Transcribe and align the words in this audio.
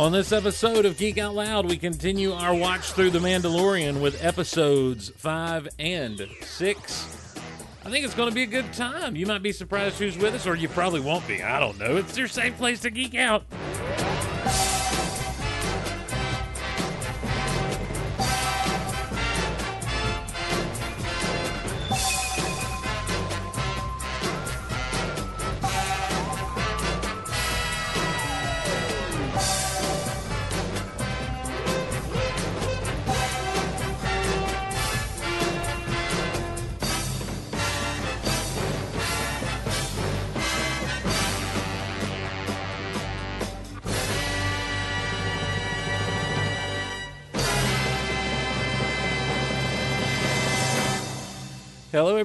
On 0.00 0.12
this 0.12 0.32
episode 0.32 0.86
of 0.86 0.96
Geek 0.96 1.18
Out 1.18 1.34
Loud, 1.34 1.68
we 1.68 1.76
continue 1.76 2.32
our 2.32 2.54
watch 2.54 2.92
through 2.92 3.10
The 3.10 3.18
Mandalorian 3.18 4.00
with 4.00 4.24
episodes 4.24 5.10
five 5.10 5.68
and 5.78 6.26
six. 6.40 7.36
I 7.84 7.90
think 7.90 8.06
it's 8.06 8.14
going 8.14 8.30
to 8.30 8.34
be 8.34 8.44
a 8.44 8.46
good 8.46 8.72
time. 8.72 9.14
You 9.14 9.26
might 9.26 9.42
be 9.42 9.52
surprised 9.52 9.98
who's 9.98 10.16
with 10.16 10.34
us, 10.34 10.46
or 10.46 10.54
you 10.54 10.70
probably 10.70 11.00
won't 11.00 11.28
be. 11.28 11.42
I 11.42 11.60
don't 11.60 11.78
know. 11.78 11.98
It's 11.98 12.16
your 12.16 12.28
safe 12.28 12.56
place 12.56 12.80
to 12.80 12.90
geek 12.90 13.14
out. 13.14 13.44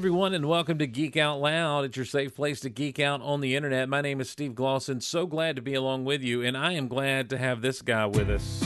Everyone, 0.06 0.36
and 0.36 0.48
welcome 0.48 0.78
to 0.78 0.86
Geek 0.86 1.18
Out 1.18 1.42
Loud. 1.42 1.84
It's 1.84 1.98
your 1.98 2.06
safe 2.06 2.36
place 2.36 2.60
to 2.60 2.70
geek 2.70 3.00
out 3.00 3.24
on 3.24 3.42
the 3.42 3.56
internet. 3.56 3.90
My 3.90 4.02
name 4.02 4.22
is 4.22 4.30
Steve 4.30 4.52
Glosson. 4.52 5.02
So 5.02 5.26
glad 5.26 5.56
to 5.56 5.64
be 5.64 5.74
along 5.74 6.06
with 6.06 6.22
you, 6.22 6.44
and 6.44 6.56
I 6.56 6.74
am 6.74 6.88
glad 6.88 7.28
to 7.32 7.40
have 7.40 7.64
this 7.64 7.82
guy 7.82 8.06
with 8.06 8.30
us. 8.30 8.64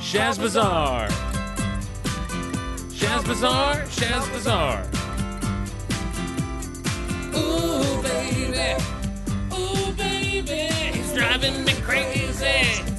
Shaz 0.00 0.38
Bazaar. 0.38 1.08
Shaz 2.90 3.26
Bazaar. 3.26 3.76
Shaz 3.86 4.30
Bazaar. 4.34 4.84
Ooh, 7.38 8.02
baby. 8.02 8.84
Ooh, 9.56 9.92
baby. 9.94 10.74
He's 10.92 11.14
driving 11.14 11.64
me 11.64 11.72
crazy. 11.80 12.97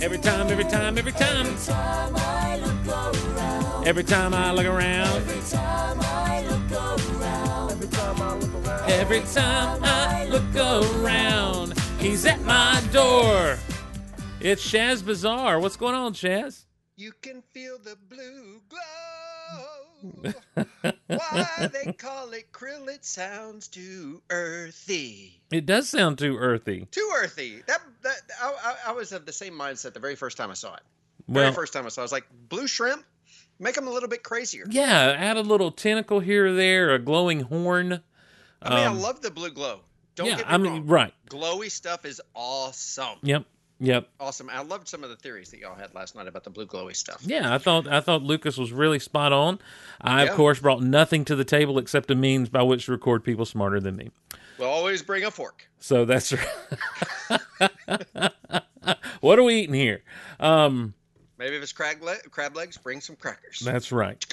Every 0.00 0.18
time, 0.18 0.46
every 0.48 0.64
time, 0.64 0.96
every 0.96 1.10
time. 1.10 1.46
Every 1.46 1.64
time 1.64 2.14
I 2.14 2.56
look 2.60 2.86
around. 2.96 3.86
Every 3.86 4.04
time 4.04 4.32
I 4.32 4.52
look 4.52 4.66
around. 4.66 5.16
Every 5.16 5.40
time 5.50 5.98
I 6.00 6.42
look 6.42 6.72
around. 7.20 7.70
Every 7.72 7.88
time 7.88 8.22
I 8.22 8.34
look 8.38 8.54
around. 8.64 8.90
Every 8.90 9.20
time 9.20 9.80
I 9.82 10.24
look 10.26 10.56
around. 10.56 11.78
He's 11.98 12.24
at 12.26 12.40
my 12.42 12.80
door. 12.92 13.58
It's 14.40 14.64
Shaz 14.64 15.04
Bazaar. 15.04 15.58
What's 15.58 15.76
going 15.76 15.96
on, 15.96 16.14
Shaz? 16.14 16.66
You 16.96 17.10
can 17.20 17.42
feel 17.52 17.78
the 17.78 17.96
blue 18.08 18.60
glow. 18.68 19.17
Why 21.06 21.70
they 21.72 21.92
call 21.92 22.30
it 22.32 22.52
krill? 22.52 22.88
It 22.88 23.04
sounds 23.04 23.68
too 23.68 24.22
earthy. 24.30 25.40
It 25.50 25.66
does 25.66 25.88
sound 25.88 26.18
too 26.18 26.36
earthy. 26.36 26.86
Too 26.90 27.10
earthy. 27.16 27.62
That 27.66 27.80
that 28.02 28.16
I, 28.42 28.74
I, 28.88 28.92
was 28.92 29.12
of 29.12 29.26
the 29.26 29.32
same 29.32 29.54
mindset 29.54 29.94
the 29.94 30.00
very 30.00 30.14
first 30.16 30.36
time 30.36 30.50
I 30.50 30.54
saw 30.54 30.74
it. 30.74 30.82
Very 31.28 31.46
Well, 31.46 31.52
first 31.54 31.72
time 31.72 31.86
I 31.86 31.88
saw, 31.88 32.00
it. 32.00 32.02
I 32.02 32.06
was 32.06 32.12
like, 32.12 32.26
blue 32.48 32.66
shrimp. 32.66 33.04
Make 33.60 33.74
them 33.74 33.88
a 33.88 33.90
little 33.90 34.08
bit 34.08 34.22
crazier. 34.22 34.66
yeah, 34.70 35.16
add 35.18 35.36
a 35.36 35.40
little 35.40 35.72
tentacle 35.72 36.20
here 36.20 36.46
or 36.46 36.52
there, 36.52 36.94
a 36.94 36.98
glowing 37.00 37.40
horn. 37.40 38.00
I 38.62 38.74
mean, 38.76 38.86
Um, 38.86 38.96
I 38.96 39.00
love 39.00 39.20
the 39.20 39.32
blue 39.32 39.50
glow. 39.50 39.80
Don't 40.14 40.28
yeah, 40.28 40.42
I 40.46 40.58
mean, 40.58 40.72
wrong. 40.72 40.86
right. 40.86 41.14
Glowy 41.28 41.70
stuff 41.70 42.04
is 42.04 42.20
awesome. 42.34 43.18
Yep, 43.22 43.44
yep. 43.80 44.08
Awesome. 44.20 44.50
I 44.50 44.62
loved 44.62 44.88
some 44.88 45.04
of 45.04 45.10
the 45.10 45.16
theories 45.16 45.50
that 45.50 45.60
y'all 45.60 45.74
had 45.74 45.94
last 45.94 46.14
night 46.14 46.28
about 46.28 46.44
the 46.44 46.50
blue 46.50 46.66
glowy 46.66 46.94
stuff. 46.94 47.22
Yeah, 47.24 47.54
I 47.54 47.58
thought 47.58 47.86
I 47.86 48.00
thought 48.00 48.22
Lucas 48.22 48.56
was 48.56 48.72
really 48.72 48.98
spot 48.98 49.32
on. 49.32 49.58
I 50.00 50.24
of 50.24 50.34
course 50.36 50.60
brought 50.60 50.82
nothing 50.82 51.24
to 51.26 51.36
the 51.36 51.44
table 51.44 51.78
except 51.78 52.10
a 52.10 52.14
means 52.14 52.48
by 52.48 52.62
which 52.62 52.86
to 52.86 52.92
record 52.92 53.24
people 53.24 53.44
smarter 53.44 53.80
than 53.80 53.96
me. 53.96 54.10
We'll 54.58 54.68
always 54.68 55.02
bring 55.02 55.24
a 55.24 55.30
fork. 55.30 55.68
So 55.78 56.04
that's 56.04 56.32
right. 56.32 57.40
what 59.20 59.38
are 59.38 59.42
we 59.44 59.60
eating 59.60 59.74
here? 59.74 60.02
Um, 60.40 60.94
Maybe 61.38 61.54
if 61.54 61.62
it's 61.62 61.72
crab, 61.72 62.02
le- 62.02 62.18
crab 62.30 62.56
legs, 62.56 62.76
bring 62.76 63.00
some 63.00 63.14
crackers. 63.14 63.60
that's 63.60 63.92
right. 63.92 64.24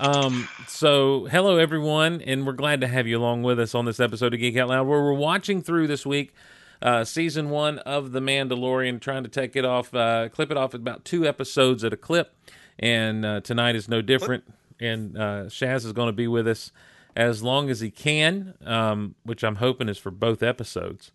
Um, 0.00 0.48
so 0.66 1.26
hello 1.26 1.58
everyone, 1.58 2.22
and 2.22 2.46
we're 2.46 2.52
glad 2.52 2.80
to 2.80 2.88
have 2.88 3.06
you 3.06 3.18
along 3.18 3.42
with 3.44 3.60
us 3.60 3.74
on 3.74 3.84
this 3.84 4.00
episode 4.00 4.34
of 4.34 4.40
Geek 4.40 4.56
Out 4.56 4.68
Loud, 4.68 4.86
where 4.86 5.00
we're 5.00 5.12
watching 5.12 5.62
through 5.62 5.86
this 5.86 6.04
week 6.04 6.34
uh, 6.82 7.04
season 7.04 7.50
one 7.50 7.78
of 7.80 8.12
The 8.12 8.20
Mandalorian, 8.20 9.00
trying 9.00 9.22
to 9.24 9.28
take 9.28 9.56
it 9.56 9.64
off, 9.64 9.94
uh, 9.94 10.28
clip 10.28 10.50
it 10.50 10.56
off 10.56 10.74
at 10.74 10.80
about 10.80 11.04
two 11.04 11.26
episodes 11.26 11.84
at 11.84 11.92
a 11.92 11.96
clip, 11.96 12.34
and 12.78 13.24
uh, 13.24 13.40
tonight 13.40 13.76
is 13.76 13.88
no 13.88 14.02
different. 14.02 14.44
And 14.80 15.16
uh, 15.16 15.44
Shaz 15.44 15.84
is 15.84 15.92
going 15.92 16.08
to 16.08 16.12
be 16.14 16.26
with 16.26 16.48
us 16.48 16.72
as 17.14 17.42
long 17.42 17.68
as 17.68 17.80
he 17.80 17.90
can, 17.90 18.54
um, 18.64 19.14
which 19.24 19.44
I'm 19.44 19.56
hoping 19.56 19.88
is 19.88 19.98
for 19.98 20.10
both 20.10 20.42
episodes. 20.42 21.12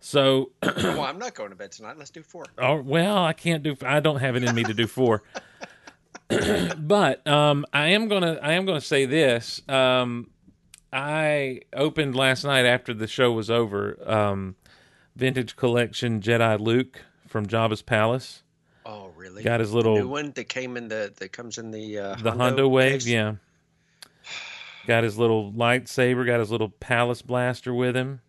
So 0.00 0.50
well, 0.62 1.02
I'm 1.02 1.18
not 1.18 1.34
going 1.34 1.50
to 1.50 1.56
bed 1.56 1.72
tonight. 1.72 1.96
Let's 1.96 2.10
do 2.10 2.22
four. 2.22 2.44
Oh 2.58 2.82
well, 2.82 3.24
I 3.24 3.32
can't 3.32 3.62
do. 3.62 3.76
I 3.82 4.00
don't 4.00 4.20
have 4.20 4.36
it 4.36 4.44
in 4.44 4.54
me 4.54 4.64
to 4.64 4.74
do 4.74 4.86
four. 4.86 5.22
but 6.78 7.26
um, 7.26 7.64
I 7.72 7.88
am 7.88 8.08
gonna. 8.08 8.38
I 8.42 8.52
am 8.52 8.66
gonna 8.66 8.80
say 8.80 9.06
this. 9.06 9.62
Um, 9.68 10.30
I 10.92 11.62
opened 11.72 12.16
last 12.16 12.44
night 12.44 12.66
after 12.66 12.92
the 12.92 13.06
show 13.06 13.32
was 13.32 13.50
over. 13.50 13.98
Um, 14.06 14.56
vintage 15.16 15.56
collection 15.56 16.20
Jedi 16.20 16.58
Luke 16.60 17.02
from 17.28 17.46
Jabba's 17.46 17.82
palace. 17.82 18.42
Oh, 18.86 19.10
really? 19.16 19.42
Got 19.42 19.60
his 19.60 19.70
The 19.70 19.76
little 19.76 19.96
new 19.96 20.08
one 20.08 20.32
that 20.32 20.48
came 20.48 20.76
in 20.76 20.88
the 20.88 21.12
that 21.18 21.32
comes 21.32 21.58
in 21.58 21.70
the 21.70 21.98
uh, 21.98 22.14
the 22.16 22.32
Hondo 22.32 22.68
wave. 22.68 22.92
case? 23.00 23.06
Yeah. 23.06 23.34
Got 24.86 25.04
his 25.04 25.16
little 25.18 25.52
lightsaber. 25.52 26.26
Got 26.26 26.40
his 26.40 26.50
little 26.50 26.68
palace 26.68 27.22
blaster 27.22 27.72
with 27.72 27.96
him. 27.96 28.20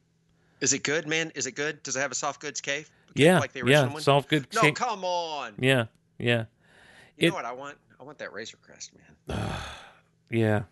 Is 0.61 0.71
it 0.71 0.83
good, 0.83 1.07
man? 1.07 1.31
Is 1.35 1.45
it 1.47 1.51
good? 1.51 1.83
Does 1.83 1.95
it 1.97 1.99
have 1.99 2.11
a 2.11 2.15
soft 2.15 2.39
goods 2.39 2.61
cave? 2.61 2.89
Yeah, 3.13 3.39
like 3.39 3.51
the 3.53 3.61
original 3.61 3.87
yeah. 3.87 3.93
one. 3.93 4.01
Soft 4.01 4.29
goods. 4.29 4.47
no, 4.55 4.61
ca- 4.61 4.71
come 4.71 5.03
on. 5.03 5.53
yeah, 5.59 5.85
yeah, 6.17 6.45
You 7.17 7.27
it- 7.27 7.29
know 7.29 7.35
what 7.35 7.45
I 7.45 7.51
want? 7.51 7.77
I 7.99 8.03
want 8.03 8.17
that 8.19 8.33
Razor 8.33 8.57
Crest, 8.61 8.91
man. 9.27 9.39
yeah, 10.29 10.63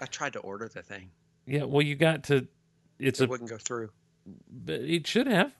I 0.00 0.06
tried 0.06 0.32
to 0.34 0.38
order 0.40 0.68
the 0.68 0.82
thing. 0.82 1.10
yeah. 1.46 1.64
Well, 1.64 1.82
you 1.82 1.94
got 1.94 2.24
to. 2.24 2.46
It's 2.98 3.20
It 3.20 3.24
a. 3.24 3.28
wouldn't 3.28 3.50
go 3.50 3.58
through. 3.58 3.90
But 4.50 4.80
It 4.80 5.06
should 5.06 5.26
have. 5.26 5.52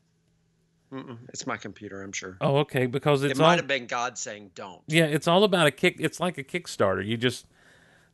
Mm-mm. 0.93 1.17
It's 1.31 1.47
my 1.47 1.57
computer, 1.57 2.03
I'm 2.03 2.13
sure. 2.13 2.37
Oh, 2.41 2.59
okay. 2.59 2.85
Because 2.87 3.23
it 3.23 3.39
might 3.39 3.45
all 3.53 3.57
have 3.57 3.67
been 3.67 3.87
God 3.87 4.19
saying 4.19 4.51
don't. 4.55 4.83
yeah, 4.89 5.05
it's 5.05 5.27
all 5.27 5.43
about 5.45 5.67
a 5.67 5.71
kick. 5.71 5.97
It's 5.99 6.21
like 6.21 6.37
a 6.37 6.45
Kickstarter. 6.45 7.05
You 7.07 7.17
just 7.17 7.47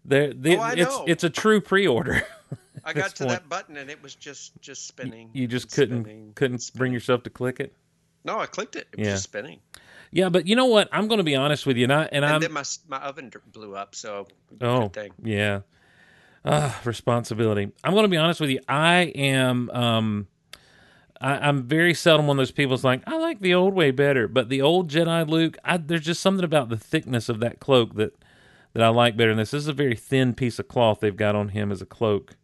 there. 0.04 0.32
The, 0.32 0.56
Oh, 0.56 0.60
I 0.60 0.72
it's 0.74 0.82
know. 0.82 1.04
it's 1.08 1.24
a 1.24 1.30
true 1.30 1.60
pre-order. 1.60 2.22
I 2.84 2.92
got 2.92 3.10
to 3.16 3.24
point. 3.24 3.30
that 3.30 3.48
button 3.48 3.76
and 3.76 3.90
it 3.90 4.00
was 4.00 4.14
just 4.14 4.52
just 4.60 4.86
spinning. 4.86 5.30
you 5.32 5.48
just 5.48 5.72
couldn't 5.72 6.04
spinning, 6.04 6.32
couldn't 6.36 6.70
and 6.70 6.78
bring 6.78 6.92
yourself 6.92 7.24
to 7.24 7.30
click 7.30 7.58
it. 7.58 7.74
No, 8.24 8.38
I 8.38 8.46
clicked 8.46 8.76
it. 8.76 8.86
It 8.92 8.98
was 9.00 9.06
Yeah. 9.08 9.12
just 9.14 9.24
spinning. 9.24 9.58
Yeah, 10.12 10.28
but 10.28 10.46
you 10.46 10.54
know 10.54 10.66
what? 10.66 10.88
I'm 10.92 11.08
going 11.08 11.18
to 11.18 11.24
be 11.24 11.34
honest 11.34 11.66
with 11.66 11.76
you, 11.76 11.84
and 11.84 11.92
I 11.92 12.08
and, 12.12 12.24
And 12.24 12.42
then 12.42 12.52
my 12.52 12.62
my 12.86 12.98
oven 12.98 13.32
blew 13.52 13.74
up. 13.74 13.96
So 13.96 14.28
oh 14.60 14.90
yeah, 15.24 15.60
ah, 16.44 16.80
responsibility. 16.84 17.72
I'm 17.82 17.92
going 17.92 18.04
to 18.04 18.08
be 18.08 18.16
honest 18.16 18.40
with 18.40 18.50
you. 18.50 18.60
I 18.68 19.12
am 19.16 19.68
um. 19.70 20.28
I, 21.20 21.48
I'm 21.48 21.64
very 21.64 21.94
seldom 21.94 22.26
one 22.26 22.36
of 22.36 22.40
those 22.40 22.50
people 22.50 22.70
that's 22.76 22.84
like, 22.84 23.02
I 23.06 23.16
like 23.18 23.40
the 23.40 23.54
old 23.54 23.74
way 23.74 23.90
better, 23.90 24.28
but 24.28 24.48
the 24.48 24.62
old 24.62 24.90
Jedi 24.90 25.28
Luke, 25.28 25.56
I, 25.64 25.76
there's 25.76 26.04
just 26.04 26.20
something 26.20 26.44
about 26.44 26.68
the 26.68 26.76
thickness 26.76 27.28
of 27.28 27.40
that 27.40 27.60
cloak 27.60 27.94
that 27.96 28.14
that 28.74 28.82
I 28.82 28.88
like 28.88 29.16
better 29.16 29.30
than 29.30 29.38
this. 29.38 29.50
This 29.52 29.62
is 29.62 29.68
a 29.68 29.72
very 29.72 29.96
thin 29.96 30.34
piece 30.34 30.58
of 30.58 30.68
cloth 30.68 31.00
they've 31.00 31.16
got 31.16 31.34
on 31.34 31.48
him 31.48 31.72
as 31.72 31.80
a 31.80 31.86
cloak. 31.86 32.36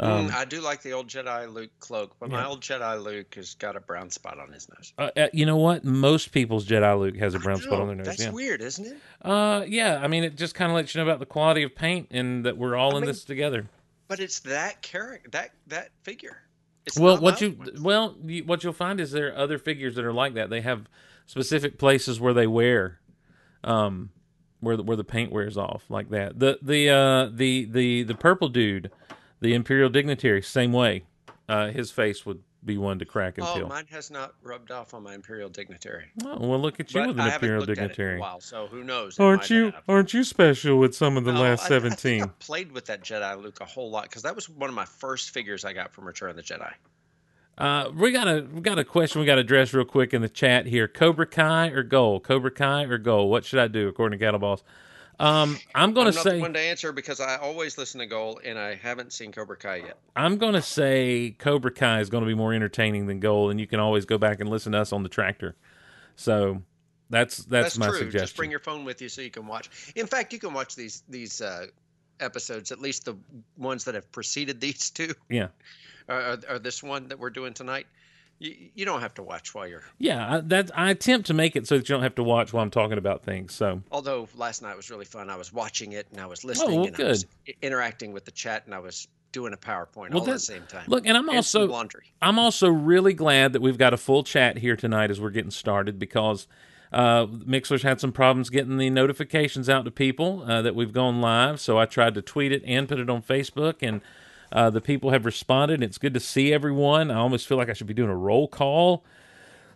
Um, 0.00 0.28
Mm, 0.28 0.32
I 0.34 0.44
do 0.44 0.60
like 0.60 0.82
the 0.82 0.92
old 0.92 1.08
Jedi 1.08 1.52
Luke 1.52 1.72
cloak, 1.80 2.14
but 2.20 2.30
my 2.30 2.46
old 2.46 2.60
Jedi 2.60 3.02
Luke 3.02 3.34
has 3.34 3.54
got 3.54 3.74
a 3.74 3.80
brown 3.80 4.10
spot 4.10 4.38
on 4.38 4.52
his 4.52 4.68
nose. 4.68 4.92
Uh, 4.96 5.10
uh, 5.16 5.28
you 5.32 5.44
know 5.44 5.56
what? 5.56 5.84
Most 5.84 6.30
people's 6.30 6.64
Jedi 6.64 6.98
Luke 6.98 7.16
has 7.16 7.34
a 7.34 7.40
brown 7.40 7.60
spot 7.60 7.80
on 7.80 7.88
their 7.88 7.96
nose. 7.96 8.06
That's 8.06 8.22
yeah. 8.22 8.30
weird, 8.30 8.62
isn't 8.62 8.86
it? 8.86 8.96
Uh, 9.20 9.64
yeah. 9.66 9.98
I 10.00 10.06
mean, 10.06 10.22
it 10.22 10.36
just 10.36 10.54
kind 10.54 10.70
of 10.70 10.76
lets 10.76 10.94
you 10.94 11.00
know 11.00 11.06
about 11.08 11.18
the 11.18 11.26
quality 11.26 11.64
of 11.64 11.74
paint 11.74 12.06
and 12.12 12.46
that 12.46 12.56
we're 12.56 12.76
all 12.76 12.94
I 12.94 12.98
in 12.98 13.00
mean- 13.02 13.08
this 13.08 13.24
together. 13.24 13.68
But 14.06 14.20
it's 14.20 14.38
that 14.40 14.80
character, 14.80 15.28
that 15.30 15.50
that 15.66 15.90
figure. 16.02 16.38
It's 16.88 16.98
Well, 16.98 17.18
what 17.18 17.40
you 17.40 17.52
ones. 17.52 17.80
well, 17.80 18.16
you, 18.24 18.44
what 18.44 18.64
you'll 18.64 18.72
find 18.72 19.00
is 19.00 19.12
there 19.12 19.28
are 19.32 19.36
other 19.36 19.58
figures 19.58 19.94
that 19.96 20.04
are 20.04 20.12
like 20.12 20.34
that. 20.34 20.50
They 20.50 20.60
have 20.62 20.88
specific 21.26 21.78
places 21.78 22.20
where 22.20 22.34
they 22.34 22.46
wear, 22.46 23.00
um, 23.62 24.10
where 24.60 24.76
the, 24.76 24.82
where 24.82 24.96
the 24.96 25.04
paint 25.04 25.30
wears 25.30 25.56
off 25.56 25.84
like 25.88 26.10
that. 26.10 26.38
The 26.38 26.58
the 26.62 26.88
uh 26.90 27.30
the 27.32 27.66
the 27.66 28.02
the 28.04 28.14
purple 28.14 28.48
dude, 28.48 28.90
the 29.40 29.54
imperial 29.54 29.90
dignitary, 29.90 30.42
same 30.42 30.72
way. 30.72 31.04
Uh, 31.48 31.68
his 31.68 31.90
face 31.90 32.26
would 32.26 32.42
be 32.64 32.76
one 32.76 32.98
to 32.98 33.04
crack 33.04 33.38
and 33.38 33.46
Oh, 33.46 33.54
peel. 33.54 33.68
mine 33.68 33.86
has 33.90 34.10
not 34.10 34.34
rubbed 34.42 34.70
off 34.70 34.92
on 34.92 35.02
my 35.02 35.14
imperial 35.14 35.48
dignitary. 35.48 36.06
Oh, 36.24 36.46
well, 36.46 36.58
look 36.60 36.80
at 36.80 36.92
you 36.92 37.00
But 37.00 37.08
with 37.08 37.16
an 37.20 37.22
I 37.30 37.34
imperial 37.34 37.60
looked 37.60 37.70
at 37.70 37.78
it 37.78 37.80
in 37.82 37.88
dignitary. 37.88 38.16
a 38.16 38.20
while, 38.20 38.40
so 38.40 38.66
who 38.66 38.82
knows? 38.84 39.18
Aren't 39.20 39.48
you 39.48 39.66
have. 39.70 39.82
aren't 39.88 40.12
you 40.12 40.24
special 40.24 40.78
with 40.78 40.94
some 40.94 41.16
of 41.16 41.24
the 41.24 41.32
No, 41.32 41.40
last 41.42 41.64
I- 41.66 41.68
seventeen? 41.68 42.22
I 42.24 42.26
played 42.40 42.72
with 42.72 42.86
that 42.86 43.02
Jedi 43.02 43.40
Luke 43.40 43.60
a 43.60 43.64
whole 43.64 43.90
lot 43.90 44.04
because 44.04 44.22
that 44.22 44.34
was 44.34 44.48
one 44.48 44.68
of 44.68 44.74
my 44.74 44.84
first 44.84 45.30
figures 45.30 45.64
I 45.64 45.72
got 45.72 45.92
from 45.92 46.04
Return 46.06 46.30
of 46.30 46.36
the 46.36 46.42
Jedi. 46.42 46.72
Uh, 47.56 47.90
we 47.96 48.12
got 48.12 48.28
a 48.28 48.46
we 48.52 48.60
got 48.60 48.78
a 48.78 48.84
question 48.84 49.20
we 49.20 49.26
got 49.26 49.34
to 49.36 49.40
address 49.40 49.72
real 49.74 49.84
quick 49.84 50.14
in 50.14 50.22
the 50.22 50.28
chat 50.28 50.66
here. 50.66 50.86
Cobra 50.86 51.26
Kai 51.26 51.68
or 51.68 51.82
Goal? 51.82 52.20
Cobra 52.20 52.50
Kai 52.52 52.84
or 52.84 52.98
Goal? 52.98 53.28
What 53.30 53.44
should 53.44 53.58
I 53.58 53.66
do 53.68 53.88
according 53.88 54.18
to 54.18 54.24
Cattle 54.24 54.38
Boss? 54.40 54.62
Um, 55.20 55.58
I'm 55.74 55.94
going 55.94 56.06
to 56.06 56.12
say 56.12 56.36
the 56.36 56.40
one 56.40 56.52
to 56.52 56.60
answer 56.60 56.92
because 56.92 57.20
I 57.20 57.36
always 57.36 57.76
listen 57.76 57.98
to 58.00 58.06
Goal, 58.06 58.40
and 58.44 58.58
I 58.58 58.76
haven't 58.76 59.12
seen 59.12 59.32
Cobra 59.32 59.56
Kai 59.56 59.76
yet. 59.76 59.98
I'm 60.14 60.36
going 60.36 60.54
to 60.54 60.62
say 60.62 61.34
Cobra 61.38 61.72
Kai 61.72 62.00
is 62.00 62.08
going 62.08 62.22
to 62.22 62.28
be 62.28 62.34
more 62.34 62.54
entertaining 62.54 63.06
than 63.06 63.18
Goal, 63.18 63.50
and 63.50 63.58
you 63.58 63.66
can 63.66 63.80
always 63.80 64.04
go 64.04 64.16
back 64.16 64.40
and 64.40 64.48
listen 64.48 64.72
to 64.72 64.78
us 64.78 64.92
on 64.92 65.02
the 65.02 65.08
tractor. 65.08 65.56
So 66.14 66.62
that's 67.10 67.38
that's, 67.38 67.74
That's, 67.74 67.78
my 67.78 67.88
true. 67.88 67.98
suggestion. 67.98 68.20
Just 68.20 68.36
bring 68.36 68.50
your 68.50 68.60
phone 68.60 68.84
with 68.84 69.00
you 69.00 69.08
so 69.08 69.22
you 69.22 69.30
can 69.30 69.46
watch. 69.46 69.70
In 69.96 70.06
fact, 70.06 70.32
you 70.32 70.38
can 70.38 70.52
watch 70.52 70.76
these 70.76 71.02
these 71.08 71.40
uh, 71.40 71.66
episodes, 72.20 72.70
at 72.70 72.80
least 72.80 73.04
the 73.04 73.16
ones 73.56 73.84
that 73.84 73.94
have 73.94 74.10
preceded 74.12 74.60
these 74.60 74.90
two, 74.90 75.14
yeah, 75.28 75.48
or, 76.08 76.38
or 76.48 76.58
this 76.58 76.82
one 76.82 77.08
that 77.08 77.18
we're 77.18 77.30
doing 77.30 77.54
tonight. 77.54 77.86
You, 78.40 78.54
you 78.74 78.84
don't 78.84 79.00
have 79.00 79.14
to 79.14 79.22
watch 79.22 79.54
while 79.54 79.66
you're. 79.66 79.82
yeah. 79.98 80.36
I, 80.36 80.40
that 80.40 80.70
I 80.78 80.90
attempt 80.90 81.26
to 81.26 81.34
make 81.34 81.56
it 81.56 81.66
so 81.66 81.76
that 81.76 81.88
you 81.88 81.94
don't 81.94 82.02
have 82.04 82.14
to 82.16 82.22
watch 82.22 82.52
while 82.52 82.62
I'm 82.62 82.70
talking 82.70 82.98
about 82.98 83.24
things. 83.24 83.52
So 83.54 83.82
Although 83.90 84.28
last 84.36 84.62
night 84.62 84.76
was 84.76 84.90
really 84.90 85.04
fun. 85.04 85.28
I 85.30 85.36
was 85.36 85.52
watching 85.52 85.92
it 85.92 86.06
and 86.12 86.20
I 86.20 86.26
was 86.26 86.44
listening 86.44 86.78
well, 86.80 86.86
and 86.88 86.96
I 87.00 87.04
was 87.08 87.24
good. 87.46 87.56
interacting 87.62 88.12
with 88.12 88.24
the 88.24 88.30
chat 88.30 88.62
and 88.66 88.74
I 88.74 88.78
was 88.78 89.08
doing 89.32 89.52
a 89.52 89.56
PowerPoint 89.56 90.10
Well, 90.10 90.20
all 90.20 90.28
at 90.28 90.34
the 90.34 90.38
same 90.38 90.62
time. 90.68 90.84
look, 90.88 91.06
and 91.06 91.16
I'm 91.16 91.28
And 91.28 91.36
also 91.36 91.66
laundry. 91.66 92.12
I'm 92.22 92.38
also 92.38 92.68
really 92.68 93.12
glad 93.12 93.52
that 93.52 93.60
we've 93.60 93.76
got 93.76 93.92
a 93.92 93.96
full 93.98 94.22
chat 94.22 94.58
here 94.58 94.76
tonight 94.76 95.10
as 95.10 95.20
we're 95.20 95.30
getting 95.30 95.50
started 95.50 95.98
because 95.98 96.46
uh, 96.92 97.26
Mixer's 97.44 97.82
had 97.82 98.00
some 98.00 98.12
problems 98.12 98.48
getting 98.48 98.78
the 98.78 98.88
notifications 98.88 99.68
out 99.68 99.84
to 99.84 99.90
people 99.90 100.44
uh, 100.46 100.62
that 100.62 100.74
we've 100.74 100.92
gone 100.94 101.20
live. 101.20 101.60
So 101.60 101.76
I 101.78 101.84
tried 101.84 102.14
to 102.14 102.22
tweet 102.22 102.52
it 102.52 102.62
and 102.66 102.88
put 102.88 102.98
it 102.98 103.10
on 103.10 103.20
Facebook, 103.20 103.76
and 103.82 104.00
uh, 104.52 104.70
the 104.70 104.80
people 104.80 105.10
have 105.10 105.24
responded. 105.24 105.82
It's 105.82 105.98
good 105.98 106.14
to 106.14 106.20
see 106.20 106.52
everyone. 106.52 107.10
I 107.10 107.16
almost 107.16 107.46
feel 107.46 107.58
like 107.58 107.68
I 107.68 107.72
should 107.72 107.86
be 107.86 107.94
doing 107.94 108.10
a 108.10 108.16
roll 108.16 108.48
call. 108.48 109.04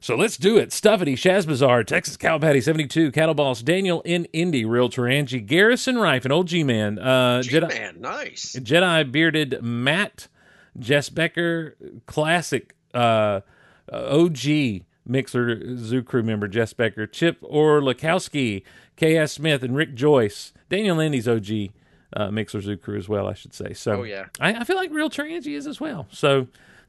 So 0.01 0.17
let's 0.17 0.37
do 0.37 0.59
it. 0.59 0.71
Stuffity, 0.71 1.13
Shaz 1.13 1.47
Bazaar, 1.47 1.85
Texas 1.85 2.17
Cow 2.17 2.37
Patty 2.37 2.61
72, 2.61 3.13
Cattle 3.13 3.35
Boss, 3.35 3.63
Daniel 3.63 4.01
in 4.01 4.25
Indy, 4.33 4.65
Realtor 4.65 5.07
Angie, 5.07 5.41
Garrison 5.41 5.97
Rife, 5.97 6.25
and 6.25 6.33
Old 6.33 6.49
G 6.49 6.65
Man, 6.65 6.99
uh, 6.99 7.41
Jedi, 7.45 7.69
Man, 7.69 8.01
nice. 8.01 8.57
Jedi 8.57 9.13
bearded 9.13 9.63
Matt, 9.63 10.27
Jess 10.77 11.09
Becker, 11.09 11.77
classic 12.07 12.75
uh, 12.93 13.43
OG 13.93 14.83
Mixer 15.07 15.77
Zoo 15.77 16.03
crew 16.03 16.23
member 16.23 16.49
Jess 16.49 16.73
Becker, 16.73 17.07
Chip 17.07 17.41
Orlikowski, 17.43 18.65
K.S. 18.97 19.33
Smith, 19.33 19.63
and 19.63 19.77
Rick 19.77 19.95
Joyce. 19.95 20.53
Daniel 20.69 20.97
Lindy's 20.97 21.29
OG 21.29 21.71
uh, 22.17 22.31
Mixer 22.31 22.61
Zoo 22.61 22.77
crew 22.77 22.99
as 22.99 23.09
well, 23.09 23.27
I 23.29 23.35
should 23.35 23.55
say. 23.55 23.73
So 23.73 24.01
Oh, 24.01 24.03
yeah. 24.03 24.27
I, 24.41 24.55
I 24.55 24.65
feel 24.65 24.77
like 24.77 24.91
Real 24.91 25.11
Angie 25.19 25.55
is 25.55 25.67
as 25.67 25.81
well. 25.81 26.07
So 26.11 26.41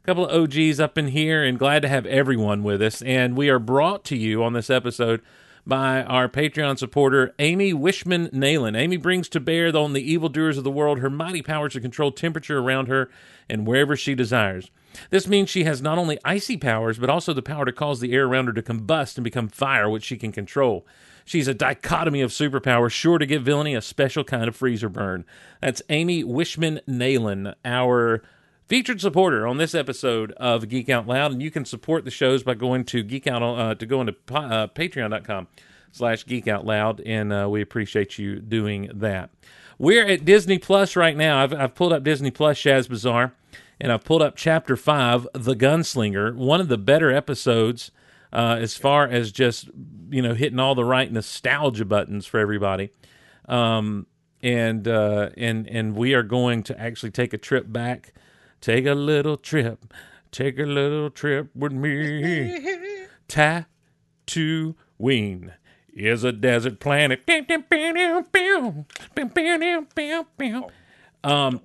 a 0.04 0.06
couple 0.06 0.28
of 0.28 0.44
OGs 0.44 0.80
up 0.80 0.98
in 0.98 1.08
here, 1.10 1.44
and 1.44 1.58
glad 1.58 1.82
to 1.84 1.88
have 1.88 2.06
everyone 2.06 2.64
with 2.64 2.82
us. 2.82 3.02
And 3.02 3.38
we 3.38 3.50
are 3.50 3.60
brought 3.60 4.04
to 4.06 4.18
you 4.18 4.44
on 4.44 4.54
this 4.54 4.70
episode 4.70 5.22
by 5.66 6.04
our 6.04 6.28
Patreon 6.28 6.78
supporter, 6.78 7.34
Amy 7.40 7.74
Wishman 7.74 8.30
Nayland. 8.32 8.76
Amy 8.78 8.98
brings 8.98 9.30
to 9.30 9.40
bear 9.40 9.76
on 9.76 9.94
the 9.94 10.12
evildoers 10.12 10.58
of 10.58 10.66
the 10.66 10.72
world 10.72 11.00
her 11.00 11.10
mighty 11.10 11.42
powers 11.42 11.74
to 11.74 11.80
control 11.80 12.12
temperature 12.12 12.60
around 12.60 12.88
her 12.90 13.10
and 13.50 13.66
wherever 13.66 13.96
she 13.96 14.14
desires. 14.14 14.70
This 15.10 15.28
means 15.28 15.50
she 15.50 15.64
has 15.64 15.82
not 15.82 15.98
only 15.98 16.20
icy 16.26 16.58
powers, 16.58 17.00
but 17.00 17.10
also 17.10 17.34
the 17.34 17.42
power 17.42 17.66
to 17.66 17.72
cause 17.72 18.00
the 18.00 18.14
air 18.14 18.26
around 18.26 18.48
her 18.48 18.54
to 18.54 18.62
combust 18.62 19.16
and 19.16 19.24
become 19.24 19.48
fire, 19.48 19.90
which 19.90 20.04
she 20.04 20.18
can 20.18 20.32
control. 20.32 20.86
She's 21.26 21.48
a 21.48 21.54
dichotomy 21.54 22.22
of 22.22 22.32
superpowers, 22.32 22.92
sure 22.92 23.18
to 23.18 23.26
give 23.26 23.44
villainy 23.44 23.76
a 23.76 23.82
special 23.82 24.24
kind 24.24 24.48
of 24.48 24.56
freezer 24.56 24.90
burn. 24.90 25.26
That's 25.62 25.82
Amy 25.90 26.24
Wishman 26.24 26.82
Nayland, 26.88 27.54
our 27.64 28.22
featured 28.68 29.00
supporter 29.02 29.48
on 29.48 29.58
this 29.58 29.76
episode 29.76 30.32
of 30.34 30.68
Geek 30.68 30.90
Out 30.90 31.08
Loud, 31.08 31.32
and 31.32 31.42
you 31.42 31.52
can 31.52 31.66
support 31.66 32.06
the 32.06 32.12
shows 32.12 32.44
by 32.44 32.56
going 32.56 32.84
to 32.86 33.04
Geek 33.04 33.28
Out 33.28 33.42
uh, 33.42 33.76
to 33.76 33.86
go 33.86 34.02
into 34.02 34.14
uh, 34.32 34.68
Patreon.com 34.68 35.48
slash 35.92 36.26
Geek 36.26 36.48
Out 36.48 36.66
Loud, 36.66 37.02
and 37.02 37.32
uh, 37.32 37.48
we 37.50 37.62
appreciate 37.62 38.18
you 38.18 38.40
doing 38.40 38.90
that. 38.94 39.30
We're 39.78 40.08
at 40.08 40.26
Disney 40.26 40.58
Plus 40.58 40.96
right 40.96 41.16
now. 41.16 41.42
I've, 41.44 41.54
I've 41.54 41.76
pulled 41.76 41.94
up 41.94 42.04
Disney 42.04 42.32
Plus 42.32 42.58
Shaz 42.58 42.90
Bazaar, 42.90 43.34
and 43.80 43.92
I've 43.92 44.04
pulled 44.04 44.22
up 44.22 44.36
Chapter 44.36 44.76
Five, 44.76 45.28
The 45.34 45.56
Gunslinger, 45.56 46.36
one 46.36 46.62
of 46.62 46.68
the 46.68 46.78
better 46.78 47.12
episodes 47.12 47.92
uh, 48.34 48.58
as 48.60 48.76
far 48.76 49.08
as 49.08 49.32
just 49.32 49.70
you 50.10 50.22
know 50.22 50.34
hitting 50.34 50.60
all 50.60 50.76
the 50.76 50.84
right 50.84 51.12
nostalgia 51.12 51.86
buttons 51.86 52.26
for 52.26 52.40
everybody. 52.40 52.90
Um, 53.48 54.08
and 54.42 54.88
uh, 54.88 55.30
and 55.38 55.68
and 55.68 55.96
we 55.96 56.14
are 56.14 56.24
going 56.24 56.64
to 56.64 56.80
actually 56.80 57.12
take 57.12 57.34
a 57.34 57.38
trip 57.38 57.72
back. 57.72 58.14
Take 58.60 58.86
a 58.86 58.94
little 58.94 59.38
trip. 59.38 59.94
Take 60.32 60.58
a 60.58 60.64
little 60.64 61.10
trip 61.10 61.50
with 61.56 61.72
me. 61.72 63.06
Tatooine 63.28 65.54
is 65.94 66.24
a 66.24 66.32
desert 66.32 66.80
planet. 66.80 67.26
Um, 71.24 71.62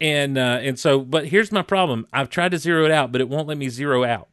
and 0.00 0.38
uh, 0.38 0.58
and 0.62 0.78
so, 0.78 1.00
but 1.00 1.26
here's 1.26 1.50
my 1.50 1.62
problem. 1.62 2.06
I've 2.12 2.30
tried 2.30 2.52
to 2.52 2.58
zero 2.58 2.84
it 2.84 2.90
out, 2.90 3.10
but 3.10 3.20
it 3.20 3.28
won't 3.28 3.48
let 3.48 3.58
me 3.58 3.68
zero 3.68 4.04
out. 4.04 4.28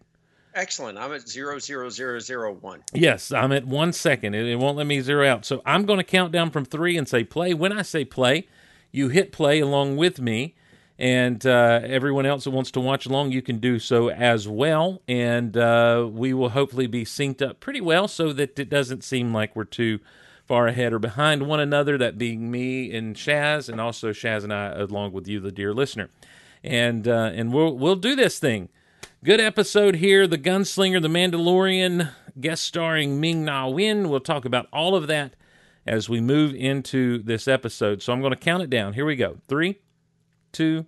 Excellent. 0.54 0.98
I'm 0.98 1.14
at 1.14 1.28
zero 1.28 1.60
zero 1.60 1.90
zero 1.90 2.20
zero 2.20 2.54
one. 2.54 2.84
Yes, 2.94 3.32
I'm 3.32 3.52
at 3.52 3.66
one 3.66 3.94
second. 3.94 4.36
It, 4.36 4.46
it 4.48 4.56
won't 4.58 4.78
let 4.78 4.86
me 4.86 5.02
zero 5.02 5.28
out. 5.28 5.46
So 5.46 5.62
I'm 5.66 5.86
going 5.86 5.98
to 5.98 6.04
count 6.04 6.32
down 6.32 6.52
from 6.52 6.66
three 6.66 6.98
and 6.98 7.08
say 7.08 7.24
play. 7.24 7.54
When 7.54 7.72
I 7.72 7.84
say 7.84 8.04
play, 8.04 8.48
you 8.92 9.10
hit 9.10 9.32
play 9.32 9.60
along 9.60 9.98
with 9.98 10.20
me. 10.20 10.56
And 11.00 11.44
uh, 11.48 11.80
everyone 11.84 12.28
else 12.28 12.44
that 12.44 12.52
wants 12.52 12.70
to 12.72 12.80
watch 12.80 13.08
along, 13.08 13.32
you 13.32 13.42
can 13.42 13.58
do 13.58 13.80
so 13.80 14.10
as 14.10 14.48
well. 14.48 15.02
And 15.08 15.58
uh, 15.58 16.08
we 16.12 16.32
will 16.34 16.50
hopefully 16.50 16.86
be 16.86 17.06
synced 17.06 17.42
up 17.42 17.60
pretty 17.60 17.82
well 17.82 18.08
so 18.08 18.32
that 18.34 18.60
it 18.60 18.70
doesn't 18.70 19.04
seem 19.04 19.34
like 19.34 19.56
we're 19.56 19.64
too 19.64 20.00
far 20.46 20.68
ahead 20.68 20.94
or 20.94 21.00
behind 21.00 21.48
one 21.48 21.60
another, 21.60 21.98
that 21.98 22.20
being 22.20 22.52
me 22.52 22.94
and 22.94 23.16
Shaz, 23.16 23.68
and 23.68 23.82
also 23.82 24.12
Shaz 24.12 24.44
and 24.44 24.54
I, 24.54 24.68
along 24.74 25.14
with 25.14 25.28
you, 25.28 25.40
the 25.40 25.52
dear 25.52 25.74
listener. 25.74 26.10
And, 26.64 27.08
uh, 27.08 27.32
and 27.34 27.52
we'll, 27.52 27.76
we'll 27.76 27.96
do 27.96 28.16
this 28.16 28.38
thing. 28.38 28.70
Good 29.24 29.40
episode 29.40 29.98
here. 29.98 30.26
The 30.26 30.40
Gunslinger, 30.40 31.00
The 31.00 31.08
Mandalorian, 31.08 32.10
guest 32.40 32.64
starring 32.64 33.22
Ming 33.22 33.46
Na 33.46 33.68
Wen. 33.68 34.10
We'll 34.10 34.20
talk 34.20 34.46
about 34.46 34.68
all 34.74 34.96
of 34.96 35.06
that 35.06 35.36
as 35.86 36.10
we 36.10 36.20
move 36.20 36.56
into 36.56 37.22
this 37.22 37.48
episode. 37.48 38.02
So 38.02 38.14
I'm 38.14 38.22
going 38.22 38.34
to 38.34 38.40
count 38.40 38.64
it 38.64 38.72
down. 38.72 38.94
Here 38.94 39.06
we 39.06 39.16
go. 39.16 39.38
Three, 39.48 39.80
two, 40.52 40.88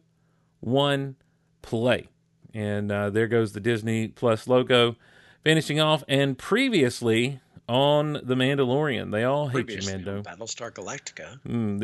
one, 0.62 1.16
play. 1.62 2.08
And 2.56 2.92
uh, 2.92 3.12
there 3.12 3.28
goes 3.28 3.54
the 3.54 3.60
Disney 3.60 4.08
Plus 4.08 4.48
logo. 4.48 4.96
Finishing 5.44 5.80
off, 5.80 6.04
and 6.08 6.36
previously 6.36 7.40
on 7.70 8.13
The 8.13 8.34
Mandalorian. 8.34 9.12
They 9.12 9.25
all 9.25 9.50
hate 9.50 9.66
Previously 9.68 10.00
you, 10.00 10.06
Mando. 10.06 10.24
Battlestar 10.24 10.72
Galactica. 10.72 11.40
Mm, 11.48 11.84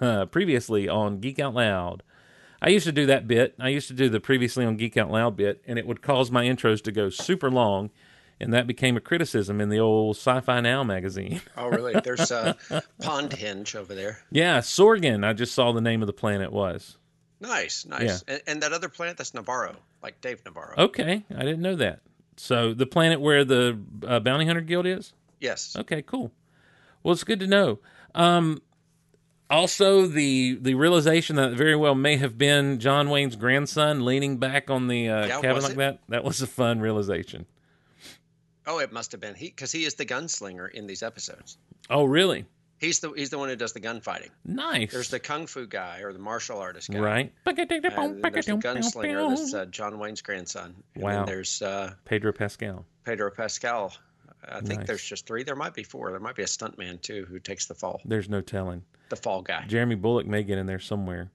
you're 0.00 0.26
previously 0.28 0.88
on 0.88 1.18
Geek 1.18 1.38
Out 1.38 1.52
Loud. 1.52 2.02
I 2.60 2.70
used 2.70 2.86
to 2.86 2.92
do 2.92 3.06
that 3.06 3.26
bit. 3.28 3.54
I 3.60 3.68
used 3.68 3.88
to 3.88 3.94
do 3.94 4.08
the 4.08 4.20
previously 4.20 4.64
on 4.64 4.76
Geek 4.76 4.96
Out 4.96 5.10
Loud 5.10 5.36
bit, 5.36 5.62
and 5.66 5.78
it 5.78 5.86
would 5.86 6.02
cause 6.02 6.30
my 6.30 6.44
intros 6.44 6.82
to 6.84 6.92
go 6.92 7.08
super 7.08 7.50
long, 7.50 7.90
and 8.40 8.52
that 8.52 8.66
became 8.66 8.96
a 8.96 9.00
criticism 9.00 9.60
in 9.60 9.68
the 9.68 9.78
old 9.78 10.16
Sci-Fi 10.16 10.60
Now 10.60 10.82
magazine. 10.84 11.40
Oh, 11.56 11.68
really? 11.68 11.94
There's 12.02 12.30
a 12.30 12.56
pond 13.00 13.32
hinge 13.32 13.74
over 13.76 13.94
there. 13.94 14.18
yeah, 14.30 14.58
Sorgan. 14.58 15.24
I 15.24 15.32
just 15.32 15.54
saw 15.54 15.72
the 15.72 15.80
name 15.80 16.02
of 16.02 16.06
the 16.06 16.12
planet 16.12 16.52
was. 16.52 16.96
Nice, 17.40 17.86
nice. 17.86 18.22
And, 18.26 18.42
and 18.48 18.62
that 18.62 18.72
other 18.72 18.88
planet, 18.88 19.16
that's 19.16 19.34
Navarro, 19.34 19.76
like 20.02 20.20
Dave 20.20 20.44
Navarro. 20.44 20.74
Okay, 20.76 21.24
I 21.34 21.40
didn't 21.40 21.60
know 21.62 21.76
that. 21.76 22.00
So 22.36 22.74
the 22.74 22.86
planet 22.86 23.20
where 23.20 23.44
the 23.44 23.78
uh, 24.06 24.18
Bounty 24.20 24.46
Hunter 24.46 24.60
Guild 24.60 24.86
is. 24.86 25.12
Yes. 25.40 25.76
Okay, 25.78 26.02
cool. 26.02 26.32
Well, 27.02 27.12
it's 27.12 27.22
good 27.24 27.38
to 27.40 27.46
know. 27.46 27.78
Um, 28.14 28.60
also, 29.50 30.06
the 30.06 30.58
the 30.60 30.74
realization 30.74 31.36
that 31.36 31.52
very 31.52 31.76
well 31.76 31.94
may 31.94 32.16
have 32.16 32.36
been 32.38 32.78
John 32.80 33.08
Wayne's 33.10 33.36
grandson 33.36 34.04
leaning 34.04 34.38
back 34.38 34.70
on 34.70 34.88
the 34.88 35.08
uh, 35.08 35.26
Yeah, 35.26 35.40
cabin 35.40 35.62
like 35.62 35.76
that. 35.76 36.00
That 36.08 36.24
was 36.24 36.42
a 36.42 36.46
fun 36.46 36.80
realization. 36.80 37.46
Oh, 38.66 38.78
it 38.80 38.92
must 38.92 39.12
have 39.12 39.20
been 39.20 39.34
he 39.34 39.46
because 39.46 39.72
he 39.72 39.84
is 39.84 39.94
the 39.94 40.04
gunslinger 40.04 40.70
in 40.70 40.86
these 40.86 41.02
episodes. 41.02 41.56
Oh, 41.88 42.04
really? 42.04 42.44
He's 42.78 43.00
the 43.00 43.10
he's 43.12 43.30
the 43.30 43.38
one 43.38 43.48
who 43.48 43.56
does 43.56 43.72
the 43.72 43.80
gunfighting. 43.80 44.30
Nice. 44.44 44.92
There's 44.92 45.08
the 45.10 45.18
kung 45.18 45.46
fu 45.46 45.66
guy 45.66 46.00
or 46.00 46.12
the 46.12 46.18
martial 46.18 46.58
artist 46.58 46.90
guy. 46.90 46.98
right. 47.00 47.32
And 47.46 47.56
there's 47.56 48.46
the 48.46 48.52
gunslinger 48.62 49.28
that's 49.30 49.54
uh, 49.54 49.64
John 49.66 49.98
Wayne's 49.98 50.22
grandson. 50.22 50.76
And 50.94 51.02
Wow. 51.02 51.24
there's 51.24 51.60
uh, 51.62 51.94
Pedro 52.04 52.32
Pascal. 52.32 52.84
Pedro 53.04 53.30
Pascal. 53.30 53.92
I 54.48 54.60
think 54.60 54.80
Nice. 54.80 54.86
there's 54.86 55.02
just 55.02 55.26
three. 55.26 55.42
There 55.42 55.56
might 55.56 55.74
be 55.74 55.82
four. 55.82 56.10
There 56.12 56.20
might 56.20 56.36
be 56.36 56.42
a 56.44 56.46
stuntman 56.46 57.00
too 57.02 57.26
who 57.28 57.40
takes 57.40 57.66
the 57.66 57.74
fall. 57.74 58.00
There's 58.04 58.28
no 58.28 58.40
telling. 58.40 58.82
The 59.08 59.16
fall 59.16 59.42
guy. 59.42 59.64
Jeremy 59.66 59.94
Bulloch 59.94 60.26
may 60.26 60.42
get 60.42 60.58
in 60.58 60.66
there 60.66 60.78
somewhere. 60.80 61.30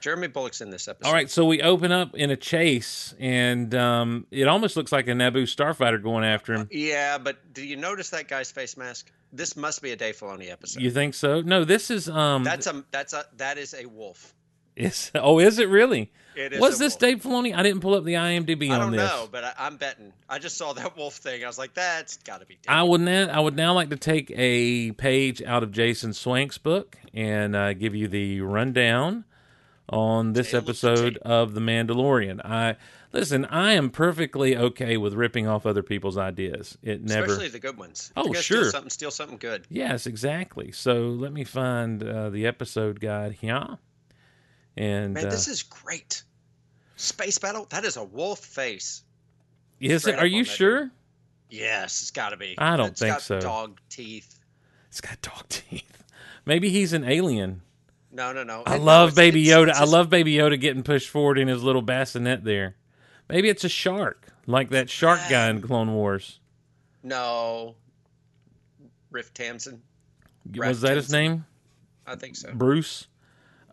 Jeremy 0.00 0.28
Bulloch's 0.28 0.60
in 0.60 0.68
this 0.68 0.86
episode. 0.86 1.08
All 1.08 1.14
right, 1.14 1.30
so 1.30 1.46
we 1.46 1.62
open 1.62 1.90
up 1.90 2.14
in 2.14 2.30
a 2.30 2.36
chase, 2.36 3.14
and 3.18 3.74
um, 3.74 4.26
it 4.30 4.46
almost 4.46 4.76
looks 4.76 4.92
like 4.92 5.08
a 5.08 5.12
Naboo 5.12 5.44
starfighter 5.44 6.02
going 6.02 6.24
after 6.24 6.52
him. 6.52 6.68
Yeah, 6.70 7.16
but 7.16 7.54
do 7.54 7.64
you 7.64 7.76
notice 7.76 8.10
that 8.10 8.28
guy's 8.28 8.50
face 8.50 8.76
mask? 8.76 9.10
This 9.32 9.56
must 9.56 9.80
be 9.80 9.92
a 9.92 9.96
Dave 9.96 10.18
Filoni 10.18 10.52
episode. 10.52 10.82
You 10.82 10.90
think 10.90 11.14
so? 11.14 11.40
No, 11.40 11.64
this 11.64 11.90
is 11.90 12.10
um. 12.10 12.44
That's 12.44 12.66
a 12.66 12.84
that's 12.90 13.14
a 13.14 13.24
that 13.38 13.56
is 13.56 13.72
a 13.72 13.86
wolf. 13.86 14.33
Is 14.76 15.10
oh, 15.14 15.38
is 15.38 15.58
it 15.58 15.68
really? 15.68 16.10
It 16.36 16.52
is 16.54 16.60
Was 16.60 16.78
this 16.78 16.94
wolf. 16.94 16.98
Dave 17.00 17.22
Filoni? 17.22 17.54
I 17.54 17.62
didn't 17.62 17.80
pull 17.80 17.94
up 17.94 18.02
the 18.02 18.14
IMDb 18.14 18.68
I 18.70 18.80
on 18.80 18.90
this. 18.90 19.00
I 19.00 19.08
don't 19.08 19.20
know, 19.20 19.28
but 19.30 19.44
I, 19.44 19.52
I'm 19.58 19.76
betting. 19.76 20.12
I 20.28 20.40
just 20.40 20.56
saw 20.56 20.72
that 20.72 20.96
wolf 20.96 21.14
thing. 21.14 21.44
I 21.44 21.46
was 21.46 21.58
like, 21.58 21.74
that's 21.74 22.16
got 22.18 22.40
to 22.40 22.46
be. 22.46 22.54
Dave. 22.54 22.62
I 22.68 22.82
would 22.82 23.00
now 23.00 23.28
I 23.28 23.38
would 23.38 23.54
now 23.56 23.72
like 23.72 23.90
to 23.90 23.96
take 23.96 24.32
a 24.34 24.92
page 24.92 25.42
out 25.42 25.62
of 25.62 25.70
Jason 25.70 26.12
Swank's 26.12 26.58
book 26.58 26.98
and 27.12 27.54
uh, 27.54 27.72
give 27.74 27.94
you 27.94 28.08
the 28.08 28.40
rundown 28.40 29.24
on 29.88 30.32
this 30.32 30.50
Tale 30.50 30.58
of 30.58 30.64
the 30.64 30.70
episode 30.70 31.18
of 31.18 31.54
The 31.54 31.60
Mandalorian. 31.60 32.44
I 32.44 32.76
listen. 33.12 33.44
I 33.44 33.72
am 33.74 33.90
perfectly 33.90 34.56
okay 34.56 34.96
with 34.96 35.14
ripping 35.14 35.46
off 35.46 35.66
other 35.66 35.84
people's 35.84 36.16
ideas. 36.18 36.76
It 36.82 37.04
never. 37.04 37.26
Especially 37.26 37.48
the 37.48 37.60
good 37.60 37.76
ones. 37.78 38.10
Oh, 38.16 38.22
If 38.22 38.24
you're 38.26 38.32
gonna 38.32 38.42
sure. 38.42 38.58
Steal 38.64 38.70
something, 38.72 38.90
steal 38.90 39.10
something 39.12 39.38
good. 39.38 39.66
Yes, 39.70 40.06
exactly. 40.06 40.72
So 40.72 40.94
let 41.10 41.32
me 41.32 41.44
find 41.44 42.02
uh, 42.02 42.30
the 42.30 42.44
episode 42.44 42.98
guide 42.98 43.34
here. 43.34 43.78
And 44.76 45.14
Man, 45.14 45.26
uh, 45.26 45.30
this 45.30 45.48
is 45.48 45.62
great. 45.62 46.22
Space 46.96 47.38
battle. 47.38 47.66
That 47.70 47.84
is 47.84 47.96
a 47.96 48.04
wolf 48.04 48.40
face. 48.40 49.02
is 49.80 50.06
it? 50.06 50.18
Are 50.18 50.26
you 50.26 50.44
sure? 50.44 50.90
Yes, 51.50 52.02
it's 52.02 52.10
got 52.10 52.30
to 52.30 52.36
be. 52.36 52.54
I 52.58 52.76
don't 52.76 52.88
It's 52.90 53.00
think 53.00 53.14
got 53.14 53.22
so. 53.22 53.40
Dog 53.40 53.80
teeth. 53.88 54.38
It's 54.88 55.00
got 55.00 55.20
dog 55.22 55.44
teeth. 55.48 56.02
Maybe 56.46 56.70
he's 56.70 56.92
an 56.92 57.04
alien. 57.04 57.62
No, 58.10 58.32
no, 58.32 58.44
no. 58.44 58.62
I 58.66 58.76
love 58.76 59.10
it's- 59.10 59.16
Baby 59.16 59.44
Yoda. 59.46 59.72
I 59.72 59.84
love 59.84 60.08
Baby 60.10 60.34
Yoda 60.34 60.60
getting 60.60 60.82
pushed 60.82 61.08
forward 61.08 61.38
in 61.38 61.48
his 61.48 61.62
little 61.62 61.82
bassinet 61.82 62.44
there. 62.44 62.76
Maybe 63.28 63.48
it's 63.48 63.64
a 63.64 63.68
shark, 63.68 64.28
like 64.46 64.70
that 64.70 64.90
shark 64.90 65.20
guy 65.30 65.48
in 65.48 65.62
Clone 65.62 65.94
Wars. 65.94 66.38
No. 67.02 67.74
Riff 69.10 69.32
Tamson. 69.34 69.82
Was 70.54 70.82
that 70.82 70.96
his 70.96 71.10
name? 71.10 71.46
I 72.06 72.16
think 72.16 72.36
so. 72.36 72.52
Bruce. 72.52 73.06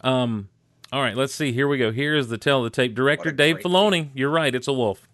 Um. 0.02 0.50
All 0.92 1.02
right, 1.02 1.16
let's 1.16 1.34
see. 1.34 1.54
Here 1.54 1.68
we 1.68 1.78
go. 1.78 1.92
Here 1.92 2.16
is 2.16 2.28
the 2.28 2.38
tell 2.38 2.60
of 2.60 2.64
the 2.66 2.70
tape. 2.70 2.94
Director 2.96 3.32
Dave 3.32 3.60
Filoni. 3.60 4.10
You're 4.14 4.30
right. 4.30 4.54
It's 4.54 4.68
a 4.68 4.74
wolf. 4.74 5.08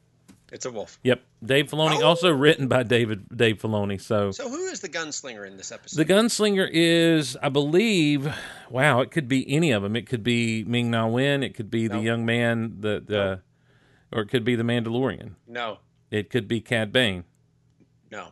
It's 0.51 0.65
a 0.65 0.71
wolf. 0.71 0.97
Yep. 1.03 1.21
Dave 1.45 1.67
Filoni. 1.69 2.01
Oh. 2.01 2.07
Also 2.07 2.31
written 2.31 2.67
by 2.67 2.81
David 2.83 3.25
Dave 3.35 3.59
Filoni. 3.59 4.01
So 4.01 4.31
So 4.31 4.49
who 4.49 4.65
is 4.67 4.79
the 4.79 4.89
gunslinger 4.89 5.45
in 5.45 5.57
this 5.57 5.71
episode? 5.71 5.97
The 5.97 6.11
gunslinger 6.11 6.67
is, 6.71 7.37
I 7.43 7.49
believe, 7.49 8.33
wow, 8.69 9.01
it 9.01 9.11
could 9.11 9.27
be 9.27 9.47
any 9.53 9.71
of 9.71 9.83
them. 9.83 9.95
It 9.95 10.07
could 10.07 10.23
be 10.23 10.63
Ming 10.63 10.89
Na 10.89 11.05
Wen. 11.05 11.43
It 11.43 11.53
could 11.53 11.69
be 11.69 11.87
the 11.87 11.99
young 11.99 12.25
man, 12.25 12.77
the, 12.79 13.03
the 13.05 13.21
uh, 13.21 13.37
or 14.11 14.21
it 14.21 14.29
could 14.29 14.43
be 14.45 14.55
the 14.55 14.63
Mandalorian. 14.63 15.33
no, 15.47 15.79
It 16.09 16.29
could 16.29 16.47
be 16.47 16.61
Cad 16.61 16.91
Bane. 16.91 17.23
no. 18.09 18.29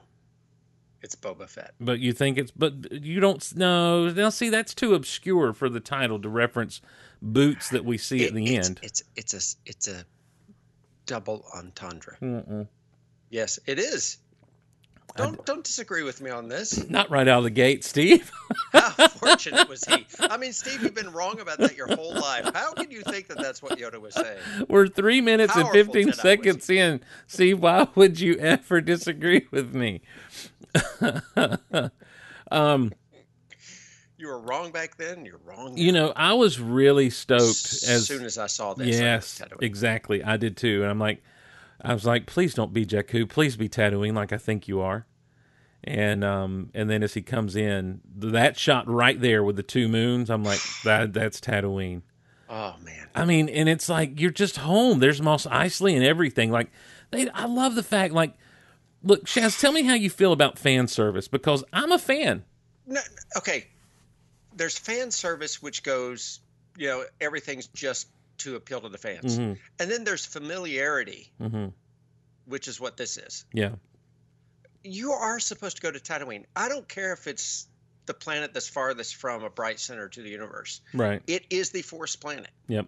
It's 1.01 1.15
Boba 1.15 1.47
Fett. 1.47 1.75
But 1.79 1.99
you 1.99 2.13
think 2.13 2.39
it's, 2.39 2.49
but 2.49 2.91
you 2.91 3.19
don't 3.19 3.55
know. 3.55 4.09
Now, 4.09 4.29
see, 4.29 4.49
that's 4.49 4.73
too 4.73 4.95
obscure 4.95 5.53
for 5.53 5.69
the 5.69 5.79
title 5.79 6.19
to 6.19 6.27
reference 6.27 6.81
boots 7.25 7.69
that 7.69 7.83
we 7.83 7.97
see 7.97 8.25
at 8.25 8.33
the 8.33 8.55
it's, 8.55 8.67
end. 8.67 8.79
It's 8.83 9.03
it's 9.15 9.33
a 9.33 9.69
it's 9.69 9.87
a 9.87 10.05
double 11.05 11.45
entendre. 11.53 12.17
Mm-mm. 12.21 12.67
Yes, 13.29 13.59
it 13.65 13.79
is. 13.79 14.19
Don't 15.17 15.45
don't 15.45 15.63
disagree 15.63 16.03
with 16.03 16.19
me 16.19 16.29
on 16.29 16.49
this. 16.49 16.89
Not 16.89 17.09
right 17.09 17.27
out 17.27 17.37
of 17.37 17.43
the 17.45 17.49
gate, 17.49 17.85
Steve. 17.85 18.29
How 18.73 19.07
fortunate 19.07 19.69
was 19.69 19.85
he? 19.85 20.05
I 20.19 20.35
mean, 20.35 20.51
Steve, 20.51 20.83
you've 20.83 20.93
been 20.93 21.13
wrong 21.13 21.39
about 21.39 21.57
that 21.59 21.77
your 21.77 21.87
whole 21.87 22.13
life. 22.13 22.51
How 22.53 22.73
can 22.73 22.91
you 22.91 23.01
think 23.01 23.27
that 23.29 23.37
that's 23.37 23.63
what 23.63 23.79
Yoda 23.79 23.99
was 23.99 24.13
saying? 24.13 24.39
We're 24.67 24.87
three 24.87 25.21
minutes 25.21 25.55
and 25.55 25.69
15 25.69 26.09
Jedi 26.09 26.15
seconds 26.15 26.69
in. 26.69 26.99
See, 27.27 27.53
why 27.53 27.87
would 27.95 28.19
you 28.19 28.35
ever 28.35 28.81
disagree 28.81 29.47
with 29.51 29.73
me? 29.73 30.01
um, 32.51 32.91
You 34.17 34.27
were 34.27 34.39
wrong 34.39 34.71
back 34.71 34.97
then. 34.97 35.25
You're 35.25 35.41
wrong. 35.43 35.77
You 35.77 35.91
know, 35.91 36.13
I 36.15 36.33
was 36.33 36.59
really 36.59 37.09
stoked 37.09 37.41
as 37.41 37.83
as 37.87 38.07
soon 38.07 38.23
as 38.23 38.37
I 38.37 38.47
saw 38.47 38.73
this. 38.73 38.97
Yes, 38.97 39.41
exactly. 39.61 40.23
I 40.23 40.37
did 40.37 40.55
too, 40.55 40.81
and 40.81 40.91
I'm 40.91 40.99
like, 40.99 41.21
I 41.81 41.93
was 41.93 42.05
like, 42.05 42.25
please 42.25 42.53
don't 42.53 42.73
be 42.73 42.85
Jakku, 42.85 43.27
please 43.27 43.57
be 43.57 43.67
Tatooine, 43.67 44.13
like 44.13 44.31
I 44.31 44.37
think 44.37 44.67
you 44.67 44.79
are. 44.81 45.05
And 45.83 46.23
um, 46.23 46.71
and 46.73 46.89
then 46.89 47.03
as 47.03 47.13
he 47.13 47.21
comes 47.21 47.55
in, 47.55 48.01
that 48.15 48.57
shot 48.57 48.87
right 48.87 49.19
there 49.19 49.43
with 49.43 49.55
the 49.55 49.63
two 49.63 49.87
moons, 49.87 50.29
I'm 50.29 50.43
like, 50.43 50.59
that 50.83 51.13
that's 51.13 51.39
Tatooine. 51.41 52.01
Oh 52.49 52.75
man. 52.83 53.07
I 53.13 53.25
mean, 53.25 53.49
and 53.49 53.67
it's 53.67 53.89
like 53.89 54.19
you're 54.19 54.31
just 54.31 54.57
home. 54.57 54.99
There's 54.99 55.21
Mos 55.21 55.45
Eisley 55.45 55.95
and 55.95 56.03
everything. 56.03 56.51
Like, 56.51 56.71
they, 57.11 57.29
I 57.29 57.45
love 57.45 57.75
the 57.75 57.83
fact. 57.83 58.13
Like, 58.13 58.33
look, 59.03 59.25
Shaz, 59.25 59.59
tell 59.59 59.71
me 59.71 59.83
how 59.83 59.93
you 59.93 60.09
feel 60.09 60.31
about 60.31 60.57
fan 60.57 60.87
service 60.87 61.27
because 61.27 61.63
I'm 61.73 61.91
a 61.91 61.99
fan. 61.99 62.45
No, 62.87 63.01
okay. 63.37 63.67
There's 64.55 64.77
fan 64.77 65.11
service, 65.11 65.61
which 65.61 65.83
goes, 65.83 66.39
you 66.77 66.87
know, 66.87 67.03
everything's 67.21 67.67
just 67.67 68.07
to 68.39 68.55
appeal 68.55 68.81
to 68.81 68.89
the 68.89 68.97
fans, 68.97 69.37
Mhm. 69.39 69.57
and 69.79 69.91
then 69.91 70.03
there's 70.03 70.25
familiarity, 70.25 71.31
hmm 71.39 71.67
which 72.45 72.67
is 72.67 72.79
what 72.79 72.95
this 72.97 73.17
is. 73.17 73.43
Yeah, 73.53 73.75
You 74.83 75.13
are 75.13 75.39
supposed 75.39 75.77
to 75.77 75.81
go 75.81 75.89
to 75.89 75.99
Tatooine. 75.99 76.45
I 76.55 76.69
don't 76.69 76.87
care 76.87 77.11
if 77.11 77.25
it's 77.27 77.67
the 78.05 78.13
planet 78.13 78.53
that's 78.53 78.67
farthest 78.69 79.15
from 79.15 79.43
a 79.43 79.49
bright 79.49 79.79
center 79.79 80.07
to 80.09 80.21
the 80.21 80.29
universe. 80.29 80.81
right. 80.93 81.23
It 81.25 81.45
is 81.49 81.71
the 81.71 81.81
Force 81.81 82.15
planet. 82.15 82.51
Yep. 82.67 82.85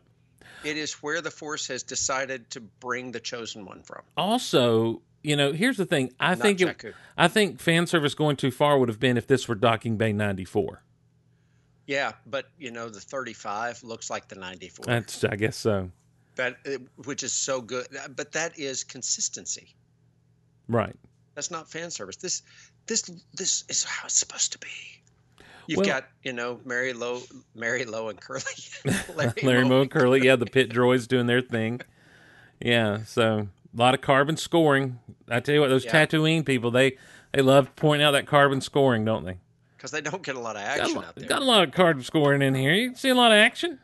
It 0.63 0.77
is 0.77 0.93
where 1.01 1.21
the 1.21 1.31
Force 1.31 1.67
has 1.69 1.81
decided 1.81 2.49
to 2.51 2.59
bring 2.61 3.11
the 3.13 3.19
chosen 3.19 3.65
one 3.65 3.81
from. 3.81 4.03
Also, 4.15 5.01
you 5.23 5.35
know, 5.35 5.53
here's 5.53 5.77
the 5.77 5.85
thing. 5.87 6.13
I 6.19 6.29
not 6.35 6.39
think 6.39 6.61
it, 6.61 6.93
I 7.17 7.27
think 7.27 7.59
fan 7.59 7.87
service 7.87 8.13
going 8.13 8.35
too 8.35 8.51
far 8.51 8.77
would 8.77 8.89
have 8.89 8.99
been 8.99 9.17
if 9.17 9.25
this 9.25 9.47
were 9.47 9.55
Docking 9.55 9.97
Bay 9.97 10.13
94. 10.13 10.83
Yeah, 11.87 12.11
but 12.25 12.49
you 12.59 12.69
know 12.71 12.89
the 12.89 12.99
35 12.99 13.81
looks 13.83 14.09
like 14.09 14.27
the 14.27 14.35
94. 14.35 14.85
That's, 14.85 15.23
I 15.23 15.35
guess 15.37 15.55
so. 15.57 15.89
that 16.35 16.57
which 17.05 17.23
is 17.23 17.33
so 17.33 17.61
good. 17.61 17.87
But 18.15 18.31
that 18.33 18.59
is 18.59 18.83
consistency. 18.83 19.73
Right. 20.67 20.95
That's 21.33 21.49
not 21.49 21.69
fan 21.69 21.89
service. 21.89 22.17
This 22.17 22.43
this 22.87 23.09
this 23.33 23.63
is 23.69 23.83
how 23.85 24.05
it's 24.05 24.15
supposed 24.17 24.51
to 24.51 24.59
be. 24.59 24.67
You've 25.67 25.77
Well- 25.77 25.85
got 25.85 26.07
you 26.23 26.33
know 26.33 26.59
Mary 26.65 26.93
Low, 26.93 27.21
Mary 27.55 27.85
Low 27.85 28.09
and 28.09 28.19
Curly, 28.19 28.43
Larry, 29.43 29.63
Moe 29.65 29.81
and 29.81 29.91
Curly, 29.91 30.25
yeah, 30.25 30.35
the 30.35 30.45
pit 30.45 30.69
droids 30.69 31.07
doing 31.07 31.27
their 31.27 31.41
thing. 31.41 31.81
Yeah, 32.59 33.03
so 33.03 33.47
a 33.73 33.77
lot 33.79 33.93
of 33.93 34.01
carbon 34.01 34.35
scoring. 34.35 34.99
I 35.29 35.39
tell 35.39 35.55
you 35.55 35.61
what, 35.61 35.67
those 35.69 35.85
Yeah. 35.85 36.05
Tatooine 36.05 36.45
people, 36.45 36.71
they 36.71 36.97
they 37.33 37.41
love 37.41 37.75
pointing 37.75 38.05
out 38.05 38.11
that 38.11 38.25
carbon 38.27 38.59
scoring, 38.61 39.05
don't 39.05 39.23
they? 39.25 39.37
Because 39.87 40.03
they 40.03 40.09
don't 40.09 40.23
get 40.23 40.35
a 40.35 40.39
lot 40.39 40.55
of 40.57 40.61
Got 40.63 40.77
a, 40.77 40.81
action 40.81 40.95
lot, 40.95 41.05
out 41.05 41.15
there. 41.15 41.27
got 41.29 41.41
a 41.41 41.45
lot 41.45 41.63
of 41.63 41.71
card 41.73 42.03
scoring 42.03 42.41
in 42.41 42.55
here. 42.55 42.73
You 42.73 42.95
see 42.95 43.09
a 43.09 43.15
lot 43.15 43.31
of 43.31 43.37
action. 43.37 43.79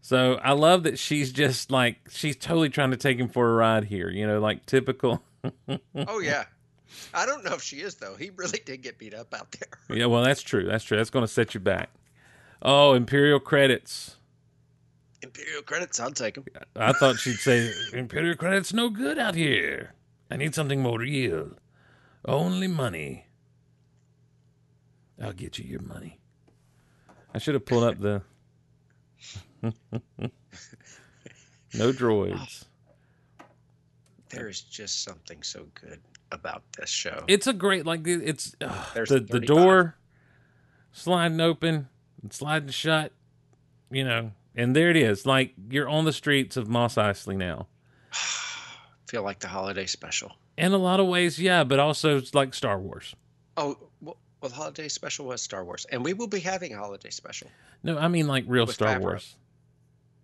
So 0.00 0.34
I 0.42 0.52
love 0.52 0.82
that 0.84 0.98
she's 0.98 1.32
just 1.32 1.70
like 1.70 1.98
she's 2.10 2.36
totally 2.36 2.68
trying 2.68 2.90
to 2.90 2.96
take 2.96 3.18
him 3.18 3.28
for 3.28 3.48
a 3.50 3.54
ride 3.54 3.84
here. 3.84 4.08
You 4.10 4.26
know, 4.26 4.40
like 4.40 4.66
typical. 4.66 5.22
oh 5.94 6.18
yeah, 6.20 6.44
I 7.14 7.26
don't 7.26 7.44
know 7.44 7.54
if 7.54 7.62
she 7.62 7.76
is 7.76 7.96
though. 7.96 8.14
He 8.16 8.30
really 8.30 8.60
did 8.64 8.82
get 8.82 8.98
beat 8.98 9.14
up 9.14 9.32
out 9.34 9.52
there. 9.52 9.68
Yeah, 9.96 10.06
well, 10.06 10.22
that's 10.24 10.42
true. 10.42 10.64
That's 10.64 10.84
true. 10.84 10.96
That's 10.96 11.10
going 11.10 11.24
to 11.24 11.28
set 11.32 11.54
you 11.54 11.60
back. 11.60 11.90
Oh, 12.62 12.94
Imperial 12.94 13.40
credits. 13.40 14.16
Imperial 15.22 15.62
credits, 15.62 16.00
I'll 16.00 16.10
take 16.12 16.34
them. 16.34 16.44
I 16.76 16.92
thought 16.92 17.18
she'd 17.18 17.36
say 17.36 17.70
Imperial 17.92 18.36
credits 18.36 18.72
no 18.72 18.88
good 18.88 19.18
out 19.18 19.34
here. 19.34 19.92
I 20.30 20.36
need 20.36 20.54
something 20.54 20.80
more 20.80 20.98
real. 20.98 21.50
Only 22.24 22.68
money. 22.68 23.26
I'll 25.20 25.32
get 25.32 25.58
you 25.58 25.64
your 25.64 25.82
money. 25.82 26.18
I 27.34 27.38
should 27.38 27.54
have 27.54 27.66
pulled 27.66 27.84
up 27.84 27.98
the 28.00 28.22
no 31.74 31.92
droids. 31.92 32.64
There 34.30 34.48
is 34.48 34.60
just 34.62 35.02
something 35.04 35.42
so 35.42 35.66
good 35.74 36.00
about 36.32 36.62
this 36.78 36.88
show. 36.88 37.24
It's 37.28 37.46
a 37.46 37.52
great 37.52 37.84
like 37.86 38.06
it's 38.06 38.54
There's 38.94 39.08
the 39.08 39.20
the 39.20 39.40
the 39.40 39.46
35. 39.46 39.46
door 39.46 39.96
sliding 40.92 41.40
open 41.40 41.88
and 42.22 42.32
sliding 42.32 42.70
shut, 42.70 43.12
you 43.90 44.04
know, 44.04 44.32
and 44.54 44.74
there 44.74 44.90
it 44.90 44.96
is. 44.96 45.26
Like 45.26 45.54
you're 45.70 45.88
on 45.88 46.04
the 46.04 46.12
streets 46.12 46.56
of 46.56 46.68
Mos 46.68 46.94
Eisley 46.94 47.36
now. 47.36 47.66
feel 49.06 49.22
like 49.22 49.40
the 49.40 49.48
holiday 49.48 49.86
special. 49.86 50.32
In 50.56 50.72
a 50.72 50.78
lot 50.78 51.00
of 51.00 51.06
ways, 51.06 51.38
yeah, 51.38 51.64
but 51.64 51.78
also 51.78 52.18
it's 52.18 52.34
like 52.34 52.54
Star 52.54 52.78
Wars. 52.78 53.14
Oh, 53.56 53.76
well, 54.40 54.50
well, 54.50 54.50
holiday 54.50 54.88
special 54.88 55.26
was 55.26 55.42
Star 55.42 55.64
Wars, 55.64 55.86
and 55.90 56.04
we 56.04 56.12
will 56.12 56.26
be 56.26 56.40
having 56.40 56.72
a 56.74 56.76
holiday 56.78 57.10
special. 57.10 57.48
No, 57.82 57.98
I 57.98 58.08
mean 58.08 58.26
like 58.26 58.44
real 58.46 58.66
Star 58.66 58.96
Favreau. 58.96 59.00
Wars. 59.02 59.36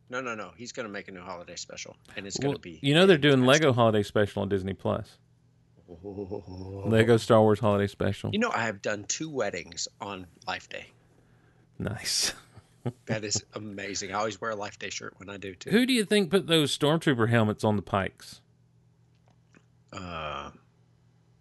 No, 0.09 0.21
no, 0.21 0.35
no. 0.35 0.53
He's 0.57 0.73
going 0.73 0.87
to 0.87 0.93
make 0.93 1.09
a 1.09 1.11
new 1.13 1.21
holiday 1.23 1.57
special, 1.57 1.97
and 2.17 2.27
it's 2.27 2.39
Well, 2.39 2.53
going 2.53 2.57
to 2.57 2.61
be. 2.63 2.79
you 2.83 2.95
know 2.95 3.07
they're 3.07 3.19
doing 3.19 3.43
Lego 3.45 3.73
Holiday 3.73 4.03
Special 4.05 4.43
on 4.43 4.49
Disney 4.49 4.73
Plus. 4.73 5.19
Lego 6.03 7.17
Star 7.17 7.41
Wars 7.43 7.59
Holiday 7.61 7.87
Special. 7.87 8.31
You 8.33 8.39
know, 8.39 8.51
I 8.51 8.65
have 8.67 8.83
done 8.83 9.05
two 9.05 9.29
weddings 9.31 9.89
on 10.01 10.27
Life 10.47 10.69
Day. 10.69 10.87
Nice. 11.79 12.33
That 13.07 13.25
is 13.25 13.45
amazing. 13.55 14.13
I 14.13 14.19
always 14.19 14.41
wear 14.41 14.53
a 14.53 14.55
Life 14.55 14.79
Day 14.79 14.91
shirt 14.91 15.15
when 15.17 15.29
I 15.29 15.39
do 15.39 15.57
too. 15.57 15.71
Who 15.71 15.87
do 15.87 15.93
you 15.93 16.05
think 16.05 16.31
put 16.31 16.47
those 16.47 16.77
stormtrooper 16.79 17.29
helmets 17.29 17.65
on 17.65 17.75
the 17.75 17.83
pikes? 17.83 18.41
Uh, 19.93 20.51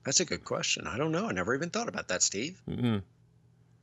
that's 0.05 0.19
a 0.19 0.25
good 0.25 0.43
question. 0.45 0.87
I 0.87 0.97
don't 0.97 1.11
know. 1.11 1.27
I 1.27 1.31
never 1.31 1.53
even 1.55 1.69
thought 1.69 1.89
about 1.89 2.07
that, 2.09 2.21
Steve. 2.23 2.61
Mm, 2.69 3.01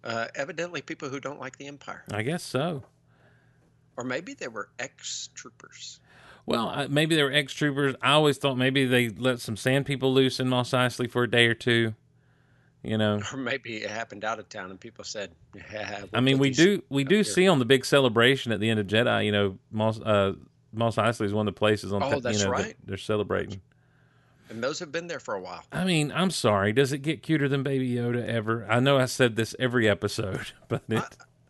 Uh, 0.05 0.27
evidently, 0.35 0.83
people 0.83 1.09
who 1.09 1.21
don't 1.21 1.39
like 1.39 1.59
the 1.59 1.67
Empire. 1.69 2.03
I 2.11 2.23
guess 2.23 2.43
so. 2.43 2.83
Or 3.97 4.05
maybe 4.05 4.35
they 4.35 4.49
were 4.49 4.69
ex 4.79 5.29
troopers. 5.35 6.01
Well, 6.47 6.69
uh, 6.71 6.89
maybe 6.89 7.15
they 7.15 7.23
were 7.23 7.33
ex 7.33 7.53
troopers. 7.53 7.95
I 8.03 8.13
always 8.13 8.39
thought 8.39 8.57
maybe 8.57 8.85
they 8.85 9.11
let 9.11 9.41
some 9.41 9.57
sand 9.57 9.87
people 9.87 10.13
loose 10.13 10.41
in 10.41 10.49
Mos 10.49 10.71
Eisley 10.71 11.09
for 11.11 11.23
a 11.25 11.31
day 11.31 11.47
or 11.47 11.55
two. 11.55 11.95
You 12.83 12.99
know, 12.99 13.21
Or 13.33 13.37
maybe 13.37 13.77
it 13.77 13.91
happened 13.91 14.25
out 14.25 14.41
of 14.41 14.49
town 14.49 14.71
and 14.71 14.81
people 14.81 15.05
said, 15.05 15.31
yeah. 15.55 16.07
I 16.13 16.21
mean, 16.21 16.39
we 16.39 16.51
do 16.51 16.83
we 16.89 17.05
do 17.05 17.17
here. 17.17 17.25
see 17.25 17.47
on 17.47 17.61
the 17.61 17.65
big 17.65 17.85
celebration 17.85 18.51
at 18.51 18.59
the 18.59 18.71
end 18.71 18.81
of 18.81 18.89
Jedi. 18.89 19.25
You 19.27 19.31
know, 19.33 19.59
Mos 19.71 20.01
uh, 20.01 20.33
Mos 20.73 20.97
Eisley 20.97 21.27
is 21.27 21.33
one 21.33 21.47
of 21.47 21.55
the 21.55 21.59
places 21.59 21.93
on. 21.93 22.03
Oh, 22.03 22.19
that's 22.19 22.41
you 22.41 22.45
know, 22.47 22.51
right. 22.51 22.75
they're 22.85 22.97
celebrating. 22.97 23.61
And 24.53 24.63
those 24.63 24.79
have 24.81 24.93
been 24.93 25.07
there 25.07 25.19
for 25.19 25.35
a 25.35 25.41
while. 25.41 25.65
I 25.73 25.85
mean, 25.85 26.13
I'm 26.13 26.31
sorry. 26.31 26.75
Does 26.75 26.93
it 26.93 26.99
get 26.99 27.23
cuter 27.23 27.49
than 27.49 27.63
Baby 27.63 27.95
Yoda 27.95 28.27
ever? 28.27 28.67
I 28.69 28.81
know 28.81 28.99
I 28.99 29.07
said 29.07 29.35
this 29.35 29.57
every 29.59 29.89
episode, 29.89 30.53
but 30.69 30.83
it, 30.89 31.03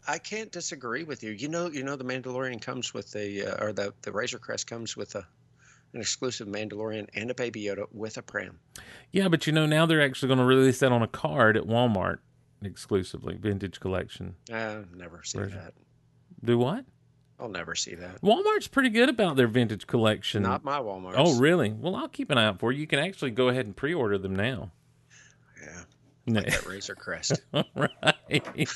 I 0.06 0.18
can't 0.18 0.52
disagree 0.52 1.02
with 1.02 1.22
you. 1.24 1.32
You 1.32 1.48
know, 1.48 1.68
you 1.68 1.82
know, 1.82 1.96
the 1.96 2.04
Mandalorian 2.04 2.60
comes 2.62 2.94
with 2.94 3.10
the, 3.10 3.46
uh, 3.46 3.64
or 3.64 3.72
the 3.72 3.92
the 4.02 4.12
Razor 4.12 4.38
Crest 4.38 4.68
comes 4.68 4.96
with 4.96 5.16
a, 5.16 5.26
an 5.94 6.00
exclusive 6.00 6.46
Mandalorian 6.46 7.08
and 7.14 7.30
a 7.30 7.34
Baby 7.34 7.64
Yoda 7.64 7.86
with 7.92 8.18
a 8.18 8.22
pram. 8.22 8.60
yeah, 9.10 9.28
but 9.28 9.46
you 9.46 9.52
know 9.52 9.66
now 9.66 9.84
they're 9.84 10.00
actually 10.00 10.28
going 10.28 10.38
to 10.38 10.44
release 10.44 10.78
that 10.78 10.92
on 10.92 11.02
a 11.02 11.08
card 11.08 11.56
at 11.56 11.64
Walmart 11.64 12.18
exclusively, 12.62 13.36
vintage 13.36 13.80
collection. 13.80 14.36
Uh, 14.52 14.82
never 14.94 15.22
seen 15.24 15.50
that. 15.50 15.74
Do 16.44 16.56
what? 16.58 16.84
I'll 17.42 17.48
never 17.48 17.74
see 17.74 17.96
that. 17.96 18.20
Walmart's 18.22 18.68
pretty 18.68 18.88
good 18.90 19.08
about 19.08 19.34
their 19.36 19.48
vintage 19.48 19.86
collection. 19.88 20.44
Not 20.44 20.62
my 20.62 20.78
Walmart. 20.78 21.14
oh, 21.16 21.38
really? 21.40 21.72
Well, 21.72 21.96
I'll 21.96 22.08
keep 22.08 22.30
an 22.30 22.38
eye 22.38 22.44
out 22.46 22.60
for 22.60 22.70
you. 22.70 22.80
You 22.80 22.86
can 22.86 23.00
actually 23.00 23.32
go 23.32 23.48
ahead 23.48 23.66
and 23.66 23.74
pre-order 23.76 24.16
them 24.16 24.36
now. 24.36 24.70
yeah, 25.60 25.82
No. 26.26 26.40
that 26.40 26.64
Razor 26.64 26.94
Crest. 26.94 27.40
right. 27.74 28.68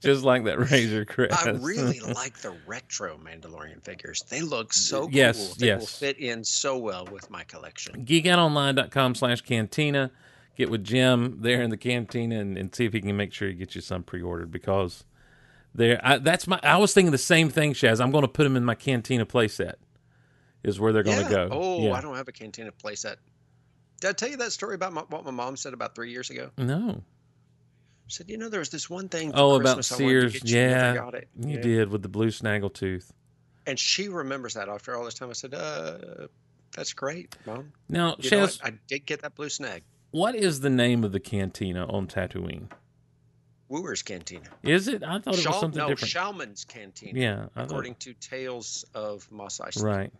Just 0.00 0.24
like 0.24 0.44
that 0.44 0.58
Razor 0.70 1.04
Crest. 1.04 1.46
I 1.46 1.50
really 1.50 2.00
like 2.14 2.38
the 2.38 2.54
retro 2.66 3.18
Mandalorian 3.18 3.82
figures. 3.84 4.22
They 4.28 4.40
look 4.40 4.72
so 4.72 5.08
Yes, 5.10 5.36
cool. 5.36 5.54
They 5.58 5.72
will 5.74 5.80
yes. 5.82 5.98
fit 5.98 6.18
in 6.18 6.44
so 6.44 6.78
well 6.78 7.06
with 7.06 7.30
my 7.30 7.44
collection. 7.44 8.04
geekoutonline.com 8.06 9.14
slash 9.14 9.42
cantina 9.42 10.10
get 10.56 10.70
with 10.70 10.82
jim 10.82 11.36
there 11.42 11.60
in 11.60 11.68
the 11.68 11.76
cantina 11.76 12.40
and, 12.40 12.56
and 12.56 12.74
see 12.74 12.86
if 12.86 12.94
he 12.94 13.00
can 13.02 13.14
make 13.14 13.30
sure 13.34 13.46
he 13.48 13.52
gets 13.52 13.74
you 13.74 13.80
some 13.82 14.02
pre-ordered 14.02 14.50
because 14.50 15.04
there 15.76 16.00
I, 16.02 16.18
that's 16.18 16.46
my 16.46 16.58
i 16.62 16.76
was 16.76 16.92
thinking 16.94 17.12
the 17.12 17.18
same 17.18 17.48
thing 17.50 17.72
shaz 17.74 18.00
i'm 18.00 18.10
going 18.10 18.22
to 18.22 18.28
put 18.28 18.44
them 18.44 18.56
in 18.56 18.64
my 18.64 18.74
cantina 18.74 19.26
playset 19.26 19.74
is 20.64 20.80
where 20.80 20.92
they're 20.92 21.02
going 21.04 21.18
yeah. 21.20 21.28
to 21.28 21.34
go 21.34 21.48
Oh, 21.52 21.82
yeah. 21.84 21.92
I 21.92 22.00
don't 22.00 22.16
have 22.16 22.26
a 22.28 22.32
Cantina 22.32 22.72
playset. 22.72 23.16
Did 24.00 24.08
I 24.08 24.12
tell 24.14 24.28
you 24.28 24.36
that 24.38 24.50
story 24.52 24.74
about 24.74 24.92
my, 24.92 25.02
what 25.02 25.24
my 25.24 25.30
mom 25.30 25.56
said 25.56 25.72
about 25.74 25.94
three 25.94 26.10
years 26.10 26.28
ago? 26.30 26.50
no 26.58 27.02
She 28.08 28.16
said, 28.16 28.28
you 28.28 28.36
know, 28.36 28.48
there 28.48 28.58
was 28.58 28.70
this 28.70 28.90
one 28.90 29.08
thing. 29.08 29.30
For 29.30 29.38
oh 29.38 29.54
about 29.54 29.76
Christmas 29.76 29.92
I 29.92 29.94
to 29.96 29.98
sears 30.08 30.32
get 30.32 30.44
you, 30.48 30.56
yeah 30.58 30.94
got 30.94 31.14
it. 31.14 31.28
you 31.38 31.56
Yeah. 31.56 31.60
did 31.60 31.88
with 31.90 32.02
the 32.02 32.08
blue 32.08 32.30
snaggle 32.32 32.70
tooth 32.70 33.12
And 33.66 33.78
she 33.78 34.08
remembers 34.08 34.54
that 34.54 34.68
after 34.68 34.96
all 34.96 35.04
this 35.04 35.14
time. 35.14 35.30
I 35.30 35.34
said, 35.34 35.54
uh, 35.54 36.26
that's 36.74 36.92
great, 36.94 37.36
mom. 37.46 37.72
now 37.88 38.16
shaz 38.16 38.60
what? 38.60 38.72
I 38.72 38.72
did 38.88 39.06
get 39.06 39.22
that 39.22 39.34
blue 39.36 39.48
snag. 39.50 39.84
what 40.10 40.34
is 40.34 40.60
the 40.60 40.70
name 40.70 41.04
of 41.04 41.12
the 41.12 41.20
cantina 41.20 41.86
on 41.86 42.08
tatooine 42.08 42.70
Wuher's 43.70 44.02
Cantina. 44.02 44.46
is 44.62 44.86
it 44.88 45.02
i 45.02 45.18
thought 45.18 45.26
it 45.26 45.36
was 45.36 45.40
Shal- 45.42 45.60
something 45.60 45.78
no, 45.78 45.88
different 45.88 46.12
Chalmun's 46.14 46.64
Cantina. 46.64 47.18
yeah 47.18 47.46
I 47.54 47.60
thought, 47.60 47.64
According 47.66 47.94
to 47.96 48.14
Tales 48.14 48.84
of 48.94 49.30
Mos 49.32 49.58
Eisley. 49.58 49.82
right 49.82 50.12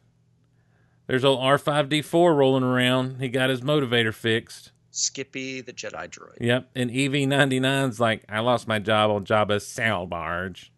there's 1.06 1.24
old 1.24 1.38
r5d4 1.40 2.36
rolling 2.36 2.64
around 2.64 3.20
he 3.20 3.28
got 3.28 3.50
his 3.50 3.60
motivator 3.60 4.12
fixed 4.14 4.72
Skippy 4.90 5.60
the 5.60 5.74
Jedi 5.74 6.08
droid. 6.08 6.38
Yep, 6.40 6.70
and 6.74 6.90
EV 6.90 7.28
99's 7.28 8.00
like, 8.00 8.24
I 8.30 8.40
lost 8.40 8.66
my 8.66 8.78
job 8.78 9.10
on 9.10 9.26
Jabba's 9.26 9.66
sail 9.66 10.06
barge. 10.06 10.72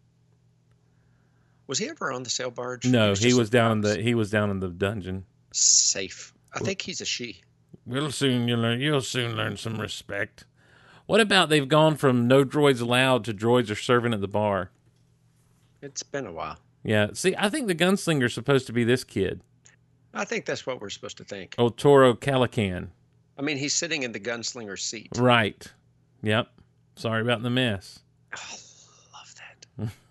Was 1.67 1.77
he 1.77 1.87
ever 1.87 2.11
on 2.11 2.23
the 2.23 2.29
sail 2.29 2.51
barge? 2.51 2.85
No, 2.85 3.11
he 3.13 3.15
just 3.29 3.37
was 3.37 3.49
down 3.49 3.71
in 3.71 3.79
the 3.81 4.01
he 4.01 4.13
was 4.15 4.29
down 4.29 4.49
in 4.49 4.59
the 4.59 4.67
dungeon. 4.67 5.23
safe. 5.53 6.33
I 6.53 6.59
think 6.59 6.81
he's 6.81 6.99
a 6.99 7.05
she. 7.05 7.41
We'll 7.85 8.11
soon 8.11 8.49
you 8.49 8.57
learn 8.57 8.81
you'll 8.81 8.99
soon 8.99 9.37
learn 9.37 9.55
some 9.55 9.79
respect. 9.79 10.43
What 11.09 11.21
about 11.21 11.49
they've 11.49 11.67
gone 11.67 11.95
from 11.95 12.27
no 12.27 12.45
droids 12.45 12.81
allowed 12.81 13.23
to 13.25 13.33
droids 13.33 13.71
are 13.71 13.75
serving 13.75 14.13
at 14.13 14.21
the 14.21 14.27
bar? 14.27 14.69
It's 15.81 16.03
been 16.03 16.27
a 16.27 16.31
while. 16.31 16.59
Yeah, 16.83 17.07
see, 17.13 17.33
I 17.35 17.49
think 17.49 17.65
the 17.65 17.73
gunslinger's 17.73 18.35
supposed 18.35 18.67
to 18.67 18.73
be 18.73 18.83
this 18.83 19.03
kid, 19.03 19.41
I 20.13 20.23
think 20.23 20.45
that's 20.45 20.67
what 20.67 20.79
we're 20.79 20.91
supposed 20.91 21.17
to 21.17 21.23
think. 21.23 21.55
old 21.57 21.79
Toro 21.79 22.13
Calican. 22.13 22.89
I 23.39 23.41
mean, 23.41 23.57
he's 23.57 23.73
sitting 23.73 24.03
in 24.03 24.11
the 24.11 24.19
gunslinger 24.19 24.77
seat. 24.77 25.09
Right. 25.17 25.65
Yep. 26.21 26.47
Sorry 26.95 27.23
about 27.23 27.41
the 27.41 27.49
mess. 27.49 28.01
Oh, 28.37 28.57
love 29.11 29.33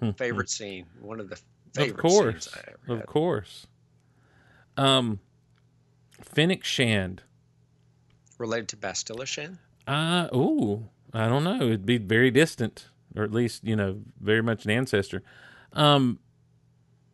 that. 0.01 0.19
favorite 0.19 0.51
scene. 0.51 0.87
One 1.01 1.21
of 1.21 1.29
the 1.31 1.39
favorite 1.75 1.91
of 1.95 1.97
course, 2.01 2.45
scenes 2.47 2.57
I 2.57 2.73
ever 2.73 2.93
of 2.95 2.99
had. 2.99 3.07
course. 3.07 3.69
Um, 4.77 5.21
Fennec 6.23 6.65
Shand. 6.65 7.23
Related 8.37 8.67
to 8.71 8.77
Bastila 8.77 9.27
Shan? 9.27 9.61
Uh 9.89 10.29
ooh, 10.35 10.89
I 11.15 11.29
don't 11.29 11.45
know. 11.45 11.63
It'd 11.63 11.87
be 11.87 11.99
very 11.99 12.31
distant, 12.31 12.89
or 13.17 13.25
at 13.25 13.33
least 13.33 13.65
you 13.65 13.75
know, 13.75 14.01
very 14.21 14.43
much 14.43 14.65
an 14.67 14.71
ancestor. 14.71 15.23
Um, 15.73 16.19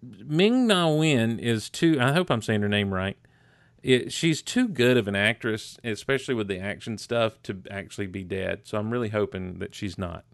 Ming 0.03 0.67
Na 0.67 0.91
Wen 0.93 1.39
is 1.39 1.71
too. 1.71 1.99
I 2.01 2.13
hope 2.13 2.31
I'm 2.31 2.43
saying 2.43 2.63
her 2.63 2.69
name 2.69 2.93
right. 2.93 3.17
It, 3.83 4.13
she's 4.13 4.43
too 4.43 4.69
good 4.69 4.97
of 4.97 5.09
an 5.09 5.15
actress, 5.15 5.79
especially 5.85 6.35
with 6.35 6.49
the 6.49 6.59
action 6.59 6.97
stuff, 6.99 7.41
to 7.45 7.63
actually 7.71 8.07
be 8.07 8.25
dead. 8.25 8.63
So 8.65 8.79
I'm 8.79 8.91
really 8.91 9.11
hoping 9.11 9.59
that 9.59 9.75
she's 9.75 9.99
not. 9.99 10.25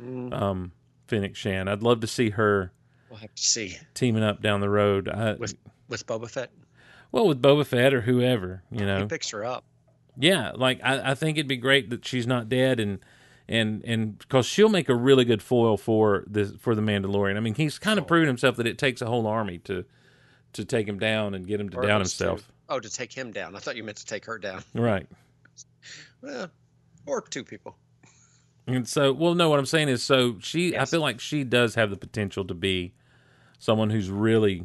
Mm, 0.00 0.32
Um, 0.34 0.72
Fennec 1.06 1.36
Shan. 1.36 1.68
I'd 1.68 1.82
love 1.84 2.00
to 2.00 2.06
see 2.08 2.30
her 2.30 2.72
we'll 3.08 3.20
have 3.20 3.34
to 3.34 3.42
see. 3.42 3.76
teaming 3.94 4.24
up 4.24 4.42
down 4.42 4.60
the 4.60 4.68
road. 4.70 5.08
I, 5.08 5.34
With 5.34 5.54
with 5.88 6.04
Boba 6.06 6.28
Fett, 6.28 6.50
well, 7.12 7.26
with 7.28 7.40
Boba 7.40 7.64
Fett 7.64 7.94
or 7.94 8.00
whoever, 8.02 8.62
you 8.72 8.80
he 8.80 8.84
know. 8.86 9.06
picks 9.06 9.30
her 9.30 9.44
up. 9.44 9.64
Yeah, 10.18 10.52
like 10.54 10.80
I, 10.84 11.10
I 11.10 11.14
think 11.14 11.36
it'd 11.38 11.48
be 11.48 11.56
great 11.56 11.90
that 11.90 12.04
she's 12.04 12.26
not 12.26 12.48
dead, 12.48 12.78
and 12.80 13.00
and 13.48 13.82
and 13.84 14.18
because 14.18 14.46
she'll 14.46 14.68
make 14.68 14.88
a 14.88 14.94
really 14.94 15.24
good 15.24 15.42
foil 15.42 15.76
for 15.76 16.24
this 16.26 16.52
for 16.58 16.74
the 16.74 16.82
Mandalorian. 16.82 17.36
I 17.36 17.40
mean, 17.40 17.54
he's 17.54 17.78
kind 17.78 17.98
of 17.98 18.04
Oh. 18.04 18.08
proven 18.08 18.28
himself 18.28 18.56
that 18.56 18.66
it 18.66 18.78
takes 18.78 19.02
a 19.02 19.06
whole 19.06 19.26
army 19.26 19.58
to 19.58 19.84
to 20.52 20.64
take 20.64 20.86
him 20.88 20.98
down 20.98 21.34
and 21.34 21.46
get 21.46 21.60
him 21.60 21.68
to 21.70 21.78
Or 21.78 21.82
down 21.86 22.00
least 22.00 22.18
to- 22.18 22.24
himself. 22.28 22.52
oh, 22.68 22.78
to 22.80 22.88
take 22.88 23.12
him 23.12 23.32
down. 23.32 23.56
I 23.56 23.58
thought 23.58 23.76
you 23.76 23.82
meant 23.82 23.96
to 23.98 24.06
take 24.06 24.24
her 24.26 24.38
down. 24.38 24.62
Right. 24.72 25.08
Well, 26.22 26.50
or 27.06 27.20
two 27.22 27.44
people. 27.44 27.76
And 28.66 28.88
so, 28.88 29.12
well, 29.12 29.34
no, 29.34 29.50
what 29.50 29.58
I'm 29.58 29.66
saying 29.66 29.88
is, 29.90 30.02
so 30.02 30.36
she, 30.40 30.74
I 30.76 30.86
feel 30.86 31.00
like 31.02 31.20
she 31.20 31.44
does 31.44 31.74
have 31.74 31.90
the 31.90 31.96
potential 31.98 32.44
to 32.46 32.54
be 32.54 32.94
someone 33.58 33.90
who's 33.90 34.08
really 34.10 34.64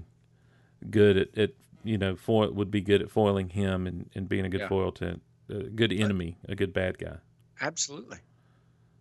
good 0.89 1.17
at, 1.17 1.37
at 1.37 1.49
you 1.83 1.97
know, 1.97 2.15
foil 2.15 2.51
would 2.53 2.71
be 2.71 2.79
good 2.81 3.01
at 3.01 3.09
foiling 3.11 3.49
him 3.49 3.87
and, 3.87 4.09
and 4.15 4.29
being 4.29 4.45
a 4.45 4.49
good 4.49 4.61
Yeah. 4.61 4.69
foil 4.69 4.91
to 4.93 5.19
a 5.49 5.63
good 5.63 5.91
enemy, 5.91 6.37
a 6.47 6.55
good 6.55 6.73
bad 6.73 6.97
guy. 6.97 7.17
Absolutely. 7.61 8.19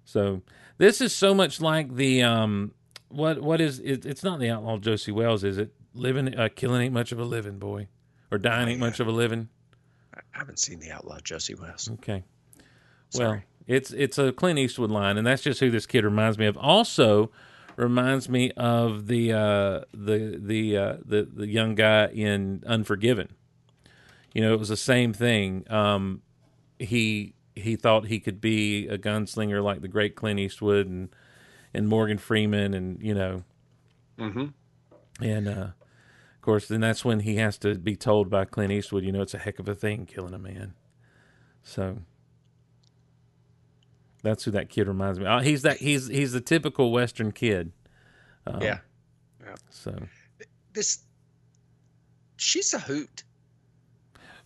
So 0.05 0.43
this 0.79 1.01
is 1.01 1.15
so 1.15 1.35
much 1.35 1.61
like 1.61 1.95
the 1.95 2.23
um 2.23 2.73
what 3.09 3.41
what 3.41 3.61
is 3.61 3.79
it, 3.81 4.07
it's 4.07 4.25
not 4.25 4.41
the 4.41 4.51
outlaw 4.51 4.79
Josey 4.79 5.13
Wales, 5.13 5.45
is 5.45 5.59
it? 5.59 5.73
Living 5.95 6.35
uh, 6.37 6.49
killing 6.55 6.83
ain't 6.83 6.95
much 6.95 7.13
of 7.13 7.19
a 7.19 7.25
living, 7.25 7.59
boy. 7.59 7.89
Or 8.31 8.39
dying 8.39 8.69
ain't 8.69 8.79
yeah. 8.79 8.87
much 8.87 9.01
of 9.01 9.07
a 9.07 9.13
living. 9.13 9.49
I 10.15 10.21
haven't 10.33 10.59
seen 10.59 10.81
the 10.81 10.91
Outlaw 10.91 11.19
Josey 11.23 11.55
Wales. 11.55 11.89
Okay. 11.95 12.25
Well, 13.15 13.29
Sorry. 13.29 13.45
it's 13.67 13.91
it's 13.93 14.19
a 14.19 14.33
Clint 14.33 14.59
Eastwood 14.59 14.91
line, 14.91 15.17
and 15.17 15.27
that's 15.27 15.43
just 15.43 15.61
who 15.61 15.71
this 15.71 15.87
kid 15.87 16.05
reminds 16.05 16.39
me 16.39 16.47
of. 16.47 16.57
Also 16.59 17.31
reminds 17.77 18.29
me 18.29 18.51
of 18.53 19.07
the 19.07 19.33
uh 19.33 19.81
the 19.95 20.39
the 20.43 20.77
uh 20.77 20.97
the, 21.05 21.29
the 21.33 21.47
young 21.47 21.75
guy 21.75 22.07
in 22.09 22.63
Unforgiven. 22.67 23.31
You 24.35 24.43
know, 24.43 24.53
it 24.53 24.59
was 24.59 24.69
the 24.69 24.77
same 24.77 25.13
thing. 25.13 25.65
Um 25.71 26.23
he 26.79 27.35
he 27.55 27.77
thought 27.77 28.07
he 28.07 28.21
could 28.21 28.41
be 28.41 28.87
a 28.89 28.97
gunslinger 28.99 29.63
like 29.63 29.81
the 29.81 29.89
great 29.89 30.15
Clint 30.17 30.39
Eastwood 30.41 30.87
and 30.87 31.09
and 31.75 31.89
Morgan 31.89 32.19
Freeman 32.19 32.75
and 32.75 33.03
you 33.03 33.15
know 33.15 33.43
Mm-hmm. 34.19 34.47
and 35.25 35.49
uh 35.49 35.51
of 35.71 36.41
course 36.43 36.67
then 36.69 36.81
that's 36.81 37.05
when 37.05 37.21
he 37.21 37.37
has 37.37 37.57
to 37.59 37.75
be 37.77 37.95
told 37.95 38.31
by 38.31 38.45
Clint 38.45 38.73
Eastwood, 38.73 39.05
you 39.05 39.13
know, 39.13 39.23
it's 39.23 39.35
a 39.35 39.39
heck 39.39 39.59
of 39.59 39.69
a 39.69 39.75
thing 39.75 40.07
killing 40.07 40.35
a 40.35 40.39
man. 40.39 40.75
So 41.63 41.99
that's 44.23 44.45
who 44.45 44.51
that 44.53 44.69
kid 44.71 44.89
reminds 44.89 45.21
me. 45.21 45.27
Oh, 45.27 45.39
he's 45.41 45.63
that 45.63 45.77
he's 45.79 46.09
he's 46.09 46.33
the 46.33 46.41
typical 46.41 46.91
Western 46.91 47.33
kid. 47.33 47.73
Um, 48.47 48.63
yeah. 48.63 48.79
So 49.71 49.97
This. 50.73 51.01
She's 52.37 52.73
a 52.75 52.79
hoot. 52.79 53.25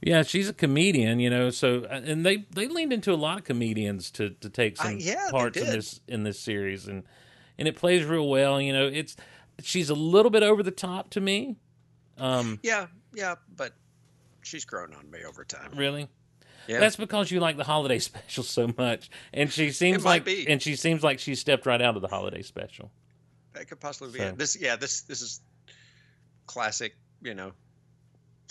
Yeah, 0.02 0.22
she's 0.22 0.48
a 0.48 0.52
comedian, 0.52 1.20
you 1.20 1.30
know. 1.30 1.50
So 1.50 1.84
uh, 1.84 2.00
and 2.04 2.24
they 2.26 2.46
they 2.50 2.66
leaned 2.68 2.92
into 2.92 3.12
a 3.12 3.16
lot 3.16 3.38
of 3.38 3.44
comedians 3.44 4.10
to 4.12 4.30
to 4.30 4.50
take 4.50 4.76
some 4.76 4.98
yeah, 4.98 5.28
parts 5.30 5.56
in 5.58 5.66
this 5.66 6.00
in 6.08 6.22
this 6.24 6.38
series, 6.40 6.86
and 6.88 7.04
and 7.58 7.68
it 7.68 7.76
plays 7.76 8.04
real 8.04 8.28
well. 8.28 8.60
You 8.60 8.72
know, 8.72 8.86
it's 8.86 9.16
she's 9.62 9.90
a 9.90 9.94
little 9.94 10.30
bit 10.30 10.42
over 10.42 10.62
the 10.62 10.70
top 10.70 11.10
to 11.10 11.20
me. 11.20 11.56
Um, 12.18 12.58
Yeah, 12.62 12.86
yeah, 13.14 13.36
but 13.56 13.72
she's 14.42 14.64
grown 14.64 14.92
on 14.94 15.10
me 15.10 15.20
over 15.24 15.44
time. 15.44 15.72
really. 15.76 16.08
Yeah. 16.68 16.78
That's 16.78 16.94
because 16.96 17.30
you 17.30 17.40
like 17.40 17.56
the 17.56 17.64
holiday 17.64 17.98
special 18.00 18.44
so 18.44 18.72
much, 18.78 19.10
and 19.32 19.50
she 19.52 19.70
seems 19.72 20.04
like 20.04 20.24
be. 20.24 20.46
and 20.48 20.62
she 20.62 20.76
seems 20.76 21.02
like 21.02 21.18
she 21.18 21.34
stepped 21.34 21.66
right 21.66 21.80
out 21.82 21.96
of 21.96 22.02
the 22.02 22.08
holiday 22.08 22.42
special. 22.42 22.90
That 23.54 23.68
could 23.68 23.80
possibly 23.80 24.12
be 24.12 24.18
So- 24.20 24.26
it. 24.28 24.38
This, 24.38 24.56
yeah, 24.60 24.76
this 24.76 25.02
this 25.02 25.22
is 25.22 25.40
classic. 26.46 26.94
You 27.22 27.34
know, 27.34 27.52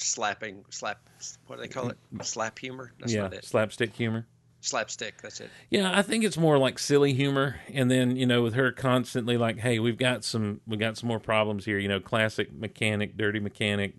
slapping, 0.02 0.66
slap. 0.70 1.00
What 1.48 1.58
do 1.58 1.62
they 1.62 1.68
call 1.68 1.90
it? 1.90 1.98
Slap 2.24 2.58
humor. 2.60 2.94
That's 3.00 3.14
yeah, 3.14 3.22
not 3.24 3.34
it. 3.34 3.46
slapstick 3.46 3.94
humor. 3.94 4.28
Slapstick. 4.62 5.22
That's 5.22 5.40
it. 5.42 5.50
Yeah, 5.70 5.98
I 5.98 6.02
think 6.04 6.24
it's 6.24 6.38
more 6.38 6.58
like 6.58 6.78
silly 6.78 7.14
humor, 7.14 7.60
and 7.74 7.90
then 7.90 8.16
you 8.16 8.26
know, 8.28 8.44
with 8.44 8.54
her 8.54 8.72
constantly 8.72 9.36
like, 9.38 9.58
"Hey, 9.60 9.80
we've 9.80 9.98
got 9.98 10.24
some, 10.24 10.62
we 10.68 10.78
got 10.78 10.98
some 10.98 11.08
more 11.08 11.20
problems 11.20 11.66
here." 11.66 11.80
You 11.80 11.88
know, 11.88 12.00
classic 12.00 12.54
mechanic, 12.54 13.18
dirty 13.18 13.40
mechanic, 13.40 13.94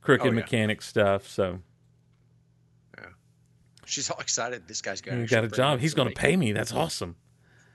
crooked 0.00 0.26
Oh, 0.26 0.30
yeah. 0.30 0.34
mechanic 0.36 0.80
stuff. 0.80 1.28
So 1.28 1.58
Yeah. 2.98 3.04
She's 3.84 4.10
all 4.10 4.18
excited. 4.20 4.66
This 4.66 4.80
guy's 4.80 5.00
got, 5.02 5.28
got 5.28 5.44
a 5.44 5.48
job. 5.48 5.80
He's 5.80 5.94
going 5.94 6.08
to 6.08 6.14
pay 6.14 6.36
me. 6.36 6.52
That's 6.52 6.72
awesome. 6.72 7.16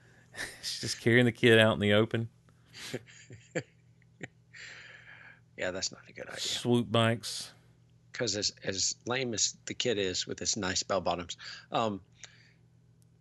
She's 0.63 0.81
just 0.81 1.01
carrying 1.01 1.25
the 1.25 1.31
kid 1.31 1.59
out 1.59 1.73
in 1.73 1.79
the 1.79 1.93
open. 1.93 2.29
Yeah, 5.57 5.71
that's 5.71 5.91
not 5.91 6.01
a 6.07 6.13
good 6.13 6.27
idea. 6.27 6.39
Swoop 6.39 6.91
bikes. 6.91 7.51
Because 8.11 8.35
as 8.35 8.51
as 8.63 8.95
lame 9.05 9.33
as 9.33 9.55
the 9.65 9.73
kid 9.73 9.97
is 9.97 10.25
with 10.27 10.39
his 10.39 10.55
nice 10.57 10.83
bell 10.83 11.01
bottoms, 11.01 11.37
um, 11.71 12.01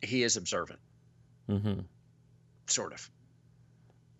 he 0.02 0.22
is 0.22 0.36
observant, 0.36 0.78
hmm 1.48 1.80
sort 2.66 2.92
of. 2.92 3.10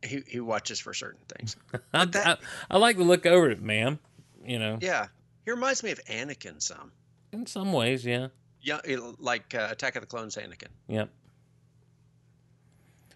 He 0.05 0.23
he 0.27 0.41
watches 0.41 0.79
for 0.81 0.93
certain 0.95 1.21
things. 1.29 1.57
I, 1.95 2.05
that- 2.07 2.41
I, 2.71 2.75
I 2.75 2.79
like 2.79 2.97
to 2.97 3.05
look 3.05 3.25
over 3.27 3.51
it, 3.51 3.61
ma'am. 3.63 3.99
You 4.45 4.59
know, 4.59 4.79
Yeah, 4.81 5.07
he 5.45 5.51
reminds 5.51 5.83
me 5.83 5.91
of 5.93 6.01
Anakin 6.05 6.61
some. 6.63 6.93
in 7.33 7.47
some 7.47 7.73
ways, 7.73 8.05
yeah, 8.05 8.29
Yeah, 8.61 8.79
like 9.19 9.55
uh, 9.55 9.69
Attack 9.71 9.97
of 9.97 10.03
the 10.03 10.07
Clones, 10.07 10.37
Anakin. 10.37 10.69
yep. 10.89 11.09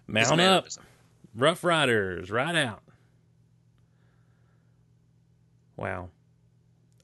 Mount 0.07 0.41
up. 0.41 0.67
Rough 1.37 1.63
Riders, 1.63 2.31
ride 2.31 2.57
out. 2.57 2.83
Wow, 5.81 6.11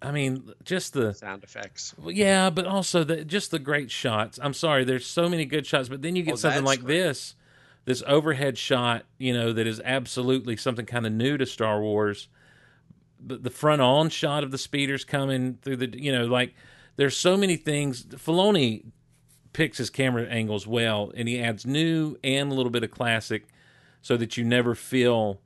I 0.03 0.13
mean, 0.13 0.53
just 0.63 0.93
the 0.93 1.15
sound 1.15 1.43
effects. 1.43 1.95
Yeah, 2.07 2.51
but 2.51 2.67
also 2.67 3.03
the 3.05 3.25
just 3.25 3.51
the 3.51 3.59
great 3.59 3.91
shots. 3.91 4.39
I'm 4.43 4.53
sorry, 4.53 4.85
there's 4.85 5.07
so 5.07 5.29
many 5.31 5.47
good 5.47 5.67
shots, 5.67 5.89
but 5.89 6.03
then 6.03 6.15
you 6.15 6.23
get 6.23 6.35
Oh, 6.35 6.37
something 6.37 6.63
like 6.65 6.81
great. 6.85 6.95
this, 6.99 7.35
this 7.87 8.03
overhead 8.07 8.59
shot, 8.59 9.07
you 9.19 9.33
know, 9.33 9.53
that 9.55 9.67
is 9.67 9.81
absolutely 9.83 10.57
something 10.59 10.85
kind 10.85 11.07
of 11.07 11.13
new 11.13 11.39
to 11.39 11.47
Star 11.47 11.81
Wars. 11.81 12.29
The, 13.19 13.39
the 13.39 13.51
front 13.51 13.81
on 13.81 14.11
shot 14.11 14.45
of 14.45 14.51
the 14.51 14.59
speeders 14.59 15.03
coming 15.05 15.59
through 15.63 15.77
the, 15.79 15.99
you 15.99 16.13
know, 16.13 16.27
like 16.27 16.55
there's 16.97 17.17
so 17.17 17.35
many 17.37 17.57
things. 17.57 18.05
Filoni 18.05 18.85
picks 19.55 19.79
his 19.79 19.89
camera 19.89 20.25
angles 20.25 20.67
well, 20.67 21.11
and 21.17 21.27
he 21.29 21.41
adds 21.41 21.65
new 21.65 22.19
and 22.23 22.53
a 22.53 22.55
little 22.55 22.69
bit 22.71 22.85
of 22.85 22.91
classic, 22.91 23.47
so 24.03 24.19
that 24.19 24.37
you 24.37 24.45
never 24.45 24.75
feel 24.75 25.41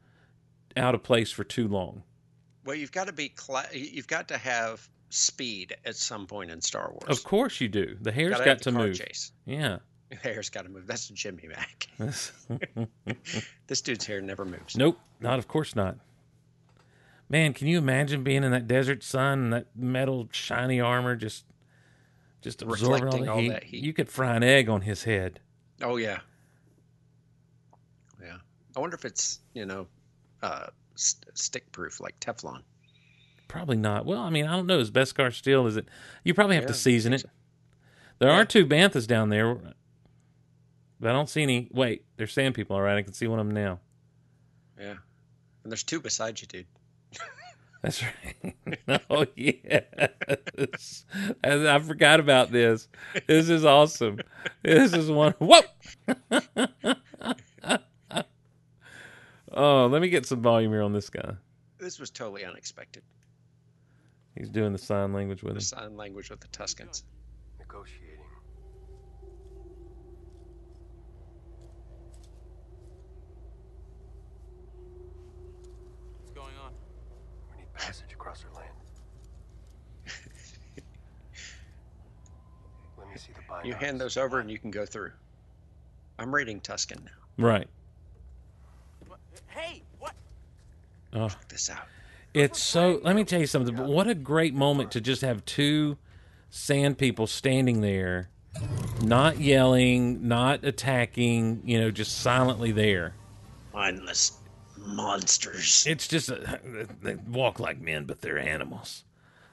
out 0.77 0.97
of 0.97 1.05
place 1.05 1.31
for 1.31 1.45
too 1.45 1.69
long. 1.69 2.03
Well, 2.71 2.79
you've 2.79 2.93
got 2.93 3.09
to 3.09 3.13
be. 3.13 3.31
Cla- 3.31 3.67
you've 3.73 4.07
got 4.07 4.29
to 4.29 4.39
have 4.39 4.89
speed 5.09 5.75
at 5.85 5.97
some 5.97 6.29
point 6.29 6.53
in 6.53 6.61
Star 6.61 6.89
Wars. 6.89 7.19
Of 7.19 7.25
course 7.25 7.61
you 7.61 7.67
do. 7.67 7.97
The 8.01 8.13
hair's 8.13 8.39
got 8.39 8.63
to 8.63 8.71
move. 8.71 8.97
Chase. 8.97 9.33
Yeah. 9.45 9.79
The 10.09 10.15
hair's 10.15 10.51
got 10.51 10.67
to 10.67 10.69
move. 10.69 10.87
That's 10.87 11.09
Jimmy 11.09 11.49
Mac. 11.49 11.89
This 13.67 13.81
dude's 13.81 14.07
hair 14.07 14.21
never 14.21 14.45
moves. 14.45 14.77
Nope, 14.77 15.01
not 15.19 15.41
of 15.41 15.49
course 15.49 15.75
not. 15.75 15.97
Man, 17.29 17.55
can 17.55 17.67
you 17.67 17.79
imagine 17.79 18.23
being 18.23 18.45
in 18.45 18.53
that 18.53 18.69
desert 18.69 19.03
sun 19.03 19.43
and 19.43 19.53
that 19.53 19.67
metal 19.75 20.29
shiny 20.31 20.81
armor 20.81 21.17
just 21.17 21.45
just 22.41 22.63
absorbing 22.63 23.09
all 23.09 23.19
the 23.19 23.33
all 23.33 23.39
heat? 23.39 23.49
that 23.49 23.65
heat. 23.65 23.83
You 23.83 23.93
could 23.93 24.09
fry 24.09 24.37
an 24.37 24.45
egg 24.45 24.69
on 24.69 24.83
his 24.83 25.03
head. 25.03 25.41
Oh 25.83 25.97
yeah. 25.97 26.21
Yeah. 28.23 28.37
I 28.77 28.81
wonder 28.81 28.95
if 28.95 29.05
it's 29.05 29.41
you 29.55 29.67
know, 29.67 29.89
uh, 30.41 30.69
st- 31.01 31.37
stick 31.39 31.71
proof 31.73 32.01
like 32.01 32.19
Teflon. 32.21 32.63
Probably 33.49 33.77
not. 33.77 34.07
Well, 34.07 34.21
I 34.21 34.31
mean, 34.31 34.47
I 34.47 34.55
don't 34.57 34.67
know. 34.67 34.79
Is 34.79 34.91
Beskar 34.91 35.33
steel? 35.35 35.67
Is 35.67 35.77
it? 35.77 35.89
You 36.25 36.35
probably 36.35 36.55
have 36.57 36.65
Yeah, 36.65 36.69
to 36.69 36.75
season 36.75 37.13
it. 37.13 37.25
There 38.19 38.29
Yeah. 38.29 38.37
are 38.41 38.45
two 38.45 38.65
banthas 38.67 39.07
down 39.07 39.29
there, 39.31 39.55
but 39.55 41.11
I 41.11 41.13
don't 41.13 41.29
see 41.29 41.43
any. 41.43 41.69
Wait, 41.73 42.05
there's 42.17 42.33
sand 42.33 42.55
people. 42.55 42.77
All 42.77 42.83
right, 42.83 42.97
I 42.97 43.03
can 43.03 43.13
see 43.13 43.27
one 43.27 43.41
of 43.41 43.47
them 43.47 43.55
now. 43.55 43.81
Yeah. 44.79 44.97
And 45.65 45.73
there's 45.73 45.83
two 45.83 46.01
beside 46.01 46.41
you, 46.41 46.47
dude. 46.47 46.67
That's 47.83 48.03
right. 48.03 49.01
oh 49.11 49.27
yes, 49.35 51.05
As- 51.43 51.65
I 51.67 51.79
forgot 51.81 52.21
about 52.21 52.53
this. 52.53 52.89
This 53.27 53.49
is 53.49 53.65
awesome. 53.65 54.21
This 54.63 54.93
is 54.93 55.11
one. 55.11 55.35
Whoa. 55.39 55.61
oh, 59.61 59.87
let 59.87 60.01
me 60.03 60.09
get 60.09 60.27
some 60.27 60.41
volume 60.43 60.73
here 60.73 60.83
on 60.83 60.93
this 60.93 61.11
guy. 61.11 61.35
This 61.79 61.99
was 61.99 62.11
totally 62.11 62.45
unexpected. 62.45 63.03
He's 64.37 64.49
doing 64.49 64.73
the 64.73 64.79
sign 64.79 65.13
language 65.13 65.43
with 65.43 65.55
The 65.55 65.59
him. 65.59 65.63
sign 65.63 65.97
language 65.97 66.31
with 66.31 66.41
the 66.41 66.49
Tuskens. 66.49 67.03
Negotiating. 67.59 68.25
What's 76.19 76.33
going 76.33 76.55
on? 76.65 76.73
We 77.53 77.59
need 77.63 77.73
passage 77.75 78.13
across 78.13 78.45
our 78.49 78.55
land. 78.61 78.75
Let 82.99 83.09
me 83.09 83.17
see 83.17 83.33
the 83.35 83.41
bind. 83.49 83.67
You 83.67 83.75
hand 83.75 84.01
those 84.01 84.17
over 84.17 84.41
and 84.41 84.51
you 84.51 84.59
can 84.59 84.71
go 84.71 84.85
through. 84.87 85.13
I'm 86.19 86.35
reading 86.35 86.61
Tusken 86.61 87.05
now. 87.05 87.11
Right. 87.45 87.69
What? 89.31 89.43
Hey, 89.49 89.83
what? 89.99 90.15
Oh, 91.13 91.29
Check 91.29 91.49
this 91.49 91.71
out. 91.71 91.83
it's 92.35 92.63
so. 92.63 93.01
Let 93.03 93.17
me 93.17 93.25
tell 93.25 93.41
you 93.41 93.47
something. 93.47 93.75
But 93.75 93.87
what 93.87 94.09
a 94.09 94.15
great 94.15 94.55
moment 94.55 94.91
to 94.93 95.01
just 95.01 95.23
have 95.23 95.45
two 95.45 95.97
sand 96.51 96.99
people 96.99 97.27
standing 97.27 97.81
there, 97.81 98.29
not 99.03 99.41
yelling, 99.41 100.27
not 100.29 100.65
attacking. 100.65 101.63
You 101.65 101.81
know, 101.81 101.91
just 101.91 102.19
silently 102.21 102.73
there. 102.73 103.15
Mindless 103.75 104.33
monsters. 104.77 105.85
it's 105.87 106.09
just 106.09 106.31
uh, 106.31 106.57
they 107.03 107.15
walk 107.29 107.61
like 107.61 107.81
men, 107.81 108.05
but 108.05 108.21
they're 108.23 108.39
animals. 108.39 109.05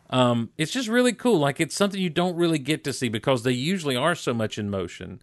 Um, 0.09 0.51
it's 0.57 0.71
just 0.71 0.87
really 0.87 1.11
cool. 1.13 1.37
Like 1.39 1.59
it's 1.59 1.75
something 1.75 1.99
you 1.99 2.09
don't 2.09 2.35
really 2.37 2.59
get 2.59 2.83
to 2.85 2.93
see 2.93 3.09
because 3.09 3.43
they 3.43 3.51
usually 3.51 3.95
are 3.97 4.15
so 4.15 4.33
much 4.33 4.57
in 4.57 4.69
motion. 4.69 5.21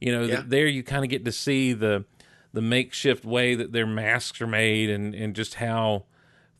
You 0.00 0.12
know, 0.12 0.22
Yeah. 0.22 0.36
th- 0.36 0.48
there 0.48 0.66
you 0.66 0.82
kind 0.82 1.02
of 1.02 1.10
get 1.10 1.24
to 1.24 1.32
see 1.32 1.72
the 1.72 2.04
the 2.52 2.62
makeshift 2.62 3.24
way 3.24 3.54
that 3.54 3.72
their 3.72 3.86
masks 3.86 4.40
are 4.40 4.46
made 4.46 4.90
and 4.90 5.14
and 5.14 5.34
just 5.34 5.54
how 5.54 6.04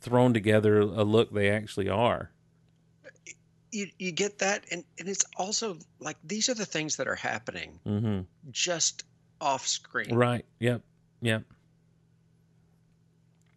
thrown 0.00 0.32
together 0.32 0.80
a 0.80 1.04
look 1.04 1.32
they 1.32 1.50
actually 1.50 1.88
are. 1.88 2.30
You, 3.70 3.88
you 3.98 4.12
get 4.12 4.38
that, 4.38 4.64
and, 4.70 4.82
and 4.98 5.08
it's 5.08 5.26
also 5.36 5.76
like 6.00 6.16
these 6.24 6.48
are 6.48 6.54
the 6.54 6.64
things 6.64 6.96
that 6.96 7.06
are 7.06 7.14
happening 7.14 7.78
hmm 7.84 8.20
just 8.50 9.04
off 9.40 9.66
screen. 9.66 10.14
Right. 10.14 10.44
Yep. 10.58 10.82
Yep. 11.20 11.44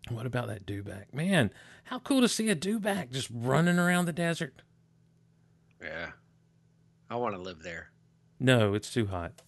What 0.10 0.26
about 0.26 0.48
that 0.48 0.65
dewback? 0.65 1.13
Man, 1.13 1.52
how 1.86 2.00
cool 2.00 2.22
to 2.22 2.28
see 2.28 2.50
a 2.50 2.56
dewback 2.56 3.12
just 3.12 3.30
running 3.32 3.80
around 3.80 4.06
the 4.06 4.13
desert. 4.13 4.62
Yeah. 5.82 6.12
I 7.10 7.15
want 7.15 7.36
to 7.36 7.41
live 7.41 7.63
there. 7.63 7.91
No, 8.39 8.74
it's 8.74 8.91
too 8.94 9.08
hot. 9.08 9.41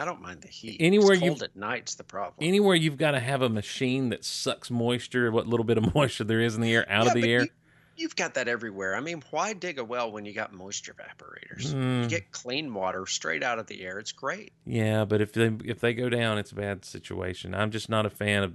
I 0.00 0.04
don't 0.04 0.20
mind 0.22 0.42
the 0.42 0.48
heat. 0.48 0.76
Anywhere 0.80 1.12
it's 1.14 1.22
you- 1.22 1.30
cold 1.30 1.42
at 1.42 1.56
night's 1.56 1.96
the 1.96 2.04
problem. 2.04 2.36
anywhere 2.40 2.74
you've 2.76 2.96
got 2.98 3.12
to 3.12 3.20
have 3.20 3.42
a 3.42 3.48
machine 3.48 4.10
that 4.10 4.24
sucks 4.24 4.70
moisture, 4.70 5.30
what 5.32 5.46
little 5.46 5.64
bit 5.64 5.76
of 5.78 5.94
moisture 5.94 6.24
there 6.24 6.40
is 6.40 6.54
in 6.54 6.60
the 6.60 6.72
air, 6.74 6.86
out 6.88 7.06
Yeah, 7.06 7.12
of 7.12 7.20
the 7.22 7.32
air. 7.32 7.40
You, 7.42 7.48
you've 7.96 8.14
got 8.16 8.34
that 8.34 8.46
everywhere. 8.46 8.94
I 8.94 9.00
mean, 9.00 9.22
why 9.30 9.54
dig 9.54 9.78
a 9.78 9.84
well 9.84 10.12
when 10.12 10.24
you 10.24 10.32
got 10.32 10.52
moisture 10.52 10.94
evaporators? 10.94 11.74
Mm. 11.74 12.04
You 12.04 12.08
get 12.08 12.30
clean 12.30 12.72
water 12.72 13.06
straight 13.06 13.42
out 13.42 13.58
of 13.58 13.66
the 13.66 13.82
air. 13.82 13.98
It's 13.98 14.12
great. 14.12 14.52
Yeah, 14.64 15.04
but 15.04 15.20
if 15.20 15.32
they 15.32 15.50
if 15.64 15.80
they 15.80 15.94
go 15.94 16.08
down, 16.08 16.38
it's 16.38 16.52
a 16.52 16.56
bad 16.56 16.84
situation. 16.84 17.54
I'm 17.54 17.70
just 17.72 17.88
not 17.88 18.06
a 18.06 18.10
fan 18.10 18.44
of. 18.44 18.54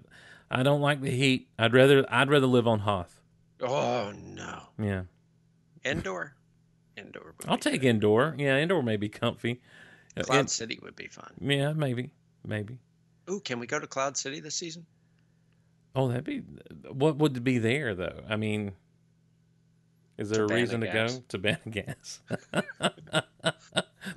I 0.50 0.64
don't 0.64 0.82
like 0.82 1.02
the 1.02 1.10
heat. 1.12 1.50
I'd 1.60 1.74
rather 1.74 2.06
I'd 2.10 2.30
rather 2.30 2.48
live 2.48 2.68
on 2.68 2.80
Hoth. 2.80 3.20
Oh 3.60 4.14
no, 4.16 4.60
Yeah, 4.78 5.04
indoor, 5.84 6.36
indoor. 6.98 7.34
I'll 7.48 7.58
take 7.58 7.82
good. 7.82 7.88
indoor. 7.90 8.36
Yeah, 8.38 8.58
indoor 8.58 8.84
may 8.84 8.98
be 8.98 9.10
comfy. 9.10 9.62
Cloud 10.22 10.50
City 10.50 10.80
would 10.84 10.96
be 10.96 11.08
fun. 11.08 11.32
yeah, 11.42 11.74
maybe, 11.74 12.12
maybe. 12.46 12.78
Ooh, 13.30 13.40
can 13.40 13.60
we 13.60 13.68
go 13.68 13.80
to 13.80 13.88
Cloud 13.88 14.18
City 14.18 14.40
this 14.40 14.56
season? 14.56 14.86
Oh, 15.96 16.08
that'd 16.08 16.24
be. 16.24 16.40
What 16.90 17.18
would 17.18 17.44
be 17.44 17.58
there 17.58 17.96
though? 17.96 18.22
I 18.28 18.36
mean, 18.36 18.74
is 20.18 20.30
there 20.30 20.44
a 20.44 20.48
reason 20.48 20.82
to 20.82 20.88
go 20.88 21.08
to 21.30 21.40
Banagas? 21.40 22.20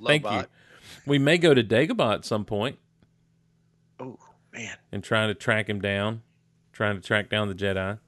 Thank 0.05 0.23
you. 0.23 0.45
We 1.05 1.19
may 1.19 1.37
go 1.37 1.53
to 1.53 1.63
Dagobah 1.63 2.15
at 2.15 2.25
some 2.25 2.45
point. 2.45 2.77
Oh 3.99 4.17
man, 4.53 4.75
and 4.91 5.03
trying 5.03 5.29
to 5.29 5.35
track 5.35 5.69
him 5.69 5.79
down, 5.79 6.21
trying 6.73 6.95
to 6.95 7.01
track 7.01 7.29
down 7.29 7.47
the 7.47 7.55
Jedi. 7.55 7.99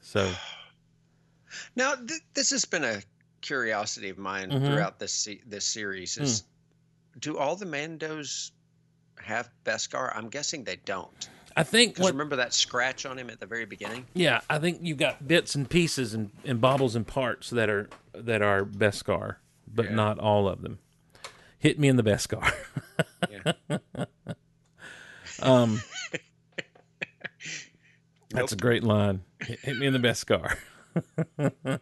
So, 0.00 0.32
now 1.76 1.94
th- 1.94 2.20
this 2.34 2.50
has 2.50 2.64
been 2.64 2.84
a 2.84 3.00
curiosity 3.40 4.08
of 4.10 4.18
mine 4.18 4.50
Mhm. 4.50 4.66
throughout 4.66 4.98
this 4.98 5.28
this 5.46 5.64
series. 5.64 6.18
Is 6.18 6.42
Hmm. 7.14 7.18
do 7.20 7.38
all 7.38 7.56
the 7.56 7.66
Mandos 7.66 8.50
have 9.16 9.50
Beskar? 9.64 10.14
I'm 10.16 10.28
guessing 10.28 10.64
they 10.64 10.76
don't. 10.76 11.28
I 11.56 11.64
think 11.64 11.98
what 11.98 12.12
remember 12.12 12.36
that 12.36 12.54
scratch 12.54 13.04
on 13.04 13.18
him 13.18 13.28
at 13.28 13.40
the 13.40 13.46
very 13.46 13.64
beginning? 13.64 14.06
Yeah, 14.14 14.40
I 14.48 14.58
think 14.60 14.78
you've 14.82 14.98
got 14.98 15.26
bits 15.26 15.56
and 15.56 15.68
pieces 15.68 16.14
and, 16.14 16.30
and 16.44 16.60
baubles 16.60 16.94
and 16.94 17.06
parts 17.06 17.50
that 17.50 17.68
are 17.68 17.88
that 18.14 18.40
are 18.42 18.64
Beskar, 18.64 19.36
but 19.66 19.86
Yeah. 19.86 19.94
not 19.94 20.18
all 20.18 20.48
of 20.48 20.62
them. 20.62 20.78
Hit 21.58 21.78
me 21.78 21.88
in 21.88 21.96
the 21.96 22.02
Beskar. 22.02 22.52
Yeah. 23.30 23.52
um, 25.42 25.82
that's 28.30 28.52
a 28.52 28.56
great 28.56 28.84
line. 28.84 29.22
Hit, 29.40 29.58
hit 29.60 29.76
me 29.76 29.86
in 29.86 29.92
the 29.92 29.98
Beskar. 29.98 30.56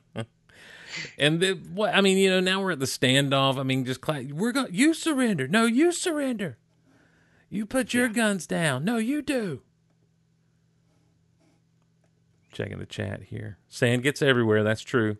and 1.18 1.40
the, 1.40 1.52
what 1.72 1.94
I 1.94 2.00
mean, 2.00 2.18
you 2.18 2.30
know, 2.30 2.40
now 2.40 2.60
we're 2.62 2.72
at 2.72 2.80
the 2.80 2.86
standoff. 2.86 3.58
I 3.58 3.62
mean, 3.62 3.84
just 3.84 4.00
cla 4.00 4.22
we're 4.32 4.52
going. 4.52 4.68
You 4.72 4.94
surrender. 4.94 5.46
No, 5.48 5.64
you 5.66 5.92
surrender. 5.92 6.58
You 7.50 7.64
put 7.66 7.94
your 7.94 8.08
guns 8.08 8.46
down. 8.46 8.84
No, 8.84 8.98
you 8.98 9.22
do. 9.22 9.62
Checking 12.52 12.78
the 12.78 12.86
chat 12.86 13.22
here. 13.24 13.58
Sand 13.68 14.02
gets 14.02 14.22
everywhere. 14.22 14.62
That's 14.64 14.82
true. 14.82 15.18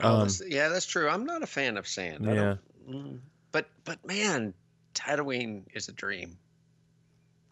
Oh, 0.00 0.08
Um, 0.08 0.18
that's- 0.20 0.42
yeah, 0.46 0.68
that's 0.68 0.86
true. 0.86 1.08
I'm 1.08 1.24
not 1.24 1.42
a 1.42 1.46
fan 1.46 1.76
of 1.76 1.88
sand. 1.88 2.28
I 2.28 2.34
Yeah. 2.34 2.56
don't- 2.86 2.90
mm, 3.16 3.20
but 3.52 3.68
but 3.84 4.04
man, 4.06 4.54
Tatooine 4.94 5.64
is 5.74 5.88
a 5.88 5.92
dream. 5.92 6.38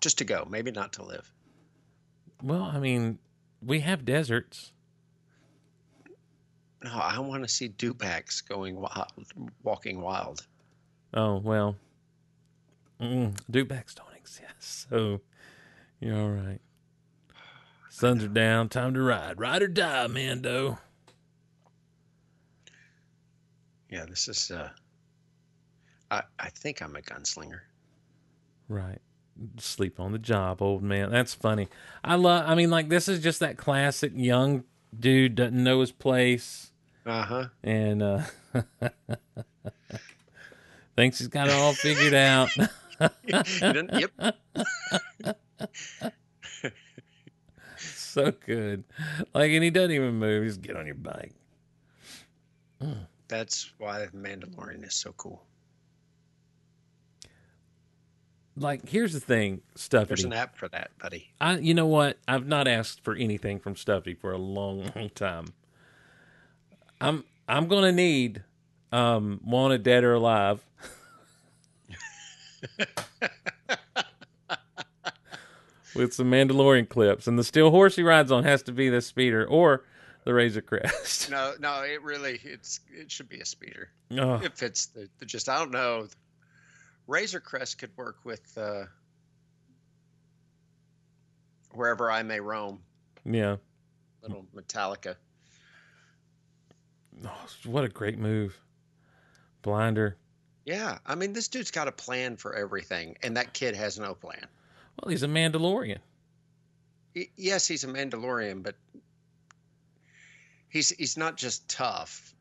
Just 0.01 0.19
to 0.19 0.25
go, 0.25 0.47
maybe 0.49 0.71
not 0.71 0.93
to 0.95 1.03
live. 1.03 1.33
Well, 2.43 2.63
I 2.65 2.79
mean, 2.79 3.19
we 3.63 3.81
have 3.81 4.05
deserts. 4.05 4.73
No, 6.87 7.01
I 7.01 7.19
want 7.19 7.43
to 7.43 7.49
see 7.49 7.69
dewbacks 7.69 8.47
going 8.47 8.77
wild, 8.77 9.13
walking 9.65 10.01
wild. 10.01 10.47
Oh 11.13 11.39
well, 11.39 11.75
mm, 13.01 13.35
dewbacks 13.51 13.95
don't 13.95 14.15
exist, 14.15 14.89
so 14.89 15.21
you're 15.99 16.17
all 16.17 16.31
right. 16.31 16.61
Suns 17.91 18.23
are 18.23 18.29
down. 18.29 18.69
Time 18.69 18.95
to 18.95 19.03
ride. 19.03 19.41
Ride 19.41 19.63
or 19.63 19.69
die, 19.69 20.07
Mando. 20.07 20.79
Yeah, 23.91 24.05
this 24.09 24.29
is. 24.29 24.51
uh 24.53 24.69
I 26.11 26.23
I 26.39 26.51
think 26.51 26.83
I'm 26.83 26.95
a 26.95 27.01
gunslinger. 27.01 27.61
Right. 28.69 29.01
Sleep 29.59 29.99
on 29.99 30.13
the 30.13 30.19
job, 30.21 30.63
old 30.63 30.85
man. 30.85 31.11
That's 31.11 31.35
funny. 31.35 31.69
I 32.05 32.15
love. 32.15 32.49
I 32.49 32.55
mean, 32.55 32.71
like 32.71 32.91
this 32.91 33.09
is 33.09 33.21
just 33.21 33.41
that 33.41 33.57
classic 33.57 34.13
young 34.15 34.63
dude 34.97 35.35
doesn't 35.35 35.65
know 35.65 35.81
his 35.81 35.91
place 35.91 36.71
Uh 37.07 37.23
huh. 37.23 37.47
and 37.63 38.03
uh 38.03 38.21
thinks 40.97 41.19
he's 41.19 41.29
got 41.29 41.47
it 41.49 41.55
all 41.55 41.73
figured 41.73 42.15
out. 42.15 42.49
yep. 43.27 44.11
so 47.79 48.33
good. 48.45 48.85
Like, 49.35 49.53
and 49.53 49.63
he 49.63 49.71
doesn't 49.71 49.93
even 49.93 50.15
move. 50.15 50.45
He's 50.45 50.57
get 50.57 50.77
on 50.77 50.87
your 50.87 50.95
bike. 50.97 51.35
That's 53.29 53.73
why 53.79 54.07
Mandalorian 54.15 54.85
is 54.87 54.95
so 54.95 55.13
cool. 55.17 55.45
Like, 58.59 58.89
here's 58.89 59.13
the 59.13 59.21
thing, 59.21 59.61
Stuffy. 59.75 60.07
There's 60.07 60.25
an 60.25 60.33
app 60.33 60.57
for 60.57 60.67
that, 60.69 60.91
buddy. 60.99 61.31
I, 61.41 61.59
you 61.59 61.75
know 61.75 61.87
what? 61.87 62.19
I've 62.27 62.47
not 62.47 62.67
asked 62.67 63.05
for 63.05 63.15
anything 63.15 63.59
from 63.61 63.77
Stuffy 63.77 64.15
for 64.15 64.33
a 64.33 64.39
long, 64.39 64.91
long 64.97 65.11
time. 65.11 65.49
I'm, 67.01 67.25
I'm 67.49 67.69
gonna 67.69 67.93
need, 67.93 68.43
um, 68.93 69.41
wanted 69.45 69.83
dead 69.83 70.05
or 70.05 70.15
alive. 70.15 70.61
With 75.95 76.13
some 76.13 76.31
Mandalorian 76.31 76.89
clips, 76.91 77.27
and 77.27 77.39
the 77.39 77.45
steel 77.45 77.71
horse 77.71 77.97
he 77.97 78.03
rides 78.03 78.31
on 78.31 78.45
has 78.45 78.63
to 78.65 78.73
be 78.73 78.91
the 78.91 79.01
speeder 79.01 79.47
or 79.47 79.85
the 80.25 80.35
Razor 80.35 80.61
Crest. 80.61 81.31
No, 81.31 81.55
no, 81.59 81.83
it 81.85 82.03
really 82.03 82.39
it's 82.45 82.81
it 82.93 83.11
should 83.11 83.31
be 83.31 83.41
a 83.41 83.47
speeder. 83.47 83.89
Oh, 84.19 84.35
If 84.43 84.63
it's 84.63 84.87
the, 84.87 85.09
the 85.19 85.25
just 85.25 85.49
I 85.49 85.59
don't 85.59 85.71
know. 85.71 86.09
Razor 87.07 87.41
Crest 87.41 87.79
could 87.79 87.97
work 87.97 88.17
with 88.25 88.59
uh, 88.59 88.85
wherever 91.73 92.11
I 92.11 92.23
may 92.23 92.41
roam. 92.41 92.81
yeah. 93.25 93.57
Little 94.23 94.45
Metallica. 94.55 95.15
Oh, 97.25 97.47
what 97.65 97.85
a 97.85 97.89
great 97.89 98.19
move. 98.19 98.59
Blinder. 99.63 100.17
Yeah, 100.65 100.99
I 101.07 101.15
mean 101.15 101.33
this 101.33 101.49
dude's 101.49 101.71
got 101.71 101.89
a 101.89 101.93
plan 101.93 102.37
for 102.37 102.55
everything, 102.55 103.17
and 103.23 103.37
that 103.37 103.53
kid 103.53 103.75
has 103.77 103.99
no 103.99 104.15
plan. 104.15 104.45
Well, 105.03 105.11
he's 105.11 105.23
a 105.23 105.29
Mandalorian. 105.29 105.99
Y- 107.15 107.29
yes, 107.37 107.67
he's 107.69 107.85
a 107.85 107.87
Mandalorian, 107.89 108.63
but 108.63 108.75
he's 110.69 110.91
he's 110.91 111.17
not 111.17 111.37
just 111.37 111.69
tough. 111.69 112.35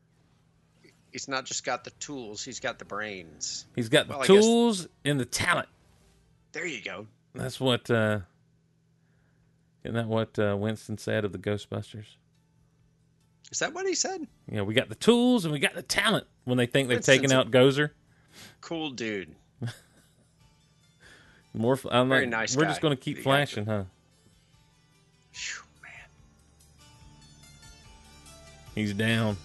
He's 1.12 1.28
not 1.28 1.44
just 1.46 1.64
got 1.64 1.84
the 1.84 1.90
tools; 1.92 2.44
he's 2.44 2.60
got 2.60 2.78
the 2.78 2.84
brains. 2.84 3.64
He's 3.74 3.88
got 3.88 4.06
the 4.08 4.12
Well, 4.14 4.22
I 4.22 4.26
guess- 4.26 4.44
tools 4.44 4.88
and 5.04 5.18
the 5.20 5.24
talent. 5.24 5.68
There 6.52 6.66
you 6.66 6.82
go. 6.82 7.06
That's 7.34 7.60
what 7.60 7.90
uh 7.90 8.20
isn't 9.84 9.94
that 9.94 10.08
what 10.08 10.36
uh, 10.38 10.56
Winston 10.58 10.98
said 10.98 11.24
of 11.24 11.30
the 11.32 11.38
Ghostbusters? 11.38 12.16
Is 13.52 13.60
that 13.60 13.72
what 13.72 13.86
he 13.86 13.94
said? 13.94 14.26
You 14.50 14.56
know, 14.56 14.64
we 14.64 14.74
got 14.74 14.88
the 14.88 14.94
tools 14.96 15.44
and 15.44 15.52
we 15.52 15.58
got 15.60 15.74
the 15.74 15.82
talent 15.82 16.26
when 16.44 16.58
they 16.58 16.66
think 16.66 16.88
they've 16.88 17.00
taken 17.00 17.30
out 17.32 17.50
Gozer. 17.50 17.90
Cool 18.60 18.90
dude. 18.90 19.34
More, 21.54 21.78
I'm 21.90 22.08
Very 22.08 22.22
like, 22.22 22.30
nice 22.30 22.56
We're 22.56 22.64
guy. 22.64 22.70
just 22.70 22.80
going 22.80 22.96
to 22.96 23.02
keep 23.02 23.18
flashing, 23.22 23.66
huh? 23.66 23.84
Phew, 25.32 25.62
man, 25.82 25.92
He's 28.74 28.92
down. 28.92 29.36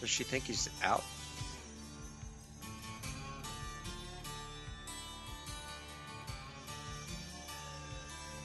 does 0.00 0.10
she 0.10 0.24
think 0.24 0.44
he's 0.44 0.68
out? 0.82 1.04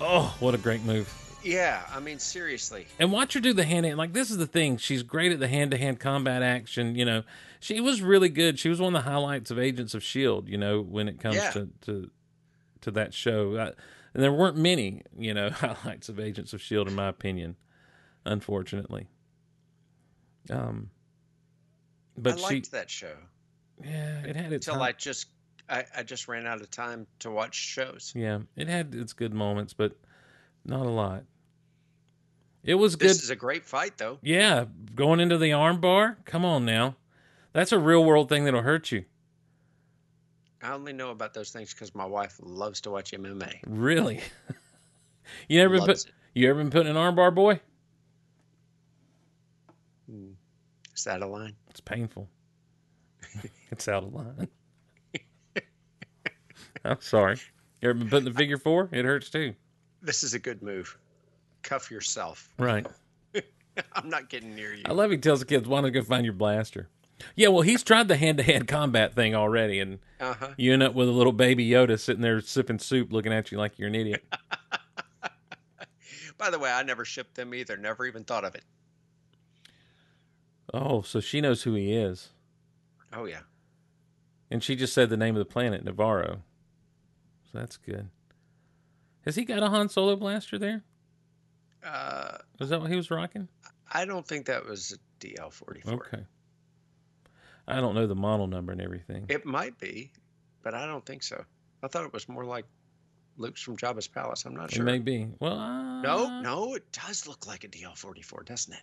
Oh, 0.01 0.35
what 0.39 0.53
a 0.53 0.57
great 0.57 0.83
move! 0.83 1.11
Yeah, 1.45 1.83
I 1.91 1.99
mean 1.99 2.17
seriously. 2.19 2.87
And 2.99 3.11
watch 3.11 3.33
her 3.35 3.39
do 3.39 3.53
the 3.53 3.63
hand 3.63 3.85
hand. 3.85 3.97
Like 3.97 4.13
this 4.13 4.31
is 4.31 4.37
the 4.37 4.47
thing. 4.47 4.77
She's 4.77 5.03
great 5.03 5.31
at 5.31 5.39
the 5.39 5.47
hand 5.47 5.71
to 5.71 5.77
hand 5.77 5.99
combat 5.99 6.41
action. 6.41 6.95
You 6.95 7.05
know, 7.05 7.23
she 7.59 7.79
was 7.79 8.01
really 8.01 8.29
good. 8.29 8.57
She 8.57 8.67
was 8.67 8.81
one 8.81 8.95
of 8.95 9.03
the 9.03 9.09
highlights 9.09 9.51
of 9.51 9.59
Agents 9.59 9.93
of 9.93 10.03
Shield. 10.03 10.49
You 10.49 10.57
know, 10.57 10.81
when 10.81 11.07
it 11.07 11.19
comes 11.19 11.35
Yeah. 11.35 11.51
to 11.51 11.69
to 11.81 12.09
to 12.81 12.91
that 12.91 13.13
show, 13.13 13.55
uh, 13.55 13.71
and 14.13 14.23
there 14.23 14.33
weren't 14.33 14.57
many. 14.57 15.03
You 15.17 15.33
know, 15.35 15.49
highlights 15.51 16.09
of 16.09 16.19
Agents 16.19 16.51
of 16.53 16.61
Shield, 16.61 16.87
in 16.87 16.95
my 16.95 17.07
opinion, 17.09 17.55
unfortunately. 18.25 19.07
Um, 20.49 20.89
but 22.17 22.43
I 22.43 22.49
she, 22.49 22.59
that 22.71 22.89
show 22.89 23.13
yeah, 23.83 24.21
it 24.23 24.35
had 24.35 24.53
its 24.53 24.67
until 24.67 24.79
hi- 24.81 24.89
I 24.89 24.91
just 24.93 25.27
I, 25.69 25.85
I 25.97 26.03
just 26.03 26.27
ran 26.27 26.45
out 26.47 26.61
of 26.61 26.69
time 26.71 27.07
to 27.19 27.29
watch 27.31 27.55
shows. 27.55 28.13
yeah, 28.15 28.39
it 28.55 28.67
had 28.67 28.95
its 28.95 29.13
good 29.13 29.33
moments, 29.33 29.73
but 29.73 29.93
not 30.65 30.85
a 30.85 30.89
lot. 30.89 31.23
It 32.65 32.75
was 32.75 32.95
good. 32.95 33.11
This 33.11 33.23
is 33.23 33.29
a 33.29 33.35
great 33.35 33.63
fight, 33.63 33.97
though. 33.97 34.17
Yeah, 34.21 34.65
going 34.95 35.19
into 35.19 35.37
the 35.37 35.53
arm 35.53 35.79
bar. 35.79 36.17
Come 36.25 36.43
on 36.43 36.65
now, 36.65 36.95
that's 37.53 37.71
a 37.71 37.79
real 37.79 38.03
world 38.03 38.27
thing 38.27 38.43
that'll 38.43 38.63
hurt 38.63 38.91
you. 38.91 39.05
I 40.63 40.71
only 40.71 40.93
know 40.93 41.11
about 41.11 41.35
those 41.35 41.51
things 41.51 41.73
because 41.73 41.93
my 41.93 42.05
wife 42.05 42.39
loves 42.41 42.81
to 42.81 42.89
watch 42.89 43.11
MMA. 43.11 43.59
Really? 43.67 44.21
you 45.47 45.59
never 45.59 45.77
been 45.77 45.85
put? 45.85 45.97
It. 45.97 46.11
You 46.33 46.49
ever 46.49 46.59
been 46.59 46.71
put 46.71 46.81
in 46.81 46.87
an 46.87 46.97
arm 46.97 47.15
bar, 47.15 47.29
boy? 47.29 47.59
Hmm. 50.09 50.31
Is 50.95 51.03
that 51.03 51.21
a 51.21 51.27
line? 51.27 51.55
It's 51.69 51.81
painful. 51.81 52.27
it's 53.71 53.87
out 53.87 54.03
of 54.03 54.13
line. 54.13 54.47
I'm 56.83 56.99
sorry. 56.99 57.37
You 57.81 57.89
ever 57.89 57.99
been 57.99 58.09
put 58.09 58.19
in 58.19 58.25
the 58.25 58.33
figure 58.33 58.57
four? 58.57 58.89
It 58.91 59.05
hurts 59.05 59.29
too. 59.29 59.53
This 60.01 60.23
is 60.23 60.33
a 60.33 60.39
good 60.39 60.63
move. 60.63 60.97
Cuff 61.65 61.89
yourself. 61.91 62.49
Right. 62.59 62.85
I'm 63.93 64.09
not 64.09 64.29
getting 64.29 64.55
near 64.55 64.73
you. 64.73 64.83
I 64.85 64.93
love 64.93 65.11
he 65.11 65.17
tells 65.17 65.39
the 65.41 65.45
kids, 65.45 65.67
"Why 65.67 65.81
don't 65.81 65.93
you 65.93 65.99
go 66.01 66.05
find 66.05 66.23
your 66.23 66.33
blaster?" 66.33 66.87
Yeah, 67.35 67.47
well, 67.47 67.61
he's 67.61 67.83
tried 67.83 68.07
the 68.07 68.17
hand 68.17 68.37
to 68.37 68.43
hand 68.43 68.67
combat 68.67 69.15
thing 69.15 69.35
already, 69.35 69.79
and 69.79 69.99
Uh 70.19 70.33
huh. 70.33 70.49
you 70.57 70.71
end 70.73 70.83
up 70.83 70.93
with 70.93 71.09
a 71.09 71.11
little 71.11 71.33
baby 71.33 71.67
Yoda 71.67 71.99
sitting 71.99 72.21
there 72.21 72.39
sipping 72.41 72.79
soup, 72.79 73.11
looking 73.11 73.33
at 73.33 73.51
you 73.51 73.57
like 73.57 73.79
you're 73.79 73.87
an 73.87 73.95
idiot. 73.95 74.23
By 76.37 76.49
the 76.49 76.59
way, 76.59 76.71
I 76.71 76.83
never 76.83 77.05
shipped 77.05 77.35
them 77.35 77.53
either. 77.53 77.77
Never 77.77 78.05
even 78.05 78.23
thought 78.25 78.43
of 78.45 78.55
it. 78.55 78.63
Oh, 80.73 81.01
so 81.01 81.19
she 81.19 81.41
knows 81.41 81.63
who 81.63 81.73
he 81.73 81.93
is. 81.93 82.29
Oh 83.13 83.25
yeah. 83.25 83.41
And 84.51 84.63
she 84.63 84.75
just 84.75 84.93
said 84.93 85.09
the 85.09 85.17
name 85.17 85.35
of 85.35 85.39
the 85.39 85.45
planet, 85.51 85.83
Navarro. 85.83 86.43
So 87.51 87.57
that's 87.59 87.77
good. 87.77 88.09
Has 89.25 89.35
he 89.35 89.43
got 89.45 89.63
a 89.63 89.69
Han 89.69 89.89
Solo 89.89 90.15
blaster 90.15 90.59
there? 90.59 90.83
Uh, 91.85 92.37
Is 92.59 92.69
that 92.69 92.81
what 92.81 92.89
he 92.89 92.95
was 92.95 93.11
rocking? 93.11 93.47
I 93.91 94.05
don't 94.05 94.27
think 94.27 94.47
that 94.47 94.65
was 94.65 94.97
a 94.97 95.25
DL44. 95.25 95.87
Okay. 95.93 96.25
I 97.67 97.75
don't 97.81 97.95
know 97.95 98.07
the 98.07 98.15
model 98.15 98.47
number 98.47 98.71
and 98.71 98.81
everything. 98.81 99.25
It 99.29 99.45
might 99.45 99.77
be, 99.79 100.11
but 100.63 100.73
I 100.73 100.85
don't 100.85 101.05
think 101.05 101.23
so. 101.23 101.43
I 101.83 101.87
thought 101.87 102.05
it 102.05 102.13
was 102.13 102.27
more 102.27 102.45
like 102.45 102.65
Luke's 103.37 103.61
from 103.61 103.77
Jabba's 103.77 104.07
palace. 104.07 104.45
I'm 104.45 104.55
not 104.55 104.71
sure. 104.71 104.83
It 104.87 104.91
may 104.91 104.99
be. 104.99 105.27
Well, 105.39 105.59
uh, 105.59 106.01
No, 106.01 106.41
no, 106.41 106.75
it 106.75 106.91
does 106.91 107.27
look 107.27 107.45
like 107.47 107.63
a 107.63 107.67
DL44, 107.67 108.45
doesn't 108.45 108.73
it? 108.73 108.81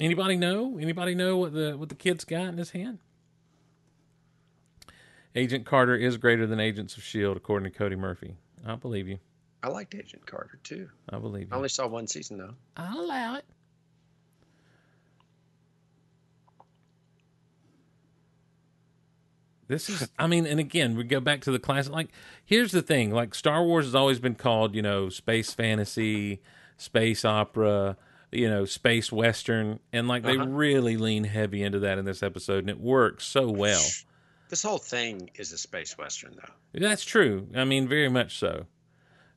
Anybody 0.00 0.36
know? 0.36 0.78
Anybody 0.78 1.14
know 1.14 1.36
what 1.36 1.52
the 1.52 1.76
what 1.76 1.88
the 1.88 1.94
kid's 1.94 2.24
got 2.24 2.46
in 2.46 2.58
his 2.58 2.70
hand? 2.70 2.98
Agent 5.36 5.64
Carter 5.66 5.96
is 5.96 6.16
greater 6.16 6.46
than 6.46 6.60
Agents 6.60 6.96
of 6.96 7.02
Shield, 7.02 7.36
according 7.36 7.70
to 7.70 7.76
Cody 7.76 7.96
Murphy. 7.96 8.36
I 8.66 8.76
believe 8.76 9.08
you. 9.08 9.18
I 9.64 9.68
liked 9.68 9.94
Agent 9.94 10.26
Carter 10.26 10.58
too. 10.62 10.90
I 11.08 11.18
believe 11.18 11.50
I 11.50 11.56
only 11.56 11.70
saw 11.70 11.86
one 11.86 12.06
season 12.06 12.36
though. 12.36 12.54
I'll 12.76 13.00
allow 13.00 13.36
it. 13.36 13.46
This 19.66 19.88
is, 19.88 20.10
I 20.18 20.26
mean, 20.26 20.46
and 20.46 20.60
again, 20.60 20.94
we 20.94 21.04
go 21.04 21.20
back 21.20 21.40
to 21.42 21.50
the 21.50 21.58
classic. 21.58 21.90
Like, 21.92 22.10
here's 22.44 22.72
the 22.72 22.82
thing: 22.82 23.10
like, 23.12 23.34
Star 23.34 23.64
Wars 23.64 23.86
has 23.86 23.94
always 23.94 24.18
been 24.18 24.34
called, 24.34 24.74
you 24.74 24.82
know, 24.82 25.08
space 25.08 25.54
fantasy, 25.54 26.42
space 26.76 27.24
opera, 27.24 27.96
you 28.30 28.48
know, 28.50 28.66
space 28.66 29.10
western, 29.10 29.80
and 29.92 30.06
like 30.06 30.22
they 30.22 30.36
Uh-huh. 30.36 30.46
really 30.48 30.98
lean 30.98 31.24
heavy 31.24 31.62
into 31.62 31.78
that 31.78 31.96
in 31.96 32.04
this 32.04 32.22
episode, 32.22 32.58
and 32.58 32.68
it 32.70 32.78
works 32.78 33.24
so 33.24 33.48
well. 33.48 33.82
This 34.50 34.62
whole 34.62 34.78
thing 34.78 35.30
is 35.36 35.50
a 35.52 35.58
space 35.58 35.96
western 35.96 36.36
though. 36.36 36.52
That's 36.78 37.04
true. 37.04 37.48
I 37.54 37.64
mean, 37.64 37.88
very 37.88 38.10
much 38.10 38.36
so, 38.36 38.66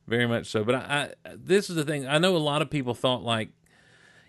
very 0.08 0.26
much 0.26 0.46
so. 0.46 0.64
But 0.64 0.74
I, 0.76 1.10
I 1.24 1.34
this 1.36 1.70
is 1.70 1.76
the 1.76 1.84
thing. 1.84 2.06
I 2.06 2.18
know 2.18 2.36
a 2.36 2.38
lot 2.38 2.62
of 2.62 2.70
people 2.70 2.94
thought 2.94 3.22
like, 3.22 3.50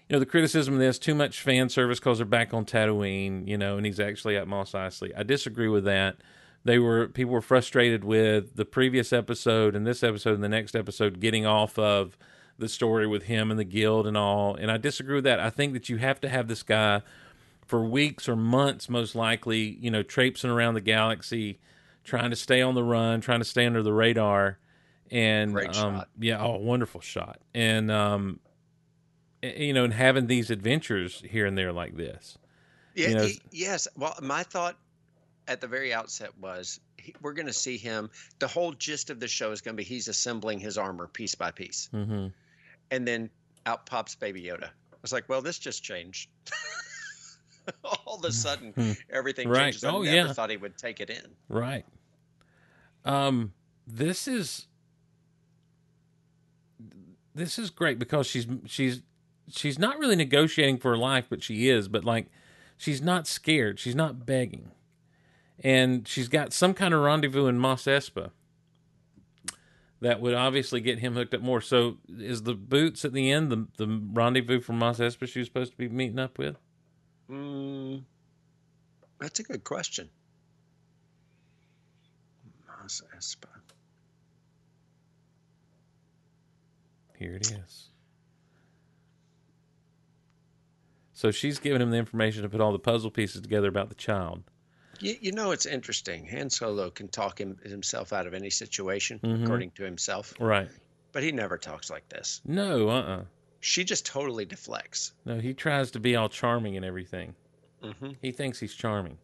you 0.07 0.15
know, 0.15 0.19
the 0.19 0.25
criticism 0.25 0.75
of 0.75 0.79
this 0.79 0.99
too 0.99 1.15
much 1.15 1.41
fan 1.41 1.69
service 1.69 1.99
because 1.99 2.19
they're 2.19 2.25
back 2.25 2.53
on 2.53 2.65
Tatooine, 2.65 3.47
you 3.47 3.57
know, 3.57 3.77
and 3.77 3.85
he's 3.85 3.99
actually 3.99 4.37
at 4.37 4.47
Mos 4.47 4.73
Eisley. 4.73 5.11
I 5.17 5.23
disagree 5.23 5.69
with 5.69 5.85
that. 5.85 6.17
They 6.65 6.77
were 6.77 7.07
people 7.07 7.33
were 7.33 7.41
frustrated 7.41 8.03
with 8.03 8.55
the 8.55 8.65
previous 8.65 9.13
episode 9.13 9.75
and 9.75 9.87
this 9.87 10.03
episode 10.03 10.35
and 10.35 10.43
the 10.43 10.49
next 10.49 10.75
episode 10.75 11.19
getting 11.19 11.45
off 11.45 11.79
of 11.79 12.17
the 12.57 12.67
story 12.67 13.07
with 13.07 13.23
him 13.23 13.49
and 13.49 13.59
the 13.59 13.63
guild 13.63 14.05
and 14.05 14.17
all. 14.17 14.55
And 14.55 14.69
I 14.69 14.77
disagree 14.77 15.15
with 15.15 15.23
that. 15.23 15.39
I 15.39 15.49
think 15.49 15.73
that 15.73 15.87
you 15.87 15.97
have 15.97 16.19
to 16.21 16.29
have 16.29 16.47
this 16.47 16.61
guy 16.61 17.01
for 17.65 17.83
weeks 17.85 18.27
or 18.27 18.35
months, 18.35 18.89
most 18.89 19.15
likely, 19.15 19.77
you 19.79 19.89
know, 19.89 20.03
traipsing 20.03 20.49
around 20.49 20.73
the 20.73 20.81
galaxy, 20.81 21.59
trying 22.03 22.31
to 22.31 22.35
stay 22.35 22.61
on 22.61 22.75
the 22.75 22.83
run, 22.83 23.21
trying 23.21 23.39
to 23.39 23.45
stay 23.45 23.65
under 23.65 23.81
the 23.81 23.93
radar. 23.93 24.57
And 25.11 25.57
um, 25.75 26.03
yeah, 26.19 26.39
oh, 26.43 26.57
wonderful 26.57 27.01
shot. 27.01 27.39
And 27.55 27.89
um, 27.91 28.39
you 29.41 29.73
know, 29.73 29.83
and 29.85 29.93
having 29.93 30.27
these 30.27 30.49
adventures 30.51 31.23
here 31.27 31.45
and 31.45 31.57
there 31.57 31.71
like 31.73 31.95
this. 31.97 32.37
Yeah, 32.95 33.07
You 33.09 33.15
know- 33.15 33.23
he- 33.25 33.41
yes. 33.51 33.87
Well, 33.95 34.15
my 34.21 34.43
thought 34.43 34.77
at 35.47 35.61
the 35.61 35.67
very 35.67 35.93
outset 35.93 36.29
was 36.39 36.79
he, 36.97 37.15
we're 37.21 37.33
going 37.33 37.47
to 37.47 37.53
see 37.53 37.77
him. 37.77 38.09
The 38.39 38.47
whole 38.47 38.71
gist 38.73 39.09
of 39.09 39.19
the 39.19 39.27
show 39.27 39.51
is 39.51 39.61
going 39.61 39.75
to 39.75 39.77
be 39.77 39.83
he's 39.83 40.07
assembling 40.07 40.59
his 40.59 40.77
armor 40.77 41.07
piece 41.07 41.33
by 41.35 41.51
piece, 41.51 41.87
hmm 41.91 42.27
and 42.91 43.07
then 43.07 43.29
out 43.65 43.85
pops 43.85 44.15
Baby 44.15 44.41
Yoda. 44.43 44.65
I 44.65 44.97
was 45.01 45.13
like, 45.13 45.29
well, 45.29 45.41
this 45.41 45.57
just 45.59 45.83
changed. 45.83 46.29
All 47.83 48.15
of 48.17 48.25
a 48.25 48.31
sudden, 48.31 48.73
Hmm. 48.73 48.91
everything 49.11 49.47
Right. 49.47 49.65
changes. 49.65 49.83
I 49.83 49.89
Oh, 49.91 50.01
never 50.01 50.27
yeah. 50.27 50.33
thought 50.33 50.49
he 50.49 50.57
would 50.57 50.77
take 50.77 50.99
it 50.99 51.09
in. 51.11 51.21
Right. 51.47 51.85
Um, 53.05 53.53
this 53.85 54.27
is 54.27 54.67
this 57.35 57.59
is 57.59 57.69
great 57.69 57.99
because 57.99 58.27
she's 58.27 58.47
she's 58.65 59.01
she's 59.47 59.79
not 59.79 59.97
really 59.99 60.15
negotiating 60.15 60.77
for 60.77 60.91
her 60.91 60.97
life, 60.97 61.25
but 61.29 61.43
she 61.43 61.69
is. 61.69 61.87
But 61.87 62.03
like, 62.05 62.27
she's 62.77 63.01
not 63.01 63.27
scared. 63.27 63.79
She's 63.79 63.95
not 63.95 64.25
begging, 64.25 64.71
and 65.59 66.07
she's 66.07 66.27
got 66.27 66.53
some 66.53 66.73
kind 66.73 66.93
of 66.93 67.01
rendezvous 67.01 67.47
in 67.47 67.57
Mos 67.57 67.83
Espa 67.85 68.31
that 70.01 70.21
would 70.21 70.33
obviously 70.33 70.79
get 70.81 70.99
him 70.99 71.13
hooked 71.15 71.33
up 71.33 71.41
more. 71.41 71.61
So, 71.61 71.97
is 72.07 72.43
the 72.43 72.55
boots 72.55 73.03
at 73.03 73.13
the 73.13 73.31
end 73.31 73.51
the 73.51 73.67
the 73.77 74.01
rendezvous 74.13 74.61
from 74.61 74.79
Mos 74.79 74.99
Espa 74.99 75.27
she 75.27 75.39
was 75.39 75.47
supposed 75.47 75.71
to 75.71 75.77
be 75.77 75.89
meeting 75.89 76.19
up 76.19 76.37
with? 76.37 76.57
Mm, 77.29 78.03
that's 79.19 79.39
a 79.39 79.43
good 79.43 79.63
question. 79.63 80.09
Mos 82.67 83.01
Espa. 83.17 83.58
Here 87.19 87.36
it 87.36 87.51
is. 87.51 87.89
So 91.13 91.32
she's 91.32 91.60
giving 91.60 91.82
him 91.82 91.91
the 91.91 91.97
information 91.97 92.43
to 92.43 92.49
put 92.49 92.62
all 92.62 92.71
the 92.71 92.79
puzzle 92.79 93.12
pieces 93.12 93.41
together 93.41 93.67
about 93.67 93.89
the 93.89 93.95
child. 93.95 94.41
You, 95.01 95.15
you 95.19 95.32
know, 95.34 95.51
it's 95.51 95.65
interesting. 95.65 96.25
Han 96.27 96.49
Solo 96.49 96.89
can 96.89 97.10
talk 97.10 97.39
him, 97.39 97.58
himself 97.63 98.13
out 98.13 98.25
of 98.25 98.34
any 98.34 98.49
situation, 98.49 99.19
Mhm. 99.19 99.43
according 99.43 99.71
to 99.71 99.84
himself, 99.84 100.34
Right. 100.39 100.69
but 101.12 101.21
he 101.23 101.34
never 101.34 101.58
talks 101.58 101.89
like 101.89 102.08
this. 102.08 102.39
No, 102.45 102.89
uh 102.89 103.01
uh 103.01 103.23
She 103.60 103.84
just 103.84 104.05
totally 104.05 104.45
deflects. 104.45 105.12
No, 105.25 105.39
he 105.39 105.53
tries 105.53 105.91
to 105.91 105.99
be 105.99 106.15
all 106.15 106.29
charming 106.29 106.77
and 106.77 106.86
everything. 106.86 107.36
hmm 107.84 108.12
He 108.21 108.32
thinks 108.32 108.60
he's 108.62 108.73
charming. 108.73 109.17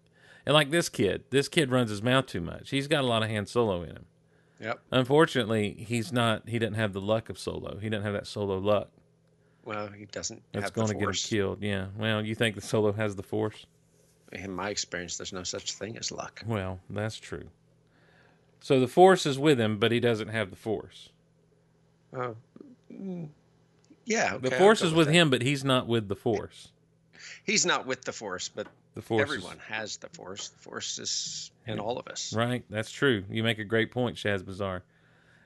And 0.46 0.54
like 0.54 0.70
this 0.72 0.90
kid, 0.90 1.24
this 1.30 1.48
kid 1.48 1.72
runs 1.72 1.90
his 1.90 2.02
mouth 2.04 2.26
too 2.26 2.42
much. 2.42 2.70
He's 2.72 2.88
got 2.90 3.06
a 3.06 3.08
lot 3.08 3.24
of 3.24 3.30
Han 3.30 3.46
Solo 3.46 3.84
in 3.84 3.92
him. 3.92 4.06
Yep. 4.60 4.80
Unfortunately, 4.92 5.76
he's 5.78 6.12
not 6.12 6.48
he 6.48 6.60
doesn't 6.60 6.76
have 6.76 6.94
the 6.94 7.02
luck 7.02 7.30
of 7.30 7.38
Solo. 7.38 7.78
He 7.78 7.90
doesn't 7.90 8.06
have 8.06 8.14
that 8.14 8.28
Solo 8.28 8.58
luck. 8.58 8.90
Well, 9.64 9.88
he 9.88 10.06
doesn't 10.06 10.42
That's 10.52 10.72
going 10.72 10.88
to 10.88 10.94
get 10.94 11.08
him 11.08 11.14
killed. 11.14 11.62
Yeah. 11.62 11.88
Well, 11.98 12.24
you 12.24 12.36
think 12.36 12.56
the 12.56 12.62
Solo 12.62 12.92
has 12.94 13.16
the 13.16 13.24
Force? 13.24 13.66
In 14.32 14.52
my 14.52 14.70
experience, 14.70 15.18
there's 15.18 15.34
no 15.34 15.44
such 15.44 15.74
thing 15.74 15.98
as 15.98 16.12
luck. 16.12 16.44
Well, 16.46 16.80
that's 16.90 17.18
true. 17.18 17.50
So 18.60 18.80
the 18.80 18.88
Force 18.88 19.26
is 19.26 19.38
with 19.38 19.60
him, 19.60 19.78
but 19.78 19.92
he 19.92 20.00
doesn't 20.00 20.30
have 20.30 20.50
the 20.50 20.56
Force. 20.56 21.10
Oh, 22.14 22.36
mm, 22.92 23.28
yeah. 24.06 24.38
The 24.38 24.48
okay, 24.48 24.56
I'll 24.56 24.62
Force 24.62 24.82
is 24.82 24.94
with 24.94 25.08
that. 25.08 25.14
him, 25.14 25.30
but 25.30 25.42
he's 25.42 25.64
not 25.64 25.88
with 25.88 26.08
the 26.08 26.16
Force. 26.16 26.70
He's 27.44 27.66
not 27.66 27.86
with 27.86 28.04
the 28.04 28.12
force, 28.12 28.50
but 28.50 28.68
The 28.96 29.02
Force. 29.02 29.22
is- 29.30 29.36
everyone 29.36 29.60
has 29.68 29.98
the 29.98 30.08
force. 30.10 30.50
The 30.50 30.58
force 30.60 31.00
is 31.00 31.52
in 31.68 31.80
all 31.80 31.98
of 32.00 32.08
us. 32.08 32.34
right. 32.34 32.64
That's 32.70 32.90
true. 32.92 33.24
You 33.30 33.44
make 33.44 33.60
a 33.60 33.64
great 33.66 33.92
point, 33.92 34.16
Shazbazzar. 34.18 34.82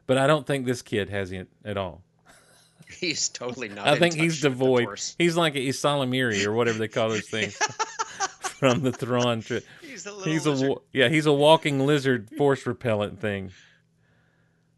But 0.06 0.18
I 0.18 0.28
don't 0.28 0.46
think 0.48 0.66
this 0.66 0.82
kid 0.84 1.10
has 1.10 1.32
it 1.32 1.48
at 1.66 1.76
all. 1.78 2.04
He's 3.00 3.28
totally 3.30 3.70
not. 3.70 3.88
I 3.88 3.94
in 3.94 4.00
think 4.00 4.16
he's 4.16 4.42
devoid. 4.42 4.88
He's 5.20 5.36
like 5.38 5.56
a 5.56 5.60
ysalamiri 5.60 6.46
or 6.46 6.54
whatever 6.54 6.78
they 6.80 6.88
call 6.88 7.10
those 7.10 7.28
things 7.30 7.56
from 8.40 8.82
the 8.82 8.92
Thrawn 8.92 9.42
trip. 9.42 9.66
He's 9.82 10.06
a 10.08 10.12
little. 10.12 10.32
He's 10.32 10.46
a 10.48 10.52
lizard. 10.52 10.78
yeah. 10.94 11.10
He's 11.10 11.26
a 11.28 11.34
walking 11.34 11.86
lizard 11.86 12.30
force 12.38 12.66
repellent 12.66 13.20
thing. 13.20 13.52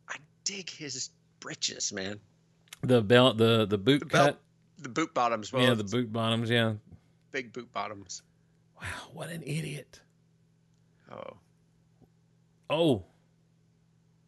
I 0.10 0.16
dig 0.44 0.70
his 0.70 1.10
britches, 1.40 1.94
man. 1.94 2.20
The 2.84 3.02
belt, 3.02 3.38
the 3.38 3.66
the 3.66 3.78
boot 3.78 4.00
The 4.00 4.06
belt, 4.08 4.26
cut. 4.28 4.42
the 4.80 4.90
boot 4.90 5.14
bottoms. 5.14 5.54
Well, 5.54 5.64
yeah, 5.64 5.74
the 5.74 5.84
boot 5.86 6.12
bottoms. 6.12 6.50
Yeah. 6.50 6.74
big 7.32 7.54
boot 7.54 7.72
bottoms. 7.72 8.24
Wow, 8.82 8.88
what 9.14 9.30
an 9.30 9.44
idiot. 9.44 10.02
Oh, 11.12 11.38
Oh, 12.70 13.06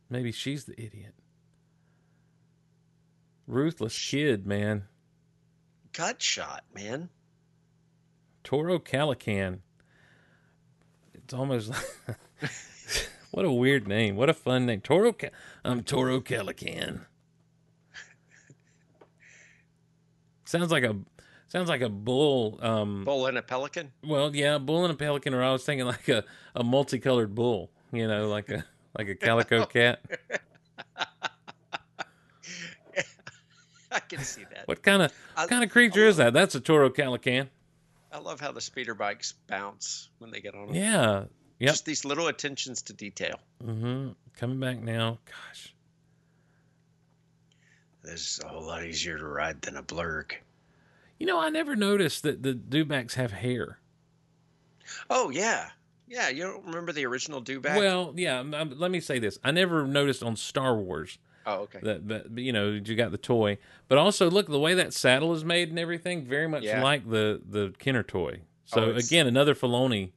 maybe 0.09 0.31
she's 0.33 0.65
the 0.65 0.73
idiot. 0.79 1.13
Ruthless 3.47 3.97
kid, 4.09 4.45
man. 4.45 4.83
gut 5.93 6.21
shot, 6.21 6.63
man. 6.73 7.09
Toro 8.43 8.79
Calican. 8.79 9.59
It's 11.13 11.33
almost 11.33 11.69
like 11.69 12.17
what 13.31 13.45
a 13.45 13.51
weird 13.51 13.87
name. 13.87 14.17
What 14.17 14.29
a 14.29 14.33
fun 14.33 14.65
name. 14.65 14.81
Toro. 14.81 15.13
Ca- 15.13 15.29
I'm 15.63 15.83
Toro 15.83 16.19
Calican. 16.19 17.05
sounds 20.45 20.71
like 20.71 20.83
a 20.83 20.95
sounds 21.53 21.69
like 21.69 21.79
a 21.81 21.87
bull. 21.89 22.59
Um, 22.61 23.05
Bull 23.05 23.27
and 23.27 23.37
a 23.37 23.41
pelican. 23.41 23.93
well, 24.03 24.35
yeah, 24.35 24.57
bull 24.57 24.83
and 24.83 24.91
a 24.93 24.97
pelican. 24.97 25.33
Or 25.33 25.41
I 25.41 25.51
was 25.53 25.63
thinking 25.63 25.85
like 25.87 26.09
a, 26.09 26.25
a 26.55 26.63
multicolored 26.63 27.33
bull. 27.33 27.69
You 27.93 28.07
know, 28.07 28.27
like 28.27 28.49
a 28.49 28.65
like 28.97 29.07
a 29.07 29.15
calico 29.15 29.65
cat. 29.77 30.01
I 33.91 33.99
can 33.99 34.19
see 34.19 34.43
that. 34.51 34.67
What 34.67 34.81
kind 34.81 35.03
of 35.03 35.13
I- 35.37 35.41
what 35.43 35.49
kind 35.49 35.63
of 35.63 35.69
creature 35.69 36.05
is 36.07 36.17
that? 36.17 36.33
That's 36.33 36.55
a 36.55 36.59
Toro 36.59 36.89
Calican. 36.89 37.47
I 38.11 38.17
love 38.19 38.39
how 38.39 38.51
the 38.51 38.61
speeder 38.61 38.93
bikes 38.95 39.33
bounce 39.47 40.09
when 40.19 40.31
they 40.31 40.39
get 40.39 40.53
on 40.55 40.67
them. 40.67 40.75
Yeah. 40.75 41.23
Yep. 41.59 41.69
Just 41.71 41.85
these 41.85 42.03
little 42.05 42.27
attentions 42.27 42.81
to 42.83 42.93
detail. 42.93 43.39
Mm-hmm. 43.63 44.09
Coming 44.37 44.59
back 44.59 44.79
now. 44.81 45.19
Gosh. 45.25 45.73
This 48.03 48.37
is 48.37 48.41
a 48.43 48.47
whole 48.47 48.65
lot 48.65 48.83
easier 48.83 49.17
to 49.17 49.25
ride 49.25 49.61
than 49.61 49.77
a 49.77 49.83
blurrg. 49.83 50.33
You 51.23 51.27
know, 51.27 51.39
I 51.39 51.47
never 51.47 51.77
noticed 51.77 52.23
that 52.23 52.43
the 52.43 52.53
dewbacks 52.53 53.13
have 53.13 53.31
hair. 53.31 53.79
Oh 55.09 55.29
yeah, 55.29 55.69
yeah. 56.05 56.27
You 56.27 56.43
don't 56.43 56.65
remember 56.65 56.91
the 56.91 57.05
original 57.05 57.41
Dewback? 57.41 57.77
Well, 57.77 58.11
yeah. 58.17 58.41
let 58.41 58.91
me 58.91 58.99
say 58.99 59.19
this: 59.19 59.39
I 59.41 59.51
never 59.51 59.87
noticed 59.87 60.21
on 60.21 60.35
Star 60.35 60.75
Wars 60.75 61.19
oh 61.45 61.59
okay. 61.59 61.79
that, 61.81 62.09
that 62.09 62.37
you 62.37 62.51
know 62.51 62.71
you 62.71 62.95
got 62.95 63.11
the 63.11 63.17
toy, 63.17 63.57
but 63.87 63.97
also 63.97 64.29
look 64.29 64.47
the 64.47 64.59
way 64.59 64.73
that 64.73 64.93
saddle 64.93 65.33
is 65.33 65.45
made 65.45 65.69
and 65.69 65.79
everything, 65.79 66.25
very 66.25 66.49
much 66.49 66.63
Yeah. 66.63 66.83
like 66.83 67.09
the 67.09 67.41
the 67.49 67.73
Kenner 67.79 68.03
toy. 68.03 68.41
So 68.65 68.91
Oh, 68.91 68.95
again, 68.95 69.25
another 69.25 69.55
Filoni 69.55 70.11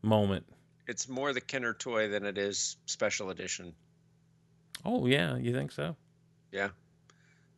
moment. 0.00 0.46
It's 0.86 1.08
more 1.08 1.32
the 1.32 1.40
Kenner 1.40 1.74
toy 1.74 2.08
than 2.08 2.24
it 2.24 2.38
is 2.38 2.76
special 2.86 3.30
edition. 3.30 3.74
Oh 4.84 5.06
yeah, 5.06 5.38
you 5.38 5.52
think 5.52 5.72
so? 5.72 5.96
Yeah, 6.52 6.68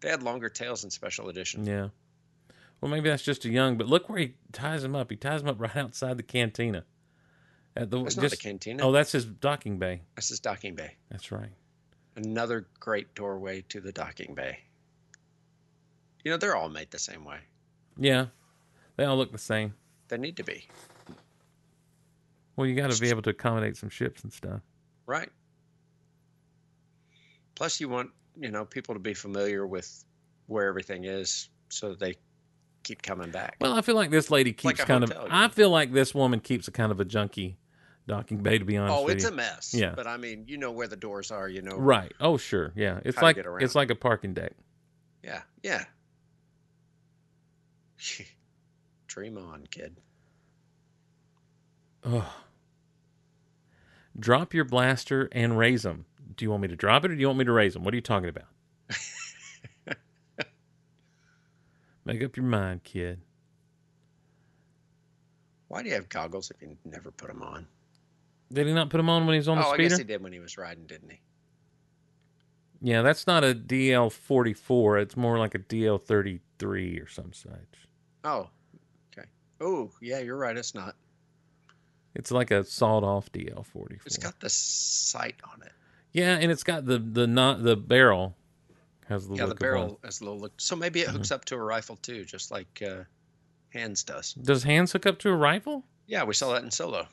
they 0.01 0.09
had 0.09 0.23
longer 0.23 0.49
tails 0.49 0.85
in 0.85 0.91
special 0.91 1.29
edition. 1.29 1.67
Yeah. 1.67 1.89
Well, 2.81 2.91
maybe 2.91 3.09
that's 3.09 3.23
just 3.23 3.45
a 3.45 3.49
young. 3.49 3.77
But 3.77 3.89
look 3.89 4.09
where 4.09 4.19
he 4.19 4.35
ties 4.53 4.85
him 4.85 4.95
up. 4.95 5.11
He 5.11 5.17
ties 5.17 5.43
him 5.43 5.49
up 5.49 5.61
right 5.61 5.77
outside 5.77 6.17
the 6.17 6.23
cantina. 6.23 6.85
At 7.77 7.91
the 7.91 8.03
That's 8.03 8.17
not 8.17 8.31
the 8.31 8.37
cantina. 8.37 8.87
Oh, 8.87 8.93
that's 8.93 9.13
his 9.13 9.25
docking 9.25 9.79
bay. 9.79 10.03
That's 10.17 10.29
his 10.29 10.41
docking 10.41 10.75
bay. 10.75 10.97
That's 11.11 11.31
right. 11.31 11.51
Another 12.17 12.67
great 12.81 13.15
doorway 13.15 13.63
to 13.69 13.81
the 13.81 13.93
docking 13.93 14.35
bay. 14.35 14.59
You 16.25 16.33
know, 16.33 16.37
they're 16.37 16.57
all 16.57 16.69
made 16.69 16.91
the 16.91 16.99
same 16.99 17.25
way. 17.25 17.39
Yeah, 17.97 18.27
they 18.97 19.05
all 19.05 19.17
look 19.17 19.31
the 19.31 19.39
same. 19.39 19.75
They 20.09 20.19
need 20.19 20.37
to 20.39 20.45
be. 20.45 20.67
Well, 22.57 22.67
you 22.67 22.75
got 22.75 22.91
to 22.91 23.01
be 23.01 23.11
able 23.11 23.23
to 23.23 23.31
accommodate 23.31 23.77
some 23.77 23.89
ships 23.89 24.25
and 24.25 24.33
stuff. 24.33 24.61
Right. 25.07 25.31
Plus, 27.55 27.81
you 27.81 27.89
want 27.89 28.11
you 28.37 28.51
know 28.51 28.65
people 28.65 28.95
to 28.95 29.01
be 29.01 29.15
familiar 29.15 29.65
with 29.65 30.05
where 30.47 30.67
everything 30.67 31.05
is, 31.05 31.49
so 31.69 31.91
that 31.91 32.01
they 32.01 32.17
keep 32.89 33.03
coming 33.03 33.31
back. 33.31 33.57
Well, 33.61 33.75
I 33.75 33.83
feel 33.83 33.95
like 33.95 34.11
this 34.11 34.31
lady 34.31 34.53
keeps 34.53 34.81
a 34.81 34.87
kind 34.87 35.05
hotel, 35.05 35.27
of. 35.27 35.33
I 35.33 35.49
feel 35.49 35.71
like 35.71 35.93
this 35.93 36.15
woman 36.15 36.41
keeps 36.41 36.69
a 36.69 36.73
kind 36.73 36.91
of 36.91 36.99
a 37.01 37.05
junky 37.05 37.57
docking 38.07 38.39
bay. 38.39 38.59
To 38.59 38.65
be 38.65 38.77
honest 38.77 38.99
oh, 38.99 39.09
it's 39.09 39.25
a 39.25 39.31
mess. 39.31 39.75
Yeah. 39.75 39.93
But 39.95 40.07
I 40.07 40.17
mean, 40.17 40.45
you 40.49 40.57
know 40.57 40.73
where 40.73 40.89
the 40.89 40.97
doors 40.97 41.31
are. 41.31 41.49
You 41.49 41.63
know. 41.63 41.77
Right. 41.77 42.13
Oh, 42.19 42.37
sure. 42.39 42.73
Yeah. 42.75 43.01
It's 43.05 43.21
like 43.21 43.39
it's 43.61 43.75
like 43.75 43.91
a 43.91 43.95
parking 43.95 44.35
deck. 44.35 44.53
Yeah. 45.23 45.43
Yeah. 45.63 45.85
Dream 49.07 49.39
on, 49.39 49.67
kid. 49.71 49.97
Oh. 52.05 52.35
Drop 54.19 54.55
your 54.55 54.65
blaster 54.65 55.29
and 55.33 55.59
raise 55.59 55.83
them. 55.83 56.07
Do 56.37 56.45
you 56.45 56.51
want 56.51 56.63
me 56.63 56.69
to 56.69 56.77
drop 56.77 57.05
it 57.05 57.11
or 57.11 57.15
do 57.15 57.21
you 57.21 57.27
want 57.27 57.39
me 57.39 57.45
to 57.45 57.53
raise 57.53 57.75
them? 57.75 57.85
What 57.85 57.93
are 57.95 57.97
you 57.97 58.03
talking 58.03 58.29
about? 58.29 58.47
Make 62.09 62.23
up 62.23 62.39
your 62.39 62.47
mind, 62.47 62.85
kid. 62.85 63.21
Why 65.69 65.83
do 65.83 65.91
you 65.91 65.95
have 65.95 66.09
goggles 66.09 66.51
if 66.51 66.63
you 66.63 66.75
never 66.87 67.11
put 67.11 67.29
them 67.29 67.43
on? 67.43 67.67
Did 68.51 68.67
he 68.67 68.73
not 68.73 68.89
put 68.89 68.97
them 68.97 69.11
on 69.11 69.27
when 69.27 69.35
he 69.35 69.39
was 69.39 69.49
on 69.49 69.59
the 69.59 69.67
oh, 69.67 69.73
I 69.73 69.75
speeder? 69.75 69.89
guess 69.91 69.99
he 69.99 70.05
did 70.05 70.23
when 70.23 70.33
he 70.33 70.39
was 70.39 70.57
riding, 70.57 70.87
didn't 70.87 71.11
he? 71.11 71.21
Yeah, 72.81 73.03
that's 73.03 73.27
not 73.27 73.45
a 73.45 73.55
DL 73.55 74.11
forty 74.11 74.55
four. 74.55 74.97
It's 74.97 75.19
more 75.19 75.39
like 75.39 75.55
a 75.55 75.59
DL 75.59 76.01
thirty 76.03 76.41
three 76.59 76.99
or 76.99 77.09
some 77.09 77.35
such. 77.35 77.53
Oh, 78.25 78.49
okay. 79.13 79.29
Oh, 79.61 79.91
yeah, 80.01 80.21
you're 80.21 80.39
right. 80.39 80.57
It's 80.57 80.75
not. 80.75 80.97
It's 82.15 82.31
like 82.31 82.51
a 82.51 82.65
sawed 82.65 83.05
off 83.05 83.31
DL 83.33 83.67
forty 83.67 83.97
four. 83.97 84.07
It's 84.07 84.17
got 84.17 84.41
the 84.41 84.49
sight 84.49 85.37
on 85.45 85.61
it. 85.61 85.73
Yeah, 86.13 86.39
and 86.41 86.51
it's 86.51 86.65
got 86.65 86.87
the 86.87 86.99
the 86.99 87.27
not 87.27 87.63
the 87.63 87.77
barrel 87.77 88.38
has 89.09 89.27
the 89.29 89.35
yeah, 89.37 89.43
the 89.43 89.49
look 89.49 89.61
of 89.61 89.61
one. 89.61 89.71
barrel 89.71 90.01
has 90.05 90.21
a 90.21 90.25
little 90.25 90.39
look. 90.41 90.53
So 90.59 90.77
maybe 90.77 91.01
it 91.01 91.09
hooks 91.09 91.31
up 91.31 91.45
to 91.47 91.55
a 91.55 91.59
rifle 91.59 91.97
too, 91.97 92.25
just 92.25 92.51
like 92.51 92.83
uh, 92.87 93.05
Han's 93.71 94.03
does. 94.05 94.35
Does 94.35 94.63
Han's 94.63 94.93
hook 94.93 95.07
up 95.07 95.19
to 95.21 95.31
a 95.31 95.37
rifle? 95.37 95.85
Yeah, 96.07 96.25
we 96.25 96.35
saw 96.35 96.53
that 96.55 96.63
in 96.63 96.71
Solo. 96.71 97.07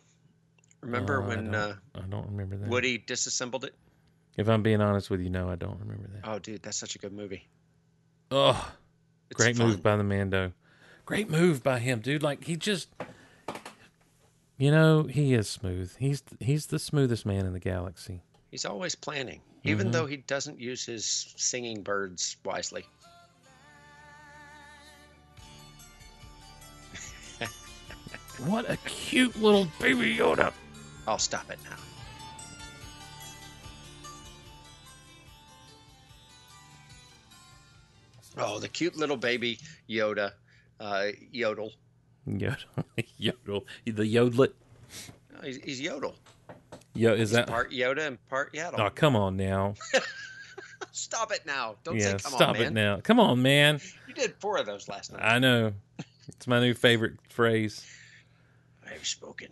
Remember 0.82 1.22
Oh, 1.22 1.26
I 1.26 1.28
when 1.28 1.46
don't- 1.46 1.56
uh, 1.56 1.74
I 1.96 2.02
don't 2.02 2.28
remember 2.30 2.58
that. 2.58 2.70
Woody 2.70 2.98
disassembled 2.98 3.66
it? 3.66 3.74
If 4.38 4.50
I'm 4.50 4.62
being 4.64 4.82
honest 4.82 5.10
with 5.10 5.22
you, 5.22 5.30
no, 5.30 5.50
I 5.50 5.56
don't 5.56 5.80
remember 5.80 6.08
that. 6.14 6.30
Oh, 6.30 6.40
dude, 6.40 6.62
that's 6.62 6.78
such 6.78 6.96
a 6.96 7.00
good 7.00 7.14
movie. 7.14 7.48
Oh, 8.32 8.72
It's 9.32 9.38
great 9.42 9.56
fun. 9.56 9.68
move 9.70 9.82
by 9.84 9.96
the 9.96 10.04
Mando. 10.04 10.52
Great 11.06 11.30
move 11.30 11.64
by 11.64 11.80
him, 11.80 12.00
dude. 12.02 12.22
Like 12.24 12.44
he 12.44 12.56
just, 12.58 12.90
you 14.58 14.72
know, 14.72 15.04
he 15.04 15.34
is 15.34 15.50
smooth. 15.50 15.96
He's 15.98 16.24
he's 16.40 16.68
the 16.68 16.80
smoothest 16.80 17.26
man 17.26 17.46
in 17.46 17.54
the 17.54 17.60
galaxy. 17.60 18.22
He's 18.52 18.66
always 18.66 18.96
planning, 18.96 19.42
Mm-hmm. 19.60 19.70
even 19.70 19.92
though 19.92 20.06
he 20.06 20.18
doesn't 20.18 20.60
use 20.60 20.86
his 20.86 21.34
singing 21.38 21.82
birds 21.82 22.38
wisely. 22.46 22.86
What 28.46 28.70
a 28.70 28.78
cute 28.86 29.36
little 29.42 29.68
baby 29.80 30.16
Yoda. 30.16 30.52
I'll 31.08 31.18
stop 31.18 31.50
it 31.50 31.58
now. 31.64 31.78
Oh, 38.38 38.60
the 38.60 38.68
cute 38.68 38.98
little 38.98 39.18
baby 39.18 39.60
Yoda, 39.90 40.32
uh, 40.80 41.08
Yodel. 41.32 41.72
Yodel, 42.28 42.58
yodel, 43.18 43.66
the 43.86 44.04
yodelet. 44.04 44.52
He's, 45.44 45.58
he's 45.58 45.82
Yodel. 45.82 46.16
Yo, 46.96 47.14
is 47.14 47.32
that? 47.32 47.48
Part 47.48 47.72
Yoda 47.72 48.08
and 48.08 48.28
part 48.30 48.54
Yaddle. 48.54 48.80
Oh, 48.80 48.90
come 48.90 49.16
on 49.16 49.36
now. 49.38 49.76
Stop 50.92 51.32
it 51.32 51.46
now. 51.46 51.76
Don't 51.84 51.98
yeah, 51.98 52.12
say 52.12 52.18
come 52.24 52.32
stop 52.34 52.50
on, 52.50 52.54
man. 52.54 52.62
it 52.68 52.74
now. 52.74 53.00
Come 53.02 53.20
on, 53.20 53.42
man. 53.42 53.80
You 54.08 54.14
did 54.14 54.34
four 54.40 54.58
of 54.58 54.66
those 54.66 54.88
last 54.88 55.12
night. 55.12 55.22
I 55.22 55.40
know. 55.40 55.74
It's 56.30 56.48
my 56.48 56.60
new 56.62 56.74
favorite 56.74 57.16
phrase. 57.30 57.86
I've 58.90 59.06
spoken. 59.06 59.50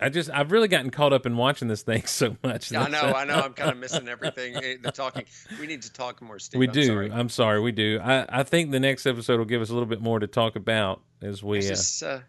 I 0.00 0.08
just 0.08 0.28
I've 0.30 0.50
really 0.50 0.66
gotten 0.68 0.90
caught 0.90 1.12
up 1.12 1.24
in 1.24 1.36
watching 1.36 1.68
this 1.68 1.82
thing 1.82 2.02
so 2.06 2.36
much. 2.42 2.72
I 2.74 2.88
know, 2.88 3.12
I 3.14 3.24
know. 3.24 3.34
I'm 3.40 3.52
kind 3.54 3.70
of 3.70 3.78
missing 3.78 4.08
everything. 4.08 4.56
eh, 4.56 4.76
The 4.82 4.90
talking. 4.90 5.24
We 5.60 5.66
need 5.68 5.82
to 5.82 5.92
talk 5.92 6.20
more, 6.20 6.38
Steve. 6.40 6.58
we 6.58 6.66
I'm 6.66 6.72
do. 6.74 6.86
sorry. 6.86 7.12
I'm 7.12 7.28
sorry, 7.28 7.60
we 7.60 7.70
do. 7.72 8.00
I, 8.02 8.40
I 8.40 8.42
think 8.42 8.72
the 8.72 8.80
next 8.80 9.06
episode 9.06 9.38
will 9.38 9.44
give 9.46 9.62
us 9.62 9.70
a 9.70 9.72
little 9.72 9.86
bit 9.88 10.00
more 10.00 10.18
to 10.18 10.26
talk 10.26 10.56
about 10.56 11.00
as 11.22 11.42
we. 11.44 11.58
Is 11.58 11.66
Uh, 11.66 11.70
this, 11.70 12.02
uh, 12.02 12.20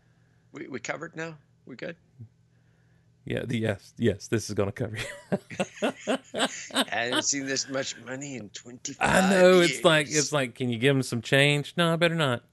we 0.51 0.67
we 0.67 0.79
covered 0.79 1.15
now? 1.15 1.37
We 1.65 1.75
good? 1.75 1.95
yeah. 3.25 3.43
The, 3.45 3.57
yes. 3.57 3.93
Yes. 3.97 4.27
This 4.27 4.49
is 4.49 4.55
going 4.55 4.71
to 4.71 4.73
cover 4.73 4.97
you. 4.97 5.03
I 6.73 6.85
haven't 6.89 7.23
seen 7.23 7.45
this 7.45 7.69
much 7.69 7.97
money 8.05 8.35
in 8.35 8.49
25 8.49 8.97
I 9.01 9.29
know. 9.29 9.59
It's 9.61 9.83
like 9.83 10.07
it's 10.07 10.31
like. 10.31 10.55
Can 10.55 10.69
you 10.69 10.77
give 10.77 10.95
him 10.95 11.03
some 11.03 11.21
change? 11.21 11.73
No, 11.77 11.91
I 11.93 11.95
better 11.95 12.15
not. 12.15 12.43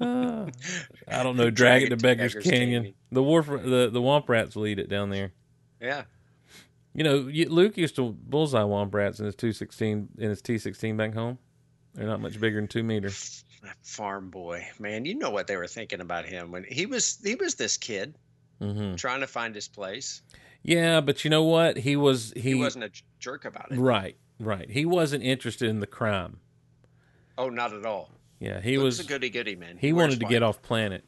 Uh, 0.00 0.46
I 1.08 1.22
don't 1.22 1.36
know. 1.36 1.50
Drag, 1.50 1.82
it 1.82 1.90
to 1.90 1.96
Beggars, 1.96 2.34
Canyon. 2.34 2.82
Canyon. 2.82 2.94
The 3.12 3.22
wharf, 3.22 3.46
the 3.46 3.90
the 3.92 4.00
Womp 4.00 4.28
Rats 4.28 4.56
will 4.56 4.66
eat 4.66 4.78
it 4.78 4.88
down 4.88 5.10
there. 5.10 5.32
Yeah. 5.80 6.04
You 6.94 7.04
know, 7.04 7.16
Luke 7.18 7.76
used 7.76 7.96
to 7.96 8.10
bullseye 8.10 8.62
Womp 8.62 8.92
Rats 8.92 9.20
in 9.20 9.26
his 9.26 9.36
two 9.36 9.52
sixteen 9.52 10.08
in 10.18 10.30
his 10.30 10.42
T 10.42 10.58
sixteen 10.58 10.96
back 10.96 11.14
home. 11.14 11.38
They're 11.94 12.06
not 12.06 12.20
much 12.20 12.40
bigger 12.40 12.60
than 12.60 12.68
two 12.68 12.82
meters. 12.82 13.44
That 13.62 13.76
farm 13.82 14.30
boy, 14.30 14.66
man, 14.78 15.04
you 15.04 15.14
know 15.16 15.30
what 15.30 15.46
they 15.48 15.56
were 15.56 15.66
thinking 15.66 16.00
about 16.00 16.24
him 16.26 16.52
when 16.52 16.64
he 16.64 16.86
was 16.86 17.18
he 17.24 17.34
was 17.34 17.54
this 17.56 17.76
kid 17.76 18.14
hmm 18.60 18.94
trying 18.96 19.20
to 19.20 19.26
find 19.26 19.54
his 19.54 19.66
place. 19.68 20.22
Yeah, 20.62 21.00
but 21.00 21.24
you 21.24 21.30
know 21.30 21.44
what? 21.44 21.76
He 21.76 21.96
was 21.96 22.32
he, 22.34 22.40
He, 22.40 22.54
wasn't 22.54 22.84
a 22.84 22.90
jerk 23.20 23.44
about 23.44 23.70
it. 23.72 23.78
right, 23.78 24.16
right. 24.40 24.68
He 24.70 24.84
wasn't 24.84 25.22
interested 25.24 25.68
in 25.68 25.80
the 25.80 25.86
crime. 25.86 26.38
Oh, 27.36 27.48
not 27.48 27.72
at 27.72 27.86
all. 27.86 28.10
Yeah, 28.40 28.60
he 28.60 28.72
He 28.72 28.78
was. 28.78 29.00
a 29.00 29.04
goody 29.04 29.30
goody 29.30 29.56
man. 29.56 29.76
he 29.78 29.92
wears 29.92 30.08
wanted 30.10 30.20
to 30.20 30.26
white. 30.26 30.30
get 30.30 30.42
off 30.42 30.60
planet. 30.62 31.04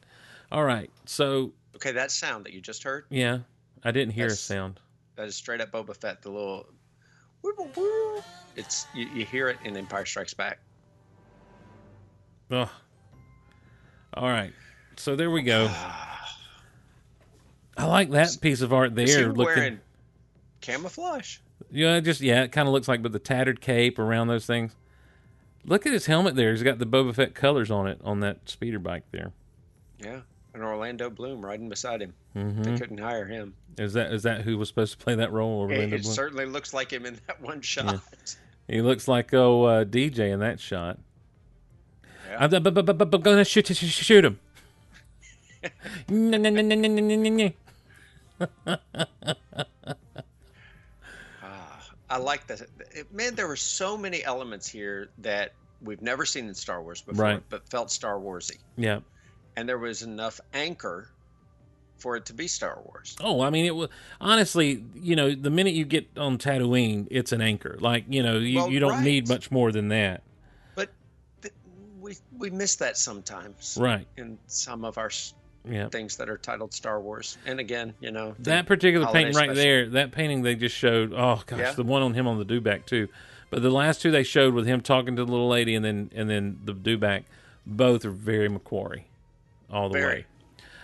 All 0.51 0.63
right, 0.65 0.89
so 1.05 1.53
Okay, 1.75 1.91
that 1.93 2.11
sound 2.11 2.45
that 2.45 2.53
you 2.53 2.59
just 2.61 2.83
heard, 2.83 3.05
yeah, 3.09 3.39
I 3.83 3.91
didn't 3.91 4.13
hear 4.13 4.27
a 4.27 4.29
sound. 4.31 4.79
that 5.15 5.27
is 5.27 5.35
straight 5.35 5.61
up 5.61 5.71
Boba 5.71 5.95
Fett. 5.95 6.21
The 6.21 6.29
little, 6.29 6.65
it's 8.55 8.85
you, 8.93 9.07
you 9.15 9.25
hear 9.25 9.47
it 9.49 9.57
in 9.63 9.75
Empire 9.77 10.05
Strikes 10.05 10.33
Back. 10.33 10.59
Ugh. 12.51 12.69
All 14.13 14.27
right, 14.27 14.51
so 14.97 15.15
there 15.15 15.31
we 15.31 15.41
go. 15.41 15.69
I 17.77 17.85
like 17.85 18.09
that 18.11 18.37
piece 18.41 18.61
of 18.61 18.73
art 18.73 18.97
Is 18.97 19.09
he 19.09 19.15
there. 19.21 19.31
Looking, 19.31 19.45
wearing 19.55 19.79
camouflage? 20.59 21.37
yeah, 21.71 21.99
just 22.01 22.19
yeah, 22.21 22.43
it 22.43 22.51
kind 22.51 22.67
of 22.67 22.73
looks 22.73 22.87
like 22.87 23.01
with 23.01 23.13
the 23.13 23.19
tattered 23.19 23.61
cape 23.61 23.97
around 23.97 24.27
those 24.27 24.45
things. 24.45 24.75
Look 25.63 25.85
at 25.85 25.93
his 25.93 26.07
helmet 26.07 26.35
there. 26.35 26.51
He's 26.51 26.63
got 26.63 26.79
the 26.79 26.85
Boba 26.85 27.15
Fett 27.15 27.35
colors 27.35 27.71
on 27.71 27.87
it 27.87 27.99
on 28.03 28.19
that 28.19 28.49
speeder 28.49 28.79
bike 28.79 29.03
there. 29.11 29.31
Yeah, 30.03 30.21
and 30.53 30.63
Orlando 30.63 31.09
Bloom 31.09 31.45
riding 31.45 31.69
beside 31.69 32.01
him. 32.01 32.13
hmm 32.33 32.63
They 32.63 32.77
couldn't 32.77 32.97
hire 32.97 33.25
him. 33.25 33.53
Is 33.77 33.93
that 33.93 34.11
is 34.11 34.23
that 34.23 34.41
who 34.41 34.57
was 34.57 34.67
supposed 34.67 34.99
to 34.99 35.03
play 35.03 35.15
that 35.15 35.31
role? 35.31 35.61
Orlando 35.61 35.95
it 35.95 36.05
certainly 36.05 36.45
looks 36.45 36.73
like 36.73 36.91
him 36.91 37.05
in 37.05 37.17
that 37.27 37.41
one 37.41 37.61
shot. 37.61 38.01
He 38.67 38.81
looks 38.81 39.07
like 39.07 39.33
oh 39.33 39.63
uh, 39.63 39.85
DJ 39.85 40.31
in 40.33 40.39
that 40.41 40.59
shot. 40.59 40.99
Yeah. 42.31 42.37
I'm, 42.39 42.49
bu- 42.49 42.71
bu- 42.71 42.93
bu- 42.93 43.17
gonna 43.19 43.43
shoot 43.45 43.67
sh- 43.67 43.73
sh- 43.75 44.03
shoot 44.05 44.23
him. 44.25 44.39
Ah, 51.43 51.89
I 52.09 52.17
like 52.17 52.47
that. 52.47 52.61
Man, 53.11 53.35
there 53.35 53.47
were 53.47 53.55
so 53.55 53.97
many 53.97 54.23
elements 54.23 54.67
here 54.67 55.09
that 55.19 55.53
we've 55.81 56.01
never 56.01 56.25
seen 56.25 56.47
in 56.47 56.53
Star 56.55 56.81
Wars 56.81 57.01
before, 57.01 57.23
Right. 57.25 57.43
but 57.49 57.67
felt 57.69 57.91
Star 57.91 58.15
Warsy. 58.19 58.57
Yeah. 58.77 58.99
And 59.55 59.67
there 59.67 59.77
was 59.79 60.01
enough 60.03 60.39
anchor 60.53 61.09
for 61.97 62.15
it 62.15 62.25
to 62.27 62.33
be 62.33 62.47
Star 62.47 62.79
Wars. 62.85 63.15
Oh, 63.21 63.41
I 63.41 63.49
mean, 63.49 63.65
it 63.65 63.75
was 63.75 63.89
honestly, 64.19 64.83
you 64.95 65.15
know, 65.15 65.33
the 65.35 65.49
minute 65.49 65.73
you 65.73 65.85
get 65.85 66.07
on 66.17 66.37
Tatooine, 66.37 67.07
it's 67.11 67.31
an 67.31 67.41
anchor. 67.41 67.77
Like, 67.79 68.05
you 68.07 68.23
know, 68.23 68.37
you, 68.37 68.57
Well, 68.59 68.71
you 68.71 68.79
don't 68.79 69.03
need 69.03 69.27
much 69.27 69.51
more 69.51 69.71
than 69.71 69.89
that. 69.89 70.23
We 72.01 72.17
we 72.37 72.49
miss 72.49 72.75
that 72.77 72.97
sometimes 72.97 73.77
Right. 73.79 74.07
in 74.17 74.37
some 74.47 74.83
of 74.83 74.97
our 74.97 75.11
Yeah. 75.69 75.87
things 75.89 76.17
that 76.17 76.29
are 76.29 76.37
titled 76.37 76.73
Star 76.73 76.99
Wars. 76.99 77.37
And 77.45 77.59
again, 77.59 77.93
you 77.99 78.09
know, 78.11 78.35
That 78.39 78.65
particular 78.65 79.05
painting 79.07 79.35
right 79.35 79.45
special. 79.51 79.55
there, 79.55 79.89
that 79.89 80.11
painting 80.11 80.41
they 80.41 80.55
just 80.55 80.75
showed. 80.75 81.13
Oh 81.13 81.43
gosh, 81.45 81.59
Yeah? 81.59 81.71
the 81.73 81.83
one 81.83 82.01
on 82.01 82.15
him 82.15 82.27
on 82.27 82.39
the 82.39 82.45
dewback 82.45 82.85
too. 82.87 83.07
But 83.51 83.61
the 83.61 83.69
last 83.69 84.01
two 84.01 84.09
they 84.11 84.23
showed 84.23 84.53
with 84.55 84.65
him 84.65 84.81
talking 84.81 85.15
to 85.17 85.23
the 85.25 85.31
little 85.31 85.49
lady 85.49 85.75
and 85.75 85.85
then 85.85 86.09
and 86.15 86.27
then 86.29 86.59
the 86.65 86.73
dewback, 86.73 87.23
both 87.67 88.03
are 88.05 88.09
very 88.11 88.49
McQuarrie, 88.49 89.03
all 89.69 89.87
the 89.89 89.99
Very. 89.99 90.15
way. 90.21 90.25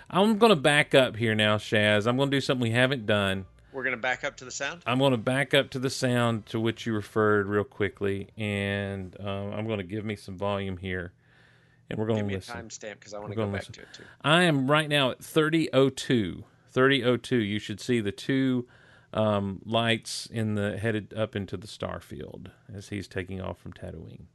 I'm 0.09 0.37
going 0.37 0.51
to 0.51 0.55
back 0.55 0.93
up 0.95 1.15
here 1.17 1.33
now, 1.35 1.57
Shaz. 1.57 2.05
I'm 2.07 2.15
going 2.15 2.29
to 2.31 2.37
do 2.37 2.41
something 2.41 2.61
we 2.61 2.71
haven't 2.71 3.05
done. 3.05 3.45
We're 3.73 3.83
gonna 3.83 3.97
back 3.97 4.23
up 4.23 4.37
to 4.37 4.45
the 4.45 4.51
sound. 4.51 4.81
I'm 4.85 4.99
going 4.99 5.11
to 5.11 5.17
back 5.17 5.53
up 5.53 5.69
to 5.71 5.79
the 5.79 5.89
sound 5.89 6.45
to 6.47 6.59
which 6.59 6.85
you 6.85 6.93
referred 6.93 7.47
real 7.47 7.63
quickly, 7.63 8.29
and 8.37 9.15
um, 9.19 9.53
I'm 9.53 9.67
going 9.67 9.79
to 9.79 9.83
give 9.83 10.05
me 10.05 10.15
some 10.15 10.37
volume 10.37 10.77
here, 10.77 11.13
and 11.89 11.99
we're 11.99 12.07
going 12.07 12.17
to 12.17 12.23
Give 12.23 12.29
me 12.29 12.35
a 12.35 12.39
timestamp 12.63 12.93
because 12.93 13.13
I 13.13 13.19
want 13.19 13.31
to 13.31 13.35
go 13.35 13.45
back 13.45 13.53
listen. 13.53 13.73
to 13.73 13.81
it 13.81 13.87
too. 13.93 14.03
I 14.21 14.43
am 14.43 14.69
right 14.71 14.87
now 14.89 15.11
at 15.11 15.23
3002. 15.23 16.43
3002. 16.71 17.35
You 17.35 17.59
should 17.59 17.79
see 17.81 17.99
the 17.99 18.11
two 18.11 18.67
um, 19.13 19.61
lights 19.65 20.27
in 20.31 20.55
the 20.55 20.77
headed 20.77 21.13
up 21.13 21.35
into 21.35 21.57
the 21.57 21.67
star 21.67 21.99
field 21.99 22.51
as 22.73 22.89
he's 22.89 23.07
taking 23.07 23.41
off 23.41 23.59
from 23.59 23.73
Tatooine. 23.73 24.25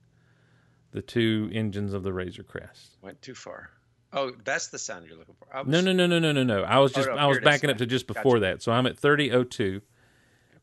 The 0.92 1.02
two 1.02 1.50
engines 1.52 1.94
of 1.94 2.02
the 2.02 2.12
Razor 2.12 2.42
Crest. 2.42 2.98
Went 3.00 3.22
too 3.22 3.34
far. 3.34 3.70
Oh, 4.12 4.32
that's 4.44 4.68
the 4.68 4.78
sound 4.78 5.06
you're 5.06 5.16
looking 5.16 5.34
for. 5.34 5.46
I 5.56 5.62
was, 5.62 5.68
No, 5.68 5.80
no, 5.80 5.92
no, 5.92 6.06
no, 6.06 6.18
no, 6.18 6.32
no, 6.32 6.42
no. 6.42 6.62
I 6.64 6.78
was 6.78 6.92
Oh, 6.92 6.96
just 6.96 7.08
no, 7.08 7.14
I 7.16 7.26
was 7.26 7.36
here 7.38 7.42
it 7.42 7.44
is. 7.48 7.50
backing 7.50 7.70
up 7.70 7.78
to 7.78 7.86
just 7.86 8.06
Gotcha. 8.06 8.20
before 8.20 8.40
that. 8.40 8.62
So 8.62 8.70
I'm 8.72 8.86
at 8.86 8.98
3002. 8.98 9.80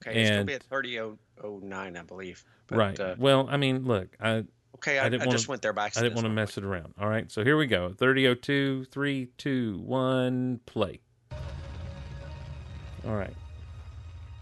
Okay, 0.01 0.21
it's 0.21 0.29
gonna 0.29 0.39
and- 0.41 0.47
be 0.47 0.53
at 0.53 0.63
thirty 0.63 0.99
oh 0.99 1.17
oh 1.43 1.59
nine, 1.63 1.97
I 1.97 2.03
believe. 2.03 2.43
But, 2.67 2.77
right. 2.77 2.99
Uh, 2.99 3.15
well, 3.17 3.47
I 3.49 3.57
mean, 3.57 3.85
look, 3.85 4.15
I 4.21 4.43
okay, 4.75 4.97
I 4.99 5.03
I, 5.03 5.05
I, 5.07 5.09
didn't 5.09 5.21
wanna- 5.21 5.31
just 5.31 5.47
went 5.47 5.61
there 5.61 5.73
by 5.73 5.85
I 5.85 5.89
didn't 5.89 6.13
want 6.15 6.25
to 6.25 6.29
mess 6.29 6.57
it 6.57 6.63
around. 6.63 6.93
All 6.99 7.09
right. 7.09 7.29
So 7.31 7.43
here 7.43 7.57
we 7.57 7.65
go. 7.67 7.89
3002 7.97 8.85
3 8.85 9.25
2 9.37 9.79
1 9.79 10.59
play. 10.65 10.99
All 13.05 13.15
right. 13.15 13.33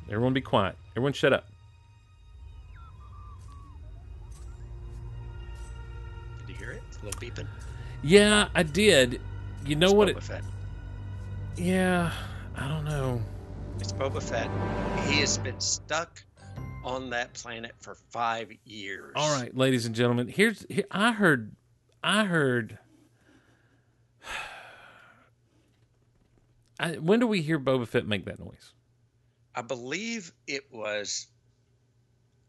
Everyone 0.10 0.34
be 0.34 0.42
quiet. 0.42 0.76
Everyone 0.92 1.14
shut 1.14 1.34
up. 1.34 1.46
Hear 6.58 6.72
it? 6.72 6.84
A 7.02 7.06
little 7.06 7.20
beeping. 7.20 7.48
Yeah, 8.04 8.50
I 8.56 8.64
did. 8.64 9.22
You 9.66 9.76
know 9.76 9.88
It's 9.88 9.96
what 9.96 10.08
Boba 10.10 10.18
it 10.18 10.24
Fett. 10.24 10.44
Yeah, 11.56 12.12
I 12.56 12.68
don't 12.68 12.86
know. 12.86 13.22
It's 13.80 13.92
Boba 13.92 14.22
Fett. 14.22 14.50
He 15.08 15.20
has 15.20 15.38
been 15.38 15.60
stuck 15.60 16.24
on 16.84 17.10
that 17.10 17.34
planet 17.34 17.74
for 17.80 17.96
five 18.10 18.52
years. 18.64 19.14
All 19.16 19.40
right, 19.40 19.56
ladies 19.56 19.86
and 19.86 19.94
gentlemen, 19.94 20.28
here's 20.28 20.66
here, 20.70 20.86
I 20.92 21.12
heard 21.12 21.52
I 22.04 22.26
heard 22.26 22.78
I, 26.80 26.94
when 26.94 27.20
do 27.20 27.28
we 27.28 27.42
hear 27.42 27.60
Boba 27.60 27.88
Fett 27.88 28.08
make 28.08 28.26
that 28.26 28.40
noise? 28.40 28.74
I 29.56 29.64
believe 29.64 30.32
it 30.46 30.66
was 30.72 31.28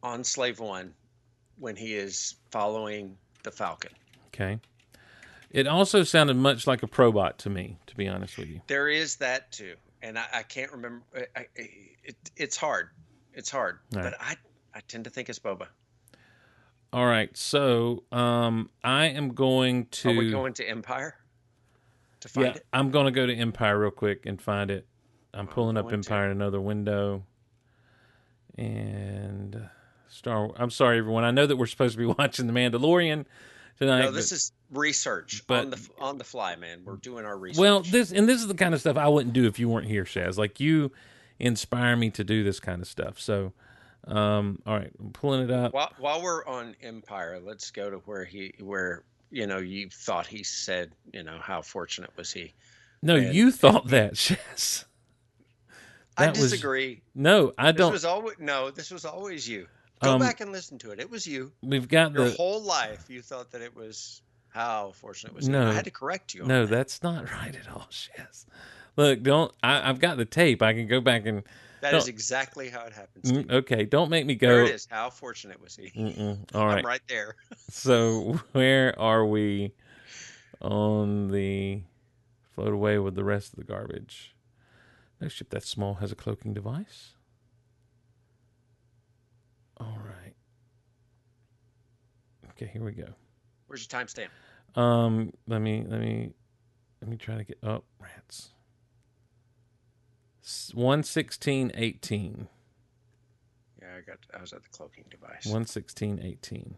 on 0.03 0.23
Slave 0.23 0.61
One 0.61 0.93
when 1.59 1.75
he 1.75 1.95
is 1.95 2.37
following 2.51 3.17
the 3.43 3.51
Falcon. 3.51 3.93
Okay. 4.29 4.59
It 5.51 5.67
also 5.67 6.03
sounded 6.03 6.37
much 6.37 6.67
like 6.67 6.83
a 6.83 6.87
probot 6.87 7.39
to 7.39 7.51
me, 7.51 7.79
to 7.87 7.97
be 7.97 8.07
honest 8.07 8.37
with 8.37 8.49
you. 8.49 8.61
There 8.67 8.89
is 8.89 9.17
that 9.17 9.51
too, 9.51 9.75
and 10.03 10.19
I, 10.19 10.27
I 10.35 10.43
can't 10.43 10.71
remember. 10.73 11.03
I, 11.17 11.41
I, 11.41 11.47
it, 12.05 12.17
it's 12.37 12.57
hard. 12.57 12.91
It's 13.33 13.51
hard, 13.51 13.79
right. 13.95 14.03
but 14.03 14.15
I 14.21 14.37
I 14.75 14.81
tend 14.89 15.05
to 15.05 15.11
think 15.11 15.29
it's 15.29 15.39
Boba. 15.39 15.69
All 16.93 17.07
right, 17.07 17.35
so 17.37 18.05
um, 18.13 18.71
I 18.85 19.07
am 19.07 19.35
going 19.35 19.87
to. 19.87 20.11
Are 20.11 20.17
we 20.17 20.31
going 20.31 20.53
to 20.55 20.69
Empire 20.69 21.17
to 22.21 22.29
find 22.29 22.47
yeah, 22.47 22.53
it? 22.55 22.67
I'm 22.73 22.91
going 22.91 23.07
to 23.07 23.11
go 23.11 23.27
to 23.27 23.35
Empire 23.35 23.79
real 23.79 23.91
quick 23.91 24.27
and 24.27 24.41
find 24.41 24.71
it. 24.71 24.87
I'm 25.33 25.47
pulling 25.47 25.77
up 25.77 25.89
going 25.89 26.03
to. 26.03 26.11
Empire 26.11 26.27
in 26.27 26.33
another 26.33 26.61
window, 26.61 27.25
and 28.57 29.69
Star. 30.09 30.51
I'm 30.57 30.71
sorry, 30.71 30.99
everyone. 30.99 31.25
I 31.25 31.31
know 31.31 31.47
that 31.47 31.57
we're 31.57 31.67
supposed 31.67 31.93
to 31.95 31.99
be 31.99 32.07
watching 32.19 32.47
The 32.47 32.53
Mandalorian 32.53 33.25
tonight. 33.79 34.03
No, 34.03 34.11
this 34.11 34.31
but- 34.31 34.37
is 34.37 34.53
research 34.71 35.45
but- 35.47 35.61
on 35.65 35.71
the 35.71 35.89
on 35.99 36.19
the 36.19 36.25
fly, 36.25 36.57
man. 36.57 36.83
We're 36.85 36.97
doing 36.97 37.25
our 37.25 37.37
research. 37.39 37.61
well, 37.61 37.81
this 37.81 38.13
and 38.13 38.29
this 38.29 38.41
is 38.41 38.49
the 38.49 38.55
kind 38.55 38.75
of 38.75 38.81
stuff 38.81 38.97
I 38.97 39.09
wouldn't 39.09 39.35
do 39.35 39.47
if 39.47 39.59
you 39.59 39.69
weren't 39.69 39.87
here, 39.89 40.05
Shaz. 40.05 40.37
Like 40.39 40.61
you 40.61 40.93
inspire 41.39 41.97
me 41.97 42.11
to 42.11 42.25
do 42.25 42.43
this 42.43 42.59
kind 42.61 42.83
of 42.83 42.89
stuff. 42.89 43.21
So, 43.21 43.53
um, 44.07 44.61
all 44.67 44.77
right, 44.77 44.91
I'm 44.99 45.11
pulling 45.13 45.43
it 45.43 45.51
up. 45.51 45.73
while 45.75 45.93
while 45.99 46.23
we're 46.23 46.45
on 46.47 46.75
Empire, 46.83 47.41
let's 47.43 47.71
go 47.71 47.91
to 47.91 47.99
where 47.99 48.25
he 48.25 48.55
where 48.61 49.05
you 49.31 49.47
know 49.47 49.59
you 49.59 49.89
thought 49.91 50.27
he 50.27 50.43
said 50.43 50.93
you 51.13 51.23
know 51.23 51.39
how 51.41 51.61
fortunate 51.63 52.11
was 52.17 52.33
he. 52.33 52.55
No, 53.03 53.17
and- 53.17 53.35
you 53.35 53.53
thought 53.53 53.89
that, 53.89 54.15
Shaz. 54.15 54.85
I 56.17 56.27
That 56.27 56.31
was- 56.39 56.51
disagree. 56.51 57.03
No, 57.15 57.53
I 57.57 57.71
don't. 57.73 57.93
was 57.93 58.05
always 58.05 58.37
no. 58.41 58.71
This 58.71 58.91
was 58.91 59.05
always 59.05 59.49
you. 59.49 59.69
Go 60.03 60.13
Um, 60.15 60.21
back 60.21 60.41
and 60.41 60.53
listen 60.53 60.79
to 60.79 60.91
it. 60.93 61.01
It 61.01 61.11
was 61.11 61.27
you. 61.27 61.53
We've 61.63 61.89
got 61.89 62.13
Your 62.13 62.29
the 62.29 62.37
whole 62.37 62.63
life, 62.63 63.09
you 63.09 63.21
thought 63.23 63.51
that 63.53 63.61
it 63.63 63.75
was 63.75 64.23
how 64.49 64.93
fortunate 64.93 65.35
was 65.35 65.47
he. 65.47 65.53
No. 65.53 65.69
I 65.69 65.73
had 65.73 65.85
to 65.85 65.91
correct 65.91 66.35
you. 66.35 66.43
On 66.43 66.49
No, 66.49 66.67
that. 66.67 66.71
that's 66.75 67.03
not 67.03 67.31
right 67.33 67.55
at 67.55 67.69
all, 67.69 67.89
Shaz. 67.91 68.47
Look, 68.97 69.23
don't. 69.23 69.53
I, 69.63 69.89
I've 69.89 70.01
got 70.01 70.17
the 70.17 70.25
tape. 70.25 70.63
I 70.63 70.73
can 70.73 70.87
go 70.89 71.01
back 71.01 71.27
and. 71.27 71.43
that 71.81 71.95
is 71.95 72.09
exactly 72.09 72.69
how 72.69 72.85
it 72.85 72.93
happens. 72.93 73.31
Mm, 73.31 73.51
Okay, 73.51 73.85
don't 73.85 74.11
make 74.11 74.27
me 74.27 74.35
There 74.35 74.63
go. 74.65 74.69
it 74.69 74.75
is. 74.75 74.87
How 74.91 75.11
fortunate 75.11 75.61
was 75.61 75.77
he? 75.77 75.91
Mm-mm. 75.91 76.39
All 76.55 76.67
right. 76.67 76.79
I'm 76.79 76.85
right 76.87 77.03
there. 77.09 77.37
So 77.71 78.41
where 78.53 78.99
are 78.99 79.25
we 79.27 79.73
on 80.61 81.29
the 81.31 81.83
float 82.55 82.73
away 82.73 82.99
with 82.99 83.15
the 83.15 83.25
rest 83.25 83.53
of 83.53 83.59
the 83.59 83.65
garbage? 83.65 84.35
No 85.21 85.29
ship 85.29 85.51
that 85.51 85.63
small 85.65 85.95
has 85.95 86.11
a 86.13 86.17
cloaking 86.17 86.55
device. 86.55 87.11
All 89.81 89.99
right. 90.05 90.35
Okay, 92.51 92.71
here 92.73 92.85
we 92.85 92.93
go. 92.93 93.09
Where's 93.67 93.87
your 93.91 94.01
timestamp? 94.01 94.29
Um, 94.81 95.33
let 95.47 95.61
me 95.61 95.85
let 95.87 96.01
me 96.01 96.33
let 97.01 97.11
me 97.11 97.17
try 97.17 97.37
to 97.37 97.45
get 97.45 97.59
oh 97.63 97.85
rats. 98.01 98.51
One 100.75 101.03
sixteen 101.03 101.71
eighteen. 101.75 102.49
Yeah, 103.81 103.89
I 103.99 104.01
got. 104.01 104.19
I 104.37 104.41
was 104.41 104.53
at 104.53 104.63
the 104.63 104.69
cloaking 104.71 105.05
device. 105.11 105.47
One 105.47 105.67
sixteen 105.67 106.21
eighteen. 106.23 106.77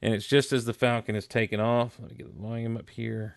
And 0.00 0.14
it's 0.14 0.26
just 0.26 0.52
as 0.52 0.64
the 0.64 0.72
Falcon 0.72 1.16
is 1.16 1.26
taking 1.26 1.60
off. 1.60 1.98
Let 2.00 2.10
me 2.10 2.16
get 2.16 2.34
the 2.34 2.40
volume 2.40 2.76
up 2.76 2.88
here. 2.88 3.36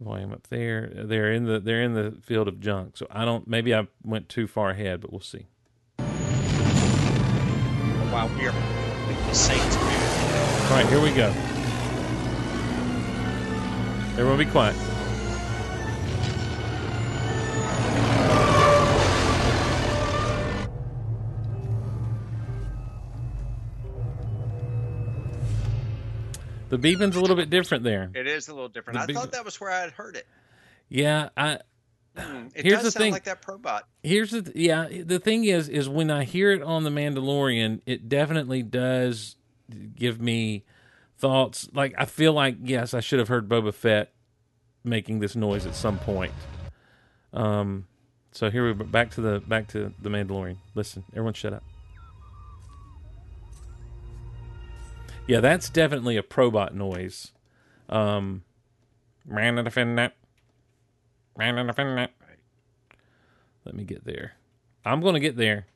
Volume 0.00 0.32
up 0.32 0.46
there. 0.48 0.90
They're 0.94 1.30
in 1.30 1.44
the 1.44 1.60
they're 1.60 1.82
in 1.82 1.94
the 1.94 2.16
field 2.22 2.48
of 2.48 2.58
junk. 2.58 2.96
So 2.96 3.06
I 3.10 3.24
don't 3.24 3.46
maybe 3.46 3.74
I 3.74 3.86
went 4.02 4.28
too 4.28 4.46
far 4.46 4.70
ahead, 4.70 5.00
but 5.00 5.12
we'll 5.12 5.20
see. 5.20 5.46
While 8.20 8.28
we're 8.36 8.52
with 9.08 9.26
the 9.28 9.34
Saints, 9.34 9.76
All 9.76 10.76
right, 10.76 10.86
here 10.90 11.00
we 11.00 11.10
go. 11.10 11.28
Everyone 14.18 14.36
be 14.36 14.44
quiet. 14.44 14.76
The 26.68 26.78
beeping's 26.78 27.16
a 27.16 27.20
little 27.20 27.36
bit 27.36 27.50
different 27.50 27.82
there. 27.84 28.10
it 28.14 28.26
is 28.26 28.48
a 28.48 28.54
little 28.54 28.68
different. 28.68 28.98
The 28.98 29.02
I 29.02 29.06
big- 29.06 29.16
thought 29.16 29.32
that 29.32 29.44
was 29.44 29.60
where 29.60 29.70
I 29.70 29.80
had 29.80 29.90
heard 29.92 30.14
it. 30.16 30.26
Yeah, 30.88 31.30
I 31.36 31.58
Hmm, 32.16 32.48
It 32.54 32.64
Here's 32.64 32.76
does 32.82 32.84
the 32.84 32.90
sound 32.90 33.02
thing. 33.04 33.12
like 33.12 33.24
that 33.24 33.40
Probot. 33.42 33.82
here's 34.02 34.32
the 34.32 34.42
th- 34.42 34.56
yeah 34.56 34.88
the 35.04 35.20
thing 35.20 35.44
is 35.44 35.68
is 35.68 35.88
when 35.88 36.10
i 36.10 36.24
hear 36.24 36.50
it 36.50 36.60
on 36.62 36.82
the 36.82 36.90
mandalorian 36.90 37.80
it 37.86 38.08
definitely 38.08 38.62
does 38.64 39.36
give 39.94 40.20
me 40.20 40.64
thoughts. 41.18 41.68
Like 41.72 41.94
i 41.96 42.04
feel 42.06 42.32
like 42.32 42.56
yes 42.62 42.94
i 42.94 43.00
should 43.00 43.20
have 43.20 43.28
heard 43.28 43.48
boba 43.48 43.72
fett 43.72 44.12
making 44.82 45.20
this 45.20 45.36
noise 45.36 45.66
at 45.66 45.74
some 45.76 45.98
point. 45.98 46.32
Um 47.32 47.86
so 48.32 48.50
here 48.50 48.66
we 48.66 48.72
back 48.84 49.10
to 49.12 49.20
the 49.20 49.40
back 49.40 49.68
to 49.68 49.92
the 50.00 50.08
mandalorian. 50.08 50.56
Listen 50.74 51.04
everyone 51.12 51.34
shut 51.34 51.52
up. 51.52 51.62
Yeah 55.28 55.40
that's 55.40 55.68
definitely 55.70 56.16
a 56.16 56.22
probot 56.22 56.72
noise. 56.74 57.30
Um 57.88 58.42
man 59.26 59.56
to 59.56 59.62
defend 59.62 59.96
that 59.98 60.08
man 60.08 60.08
to 60.08 60.08
defend 60.08 60.08
that 60.08 60.12
Right. 60.12 60.16
Let 61.36 61.54
me 63.74 63.84
get 63.84 64.04
there. 64.04 64.32
I'm 64.84 65.00
going 65.00 65.14
to 65.14 65.20
get 65.20 65.36
there. 65.36 65.66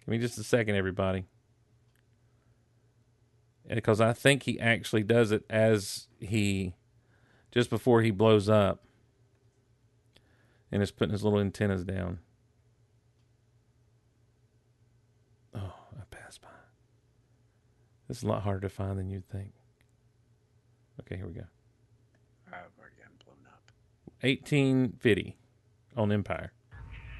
Give 0.00 0.08
me 0.08 0.18
just 0.18 0.38
a 0.38 0.44
second, 0.44 0.74
everybody. 0.74 1.26
Because 3.68 4.00
I 4.00 4.12
think 4.12 4.44
he 4.44 4.58
actually 4.58 5.02
does 5.02 5.30
it 5.30 5.44
as 5.50 6.08
he, 6.20 6.74
just 7.50 7.68
before 7.68 8.02
he 8.02 8.10
blows 8.10 8.48
up, 8.48 8.84
and 10.72 10.82
is 10.82 10.90
putting 10.90 11.12
his 11.12 11.24
little 11.24 11.40
antennas 11.40 11.84
down. 11.84 12.18
Oh, 15.54 15.72
I 15.98 16.02
passed 16.10 16.42
by. 16.42 16.48
This 18.06 18.18
is 18.18 18.22
a 18.22 18.28
lot 18.28 18.42
harder 18.42 18.60
to 18.60 18.68
find 18.68 18.98
than 18.98 19.10
you'd 19.10 19.28
think. 19.28 19.52
Okay, 21.00 21.16
here 21.16 21.26
we 21.26 21.34
go. 21.34 21.44
I've 22.48 22.54
already 22.78 22.96
gotten 22.96 23.16
blown 23.24 23.36
up. 23.46 23.72
1850 24.20 25.36
on 25.96 26.12
Empire. 26.12 26.52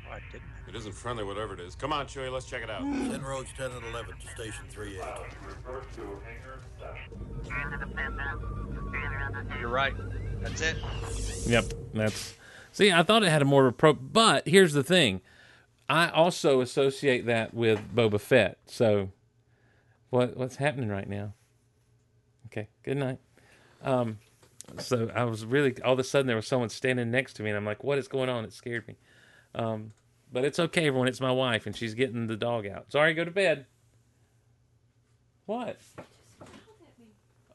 Oh, 0.08 0.12
I 0.12 0.20
didn't. 0.32 0.48
It 0.68 0.74
isn't 0.74 0.94
friendly, 0.94 1.24
whatever 1.24 1.54
it 1.54 1.60
is. 1.60 1.74
Come 1.74 1.94
on, 1.94 2.06
Chewie, 2.06 2.30
let's 2.30 2.44
check 2.44 2.62
it 2.62 2.68
out. 2.68 2.82
Send 2.82 3.26
Rogues 3.26 3.48
10 3.56 3.70
and 3.70 3.84
11 3.86 4.14
to 4.20 4.28
Station 4.28 4.64
38. 4.68 5.00
You're 9.58 9.68
right. 9.68 9.94
That's 10.42 10.60
it. 10.60 10.76
Yep, 11.46 11.72
that's. 11.94 12.34
See, 12.72 12.92
I 12.92 13.02
thought 13.02 13.22
it 13.22 13.30
had 13.30 13.40
a 13.40 13.46
more 13.46 13.72
pro, 13.72 13.94
but 13.94 14.46
here's 14.46 14.74
the 14.74 14.84
thing. 14.84 15.22
I 15.88 16.10
also 16.10 16.60
associate 16.60 17.24
that 17.26 17.54
with 17.54 17.80
Boba 17.94 18.20
Fett. 18.20 18.58
So, 18.66 19.10
what 20.10 20.36
what's 20.36 20.56
happening 20.56 20.90
right 20.90 21.08
now? 21.08 21.32
Okay, 22.46 22.68
good 22.82 22.98
night. 22.98 23.18
Um, 23.82 24.18
so 24.78 25.10
I 25.14 25.24
was 25.24 25.44
really 25.44 25.80
all 25.82 25.94
of 25.94 25.98
a 25.98 26.04
sudden 26.04 26.26
there 26.26 26.36
was 26.36 26.46
someone 26.46 26.68
standing 26.68 27.10
next 27.10 27.34
to 27.34 27.42
me, 27.42 27.50
and 27.50 27.56
I'm 27.56 27.64
like, 27.64 27.82
"What 27.82 27.98
is 27.98 28.08
going 28.08 28.28
on?" 28.28 28.44
It 28.44 28.52
scared 28.52 28.86
me. 28.86 28.96
Um, 29.54 29.92
but 30.32 30.44
it's 30.44 30.58
okay, 30.58 30.86
everyone. 30.86 31.08
It's 31.08 31.20
my 31.20 31.32
wife, 31.32 31.66
and 31.66 31.74
she's 31.74 31.94
getting 31.94 32.26
the 32.26 32.36
dog 32.36 32.66
out. 32.66 32.92
Sorry, 32.92 33.14
go 33.14 33.24
to 33.24 33.30
bed. 33.30 33.66
What? 35.46 35.78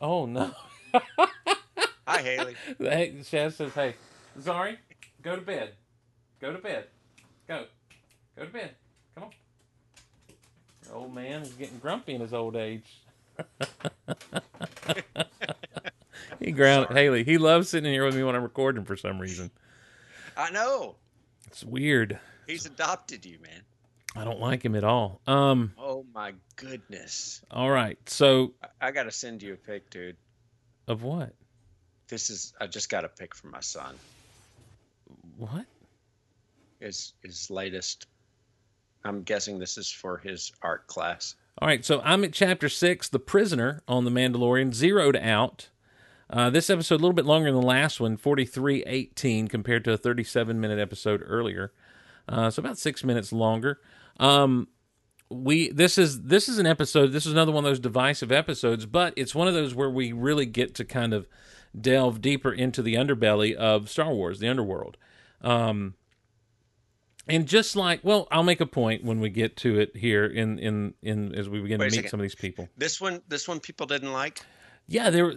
Oh 0.01 0.26
no. 0.26 0.51
Hi, 2.07 2.22
Haley. 2.22 2.55
Hey, 2.80 3.14
Shaz 3.22 3.53
says, 3.53 3.74
"Hey, 3.74 3.95
Zari, 4.39 4.78
go 5.22 5.36
to 5.36 5.41
bed. 5.41 5.74
Go 6.41 6.51
to 6.51 6.59
bed. 6.59 6.86
Go. 7.47 7.66
Go 8.36 8.45
to 8.45 8.51
bed. 8.51 8.72
Come 9.16 9.26
on." 9.26 9.32
Old 10.91 11.16
man 11.16 11.43
is 11.43 11.53
getting 11.53 11.80
grumpy 11.80 12.16
in 12.16 12.22
his 12.22 12.34
old 12.34 12.55
age. 12.55 13.01
he 16.44 16.52
ground 16.52 16.88
Haley. 16.91 17.24
He 17.24 17.38
loves 17.38 17.70
sitting 17.70 17.91
here 17.91 18.06
with 18.06 18.16
me 18.16 18.24
when 18.24 18.36
I'm 18.36 18.44
recording 18.44 18.84
for 18.86 18.96
some 18.98 19.20
reason. 19.20 19.52
I 20.36 20.50
know. 20.52 20.96
It's 21.48 21.64
weird. 21.64 22.20
He's 22.48 22.66
adopted 22.66 23.26
you, 23.26 23.38
man. 23.39 23.62
I 24.16 24.24
don't 24.24 24.39
like 24.39 24.64
him 24.64 24.76
at 24.76 24.84
all. 24.84 25.22
Um. 25.28 25.74
Oh 25.78 26.06
my 26.14 26.34
goodness. 26.56 27.41
All 27.50 27.70
right. 27.70 27.98
So 28.08 28.54
I, 28.62 28.88
I 28.88 28.91
got 28.91 29.04
to 29.04 29.12
send 29.12 29.41
you 29.41 29.54
a 29.54 29.58
pic, 29.58 29.89
dude. 29.89 30.18
of 30.88 31.04
what? 31.04 31.34
This 32.08 32.30
is. 32.30 32.54
I 32.60 32.68
just 32.68 32.89
got 32.89 33.06
a 33.06 33.10
pic 33.10 33.34
from 33.36 33.52
my 33.52 33.62
son. 33.62 33.96
What? 35.38 35.66
His 36.80 37.14
his 37.24 37.50
latest. 37.50 38.08
I'm 39.06 39.24
guessing 39.24 39.60
this 39.60 39.78
is 39.78 39.89
for 39.89 40.18
his 40.18 40.52
art 40.62 40.88
class. 40.88 41.36
All 41.60 41.68
right, 41.68 41.84
so 41.86 42.02
I'm 42.04 42.24
at 42.24 42.34
chapter 42.34 42.68
six, 42.70 43.08
The 43.10 43.20
Prisoner 43.20 43.82
on 43.88 44.06
The 44.06 44.12
Mandalorian, 44.12 44.74
zeroed 44.74 45.16
out. 45.18 45.70
Uh, 46.34 46.50
this 46.50 46.72
episode 46.72 46.96
a 46.96 46.98
little 46.98 47.14
bit 47.14 47.28
longer 47.28 47.52
than 47.52 47.62
the 47.62 47.68
last 47.68 48.00
one, 48.00 48.18
43.18 48.18 49.48
compared 49.48 49.84
to 49.86 49.94
a 49.94 49.98
37 49.98 50.60
minute 50.60 50.80
episode 50.80 51.24
earlier. 51.24 51.72
Uh, 52.28 52.50
so 52.50 52.60
about 52.60 52.80
six 52.80 53.04
minutes 53.04 53.32
longer. 53.32 53.80
Um, 54.20 54.68
we 55.30 55.70
this 55.70 55.98
is 55.98 56.24
this 56.24 56.50
is 56.50 56.58
an 56.58 56.66
episode. 56.66 57.12
This 57.12 57.28
is 57.28 57.34
another 57.34 57.52
one 57.52 57.64
of 57.64 57.70
those 57.70 57.80
divisive 57.80 58.32
episodes, 58.32 58.88
but 58.88 59.14
it's 59.16 59.36
one 59.36 59.48
of 59.48 59.54
those 59.54 59.76
where 59.76 59.90
we 59.90 60.12
really 60.12 60.48
get 60.48 60.74
to 60.76 60.86
kind 60.86 61.14
of 61.14 61.28
delve 61.80 62.20
deeper 62.20 62.52
into 62.52 62.82
the 62.82 62.96
underbelly 62.96 63.54
of 63.54 63.90
Star 63.90 64.12
Wars, 64.12 64.40
the 64.40 64.48
underworld. 64.48 64.98
Um, 65.42 65.96
and 67.28 67.48
just 67.48 67.76
like, 67.76 68.02
well, 68.04 68.28
I'll 68.32 68.44
make 68.44 68.60
a 68.60 68.66
point 68.66 69.04
when 69.04 69.20
we 69.20 69.30
get 69.30 69.56
to 69.58 69.80
it 69.80 69.96
here 69.96 70.26
in 70.26 70.58
in 70.58 70.94
in 71.04 71.36
as 71.36 71.48
we 71.48 71.62
begin 71.62 71.80
Wait 71.80 71.92
to 71.92 72.02
meet 72.02 72.10
some 72.10 72.20
of 72.20 72.24
these 72.24 72.36
people. 72.36 72.70
This 72.76 73.00
one. 73.00 73.22
This 73.28 73.48
one 73.48 73.60
people 73.60 73.86
didn't 73.86 74.14
like. 74.14 74.44
Yeah, 74.88 75.10
there 75.10 75.30
a 75.30 75.34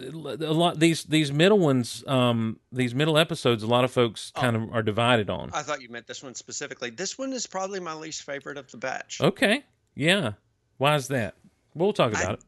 lot 0.53 0.79
these 0.79 1.03
these 1.05 1.31
middle 1.31 1.59
ones, 1.59 2.03
um, 2.05 2.59
these 2.71 2.93
middle 2.93 3.17
episodes. 3.17 3.63
A 3.63 3.67
lot 3.67 3.85
of 3.85 3.91
folks 3.91 4.31
kind 4.35 4.55
of 4.55 4.73
are 4.73 4.83
divided 4.83 5.29
on. 5.29 5.51
I 5.53 5.61
thought 5.61 5.81
you 5.81 5.89
meant 5.89 6.05
this 6.05 6.21
one 6.21 6.35
specifically. 6.35 6.89
This 6.89 7.17
one 7.17 7.31
is 7.31 7.47
probably 7.47 7.79
my 7.79 7.93
least 7.93 8.23
favorite 8.23 8.57
of 8.57 8.69
the 8.71 8.77
batch. 8.77 9.21
Okay, 9.21 9.63
yeah. 9.95 10.33
Why 10.77 10.95
is 10.95 11.07
that? 11.07 11.35
We'll 11.73 11.93
talk 11.93 12.11
about 12.11 12.29
I- 12.29 12.33
it. 12.33 12.39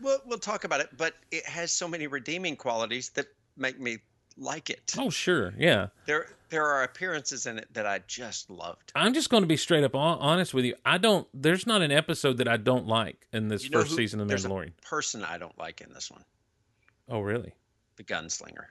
We'll 0.00 0.20
we'll 0.26 0.38
talk 0.38 0.62
about 0.62 0.80
it, 0.80 0.90
but 0.96 1.14
it 1.32 1.44
has 1.44 1.72
so 1.72 1.88
many 1.88 2.06
redeeming 2.06 2.54
qualities 2.54 3.08
that 3.10 3.26
make 3.56 3.80
me 3.80 3.98
like 4.38 4.70
it. 4.70 4.94
Oh, 4.98 5.10
sure, 5.10 5.52
yeah. 5.58 5.88
There 6.06 6.26
there 6.50 6.64
are 6.64 6.82
appearances 6.82 7.44
in 7.46 7.58
it 7.58 7.68
that 7.74 7.84
I 7.86 8.00
just 8.06 8.48
loved. 8.48 8.90
I'm 8.94 9.12
just 9.12 9.28
going 9.28 9.42
to 9.42 9.46
be 9.46 9.56
straight 9.58 9.84
up 9.84 9.94
honest 9.94 10.54
with 10.54 10.64
you. 10.64 10.74
I 10.84 10.96
don't. 10.98 11.26
There's 11.34 11.66
not 11.66 11.82
an 11.82 11.92
episode 11.92 12.38
that 12.38 12.48
I 12.48 12.56
don't 12.56 12.86
like 12.86 13.26
in 13.32 13.48
this 13.48 13.64
You 13.64 13.70
know 13.70 13.80
first 13.80 13.90
who- 13.90 13.96
season 13.96 14.20
of 14.20 14.28
there's 14.28 14.44
a 14.46 14.66
person 14.82 15.22
I 15.24 15.36
don't 15.38 15.56
like 15.58 15.80
in 15.82 15.92
this 15.92 16.10
one, 16.10 16.24
Oh, 17.08 17.20
really? 17.20 17.52
the 17.96 18.04
gunslinger. 18.04 18.64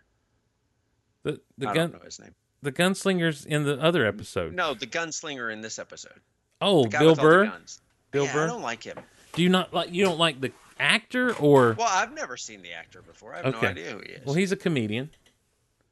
The 1.23 1.41
the 1.57 1.67
I 1.69 1.73
gun 1.73 1.91
don't 1.91 1.99
know 2.01 2.05
his 2.05 2.19
name. 2.19 2.33
the 2.61 2.71
gunslingers 2.71 3.45
in 3.45 3.63
the 3.63 3.79
other 3.81 4.05
episode. 4.05 4.53
No, 4.53 4.73
the 4.73 4.87
gunslinger 4.87 5.51
in 5.51 5.61
this 5.61 5.77
episode. 5.79 6.19
oh, 6.61 6.85
Bill 6.85 6.99
with 7.01 7.09
all 7.09 7.15
the 7.15 7.21
Burr. 7.21 7.45
guns. 7.47 7.81
Bill 8.11 8.25
yeah, 8.25 8.33
Burr? 8.33 8.43
I 8.45 8.47
don't 8.47 8.61
like 8.61 8.83
him. 8.83 8.97
Do 9.33 9.43
you 9.43 9.49
not 9.49 9.73
like? 9.73 9.93
You 9.93 10.05
don't 10.05 10.17
like 10.17 10.39
the 10.41 10.51
actor, 10.79 11.33
or 11.35 11.73
Well, 11.77 11.87
I've 11.89 12.13
never 12.13 12.37
seen 12.37 12.61
the 12.61 12.71
actor 12.71 13.01
before. 13.01 13.33
I 13.33 13.37
have 13.37 13.47
Okay. 13.47 13.61
no 13.61 13.67
idea 13.69 13.91
who 13.91 13.99
he 13.99 14.09
is. 14.13 14.25
well, 14.25 14.35
he's 14.35 14.51
a 14.51 14.55
comedian. 14.55 15.09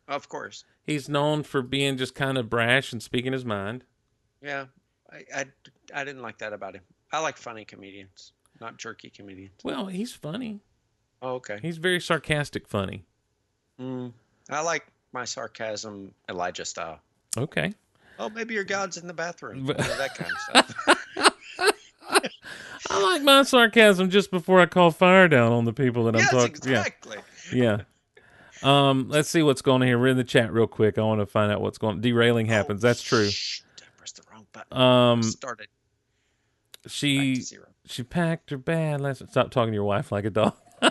Of 0.07 0.29
course. 0.29 0.63
He's 0.83 1.09
known 1.09 1.43
for 1.43 1.61
being 1.61 1.97
just 1.97 2.13
kind 2.15 2.37
of 2.37 2.49
brash 2.49 2.91
and 2.93 3.01
speaking 3.01 3.33
his 3.33 3.45
mind. 3.45 3.83
Yeah, 4.41 4.65
I, 5.11 5.23
I, 5.35 5.45
I 5.93 6.03
didn't 6.03 6.21
like 6.21 6.37
that 6.39 6.53
about 6.53 6.75
him. 6.75 6.81
I 7.11 7.19
like 7.19 7.37
funny 7.37 7.65
comedians, 7.65 8.33
not 8.61 8.77
jerky 8.77 9.09
comedians. 9.09 9.53
Well, 9.63 9.87
he's 9.87 10.13
funny. 10.13 10.59
Oh, 11.21 11.35
okay. 11.35 11.59
He's 11.61 11.77
very 11.77 11.99
sarcastic, 12.01 12.67
funny. 12.67 13.05
Mm, 13.81 14.11
I 14.49 14.61
like 14.61 14.85
my 15.13 15.25
sarcasm 15.25 16.13
Elijah 16.29 16.65
style. 16.65 16.99
Okay. 17.37 17.73
Oh, 18.19 18.29
maybe 18.29 18.53
your 18.53 18.63
God's 18.63 18.97
in 18.97 19.07
the 19.07 19.13
bathroom. 19.13 19.65
But- 19.65 19.79
You 19.79 19.87
know, 19.87 19.97
that 19.97 20.15
kind 20.15 20.31
of 20.31 20.65
stuff. 20.65 21.31
I 22.89 23.01
like 23.01 23.23
my 23.23 23.43
sarcasm 23.43 24.09
just 24.09 24.31
before 24.31 24.61
I 24.61 24.67
call 24.67 24.91
fire 24.91 25.27
down 25.27 25.51
on 25.51 25.65
the 25.65 25.73
people 25.73 26.05
that 26.05 26.15
I'm 26.15 26.21
talking. 26.25 26.47
exactly. 26.55 27.17
Yeah. 27.51 27.63
Yeah. 27.63 27.81
Um, 28.63 29.09
let's 29.09 29.29
see 29.29 29.43
what's 29.43 29.61
going 29.61 29.81
on 29.81 29.87
here. 29.87 29.99
We're 29.99 30.07
in 30.07 30.17
the 30.17 30.23
chat 30.23 30.51
real 30.53 30.67
quick. 30.67 30.97
I 30.97 31.01
want 31.01 31.21
to 31.21 31.25
find 31.25 31.51
out 31.51 31.61
what's 31.61 31.77
going. 31.77 31.95
on. 31.95 32.01
Derailing 32.01 32.45
happens. 32.47 32.83
Oh, 32.83 32.87
That's 32.87 33.01
true. 33.01 33.29
Shh, 33.29 33.61
I 33.79 33.85
pressed 33.97 34.15
the 34.17 34.23
wrong 34.31 34.47
button. 34.51 34.77
Um, 34.77 35.23
Started 35.23 35.67
she 36.87 37.43
she 37.85 38.03
packed 38.03 38.49
her 38.49 38.57
bag. 38.57 38.99
Let's 39.01 39.19
stop 39.29 39.51
talking 39.51 39.71
to 39.71 39.75
your 39.75 39.83
wife 39.83 40.11
like 40.11 40.25
a 40.25 40.29
dog. 40.29 40.53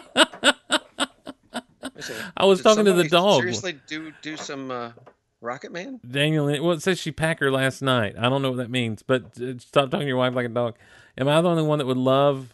I 2.36 2.44
was 2.44 2.58
did 2.58 2.64
talking 2.64 2.84
to 2.84 2.92
the 2.92 3.08
dog. 3.08 3.40
Seriously, 3.40 3.78
do 3.86 4.12
do 4.22 4.36
some 4.36 4.70
uh, 4.70 4.92
Rocket 5.40 5.72
Man? 5.72 6.00
Daniel, 6.08 6.46
well, 6.46 6.72
it 6.72 6.82
says 6.82 6.98
she 6.98 7.12
packed 7.12 7.40
her 7.40 7.50
last 7.50 7.82
night. 7.82 8.14
I 8.18 8.28
don't 8.28 8.42
know 8.42 8.50
what 8.50 8.58
that 8.58 8.70
means, 8.70 9.02
but 9.02 9.40
uh, 9.40 9.58
stop 9.58 9.90
talking 9.90 10.00
to 10.00 10.06
your 10.06 10.16
wife 10.16 10.34
like 10.34 10.46
a 10.46 10.50
dog. 10.50 10.76
Am 11.16 11.28
I 11.28 11.40
the 11.40 11.48
only 11.48 11.62
one 11.62 11.78
that 11.78 11.86
would 11.86 11.96
love, 11.96 12.52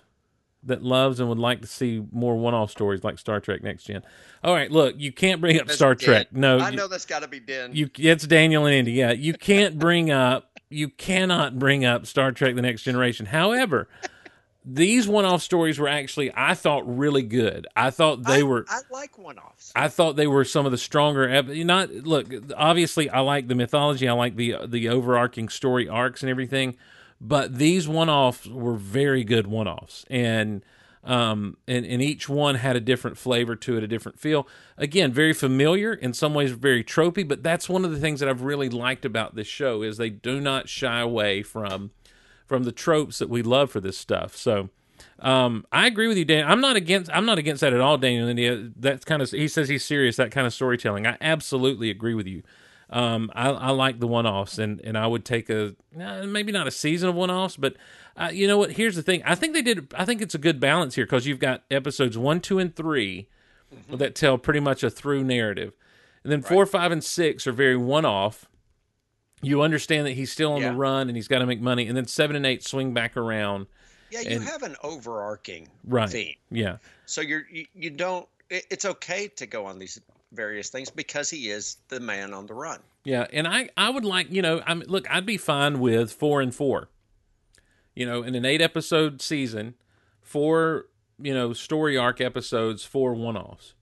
that 0.65 0.83
loves 0.83 1.21
and 1.21 1.29
would 1.29 1.39
like 1.39 1.61
to 1.63 1.67
see 1.67 2.05
more 2.13 2.37
one-off 2.37 2.71
stories 2.71 3.03
like 3.03 3.19
Star 3.19 3.41
Trek 3.41 3.63
Next 3.63 3.85
Gen? 3.85 4.03
All 4.45 4.55
right, 4.55 4.71
look, 4.71 4.95
you 4.99 5.13
can't 5.13 5.41
bring 5.41 5.59
up 5.59 5.67
That's 5.67 5.77
Star. 5.77 5.95
Trek. 5.95 6.29
No, 6.33 6.59
I 6.59 6.71
you- 6.71 6.77
know 6.77 6.89
that's 6.89 7.07
got 7.07 7.21
to 7.21 7.29
be 7.29 7.41
Den. 7.41 7.75
you 7.75 7.89
it's 7.97 8.27
Daniel 8.27 8.67
and 8.67 8.75
Andy. 8.75 8.93
Yeah, 8.93 9.13
you 9.13 9.33
can't 9.35 9.79
bring 9.79 10.11
up 10.11 10.47
you 10.69 10.89
cannot 10.89 11.59
bring 11.59 11.85
up 11.85 12.07
Star 12.07 12.31
Trek: 12.33 12.55
The 12.55 12.63
Next 12.63 12.83
Generation. 12.83 13.27
However, 13.27 13.89
these 14.65 15.09
one-off 15.09 15.43
stories 15.43 15.79
were 15.79 15.89
actually 15.89 16.31
I 16.37 16.55
thought 16.55 16.83
really 16.87 17.23
good. 17.23 17.67
I 17.75 17.91
thought 17.91 18.25
they 18.25 18.41
I, 18.41 18.43
were. 18.43 18.67
I 18.69 18.81
like 18.91 19.17
one-offs. 19.19 19.73
I 19.75 19.89
thought 19.89 20.17
they 20.17 20.27
were 20.27 20.45
some 20.45 20.67
of 20.67 20.73
the 20.73 20.79
stronger. 20.79 21.29
ep- 21.29 21.49
Not 21.49 21.91
look. 21.91 22.27
Obviously, 22.57 23.09
I 23.09 23.21
like 23.21 23.49
the 23.49 23.55
mythology. 23.55 24.07
I 24.07 24.13
like 24.13 24.37
the 24.37 24.57
the 24.67 24.91
overarching 24.91 25.49
story 25.49 25.89
arcs 25.89 26.23
and 26.23 26.29
everything. 26.31 26.77
But 27.21 27.59
these 27.59 27.87
one-offs 27.87 28.47
were 28.47 28.77
very 28.77 29.25
good 29.25 29.47
one-offs, 29.47 30.07
and 30.09 30.65
um, 31.05 31.59
and 31.69 31.85
and 31.85 32.01
each 32.01 32.29
one 32.29 32.55
had 32.55 32.77
a 32.77 32.81
different 32.81 33.19
flavor 33.19 33.57
to 33.57 33.77
it, 33.77 33.85
a 33.85 33.87
different 33.87 34.19
feel. 34.19 34.49
Again, 34.79 35.13
very 35.13 35.35
familiar 35.35 35.93
in 35.93 36.15
some 36.15 36.33
ways, 36.33 36.53
very 36.53 36.83
tropey. 36.83 37.27
But 37.27 37.43
that's 37.43 37.69
one 37.69 37.85
of 37.85 37.91
the 37.91 37.99
things 37.99 38.21
that 38.21 38.29
I've 38.29 38.43
really 38.43 38.71
liked 38.71 39.05
about 39.05 39.35
this 39.35 39.47
show 39.47 39.83
is 39.83 39.99
they 39.99 40.11
do 40.11 40.41
not 40.41 40.69
shy 40.69 41.01
away 41.01 41.43
from 41.43 41.91
from 42.47 42.65
the 42.65 42.73
tropes 42.73 43.19
that 43.19 43.29
we 43.29 43.43
love 43.43 43.71
for 43.71 43.81
this 43.81 43.99
stuff. 43.99 44.37
So. 44.37 44.71
Um, 45.19 45.67
I 45.71 45.87
agree 45.87 46.09
with 46.09 46.17
you, 46.17 46.25
Dan. 46.25 46.47
I'm 46.47 46.61
not 46.63 46.77
against. 46.77 47.11
I'm 47.13 47.27
not 47.27 47.39
against 47.39 47.61
that 47.61 47.73
at 47.75 47.81
all, 47.81 47.99
Daniel. 47.99 48.29
India. 48.29 48.71
That's 48.77 49.05
kind 49.05 49.21
of. 49.21 49.31
He 49.31 49.49
says 49.49 49.69
he's 49.69 49.85
serious. 49.85 50.17
That 50.17 50.31
kind 50.31 50.47
of 50.47 50.55
storytelling. 50.55 51.07
I 51.07 51.17
absolutely 51.21 51.91
agree 51.91 52.15
with 52.15 52.27
you. 52.27 52.43
Um, 52.93 53.31
I, 53.35 53.51
I 53.51 53.71
like 53.71 54.01
the 54.01 54.09
one-offs, 54.09 54.59
and 54.59 54.81
and 54.83 54.99
I 54.99 55.07
would 55.07 55.25
take 55.25 55.49
a 55.49 55.75
maybe 55.95 56.51
not 56.51 56.67
a 56.67 56.73
season 56.73 57.09
of 57.09 57.15
one-offs, 57.15 57.57
but 57.57 57.77
uh, 58.17 58.31
you 58.33 58.49
know 58.49 58.59
what? 58.59 58.73
Here's 58.73 58.97
the 58.97 59.03
thing. 59.03 59.23
I 59.25 59.37
think 59.37 59.55
they 59.55 59.63
did. 59.63 59.93
I 59.97 60.05
think 60.05 60.21
it's 60.21 60.35
a 60.35 60.39
good 60.39 60.59
balance 60.59 60.97
here 60.97 61.05
because 61.07 61.25
you've 61.27 61.39
got 61.39 61.63
episodes 61.71 62.19
one, 62.19 62.41
two, 62.41 62.59
and 62.59 62.75
3 62.75 63.29
that 63.91 64.17
tell 64.17 64.37
pretty 64.39 64.59
much 64.59 64.83
a 64.83 64.91
through 64.91 65.23
narrative, 65.23 65.73
and 66.25 66.33
then 66.33 66.43
four, 66.43 66.67
five, 66.67 66.91
and 66.91 67.05
six 67.05 67.47
are 67.47 67.53
very 67.53 67.77
one-off. 67.77 68.47
You 69.43 69.63
understand 69.63 70.07
that 70.07 70.13
he's 70.15 70.33
still 70.33 70.53
on 70.55 70.61
Yeah. 70.61 70.73
the 70.73 70.77
run 70.77 71.09
and 71.09 71.17
he's 71.17 71.29
got 71.29 71.39
to 71.39 71.47
make 71.47 71.61
money, 71.61 71.87
and 71.87 71.97
then 71.97 72.07
seven 72.07 72.35
and 72.37 72.45
eight 72.45 72.63
swing 72.65 72.93
back 72.93 73.17
around. 73.17 73.69
yeah, 74.11 74.21
you 74.23 74.37
and- 74.37 74.45
have 74.45 74.65
an 74.65 74.75
overarching 74.83 75.69
Right. 75.85 76.11
theme, 76.11 76.35
Yeah. 76.51 76.79
so 77.07 77.21
you're 77.21 77.47
you, 77.51 77.67
you 77.73 77.91
don't. 77.91 78.29
It, 78.51 78.67
it's 78.69 78.85
okay 78.85 79.29
to 79.37 79.47
go 79.47 79.65
on 79.67 79.79
these 79.79 80.01
various 80.33 80.69
things 80.71 80.91
because 80.91 81.31
he 81.31 81.51
is 81.51 81.77
the 81.89 82.01
man 82.01 82.33
on 82.33 82.47
the 82.47 82.55
run. 82.55 82.81
Yeah, 83.05 83.27
and 83.33 83.47
I 83.49 83.71
I 83.77 83.91
would 83.91 84.05
like 84.05 84.31
you 84.31 84.43
know 84.43 84.63
I'm 84.67 84.81
look 84.81 85.11
I'd 85.11 85.27
be 85.27 85.37
fine 85.37 85.81
with 85.81 86.13
four 86.13 86.41
and 86.41 86.55
four. 86.55 86.89
You 87.95 88.07
know, 88.07 88.23
in 88.23 88.35
an 88.35 88.45
eight 88.45 88.61
episode 88.61 89.21
season, 89.21 89.75
four 90.21 90.87
you 91.19 91.35
know 91.35 91.53
story 91.53 91.97
arc 91.97 92.21
episodes, 92.21 92.85
four 92.85 93.15
one 93.15 93.37
offs. 93.37 93.75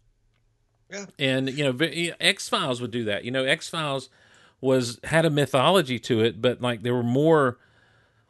Yeah. 0.90 1.04
and 1.18 1.50
you 1.50 1.64
know 1.64 2.14
X 2.18 2.48
Files 2.48 2.80
would 2.80 2.90
do 2.90 3.04
that. 3.04 3.24
You 3.24 3.30
know, 3.30 3.44
X 3.44 3.68
Files 3.68 4.08
was 4.60 4.98
had 5.04 5.24
a 5.24 5.30
mythology 5.30 5.98
to 6.00 6.20
it, 6.20 6.40
but 6.40 6.60
like 6.60 6.82
there 6.82 6.94
were 6.94 7.02
more 7.02 7.58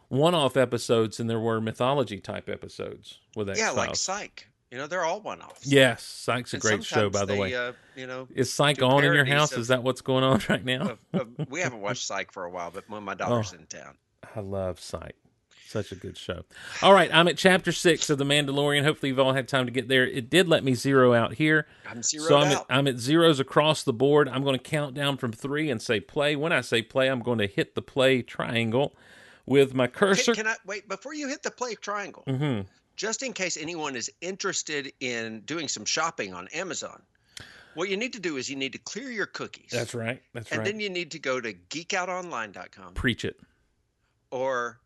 one 0.09 0.35
off 0.35 0.57
episodes 0.57 1.19
than 1.19 1.27
there 1.27 1.39
were 1.39 1.61
mythology 1.61 2.19
type 2.19 2.49
episodes 2.49 3.19
with 3.37 3.49
X 3.49 3.61
Files. 3.61 3.75
Yeah, 3.75 3.81
like 3.81 3.97
Psych. 3.97 4.49
You 4.71 4.77
know, 4.79 4.87
they're 4.87 5.05
all 5.05 5.21
one 5.23 5.41
offs. 5.41 5.67
yes, 5.67 6.03
Psych's 6.03 6.53
a 6.53 6.59
great 6.59 6.85
show, 6.85 7.09
by 7.09 7.25
the 7.25 7.35
way. 7.37 7.55
Uh, 7.55 7.73
you 7.97 8.07
know, 8.07 8.29
Is 8.35 8.53
Psych 8.53 8.83
on 8.83 9.03
in 9.05 9.13
your 9.15 9.25
house? 9.25 9.53
of- 9.53 9.61
Is 9.61 9.69
that 9.69 9.83
what's 9.83 10.03
going 10.03 10.25
on 10.25 10.43
right 10.49 10.65
now? 10.65 10.91
of, 10.91 10.99
of, 11.15 11.49
we 11.49 11.61
haven't 11.61 11.81
watched 11.81 12.05
Psych 12.07 12.33
for 12.33 12.45
a 12.45 12.51
while, 12.51 12.71
but 12.71 12.85
when 12.89 13.03
my 13.03 13.15
daughter's 13.15 13.53
Oh. 13.55 13.57
in 13.59 13.67
town. 13.67 13.97
I 14.37 14.41
love 14.41 14.79
Sight. 14.79 15.15
Such 15.67 15.93
a 15.93 15.97
good 15.97 16.17
show. 16.17 16.45
All 16.83 16.95
right, 16.95 17.11
I'm 17.13 17.29
at 17.29 17.37
chapter 17.37 17.73
six 17.73 18.09
of 18.09 18.17
The 18.19 18.25
Mandalorian. 18.25 18.85
Hopefully, 18.85 19.11
you've 19.11 19.19
all 19.19 19.35
had 19.35 19.49
time 19.49 19.67
to 19.67 19.71
get 19.73 19.87
there. 19.89 20.07
It 20.07 20.31
did 20.31 20.49
let 20.49 20.65
me 20.65 20.75
zero 20.75 21.13
out 21.13 21.35
here. 21.35 21.67
I'm 21.87 22.03
zeroed 22.03 22.29
So 22.29 22.37
I'm 22.39 22.53
at. 22.53 22.65
I'm 22.71 22.87
at 22.89 22.99
zeros 22.99 23.39
across 23.39 23.83
the 23.83 23.93
board. 23.93 24.29
I'm 24.31 24.43
going 24.43 24.57
to 24.57 24.63
count 24.63 24.95
down 24.95 25.19
from 25.19 25.31
three 25.33 25.71
and 25.71 25.81
say 25.81 26.01
play. 26.01 26.37
When 26.37 26.53
I 26.53 26.63
say 26.63 26.81
play, 26.81 27.09
I'm 27.09 27.21
going 27.21 27.37
to 27.39 27.47
hit 27.47 27.75
the 27.75 27.83
play 27.83 28.23
triangle 28.23 28.97
with 29.45 29.75
my 29.75 29.89
cursor. 29.89 30.35
Can, 30.35 30.45
can 30.45 30.53
I 30.53 30.57
wait 30.65 30.89
before 30.89 31.13
you 31.13 31.29
hit 31.29 31.43
the 31.43 31.51
play 31.51 31.75
triangle? 31.75 32.25
Mhm. 32.27 32.67
Just 32.99 33.23
in 33.23 33.33
case 33.33 33.57
anyone 33.57 33.95
is 33.95 34.11
interested 34.21 34.93
in 34.99 35.43
doing 35.43 35.69
some 35.69 35.85
shopping 35.85 36.35
on 36.35 36.49
Amazon, 36.49 37.01
what 37.75 37.89
you 37.89 37.97
need 37.97 38.13
to 38.15 38.21
do 38.21 38.37
is 38.37 38.51
you 38.51 38.57
need 38.57 38.73
to 38.73 38.79
clear 38.79 39.09
your 39.09 39.27
cookies. 39.27 39.71
That's 39.71 39.95
right. 39.95 40.21
That's 40.35 40.51
and 40.51 40.59
right. 40.59 40.67
And 40.69 40.75
then 40.75 40.81
you 40.81 40.91
need 40.91 41.13
to 41.13 41.21
go 41.21 41.41
to 41.41 41.55
geekoutonline.com 41.55 42.95
Preach 42.95 43.25
it. 43.25 43.39
or 44.33 44.81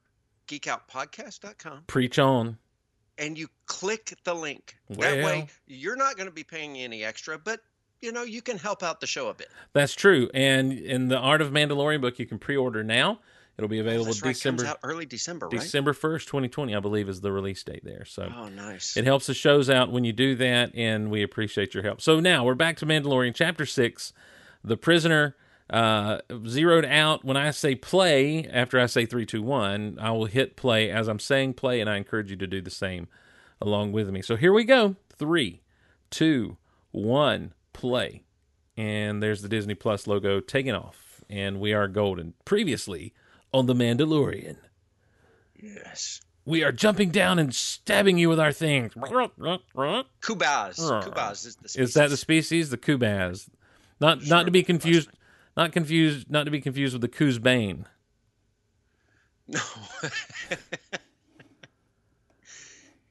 geekoutpodcast.com 0.46 1.84
Preach 1.86 2.18
on. 2.18 2.58
and 3.16 3.38
you 3.38 3.48
click 3.64 4.12
the 4.24 4.34
link. 4.34 4.76
that 4.90 5.24
way, 5.24 5.46
you're 5.66 5.96
not 5.96 6.16
going 6.16 6.28
to 6.28 6.34
be 6.34 6.44
paying 6.44 6.76
any 6.76 7.04
extra, 7.04 7.38
but 7.38 7.60
you 8.02 8.12
know 8.12 8.24
you 8.24 8.42
can 8.42 8.58
help 8.58 8.82
out 8.82 9.00
the 9.00 9.06
show 9.06 9.28
a 9.28 9.34
bit. 9.34 9.48
That's 9.72 9.94
true. 9.94 10.28
And 10.34 10.74
in 10.74 11.08
the 11.08 11.16
Art 11.16 11.40
of 11.40 11.50
Mandalorian 11.50 12.02
book, 12.02 12.18
you 12.18 12.26
can 12.26 12.38
pre-order 12.38 12.84
now. 12.84 13.20
It'll 13.58 13.68
be 13.68 13.78
Oh, 13.78 13.82
available 13.82 14.06
that's 14.06 14.22
right, 14.22 14.34
December 14.34 14.62
comes 14.62 14.70
out 14.72 14.78
early 14.82 15.04
December, 15.04 15.46
right? 15.46 15.60
December 15.60 15.92
first, 15.92 16.26
2020, 16.28 16.74
I 16.74 16.80
believe, 16.80 17.08
is 17.08 17.20
the 17.20 17.32
release 17.32 17.62
date 17.62 17.84
there. 17.84 18.04
So. 18.04 18.32
Oh, 18.34 18.48
nice. 18.48 18.96
It 18.96 19.04
helps 19.04 19.26
the 19.26 19.34
shows 19.34 19.68
out 19.68 19.92
when 19.92 20.04
you 20.04 20.12
do 20.12 20.34
that, 20.36 20.74
and 20.74 21.10
we 21.10 21.22
appreciate 21.22 21.74
your 21.74 21.82
help. 21.82 22.00
So 22.00 22.18
now 22.18 22.44
we're 22.44 22.54
back 22.54 22.76
to 22.78 22.86
Mandalorian, 22.86 23.34
chapter 23.34 23.66
six. 23.66 24.12
The 24.64 24.76
prisoner 24.76 25.36
uh, 25.68 26.18
zeroed 26.46 26.86
out. 26.86 27.24
When 27.24 27.36
I 27.36 27.50
say 27.50 27.74
play, 27.74 28.46
after 28.46 28.80
I 28.80 28.86
say 28.86 29.04
three, 29.06 29.26
two, 29.26 29.42
one, 29.42 29.98
I 30.00 30.12
will 30.12 30.26
hit 30.26 30.56
play 30.56 30.90
as 30.90 31.06
I'm 31.08 31.18
saying 31.18 31.54
play, 31.54 31.80
and 31.80 31.90
I 31.90 31.96
encourage 31.96 32.30
you 32.30 32.36
to 32.36 32.46
do 32.46 32.60
the 32.62 32.70
same 32.70 33.06
along 33.60 33.92
with 33.92 34.08
me. 34.10 34.22
So 34.22 34.36
here 34.36 34.52
we 34.52 34.64
go. 34.64 34.96
Three, 35.16 35.60
two, 36.10 36.56
one, 36.90 37.52
play. 37.72 38.24
And 38.76 39.22
there's 39.22 39.42
the 39.42 39.48
Disney 39.48 39.74
Plus 39.74 40.06
logo 40.06 40.40
taking 40.40 40.74
off, 40.74 41.22
and 41.28 41.60
we 41.60 41.74
are 41.74 41.86
golden. 41.86 42.32
Previously 42.46 43.12
on 43.52 43.66
The 43.66 43.74
Mandalorian. 43.74 44.56
yes. 45.60 46.20
We 46.44 46.64
are 46.64 46.72
jumping 46.72 47.10
down 47.10 47.38
and 47.38 47.54
stabbing 47.54 48.18
you 48.18 48.28
with 48.28 48.40
our 48.40 48.50
things. 48.52 48.94
Kubaz. 48.94 49.46
Kubaz 50.20 51.46
is 51.46 51.54
the 51.56 51.68
species. 51.68 51.88
Is 51.88 51.94
that 51.94 52.10
the 52.10 52.16
species? 52.16 52.70
The 52.70 52.78
Kubaz. 52.78 53.48
Not 54.00 54.26
not 54.26 54.46
to 54.46 54.50
be 54.50 54.64
confused 54.64 55.08
not 55.56 55.70
confused 55.70 56.28
not 56.28 56.44
to 56.44 56.50
be 56.50 56.60
confused 56.60 56.94
with 56.94 57.02
the 57.02 57.08
Koozebane. 57.08 57.84
No. 59.46 59.60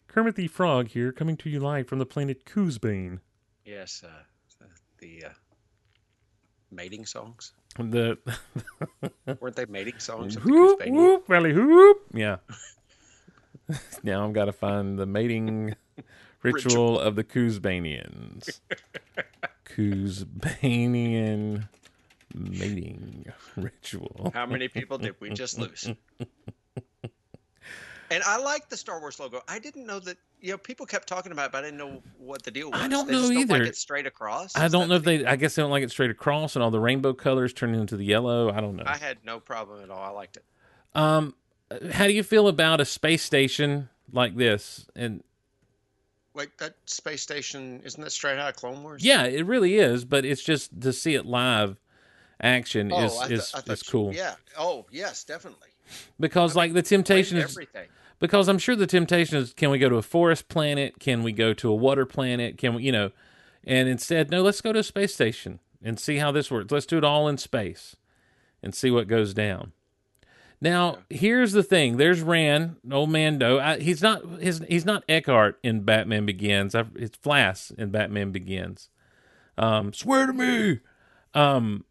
Kermit 0.07 0.35
the 0.35 0.47
Frog 0.47 0.89
here, 0.89 1.13
coming 1.13 1.37
to 1.37 1.49
you 1.49 1.61
live 1.61 1.87
from 1.87 1.99
the 1.99 2.05
planet 2.05 2.43
Koozebane. 2.45 3.19
yes. 3.65 4.03
Uh, 4.05 4.65
the 4.99 5.23
uh, 5.25 5.29
mating 6.69 7.05
songs. 7.05 7.53
The 7.77 8.17
Weren't 9.39 9.55
they 9.55 9.65
mating 9.65 9.99
songs 9.99 10.35
of 10.35 10.43
the 10.43 10.51
whoop 10.51 10.81
whoop 10.85 11.27
valley 11.27 11.53
whoop. 11.53 12.01
Yeah. 12.13 12.37
now 14.03 14.27
I've 14.27 14.33
got 14.33 14.45
to 14.45 14.53
find 14.53 14.99
the 14.99 15.05
mating 15.05 15.75
ritual 16.43 16.99
of 16.99 17.15
the 17.15 17.23
Koozebanians. 17.23 18.59
Koozebanian 19.65 21.69
mating 22.35 23.25
ritual. 23.55 24.31
How 24.33 24.45
many 24.45 24.67
people 24.67 24.97
did 24.97 25.15
we 25.19 25.29
just 25.29 25.57
lose? 25.57 25.89
And 28.11 28.23
I 28.25 28.37
like 28.37 28.69
the 28.69 28.77
Star 28.77 28.99
Wars 28.99 29.19
logo. 29.19 29.41
I 29.47 29.57
didn't 29.59 29.85
know 29.87 29.99
that. 30.01 30.17
You 30.41 30.51
know, 30.51 30.57
people 30.57 30.85
kept 30.85 31.07
talking 31.07 31.31
about 31.31 31.45
it, 31.47 31.51
but 31.51 31.59
I 31.59 31.67
didn't 31.67 31.77
know 31.77 32.01
what 32.17 32.43
the 32.43 32.51
deal 32.51 32.71
was. 32.71 32.81
I 32.81 32.87
don't 32.87 33.05
they 33.07 33.13
know 33.13 33.19
just 33.19 33.31
Don't 33.31 33.41
either. 33.41 33.59
like 33.59 33.67
it 33.69 33.75
straight 33.77 34.05
across. 34.07 34.55
I 34.57 34.67
don't 34.67 34.89
know 34.89 34.95
if 34.95 35.03
the 35.03 35.17
they. 35.19 35.25
I 35.25 35.35
guess 35.35 35.55
they 35.55 35.61
don't 35.61 35.71
like 35.71 35.83
it 35.83 35.91
straight 35.91 36.09
across, 36.11 36.55
and 36.55 36.61
all 36.63 36.71
the 36.71 36.79
rainbow 36.79 37.13
colors 37.13 37.53
turn 37.53 37.73
into 37.73 37.95
the 37.95 38.03
yellow. 38.05 38.51
I 38.51 38.59
don't 38.59 38.75
know. 38.75 38.83
I 38.85 38.97
had 38.97 39.19
no 39.23 39.39
problem 39.39 39.81
at 39.83 39.89
all. 39.89 40.01
I 40.03 40.09
liked 40.09 40.37
it. 40.37 40.43
Um, 40.93 41.35
how 41.93 42.05
do 42.07 42.13
you 42.13 42.23
feel 42.23 42.47
about 42.47 42.81
a 42.81 42.85
space 42.85 43.23
station 43.23 43.89
like 44.11 44.35
this? 44.35 44.87
And 44.95 45.23
Wait, 46.33 46.57
that 46.59 46.75
space 46.85 47.21
station 47.21 47.81
isn't 47.85 48.01
that 48.03 48.09
straight 48.11 48.37
out 48.39 48.49
of 48.49 48.55
Clone 48.55 48.81
Wars? 48.83 49.03
yeah, 49.03 49.23
it 49.23 49.45
really 49.45 49.75
is, 49.77 50.05
but 50.05 50.25
it's 50.25 50.41
just 50.43 50.79
to 50.81 50.91
see 50.93 51.13
it 51.15 51.25
live 51.25 51.77
action 52.41 52.91
Oh, 52.91 53.03
is 53.05 53.17
I 53.19 53.27
th- 53.27 53.39
is 53.39 53.51
I 53.53 53.71
is 53.71 53.83
you- 53.85 53.91
cool 53.91 54.13
Yeah. 54.13 54.35
Oh, 54.57 54.85
yes, 54.91 55.23
definitely. 55.23 55.69
because 56.19 56.55
like 56.55 56.73
the 56.73 56.81
temptation 56.81 57.37
is 57.37 57.51
everything. 57.51 57.87
Because 58.21 58.47
I'm 58.47 58.59
sure 58.59 58.77
the 58.77 58.87
temptation 58.87 59.37
is 59.37 59.53
can 59.53 59.69
we 59.71 59.79
go 59.79 59.89
to 59.89 59.97
a 59.97 60.01
forest 60.01 60.47
planet? 60.47 60.99
Can 60.99 61.23
we 61.23 61.33
go 61.33 61.53
to 61.55 61.69
a 61.69 61.75
water 61.75 62.05
planet? 62.05 62.57
Can 62.57 62.75
we, 62.75 62.83
you 62.83 62.91
know, 62.93 63.11
and 63.65 63.89
instead, 63.89 64.31
no, 64.31 64.41
let's 64.41 64.61
go 64.61 64.71
to 64.71 64.79
a 64.79 64.83
space 64.83 65.13
station 65.13 65.59
and 65.83 65.99
see 65.99 66.17
how 66.17 66.31
this 66.31 66.49
works. 66.49 66.71
Let's 66.71 66.85
do 66.85 66.97
it 66.97 67.03
all 67.03 67.27
in 67.27 67.37
space 67.37 67.95
and 68.63 68.73
see 68.73 68.91
what 68.91 69.07
goes 69.07 69.33
down. 69.33 69.73
Now, 70.63 70.99
here's 71.09 71.53
the 71.53 71.63
thing. 71.63 71.97
There's 71.97 72.21
Ran, 72.21 72.75
old 72.91 73.09
Mando. 73.09 73.57
I, 73.59 73.79
he's 73.79 74.03
not 74.03 74.23
his. 74.39 74.61
He's 74.69 74.85
not 74.85 75.03
Eckhart 75.09 75.57
in 75.63 75.81
Batman 75.81 76.27
Begins. 76.27 76.75
I, 76.75 76.85
it's 76.93 77.17
Flass 77.17 77.75
in 77.79 77.89
Batman 77.89 78.31
Begins. 78.31 78.89
Um, 79.57 79.91
swear 79.91 80.27
to 80.27 80.33
me. 80.33 80.79
Um, 81.33 81.85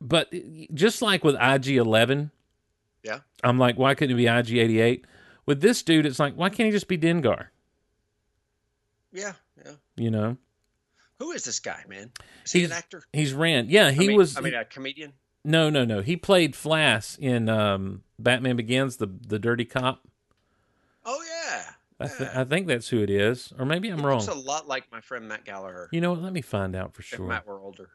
but 0.00 0.32
just 0.72 1.02
like 1.02 1.22
with 1.22 1.36
IG 1.38 1.76
Eleven, 1.76 2.30
Yeah. 3.02 3.18
I'm 3.44 3.58
like, 3.58 3.76
why 3.76 3.94
couldn't 3.94 4.14
it 4.14 4.16
be 4.16 4.24
IG88? 4.24 5.02
With 5.46 5.60
this 5.60 5.82
dude, 5.82 6.06
it's 6.06 6.18
like, 6.18 6.34
why 6.34 6.48
can't 6.50 6.66
he 6.66 6.70
just 6.70 6.88
be 6.88 6.96
Dengar? 6.98 7.46
Yeah. 9.12 9.32
Yeah. 9.64 9.72
You 9.96 10.10
know, 10.10 10.36
Who 11.18 11.32
is 11.32 11.44
this 11.44 11.60
guy, 11.60 11.84
man? 11.88 12.10
Is 12.44 12.52
he 12.52 12.60
He's- 12.60 12.70
an 12.70 12.76
actor? 12.76 13.02
he's 13.12 13.32
Ran. 13.34 13.68
Yeah, 13.68 13.90
he 13.90 14.04
I 14.04 14.08
mean, 14.08 14.16
was. 14.16 14.36
I 14.36 14.40
mean, 14.40 14.54
a 14.54 14.64
comedian. 14.64 15.12
no, 15.44 15.68
no, 15.70 15.84
no. 15.84 16.00
He 16.00 16.16
played 16.16 16.54
Flass 16.54 17.18
in 17.18 17.48
um, 17.48 18.02
Batman 18.18 18.56
Begins, 18.56 18.96
the 18.96 19.06
the 19.06 19.38
dirty 19.38 19.64
cop. 19.64 20.06
Oh 21.04 21.22
yeah. 21.28 21.62
I, 22.00 22.06
th- 22.08 22.20
Yeah. 22.20 22.40
I 22.40 22.44
think 22.44 22.66
that's 22.66 22.88
who 22.88 23.00
it 23.02 23.10
is, 23.10 23.52
or 23.58 23.64
maybe 23.66 23.88
I'm 23.90 23.98
He 23.98 24.04
wrong. 24.04 24.18
looks 24.20 24.28
a 24.28 24.34
lot 24.34 24.66
like 24.66 24.90
my 24.90 25.00
friend 25.00 25.28
Matt 25.28 25.44
Gallagher. 25.44 25.88
You 25.92 26.00
know 26.00 26.12
what? 26.12 26.22
Let 26.22 26.32
me 26.32 26.40
find 26.42 26.74
out 26.74 26.94
for 26.94 27.00
If 27.02 27.06
sure. 27.08 27.26
Matt 27.26 27.46
were 27.46 27.60
older, 27.60 27.90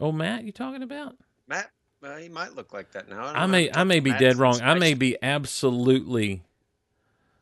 Oh, 0.00 0.12
Matt, 0.12 0.44
you 0.44 0.52
talking 0.52 0.82
about? 0.82 1.16
Matt, 1.46 1.70
well, 2.00 2.16
he 2.18 2.28
might 2.28 2.54
look 2.54 2.72
like 2.72 2.92
that 2.92 3.08
now. 3.08 3.26
don't 3.26 3.36
I 3.36 3.46
may 3.46 3.70
I 3.72 3.84
may 3.84 4.00
be 4.00 4.12
dead 4.12 4.36
wrong. 4.36 4.60
I 4.62 4.74
may 4.74 4.94
be 4.94 5.16
absolutely 5.22 6.42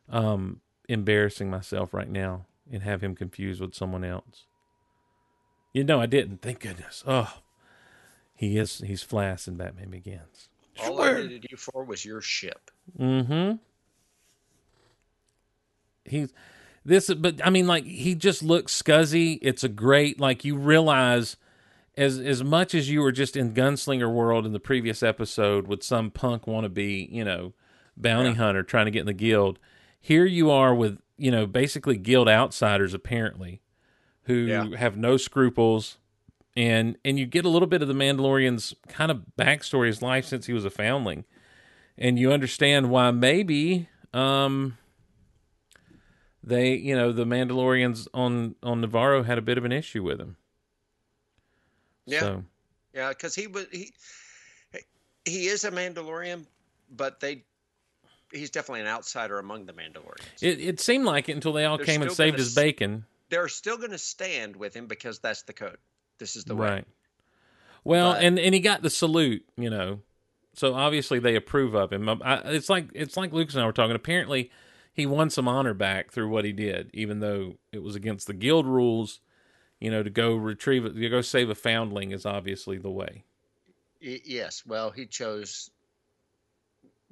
um 0.09 0.61
embarrassing 0.87 1.49
myself 1.49 1.93
right 1.93 2.09
now 2.09 2.45
and 2.71 2.83
have 2.83 3.01
him 3.01 3.15
confused 3.15 3.61
with 3.61 3.73
someone 3.73 4.03
else. 4.03 4.45
You 5.73 5.83
know 5.83 5.99
I 5.99 6.05
didn't. 6.05 6.41
Thank 6.41 6.59
goodness. 6.59 7.03
Oh. 7.05 7.41
He 8.35 8.57
is 8.57 8.79
he's 8.79 9.03
Flass 9.03 9.47
in 9.47 9.55
Batman 9.55 9.89
Begins. 9.89 10.49
All 10.83 11.01
I 11.01 11.13
needed 11.13 11.45
you 11.49 11.57
for 11.57 11.85
was 11.85 12.03
your 12.03 12.21
ship. 12.21 12.69
Mm-hmm. 12.99 13.55
He's 16.03 16.33
this 16.83 17.11
but 17.13 17.39
I 17.45 17.49
mean 17.49 17.65
like 17.65 17.85
he 17.85 18.13
just 18.13 18.43
looks 18.43 18.79
scuzzy. 18.79 19.39
It's 19.41 19.63
a 19.63 19.69
great 19.69 20.19
like 20.19 20.43
you 20.43 20.57
realize 20.57 21.37
as 21.97 22.19
as 22.19 22.43
much 22.43 22.73
as 22.75 22.89
you 22.89 23.01
were 23.01 23.11
just 23.11 23.35
in 23.37 23.53
gunslinger 23.53 24.11
world 24.13 24.45
in 24.45 24.51
the 24.53 24.59
previous 24.59 25.01
episode 25.03 25.67
with 25.67 25.83
some 25.83 26.11
punk 26.11 26.43
wannabe, 26.45 27.09
you 27.11 27.23
know, 27.23 27.53
bounty 27.97 28.33
hunter 28.33 28.63
trying 28.63 28.85
to 28.85 28.91
get 28.91 29.01
in 29.01 29.05
the 29.05 29.13
guild, 29.13 29.59
here 30.01 30.25
you 30.25 30.49
are 30.51 30.73
with, 30.75 30.99
you 31.17 31.31
know, 31.31 31.45
basically 31.45 31.97
guild 31.97 32.27
outsiders 32.27 32.93
apparently 32.93 33.61
who 34.23 34.33
Yeah. 34.45 34.75
have 34.77 34.97
no 34.97 35.17
scruples 35.17 35.97
and 36.57 36.97
and 37.05 37.17
you 37.19 37.25
get 37.25 37.45
a 37.45 37.49
little 37.49 37.67
bit 37.67 37.81
of 37.81 37.87
the 37.87 37.93
Mandalorian's 37.93 38.73
kind 38.87 39.11
of 39.11 39.23
backstory, 39.37 39.87
his 39.87 40.01
life 40.01 40.25
since 40.25 40.45
he 40.47 40.53
was 40.53 40.65
a 40.65 40.69
foundling. 40.69 41.25
And 41.97 42.19
you 42.19 42.31
understand 42.33 42.89
why 42.89 43.11
maybe 43.11 43.87
um 44.13 44.77
they, 46.43 46.75
you 46.75 46.95
know, 46.95 47.11
the 47.11 47.25
Mandalorians 47.25 48.07
on 48.13 48.55
on 48.61 48.81
Nevarro 48.81 49.25
had 49.25 49.37
a 49.37 49.41
bit 49.41 49.57
of 49.57 49.65
an 49.65 49.71
issue 49.71 50.03
with 50.03 50.19
him. 50.19 50.37
Yeah. 52.05 52.19
So, 52.19 52.43
Yeah, 52.93 53.09
because 53.09 53.35
he 53.35 53.47
was 53.47 53.67
he 53.71 53.91
he 55.25 55.47
is 55.47 55.63
a 55.63 55.71
Mandalorian, 55.71 56.45
but 56.89 57.19
they 57.19 57.43
he's 58.31 58.49
definitely 58.49 58.81
an 58.81 58.87
outsider 58.87 59.39
among 59.39 59.65
the 59.65 59.73
Mandalorians. 59.73 60.41
it, 60.41 60.59
it 60.59 60.79
seemed 60.79 61.05
like 61.05 61.29
it 61.29 61.33
until 61.33 61.53
they 61.53 61.65
all 61.65 61.77
They're 61.77 61.85
came 61.85 62.01
and 62.01 62.11
saved 62.11 62.37
his 62.37 62.53
bacon. 62.53 63.05
They're 63.29 63.47
still 63.47 63.77
going 63.77 63.91
to 63.91 63.97
stand 63.97 64.55
with 64.55 64.75
him 64.75 64.87
because 64.87 65.19
that's 65.19 65.43
the 65.43 65.53
code. 65.53 65.77
This 66.19 66.35
is 66.35 66.43
the 66.45 66.55
way. 66.55 66.67
Right. 66.67 66.87
Well, 67.83 68.13
But- 68.13 68.23
and 68.23 68.39
and 68.39 68.53
he 68.53 68.61
got 68.61 68.81
the 68.81 68.89
salute, 68.89 69.45
you 69.57 69.69
know. 69.69 70.01
So 70.53 70.73
obviously 70.73 71.19
they 71.19 71.35
approve 71.35 71.73
of 71.73 71.91
him. 71.91 72.07
I, 72.07 72.41
it's 72.45 72.69
like 72.69 72.87
it's 72.93 73.17
like 73.17 73.33
Lucas 73.33 73.55
and 73.55 73.63
I 73.63 73.65
were 73.65 73.73
talking. 73.73 73.95
Apparently, 73.95 74.51
he 74.93 75.05
won 75.05 75.29
some 75.29 75.47
honor 75.49 75.73
back 75.73 76.11
through 76.11 76.29
what 76.29 76.45
he 76.45 76.53
did, 76.53 76.89
even 76.93 77.19
though 77.19 77.55
it 77.73 77.83
was 77.83 77.95
against 77.95 78.27
the 78.27 78.33
guild 78.33 78.65
rules. 78.65 79.19
You 79.79 79.91
know, 79.91 80.03
to 80.03 80.09
go 80.09 80.35
retrieve 80.35 80.85
it, 80.85 80.93
to 80.93 81.09
go 81.09 81.21
save 81.21 81.49
a 81.49 81.55
foundling 81.55 82.11
is 82.11 82.25
obviously 82.25 82.77
the 82.77 82.89
way. 82.89 83.23
Yes. 83.99 84.63
Well, 84.65 84.91
he 84.91 85.05
chose 85.05 85.69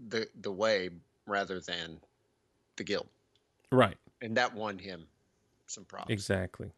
the 0.07 0.27
the 0.39 0.51
way 0.51 0.89
rather 1.25 1.59
than 1.59 1.99
the 2.75 2.83
guild, 2.83 3.07
Right. 3.71 3.97
and 4.21 4.37
that 4.37 4.53
won 4.55 4.77
him 4.79 5.07
some 5.67 5.85
props. 5.85 6.11
Exactly. 6.11 6.71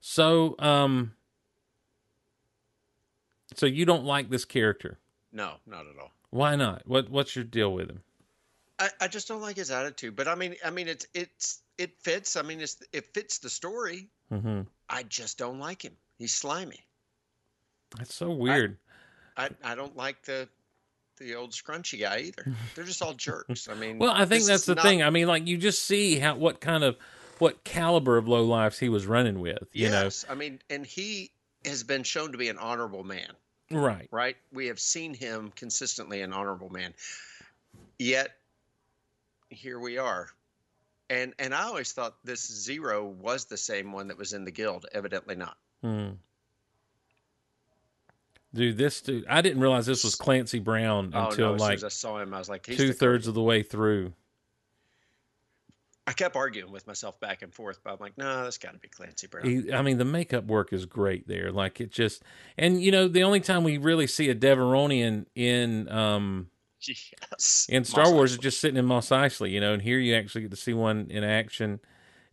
So, 0.00 0.54
um, 0.58 1.14
so 3.54 3.66
you 3.66 3.84
don't 3.84 4.04
like 4.04 4.30
this 4.30 4.44
character? 4.44 4.98
No, 5.32 5.54
not 5.66 5.86
at 5.86 5.98
all. 6.00 6.12
Why 6.30 6.56
not? 6.56 6.82
What 6.86 7.08
What's 7.10 7.34
your 7.34 7.44
deal 7.44 7.72
with 7.72 7.90
him? 7.90 8.02
I, 8.78 8.90
I 9.00 9.08
just 9.08 9.26
don't 9.28 9.40
like 9.40 9.56
his 9.56 9.70
attitude. 9.70 10.16
But 10.16 10.28
I 10.28 10.34
mean, 10.34 10.56
I 10.64 10.70
mean, 10.70 10.88
it's 10.88 11.06
it's 11.14 11.62
it 11.78 11.98
fits. 12.00 12.36
I 12.36 12.42
mean, 12.42 12.60
it's 12.60 12.78
it 12.92 13.12
fits 13.14 13.38
the 13.38 13.50
story. 13.50 14.08
Mm-hmm. 14.32 14.62
I 14.88 15.02
just 15.04 15.38
don't 15.38 15.58
like 15.60 15.82
him. 15.84 15.92
He's 16.18 16.34
slimy. 16.34 16.84
That's 17.96 18.14
so 18.14 18.30
weird. 18.30 18.78
I, 19.36 19.50
I 19.62 19.74
don't 19.74 19.96
like 19.96 20.22
the 20.24 20.48
the 21.18 21.34
old 21.34 21.52
scrunchy 21.52 22.00
guy 22.00 22.18
either. 22.18 22.54
They're 22.74 22.84
just 22.84 23.00
all 23.02 23.14
jerks. 23.14 23.68
I 23.68 23.74
mean, 23.74 23.98
Well, 23.98 24.12
I 24.12 24.24
think 24.26 24.44
that's 24.44 24.66
the 24.66 24.74
not- 24.74 24.84
thing. 24.84 25.02
I 25.02 25.10
mean, 25.10 25.26
like 25.28 25.46
you 25.46 25.56
just 25.56 25.84
see 25.84 26.18
how 26.18 26.36
what 26.36 26.60
kind 26.60 26.84
of 26.84 26.96
what 27.38 27.64
caliber 27.64 28.16
of 28.16 28.26
low 28.28 28.42
lives 28.44 28.78
he 28.78 28.88
was 28.88 29.06
running 29.06 29.40
with. 29.40 29.68
You 29.72 29.90
know? 29.90 30.04
yes, 30.04 30.24
I 30.28 30.34
mean, 30.34 30.58
and 30.70 30.86
he 30.86 31.30
has 31.64 31.82
been 31.84 32.02
shown 32.02 32.32
to 32.32 32.38
be 32.38 32.48
an 32.48 32.58
honorable 32.58 33.04
man, 33.04 33.30
right? 33.70 34.08
right? 34.10 34.36
We 34.52 34.66
have 34.66 34.80
seen 34.80 35.14
him 35.14 35.52
consistently 35.54 36.22
an 36.22 36.32
honorable 36.32 36.70
man. 36.70 36.94
Yet 37.98 38.30
here 39.50 39.78
we 39.78 39.98
are. 39.98 40.28
And 41.08 41.34
and 41.38 41.54
I 41.54 41.64
always 41.64 41.92
thought 41.92 42.16
this 42.24 42.46
zero 42.46 43.06
was 43.06 43.44
the 43.44 43.56
same 43.56 43.92
one 43.92 44.08
that 44.08 44.18
was 44.18 44.32
in 44.32 44.44
the 44.44 44.50
guild. 44.50 44.86
Evidently 44.92 45.36
not. 45.36 45.56
Hmm. 45.82 46.10
Dude, 48.54 48.78
this 48.78 49.02
dude, 49.02 49.26
I 49.28 49.42
didn't 49.42 49.60
realize 49.60 49.86
this 49.86 50.02
was 50.02 50.14
Clancy 50.14 50.60
Brown 50.60 51.12
Oh 51.14 51.28
until 51.28 51.56
no! 51.56 51.62
Like 51.62 51.84
I 51.84 51.88
saw 51.88 52.18
him, 52.18 52.32
I 52.32 52.38
was 52.38 52.48
like, 52.48 52.62
two 52.62 52.92
thirds 52.92 53.26
of 53.26 53.34
the 53.34 53.42
way 53.42 53.62
through. 53.62 54.14
I 56.08 56.12
kept 56.12 56.36
arguing 56.36 56.70
with 56.70 56.86
myself 56.86 57.18
back 57.18 57.42
and 57.42 57.52
forth, 57.52 57.80
but 57.82 57.92
I'm 57.92 57.98
like, 57.98 58.16
no, 58.16 58.44
that's 58.44 58.58
got 58.58 58.72
to 58.72 58.78
be 58.78 58.88
Clancy 58.88 59.26
Brown. 59.26 59.44
He, 59.44 59.72
I 59.72 59.82
mean, 59.82 59.98
the 59.98 60.04
makeup 60.04 60.44
work 60.44 60.72
is 60.72 60.86
great 60.86 61.26
there. 61.26 61.50
Like 61.50 61.80
it 61.80 61.90
just, 61.90 62.22
and 62.56 62.80
you 62.80 62.92
know, 62.92 63.08
the 63.08 63.24
only 63.24 63.40
time 63.40 63.64
we 63.64 63.76
really 63.76 64.06
see 64.06 64.30
a 64.30 64.34
Devaronian 64.34 65.26
in 65.34 65.88
um 65.88 66.48
yes. 66.88 67.66
in 67.68 67.84
Star 67.84 68.04
Mos 68.04 68.12
Wars 68.12 68.32
is 68.32 68.38
just 68.38 68.60
sitting 68.60 68.76
in 68.76 68.84
Mos 68.84 69.08
Eisley, 69.08 69.50
you 69.50 69.60
know, 69.60 69.72
and 69.72 69.82
here 69.82 69.98
you 69.98 70.14
actually 70.14 70.42
get 70.42 70.50
to 70.50 70.56
see 70.56 70.74
one 70.74 71.06
in 71.10 71.24
action. 71.24 71.80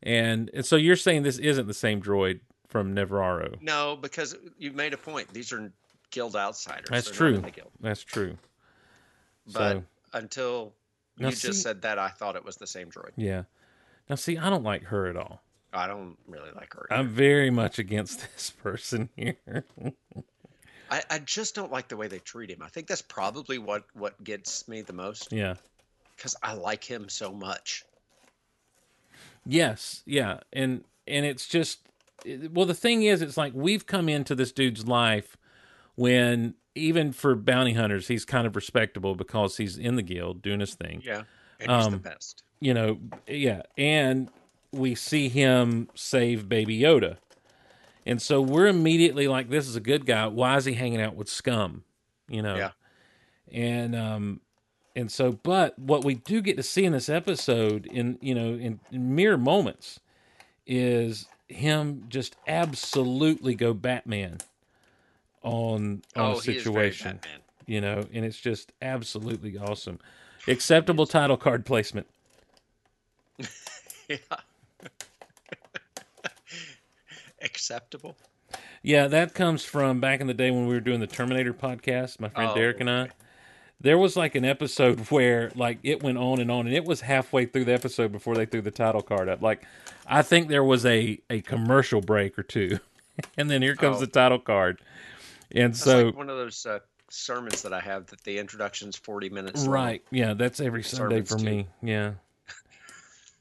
And, 0.02 0.50
and 0.54 0.66
so 0.66 0.76
you're 0.76 0.96
saying 0.96 1.24
this 1.24 1.38
isn't 1.38 1.68
the 1.68 1.74
same 1.74 2.02
droid 2.02 2.41
from 2.68 2.94
Nevarro. 2.96 3.62
No, 3.62 3.98
because 4.00 4.36
you 4.58 4.72
made 4.72 4.94
a 4.94 4.98
point. 4.98 5.34
These 5.34 5.54
are 5.54 5.72
guild 6.12 6.36
outsiders. 6.36 6.88
That's 6.89 7.08
They're 7.08 7.16
true. 7.16 7.44
That's 7.80 8.04
true. 8.04 8.38
But 9.52 9.72
so 9.72 9.84
until 10.14 10.74
you 11.18 11.32
see- 11.32 11.48
just 11.48 11.62
said 11.64 11.82
that, 11.84 12.00
I 12.00 12.10
thought 12.10 12.36
it 12.36 12.44
was 12.44 12.58
the 12.58 12.68
same 12.68 12.89
droid. 12.89 13.12
yeah. 13.16 13.44
Now 14.10 14.16
see, 14.16 14.38
I 14.38 14.50
don't 14.50 14.64
like 14.64 14.84
her 14.84 15.08
at 15.08 15.16
all. 15.16 15.41
I 15.72 15.88
don't 15.88 16.18
really 16.28 16.52
like 16.54 16.74
her. 16.74 16.86
I'm 16.91 17.08
very 17.08 17.50
much 17.50 17.80
against 17.80 18.28
this 18.36 18.50
person 18.52 19.10
here. 19.16 19.38
I, 20.90 21.02
I 21.10 21.20
just 21.20 21.56
don't 21.56 21.72
like 21.72 21.88
the 21.88 21.98
way 21.98 22.08
they 22.08 22.20
treat 22.20 22.50
him. 22.50 22.62
I 22.62 22.68
think 22.68 22.88
that's 22.88 23.02
probably 23.02 23.58
what 23.58 23.86
what 23.94 24.22
gets 24.24 24.68
me 24.68 24.82
the 24.82 24.94
most 24.94 25.32
yeah. 25.32 25.56
because 26.16 26.36
I 26.44 26.54
like 26.54 26.84
him 26.84 27.10
so 27.10 27.32
much. 27.32 27.86
Yes, 29.46 30.04
yeah, 30.06 30.40
and 30.52 30.84
and 31.08 31.26
it's 31.26 31.48
just 31.48 31.80
well, 32.52 32.66
the 32.66 32.74
thing 32.74 33.04
is, 33.04 33.22
it's 33.22 33.38
like 33.38 33.54
we've 33.56 33.86
come 33.86 34.08
into 34.10 34.36
this 34.36 34.52
dude's 34.52 34.88
life 34.88 35.38
when 35.96 36.56
even 36.76 37.12
for 37.12 37.36
bounty 37.36 37.74
hunters, 37.74 38.08
he's 38.08 38.26
kind 38.26 38.48
of 38.48 38.56
respectable 38.56 39.16
because 39.16 39.58
he's 39.58 39.78
in 39.78 39.96
the 39.96 40.02
guild 40.02 40.42
doing 40.42 40.60
his 40.60 40.76
thing. 40.76 41.02
Yeah, 41.04 41.24
and 41.60 41.72
he's 41.72 41.88
the 41.88 41.96
Um, 41.96 42.00
best. 42.00 42.44
You 42.60 42.74
know, 42.74 43.00
yeah, 43.28 43.64
and 43.78 44.30
we 44.72 44.96
see 44.96 45.30
him 45.30 45.90
save 45.94 46.48
Baby 46.48 46.80
Yoda, 46.80 47.18
and 48.06 48.22
so 48.22 48.41
we're 48.41 48.68
immediately 48.68 49.28
like, 49.28 49.49
"This 49.49 49.68
is 49.68 49.76
a 49.76 49.80
good 49.82 50.06
guy. 50.06 50.28
Why 50.28 50.58
is 50.58 50.66
he 50.66 50.74
hanging 50.74 51.01
out 51.01 51.16
with 51.16 51.30
scum?" 51.30 51.84
You 52.28 52.41
know, 52.41 52.56
Yeah. 52.58 52.72
and 53.51 53.95
um 53.95 54.41
and 54.95 55.12
so 55.12 55.32
but 55.32 55.78
what 55.78 56.04
we 56.04 56.16
do 56.16 56.41
get 56.41 56.56
to 56.58 56.64
see 56.64 56.86
in 56.86 56.91
this 56.93 57.10
episode 57.10 57.86
in 57.88 58.18
you 58.22 58.34
know 58.36 58.54
in, 58.54 58.80
in 58.91 59.16
mere 59.16 59.38
moments 59.38 59.99
is 60.66 61.28
him 61.49 62.06
just 62.08 62.36
absolutely 62.47 63.54
go 63.56 63.74
batman 63.74 64.38
on 65.41 66.01
on 66.16 66.32
Oh, 66.32 66.32
a 66.32 66.41
he 66.41 66.54
is 66.54 66.64
very 66.64 66.91
situation 66.91 67.20
you 67.66 67.82
know 67.82 68.06
and 68.14 68.24
it's 68.24 68.39
just 68.39 68.72
absolutely 68.82 69.58
awesome 69.58 69.99
acceptable 70.47 71.06
title 71.06 71.38
card 71.38 71.66
placement 71.66 72.08
Yeah. 74.10 74.18
Acceptable. 77.44 78.16
yeah 78.82 79.08
that 79.08 79.34
comes 79.34 79.64
from 79.66 80.00
back 80.00 80.22
in 80.22 80.28
the 80.28 80.34
day 80.34 80.52
when 80.52 80.68
we 80.68 80.74
were 80.74 80.80
doing 80.80 81.00
the 81.00 81.08
terminator 81.08 81.54
podcast 81.54 82.20
my 82.20 82.30
friend 82.30 82.52
Oh, 82.52 82.56
derek 82.56 82.80
and 82.80 82.89
i 82.89 83.10
there 83.82 83.98
was 83.98 84.16
like 84.16 84.36
an 84.36 84.46
episode 84.46 85.00
where 85.12 85.52
like 85.56 85.80
it 85.84 86.02
went 86.04 86.18
on 86.18 86.39
and 86.39 86.50
on 86.52 86.68
and 86.68 86.76
it 86.76 86.86
was 86.86 87.02
halfway 87.02 87.46
through 87.46 87.66
the 87.66 87.74
episode 87.74 88.12
before 88.12 88.36
they 88.36 88.46
threw 88.46 88.62
the 88.62 88.72
title 88.72 89.02
card 89.02 89.28
up 89.30 89.41
like 89.41 89.64
i 90.08 90.22
think 90.22 90.48
there 90.50 90.64
was 90.64 90.86
a 90.86 91.20
a 91.30 91.41
commercial 91.41 92.00
break 92.02 92.38
or 92.38 92.44
two 92.44 92.80
and 93.38 93.50
then 93.50 93.62
here 93.62 93.76
comes 93.76 93.98
Oh. 93.98 94.02
the 94.02 94.08
title 94.08 94.39
card 94.39 94.80
and 95.52 95.74
That's 95.74 95.84
so 95.84 96.06
like 96.08 96.18
one 96.18 96.30
of 96.30 96.38
those 96.38 96.66
uh, 96.66 96.80
sermons 97.10 97.62
that 97.62 97.74
I 97.74 97.80
have 97.80 98.08
that 98.08 98.24
the 98.24 98.39
introduction's 98.39 98.96
forty 98.98 99.30
minutes. 99.30 99.64
long. 99.66 99.70
right 99.72 100.04
yeah 100.12 100.34
that's 100.34 100.60
every 100.60 100.82
sunday 100.84 101.24
Sermons, 101.24 101.30
for 101.30 101.38
too. 101.38 101.46
me 101.46 101.68
yeah 101.84 102.12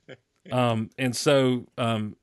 um 0.53 0.91
and 0.99 1.15
so 1.17 1.67
um 1.79 2.17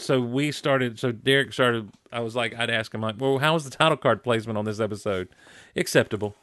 so 0.00 0.20
we 0.20 0.50
started 0.50 0.98
so 0.98 1.12
derek 1.12 1.52
started 1.52 1.88
i 2.10 2.20
was 2.20 2.34
like 2.34 2.56
i'd 2.58 2.70
ask 2.70 2.92
him 2.94 3.00
like 3.00 3.16
well 3.18 3.38
how 3.38 3.54
was 3.54 3.64
the 3.64 3.70
title 3.70 3.96
card 3.96 4.22
placement 4.22 4.56
on 4.58 4.64
this 4.64 4.80
episode 4.80 5.28
acceptable 5.76 6.34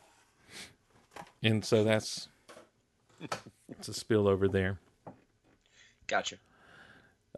and 1.42 1.66
so 1.66 1.84
that's 1.84 2.28
it's 3.70 3.88
a 3.88 3.94
spill 3.94 4.28
over 4.28 4.48
there 4.48 4.78
Gotcha. 6.08 6.38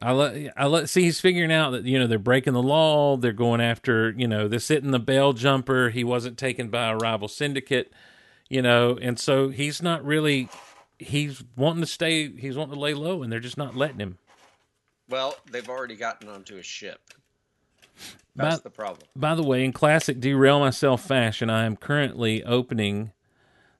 I 0.01 0.13
let 0.13 0.53
I 0.55 0.67
let 0.67 0.87
see 0.87 1.03
he's 1.03 1.19
figuring 1.19 1.51
out 1.51 1.71
that 1.71 1.83
you 1.83 1.99
know 1.99 2.07
they're 2.07 2.19
breaking 2.19 2.53
the 2.53 2.61
law. 2.61 3.17
They're 3.17 3.33
going 3.33 3.59
after 3.59 4.11
you 4.11 4.27
know 4.27 4.47
they're 4.47 4.59
sitting 4.59 4.91
the 4.91 4.99
bell 4.99 5.33
jumper. 5.33 5.89
He 5.89 6.03
wasn't 6.05 6.37
taken 6.37 6.69
by 6.69 6.89
a 6.89 6.95
rival 6.95 7.27
syndicate, 7.27 7.91
you 8.47 8.61
know, 8.61 8.97
and 9.01 9.19
so 9.19 9.49
he's 9.49 9.81
not 9.81 10.05
really. 10.05 10.47
He's 10.99 11.43
wanting 11.55 11.81
to 11.81 11.87
stay. 11.87 12.31
He's 12.31 12.55
wanting 12.55 12.75
to 12.75 12.79
lay 12.79 12.93
low, 12.93 13.23
and 13.23 13.31
they're 13.31 13.39
just 13.39 13.57
not 13.57 13.75
letting 13.75 13.99
him. 13.99 14.19
Well, 15.09 15.35
they've 15.51 15.67
already 15.67 15.95
gotten 15.95 16.29
onto 16.29 16.57
a 16.57 16.63
ship. 16.63 17.01
That's 18.35 18.57
By, 18.57 18.61
the 18.63 18.69
problem. 18.69 19.07
by 19.15 19.35
the 19.35 19.43
way, 19.43 19.65
in 19.65 19.73
classic 19.73 20.19
derail 20.19 20.59
myself 20.59 21.03
fashion, 21.03 21.49
I 21.49 21.65
am 21.65 21.75
currently 21.75 22.43
opening 22.43 23.11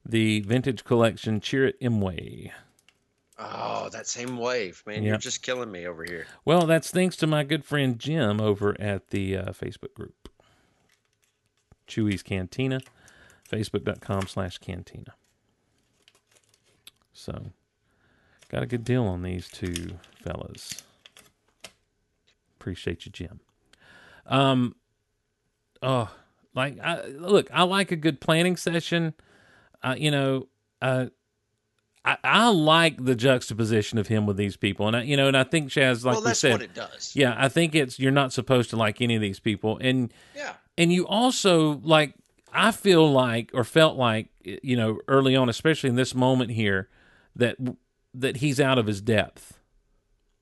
the 0.05 0.41
vintage 0.41 0.84
collection 0.84 1.39
Chirrut 1.39 1.80
Imwe. 1.82 2.51
Oh, 3.38 3.88
that 3.89 4.05
same 4.07 4.38
wave, 4.38 4.84
man. 4.86 5.03
You're 5.03 5.17
just 5.17 5.41
killing 5.43 5.71
me 5.71 5.88
over 5.88 6.03
here. 6.03 6.27
Well, 6.43 6.65
that's 6.65 6.91
thanks 6.91 7.15
to 7.17 7.27
my 7.27 7.43
good 7.43 7.63
friend 7.63 7.97
Jim 7.97 8.41
over 8.41 8.75
at 8.82 9.11
the 9.11 9.38
uh, 9.38 9.45
Facebook 9.51 9.93
group. 9.93 10.27
Chewy's 11.88 12.21
Cantina, 12.21 12.82
facebook.com 13.49 14.27
slash 14.27 14.57
cantina. 14.57 15.13
So, 17.13 17.51
got 18.49 18.63
a 18.63 18.67
good 18.67 18.84
deal 18.84 19.05
on 19.05 19.23
these 19.23 19.47
two 19.47 19.99
fellas. 20.21 20.84
Appreciate 22.60 23.05
you, 23.05 23.12
Jim. 23.12 23.39
Um, 24.26 24.76
oh, 25.82 26.10
like, 26.53 26.78
I, 26.80 27.05
look, 27.07 27.49
I 27.53 27.64
like 27.64 27.91
a 27.91 27.95
good 27.95 28.20
planning 28.20 28.57
session. 28.57 29.14
Uh, 29.82 29.95
you 29.97 30.12
know, 30.12 30.47
uh, 30.82 31.05
I, 32.03 32.18
I 32.24 32.49
like 32.49 33.03
the 33.03 33.16
juxtaposition 33.16 33.97
of 33.97 34.07
him 34.07 34.26
with 34.26 34.36
these 34.38 34.57
people, 34.57 34.88
and 34.88 34.95
I, 34.97 35.03
you 35.03 35.16
know, 35.16 35.28
and 35.28 35.38
I 35.38 35.43
think 35.43 35.70
Shaz, 35.70 36.03
like 36.03 36.18
well, 36.18 36.28
you 36.28 36.34
said, 36.36 36.51
what 36.51 36.62
it 36.62 36.74
does. 36.74 37.14
yeah, 37.16 37.34
I 37.38 37.47
think 37.49 37.76
it's 37.76 37.97
you're 37.99 38.12
not 38.12 38.34
supposed 38.34 38.70
to 38.72 38.76
like 38.78 39.01
any 39.01 39.16
of 39.16 39.22
these 39.22 39.39
people, 39.39 39.78
and 39.82 40.14
Yeah. 40.36 40.53
and 40.78 40.91
you 40.91 41.07
also 41.07 41.80
like 41.84 42.14
I 42.53 42.72
feel 42.72 43.10
like 43.12 43.51
or 43.53 43.64
felt 43.64 43.95
like 43.97 44.28
you 44.43 44.76
know 44.76 44.99
early 45.07 45.36
on, 45.36 45.49
especially 45.49 45.89
in 45.89 45.95
this 45.95 46.14
moment 46.16 46.51
here, 46.51 46.89
that 47.36 47.57
that 48.14 48.38
he's 48.38 48.60
out 48.60 48.78
of 48.78 48.88
his 48.88 49.01
depth. 49.01 49.59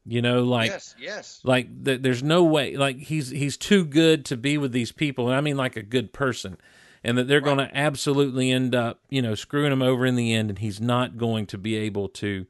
You 0.07 0.21
know, 0.21 0.43
like 0.43 0.71
yes. 0.71 0.95
Yes. 0.97 1.41
like 1.43 1.83
th- 1.83 2.01
there's 2.01 2.23
no 2.23 2.43
way 2.43 2.77
like 2.77 2.97
he's 2.97 3.29
he's 3.29 3.57
too 3.57 3.83
good 3.83 4.23
to 4.25 4.37
be 4.37 4.57
with 4.57 4.71
these 4.71 4.93
people 4.93 5.27
and 5.27 5.35
i 5.35 5.41
mean 5.41 5.57
like 5.57 5.75
a 5.75 5.83
good 5.83 6.13
person 6.13 6.57
and 7.03 7.17
that 7.17 7.27
they're 7.27 7.41
going 7.41 7.57
to 7.57 7.69
absolutely 7.77 8.49
end 8.51 8.73
up 8.73 9.01
you 9.09 9.21
know 9.21 9.35
screwing 9.35 9.71
him 9.71 9.81
over 9.81 10.05
in 10.05 10.15
the 10.15 10.33
end 10.33 10.49
and 10.49 10.59
he's 10.59 10.79
not 10.79 11.17
going 11.17 11.45
to 11.47 11.57
be 11.57 11.75
able 11.75 12.07
to 12.07 12.45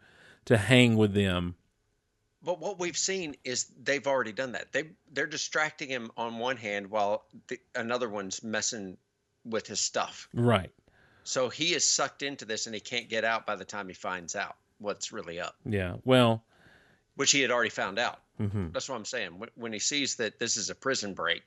to 0.45 0.57
hang 0.57 0.95
with 0.97 1.13
them 1.15 1.55
But 2.43 2.59
what 2.59 2.79
we've 2.79 2.97
seen 2.97 3.35
is 3.43 3.65
they've 3.83 4.05
already 4.07 4.31
done 4.31 4.51
that. 4.51 4.71
They 4.71 4.91
they're 5.11 5.25
distracting 5.25 5.89
him 5.89 6.11
on 6.15 6.37
one 6.39 6.57
hand 6.57 6.91
while 6.91 7.25
the, 7.47 7.59
another 7.75 8.07
one's 8.07 8.43
messing 8.43 8.97
with 9.43 9.65
his 9.67 9.79
stuff. 9.81 10.29
right 10.33 10.71
So 11.23 11.49
he 11.49 11.73
is 11.73 11.83
sucked 11.83 12.21
into 12.21 12.45
this 12.45 12.67
and 12.67 12.75
he 12.75 12.81
can't 12.81 13.09
get 13.09 13.25
out 13.25 13.45
by 13.45 13.55
the 13.55 13.65
time 13.65 13.87
he 13.87 13.93
finds 13.95 14.35
out 14.35 14.55
what's 14.79 15.11
really 15.11 15.39
up, 15.39 15.55
yeah 15.65 15.95
well 16.05 16.43
which 17.17 17.31
he 17.31 17.41
had 17.41 17.51
already 17.51 17.69
found 17.69 17.99
out. 17.99 18.21
mhm. 18.39 18.71
That's 18.71 18.87
what 18.87 18.95
I'm 18.95 19.05
saying. 19.05 19.37
When- 19.39 19.49
When 19.55 19.73
he 19.73 19.79
sees 19.79 20.15
that 20.15 20.39
this 20.39 20.55
is 20.57 20.69
a 20.69 20.75
prison 20.75 21.13
break, 21.13 21.43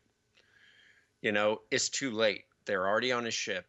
you 1.23 1.33
know, 1.33 1.63
it's 1.71 1.89
too 1.89 2.11
late. 2.11 2.45
They're 2.67 2.87
already 2.87 3.13
on 3.13 3.25
his 3.25 3.35
ship. 3.35 3.67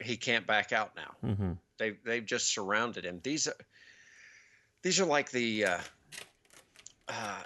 He 0.00 0.16
can't 0.16 0.46
back 0.46 0.72
out 0.72 0.94
now. 0.96 1.14
Mhm. 1.24 1.58
They've 1.78 1.98
they've 2.04 2.24
just 2.24 2.48
surrounded 2.54 3.04
him. 3.04 3.20
These 3.22 3.48
are 3.48 3.56
these 4.82 5.00
are 5.00 5.04
like 5.06 5.30
the 5.30 5.64
uh, 5.66 5.80
uh, 7.08 7.42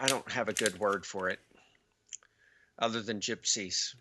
I 0.00 0.06
don't 0.08 0.30
have 0.30 0.48
a 0.48 0.52
good 0.52 0.78
word 0.78 1.04
for 1.04 1.28
it 1.28 1.40
other 2.78 3.02
than 3.02 3.20
gypsies. 3.20 3.94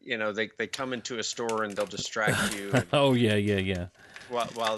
You 0.00 0.16
know, 0.18 0.32
they, 0.32 0.50
they 0.56 0.66
come 0.68 0.92
into 0.92 1.18
a 1.18 1.22
store 1.22 1.64
and 1.64 1.74
they'll 1.76 1.84
distract 1.86 2.54
you 2.56 2.70
and 2.72 2.86
oh 2.92 3.12
yeah 3.14 3.34
yeah 3.34 3.56
yeah 3.58 3.86
while, 4.30 4.46
while 4.54 4.76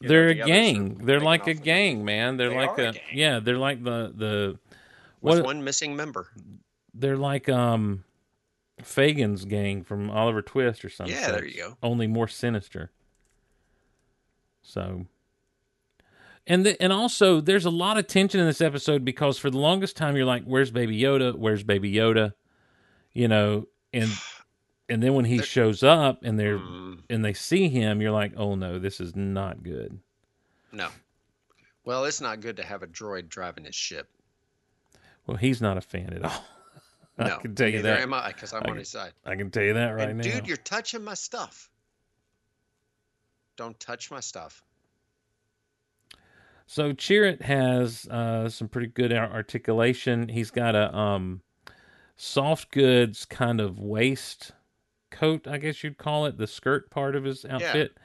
you 0.00 0.08
know, 0.08 0.08
they're 0.08 0.34
the 0.34 0.40
a 0.40 0.46
gang 0.46 0.94
they're 1.04 1.20
like 1.20 1.46
a 1.46 1.50
with 1.50 1.60
it. 1.60 1.62
gang 1.64 2.04
man 2.04 2.36
they're 2.36 2.48
They 2.50 2.56
like 2.56 2.78
are 2.78 2.82
a 2.82 2.88
a, 2.88 2.92
gang. 2.92 3.02
yeah 3.12 3.38
they're 3.40 3.58
like 3.58 3.82
the 3.84 4.12
the 4.14 4.58
with 5.20 5.44
one 5.44 5.62
missing 5.64 5.94
member. 5.96 6.28
they're 6.94 7.16
like 7.16 7.48
um 7.48 8.04
Fagin's 8.82 9.44
gang 9.44 9.84
from 9.84 10.10
Oliver 10.10 10.40
Twist 10.40 10.84
or 10.86 10.88
something. 10.88 11.14
Yeah, 11.14 11.32
there 11.32 11.44
you 11.44 11.54
go. 11.56 11.76
Only 11.82 12.06
more 12.06 12.26
sinister. 12.26 12.90
So, 14.62 15.04
and 16.46 16.64
the, 16.64 16.80
and 16.82 16.90
also, 16.90 17.42
there's 17.42 17.66
a 17.66 17.70
lot 17.70 17.98
of 17.98 18.06
tension 18.06 18.40
in 18.40 18.46
this 18.46 18.62
episode 18.62 19.04
because 19.04 19.36
for 19.36 19.50
the 19.50 19.58
longest 19.58 19.96
time 19.98 20.16
you're 20.16 20.24
like, 20.24 20.44
"Where's 20.44 20.70
Baby 20.70 20.98
Yoda? 20.98 21.34
Where's 21.36 21.62
Baby 21.62 21.92
Yoda?" 21.92 22.32
You 23.12 23.28
know, 23.28 23.68
and 23.92 24.08
and 24.90 25.02
then 25.02 25.14
when 25.14 25.24
he 25.24 25.40
shows 25.42 25.82
up 25.82 26.20
and 26.22 26.38
they're 26.38 26.58
Mm, 26.58 27.02
and 27.08 27.24
they 27.24 27.32
see 27.32 27.68
him, 27.68 28.00
you're 28.02 28.10
like, 28.10 28.32
"Oh 28.36 28.54
no, 28.56 28.78
this 28.78 29.00
is 29.00 29.14
not 29.16 29.62
good." 29.62 29.98
no. 30.72 30.88
Well, 31.84 32.04
it's 32.04 32.20
not 32.20 32.40
good 32.40 32.56
to 32.58 32.62
have 32.62 32.82
a 32.82 32.86
droid 32.86 33.28
driving 33.28 33.64
his 33.64 33.74
ship. 33.74 34.08
Well, 35.26 35.38
he's 35.38 35.60
not 35.62 35.78
a 35.78 35.80
fan 35.80 36.12
at 36.12 36.24
all. 36.24 36.44
No, 37.18 37.36
I 37.36 37.38
can 37.42 37.54
tell 37.54 37.68
you 37.68 37.82
that. 37.82 38.00
am 38.00 38.14
I 38.14 38.28
because 38.28 38.54
I'm 38.54 38.58
I 38.58 38.60
on 38.60 38.66
can- 38.68 38.76
his 38.78 38.88
side. 38.88 39.12
I 39.26 39.36
can 39.36 39.50
tell 39.50 39.62
you 39.62 39.74
that 39.74 39.90
right 39.90 40.08
and 40.08 40.18
now. 40.18 40.22
dude, 40.22 40.46
you're 40.46 40.56
touching 40.56 41.04
my 41.04 41.12
stuff. 41.12 41.68
Don't 43.56 43.78
touch 43.78 44.10
my 44.10 44.20
stuff. 44.20 44.62
So 46.66 46.92
Chirrut 46.92 47.42
has 47.42 48.06
uh, 48.06 48.48
some 48.48 48.68
pretty 48.68 48.86
good 48.86 49.12
articulation. 49.12 50.28
He's 50.28 50.50
got 50.50 50.74
a 50.74 50.96
um, 50.96 51.42
soft 52.16 52.70
goods 52.70 53.24
kind 53.26 53.60
of 53.60 53.78
waist 53.78 54.52
coat, 55.10 55.46
I 55.46 55.58
guess 55.58 55.82
you'd 55.84 55.98
call 55.98 56.26
it, 56.26 56.38
the 56.38 56.46
skirt 56.46 56.90
part 56.90 57.14
of 57.16 57.24
his 57.24 57.44
outfit, 57.44 57.92
Yeah. 57.96 58.02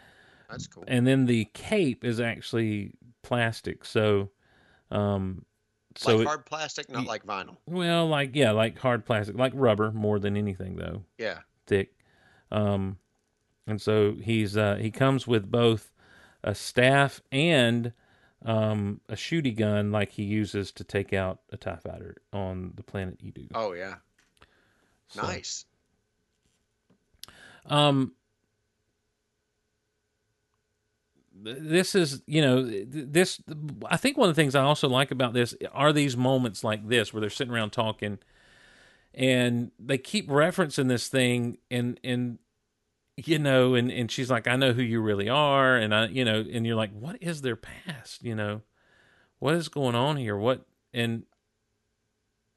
That's 0.49 0.67
cool. 0.67 0.83
and 0.87 1.05
then 1.07 1.25
the 1.25 1.45
cape 1.53 2.03
is 2.05 2.19
actually 2.19 2.91
plastic. 3.23 3.83
So, 3.85 4.29
um, 4.91 5.45
so 5.95 6.11
like 6.17 6.21
it- 6.21 6.27
hard 6.27 6.45
plastic, 6.45 6.89
not 6.89 7.01
y- 7.05 7.07
like 7.07 7.25
vinyl. 7.25 7.57
well, 7.65 8.07
like 8.07 8.35
yeah, 8.35 8.51
like 8.51 8.77
hard 8.77 9.05
plastic, 9.05 9.35
like 9.37 9.53
rubber 9.55 9.91
more 9.91 10.19
than 10.19 10.35
anything 10.37 10.75
though. 10.75 11.03
Yeah. 11.17 11.39
thick. 11.67 11.93
Um, 12.51 12.97
and 13.65 13.81
so 13.81 14.13
he's 14.21 14.55
uh, 14.55 14.75
he 14.75 14.91
comes 14.91 15.25
with 15.25 15.49
both 15.49 15.91
a 16.43 16.53
staff 16.53 17.21
and 17.31 17.91
um, 18.45 19.01
a 19.09 19.15
shooty 19.15 19.55
gun, 19.55 19.91
like 19.91 20.11
he 20.11 20.23
uses 20.23 20.71
to 20.73 20.83
take 20.83 21.11
out 21.13 21.39
a 21.51 21.57
Tie 21.57 21.77
fighter 21.77 22.17
on 22.31 22.73
the 22.75 22.83
planet 22.83 23.17
Edu. 23.23 23.47
Oh 23.55 23.73
yeah. 23.73 23.95
So, 25.07 25.23
Nice. 25.23 25.65
Um, 27.67 28.13
this 31.37 31.95
is 31.95 32.21
you 32.25 32.41
know 32.41 32.63
this. 32.63 33.41
I 33.85 33.97
think 33.97 34.17
one 34.17 34.29
of 34.29 34.35
the 34.35 34.41
things 34.41 34.55
I 34.55 34.63
also 34.63 34.87
like 34.87 35.11
about 35.11 35.33
this 35.33 35.53
are 35.71 35.91
these 35.91 36.15
moments 36.15 36.63
like 36.63 36.87
this 36.87 37.13
where 37.13 37.21
they're 37.21 37.29
sitting 37.29 37.53
around 37.53 37.71
talking, 37.71 38.19
and 39.13 39.71
they 39.79 39.97
keep 39.97 40.29
referencing 40.29 40.87
this 40.87 41.07
thing, 41.07 41.57
and 41.69 41.99
and 42.03 42.39
you 43.17 43.39
know, 43.39 43.75
and 43.75 43.91
and 43.91 44.11
she's 44.11 44.31
like, 44.31 44.47
I 44.47 44.55
know 44.55 44.73
who 44.73 44.81
you 44.83 45.01
really 45.01 45.29
are, 45.29 45.75
and 45.75 45.93
I, 45.93 46.07
you 46.07 46.25
know, 46.25 46.43
and 46.51 46.65
you're 46.65 46.75
like, 46.75 46.93
what 46.93 47.17
is 47.21 47.41
their 47.41 47.57
past? 47.57 48.23
You 48.23 48.35
know, 48.35 48.61
what 49.39 49.55
is 49.55 49.69
going 49.69 49.95
on 49.95 50.17
here? 50.17 50.37
What 50.37 50.65
and 50.93 51.23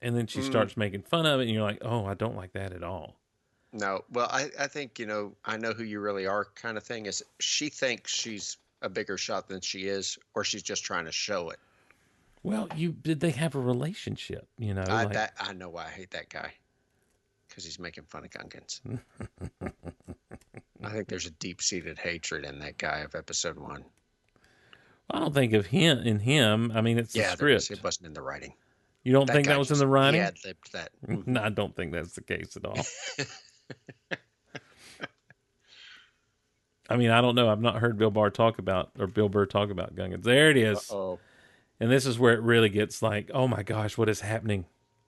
and 0.01 0.17
then 0.17 0.27
she 0.27 0.41
Mm. 0.41 0.45
starts 0.45 0.77
making 0.77 1.03
fun 1.03 1.27
of 1.27 1.41
it, 1.41 1.45
and 1.45 1.53
you're 1.53 1.63
like, 1.63 1.79
oh, 1.83 2.07
I 2.07 2.15
don't 2.15 2.37
like 2.37 2.53
that 2.53 2.73
at 2.73 2.85
all. 2.85 3.18
No. 3.73 4.05
Well, 4.11 4.29
I, 4.31 4.51
I 4.59 4.67
think, 4.67 4.99
you 4.99 5.07
know, 5.07 5.35
I 5.45 5.57
know 5.57 5.73
who 5.73 5.85
you 5.85 6.01
really 6.01 6.27
are 6.27 6.47
kind 6.55 6.77
of 6.77 6.85
thing 6.85 7.07
is 7.07 7.23
she 7.39 7.69
thinks 7.69 8.13
she's 8.13 8.57
a 8.83 8.89
bigger 8.89 9.19
shot 9.19 9.49
than 9.49 9.61
she 9.61 9.89
is, 9.89 10.19
or 10.35 10.45
she's 10.45 10.63
just 10.63 10.85
trying 10.85 11.05
to 11.05 11.13
show 11.13 11.51
it. 11.51 11.59
Well, 12.43 12.69
you 12.77 12.93
did 12.93 13.21
they 13.21 13.33
have 13.33 13.57
a 13.57 13.61
relationship? 13.61 14.47
You 14.59 14.75
know, 14.75 14.85
I 14.89 15.05
like, 15.05 15.13
that 15.15 15.33
I 15.41 15.53
know 15.53 15.69
why 15.69 15.87
I 15.87 15.91
hate 15.91 16.13
that 16.13 16.29
guy. 16.29 16.53
Because 17.49 17.65
he's 17.65 17.79
making 17.79 18.05
fun 18.05 18.25
of 18.25 18.31
Gungans. 18.31 18.81
I 20.85 20.91
think 20.91 21.09
there's 21.09 21.27
a 21.27 21.31
deep 21.33 21.61
seated 21.61 21.99
hatred 21.99 22.45
in 22.45 22.61
that 22.61 22.79
guy 22.79 22.99
of 22.99 23.15
episode 23.15 23.59
one. 23.59 23.85
I 25.11 25.19
don't 25.19 25.35
think 25.35 25.55
of 25.55 25.67
him 25.67 25.99
in 25.99 26.21
him. 26.21 26.71
I 26.75 26.83
mean, 26.83 26.99
it's 26.99 27.15
the 27.15 27.21
yeah, 27.21 27.33
is. 27.33 27.65
script. 27.65 27.71
it 27.71 27.83
wasn't 27.83 28.07
in 28.07 28.13
the 28.13 28.23
writing. 28.23 28.53
You 29.03 29.13
don't 29.13 29.29
think 29.29 29.47
that 29.47 29.59
was 29.59 29.71
in 29.71 29.79
the 29.79 29.87
writing? 29.87 30.21
Libbed 30.45 30.73
that. 30.73 30.91
No, 31.27 31.43
I 31.43 31.49
don't 31.49 31.75
think 31.75 31.93
that's 31.93 32.13
the 32.13 32.21
case 32.21 32.57
at 32.57 32.67
all. 32.67 32.79
I 36.89 36.97
mean, 36.97 37.11
I 37.11 37.21
don't 37.21 37.35
know. 37.35 37.51
I've 37.51 37.61
not 37.61 37.77
heard 37.77 37.99
Bill 37.99 38.11
Barr 38.11 38.31
talk 38.31 38.59
about 38.59 38.91
or 38.99 39.07
Bill 39.07 39.29
Burr 39.29 39.47
talk 39.47 39.71
about 39.71 39.95
Gungans. 39.95 40.23
There 40.23 40.51
it 40.51 40.57
is. 40.57 40.91
Oh. 40.91 41.19
And 41.81 41.91
this 41.91 42.07
is 42.07 42.19
where 42.19 42.33
it 42.35 42.41
really 42.41 42.71
gets 42.71 43.03
like, 43.03 43.31
oh 43.33 43.47
my 43.47 43.63
gosh, 43.63 43.97
what 43.99 44.09
is 44.09 44.21
happening? 44.21 44.65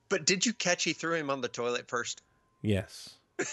But 0.08 0.26
did 0.26 0.44
you 0.44 0.52
catch 0.52 0.84
he 0.84 0.92
threw 0.92 1.14
him 1.14 1.30
on 1.30 1.40
the 1.40 1.48
toilet 1.48 1.88
first? 1.88 2.22
Yes. 2.62 3.16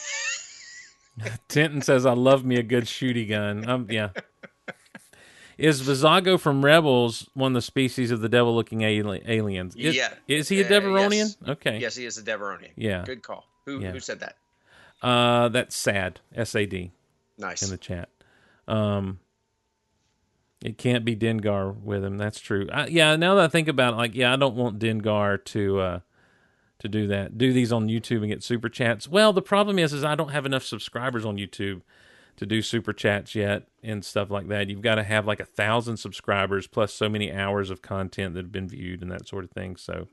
Tintin 1.50 1.84
says, 1.84 2.06
I 2.06 2.14
love 2.14 2.46
me 2.46 2.58
a 2.58 2.64
good 2.64 2.84
shooty 2.86 3.28
gun. 3.28 3.68
Um, 3.68 3.88
yeah. 3.90 4.10
Is 5.58 5.82
Vizago 5.82 6.40
from 6.40 6.64
Rebels 6.64 7.30
one 7.34 7.52
of 7.54 7.56
the 7.56 7.62
species 7.64 8.12
of 8.12 8.22
the 8.22 8.30
devil 8.30 8.54
looking 8.56 8.82
aliens? 8.82 9.76
Is, 9.76 9.96
Yeah. 9.96 10.14
Is 10.28 10.50
he 10.50 10.62
a 10.62 10.66
Uh, 10.66 11.10
yes. 11.10 11.38
Okay. 11.48 11.80
Yes, 11.80 11.96
he 11.96 12.06
is 12.06 12.20
a 12.20 12.24
Devaronian. 12.24 12.72
Yeah. 12.76 13.04
Good 13.06 13.24
call. 13.24 13.46
Who 13.66 13.80
Yeah. 13.80 13.92
who 13.92 14.00
said 14.00 14.20
that? 14.20 14.36
Uh, 15.02 15.50
that's 15.50 15.76
sad. 15.76 16.20
S 16.36 16.54
A 16.56 16.66
D 16.68 16.92
Nice. 17.40 17.64
in 17.64 17.72
the 17.72 17.78
chat. 17.78 18.10
Um, 18.68 19.20
it 20.64 20.78
can't 20.78 21.06
be 21.06 21.16
Dengar 21.16 21.80
with 21.82 22.04
him. 22.04 22.18
That's 22.18 22.40
true. 22.40 22.68
I, 22.72 22.88
yeah. 22.88 23.16
Now 23.16 23.36
that 23.36 23.46
I 23.46 23.48
think 23.48 23.68
about 23.68 23.94
it, 23.94 23.98
like, 23.98 24.16
yeah, 24.16 24.34
I 24.34 24.36
don't 24.36 24.56
want 24.56 24.80
Dengar 24.80 25.44
to 25.46 25.80
uh, 25.80 26.00
to 26.80 26.88
do 26.88 27.08
that. 27.08 27.38
Do 27.38 27.54
these 27.54 27.72
on 27.72 27.88
YouTube 27.88 28.18
and 28.18 28.30
get 28.30 28.44
super 28.44 28.70
chats. 28.70 29.08
Well, 29.08 29.34
the 29.34 29.42
problem 29.42 29.78
is, 29.80 29.94
is 29.94 30.04
I 30.04 30.16
don't 30.16 30.32
have 30.32 30.46
enough 30.46 30.64
subscribers 30.64 31.26
on 31.26 31.38
YouTube 31.38 31.82
to 32.38 32.46
do 32.46 32.62
super 32.62 32.94
chats 32.94 33.34
yet 33.36 33.68
and 33.82 34.06
stuff 34.06 34.30
like 34.30 34.48
that. 34.48 34.70
You've 34.70 34.82
got 34.82 34.96
to 34.96 35.04
have 35.04 35.26
like 35.26 35.40
a 35.40 35.46
thousand 35.46 35.98
subscribers 35.98 36.68
plus 36.68 36.94
so 36.94 37.10
many 37.10 37.32
hours 37.32 37.70
of 37.70 37.82
content 37.82 38.36
that 38.36 38.46
have 38.46 38.52
been 38.52 38.70
viewed 38.70 39.02
and 39.02 39.12
that 39.12 39.28
sort 39.28 39.44
of 39.44 39.52
thing. 39.52 39.76
So 39.76 40.08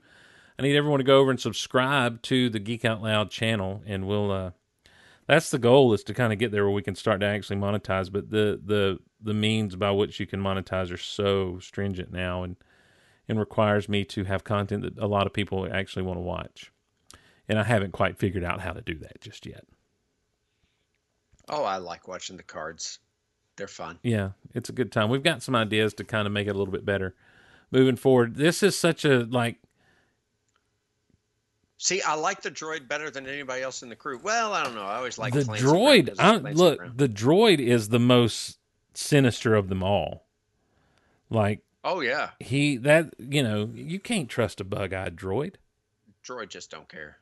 I 0.59 0.63
need 0.63 0.77
everyone 0.77 1.01
to 1.01 1.05
go 1.05 1.19
over 1.19 1.31
and 1.31 1.41
subscribe 1.41 2.23
to 2.23 2.49
the 2.49 2.59
Geek 2.59 2.85
Out 2.85 3.03
Loud 3.03 3.31
channel, 3.31 3.83
and 3.87 4.07
we'll. 4.07 4.31
Uh, 4.31 4.51
that's 5.27 5.51
the 5.51 5.59
goal 5.59 5.93
is 5.93 6.05
to 6.05 6.15
kind 6.15 6.33
of 6.33 6.39
get 6.39 6.53
there 6.53 6.65
where 6.65 6.75
we 6.75 6.83
can 6.83 6.95
start 6.95 7.21
to 7.21 7.27
actually 7.27 7.57
monetize. 7.57 8.13
But 8.13 8.31
the 8.31 8.61
the 8.65 8.99
the 9.21 9.35
means 9.35 9.77
by 9.77 9.91
which 9.91 10.21
you 10.21 10.27
can 10.27 10.41
monetize 10.41 10.93
are 10.93 10.99
so 10.99 11.59
stringent 11.59 12.13
now, 12.13 12.43
and 12.43 12.57
and 13.29 13.39
requires 13.39 13.89
me 13.89 14.05
to 14.05 14.25
have 14.25 14.45
content 14.45 14.83
that 14.83 14.99
a 14.99 15.07
lot 15.07 15.27
of 15.27 15.33
people 15.33 15.69
actually 15.73 16.03
want 16.03 16.19
to 16.19 16.23
watch. 16.23 16.71
And 17.49 17.59
I 17.59 17.65
haven't 17.65 17.93
quite 17.93 18.19
figured 18.19 18.45
out 18.45 18.61
how 18.61 18.73
to 18.73 18.81
do 18.81 18.99
that 18.99 19.21
just 19.21 19.47
yet. 19.47 19.65
Oh, 21.49 21.65
I 21.65 21.77
like 21.77 22.09
watching 22.09 22.37
the 22.37 22.43
cards. 22.43 23.01
They're 23.57 23.69
fun. 23.69 23.99
Yeah, 24.03 24.31
it's 24.55 24.69
a 24.69 24.73
good 24.73 24.91
time. 24.91 25.11
We've 25.11 25.23
got 25.23 25.43
some 25.43 25.55
ideas 25.55 25.95
to 25.95 26.05
kind 26.05 26.27
of 26.27 26.33
make 26.33 26.47
it 26.47 26.55
a 26.55 26.59
little 26.59 26.73
bit 26.73 26.85
better 26.85 27.15
moving 27.71 27.97
forward. 27.97 28.37
This 28.37 28.63
is 28.63 28.79
such 28.79 29.05
a 29.05 29.21
like 29.25 29.59
See, 31.85 32.01
I 32.01 32.15
like 32.15 32.41
the 32.41 32.51
droid 32.51 32.89
better 32.89 33.11
than 33.11 33.27
anybody 33.27 33.61
else 33.61 33.83
in 33.83 33.91
the 33.91 33.95
crew. 33.95 34.19
Well, 34.23 34.55
I 34.55 34.65
don't 34.65 34.75
know. 34.75 34.87
I 34.87 34.97
always 34.97 35.19
like 35.19 35.35
the 35.35 35.41
droid. 35.41 36.15
I, 36.19 36.37
look, 36.39 36.81
the 36.97 37.11
droid 37.11 37.59
is 37.59 37.91
the 37.91 38.01
most 38.01 38.59
sinister 38.95 39.55
of 39.55 39.69
them 39.69 39.83
all. 39.83 40.25
Like 41.29 41.61
Oh 41.85 42.01
yeah, 42.01 42.31
he 42.41 42.79
that 42.79 43.13
you 43.19 43.43
know 43.43 43.71
you 43.75 44.01
can't 44.01 44.31
trust 44.31 44.63
a 44.63 44.65
bug-eyed 44.65 45.15
droid. 45.15 45.57
droid 46.27 46.49
just 46.49 46.71
don't 46.71 46.89
care. 46.89 47.19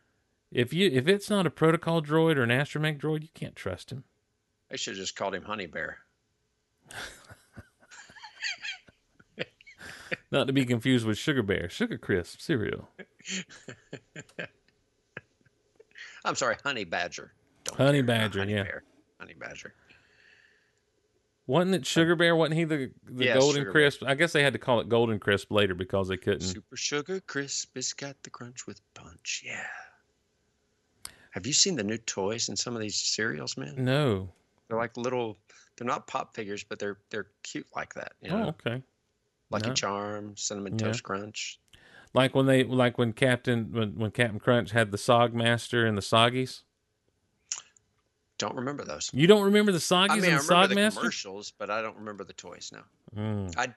If 0.53 0.73
you 0.73 0.89
if 0.93 1.09
it's 1.09 1.29
not 1.29 1.45
a 1.45 1.51
protocol 1.51 2.01
droid 2.01 2.37
or 2.37 2.45
an 2.45 2.51
astromech 2.51 3.01
droid, 3.01 3.23
you 3.23 3.31
can't 3.35 3.57
trust 3.57 3.91
him. 3.91 4.05
They 4.71 4.77
should 4.77 4.93
have 4.93 5.01
just 5.01 5.17
called 5.17 5.35
him 5.35 5.43
Honey 5.43 5.67
Bear. 5.67 5.99
Not 10.31 10.47
to 10.47 10.53
be 10.53 10.65
confused 10.65 11.07
with 11.07 11.19
Sugar 11.19 11.43
Bear, 11.43 11.69
Sugar 11.69 11.99
Crisp 11.99 12.41
cereal. 12.41 12.89
I'm 16.25 16.35
sorry, 16.37 16.57
Honey 16.65 16.85
Badger. 16.85 17.33
Don't 17.65 17.77
Honey 17.77 17.99
care, 17.99 18.07
Badger, 18.07 18.39
Honey 18.41 18.55
yeah. 18.55 18.63
Bear. 18.63 18.85
Honey 19.19 19.35
Badger. 19.39 19.75
Wasn't 21.47 21.75
it 21.75 21.85
Sugar 21.85 22.15
Bear? 22.15 22.37
Wasn't 22.37 22.57
he 22.57 22.65
the 22.65 22.91
the 23.05 23.25
Yes, 23.25 23.39
Golden 23.39 23.61
Sugar 23.61 23.65
Bear. 23.65 23.73
Crisp? 23.73 24.03
I 24.07 24.15
guess 24.15 24.33
they 24.33 24.43
had 24.43 24.53
to 24.53 24.59
call 24.59 24.81
it 24.81 24.89
Golden 24.89 25.19
Crisp 25.19 25.51
later 25.51 25.75
because 25.75 26.09
they 26.09 26.17
couldn't. 26.17 26.41
Super 26.43 26.77
Sugar 26.77 27.21
Crisp 27.21 27.75
has 27.75 27.93
got 27.93 28.17
the 28.23 28.31
crunch 28.31 28.67
with 28.67 28.81
punch. 28.95 29.43
Yeah. 29.45 29.67
Have 31.33 31.47
you 31.47 31.53
seen 31.53 31.77
the 31.77 31.83
new 31.83 31.99
toys 31.99 32.49
in 32.49 32.57
some 32.57 32.75
of 32.77 32.81
these 32.83 32.97
cereals, 32.97 33.57
man? 33.57 33.75
No. 33.79 34.29
They're 34.69 34.79
like 34.79 34.97
little. 34.97 35.39
They're 35.77 35.87
not 35.87 36.07
pop 36.07 36.35
figures, 36.35 36.63
but 36.65 36.79
they're 36.79 36.99
they're 37.11 37.27
cute 37.43 37.67
like 37.75 37.95
that. 37.95 38.13
You 38.21 38.31
oh, 38.31 38.39
know, 38.39 38.45
Oh, 38.45 38.49
okay. 38.71 38.83
Lucky 39.53 39.69
no. 39.69 39.75
Charms, 39.75 40.43
Cinnamon 40.43 40.79
Yeah. 40.79 40.87
Toast 40.87 41.03
Crunch. 41.03 41.61
Like 42.15 42.35
when 42.35 42.47
they 42.47 42.65
like 42.65 42.99
when 42.99 43.13
Captain 43.13 43.73
when, 43.73 43.95
when 43.99 44.11
Captain 44.11 44.39
Crunch 44.41 44.73
had 44.73 44.91
the 44.91 44.99
Sog 44.99 45.33
Master 45.33 45.87
and 45.87 45.97
the 45.97 46.03
Soggies. 46.03 46.63
Don't 48.39 48.57
remember 48.57 48.85
those. 48.85 49.11
You 49.15 49.27
don't 49.27 49.45
remember 49.45 49.71
the 49.73 49.79
Soggies 49.79 50.11
I 50.11 50.15
mean, 50.17 50.25
I 50.25 50.29
and 50.29 50.41
the 50.41 50.43
remember 50.43 50.55
Sog 50.55 50.69
the 50.69 50.75
Master? 50.75 51.01
commercials, 51.01 51.53
but 51.59 51.71
I 51.71 51.81
don't 51.81 51.97
remember 51.97 52.25
the 52.25 52.33
toys 52.33 52.73
now. 52.73 52.85
Mm. 53.17 53.55
I 53.57 53.69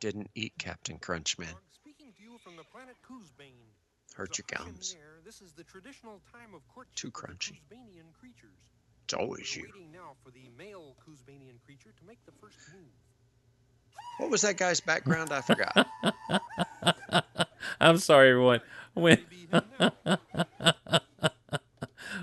didn't 0.00 0.30
eat 0.34 0.54
Captain 0.58 0.98
Crunch, 0.98 1.38
man. 1.38 1.48
Speaking 1.70 2.12
to 2.16 2.22
you 2.22 2.38
from 2.38 2.56
the 2.56 2.64
planet 2.64 2.96
Koozebane. 3.08 3.60
Hurt 4.14 4.38
your 4.38 4.44
The 4.48 4.56
hush 4.56 4.66
in 4.66 4.72
gums. 4.72 4.96
This 5.24 5.40
is 5.42 5.52
the 5.52 5.64
traditional 5.64 6.20
time 6.32 6.54
of 6.54 6.66
courtship 6.68 6.94
Too 6.96 7.08
of 7.08 7.14
crunchy. 7.14 7.58
Creatures. 8.18 8.58
It's 9.04 9.14
always 9.14 9.56
We're 9.56 9.66
you. 9.66 9.72
What 14.18 14.30
was 14.30 14.42
that 14.42 14.56
guy's 14.56 14.80
background? 14.80 15.32
I 15.32 15.40
forgot. 15.40 15.86
I'm 17.80 17.98
sorry, 17.98 18.30
everyone. 18.30 18.60
When 18.94 19.18
Maybe 19.18 19.48
him 19.50 19.62
now. 19.78 20.20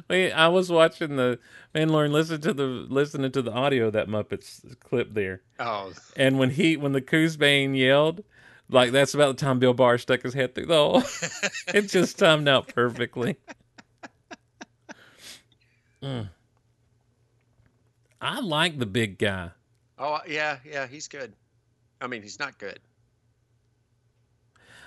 Wait, 0.09 0.31
I 0.31 0.47
was 0.47 0.69
watching 0.71 1.15
the 1.17 1.37
Mandalorian, 1.75 2.11
listen 2.11 2.41
to 2.41 2.53
the 2.53 2.63
listening 2.63 3.31
to 3.31 3.41
the 3.41 3.51
audio 3.51 3.87
of 3.87 3.93
that 3.93 4.07
Muppets 4.07 4.61
clip 4.79 5.13
there, 5.13 5.41
Oh, 5.59 5.93
and 6.15 6.39
when 6.39 6.49
he 6.51 6.77
when 6.77 6.91
the 6.93 7.01
Koozebane 7.01 7.77
yelled, 7.77 8.23
like 8.69 8.91
that's 8.91 9.13
about 9.13 9.37
the 9.37 9.45
time 9.45 9.59
Bill 9.59 9.73
Barr 9.73 9.97
stuck 9.97 10.21
his 10.23 10.33
head 10.33 10.55
through 10.55 10.65
the 10.67 10.75
hole. 10.75 11.03
it 11.73 11.83
just 11.89 12.17
timed 12.17 12.47
out 12.47 12.67
perfectly. 12.73 13.37
Mm. 16.03 16.29
I 18.19 18.39
like 18.39 18.79
the 18.79 18.87
big 18.87 19.19
guy. 19.19 19.51
oh 19.99 20.17
yeah, 20.27 20.57
yeah. 20.65 20.87
He's 20.87 21.07
good. 21.07 21.33
I 22.01 22.07
mean, 22.07 22.23
he's 22.23 22.39
not 22.39 22.57
good. 22.57 22.79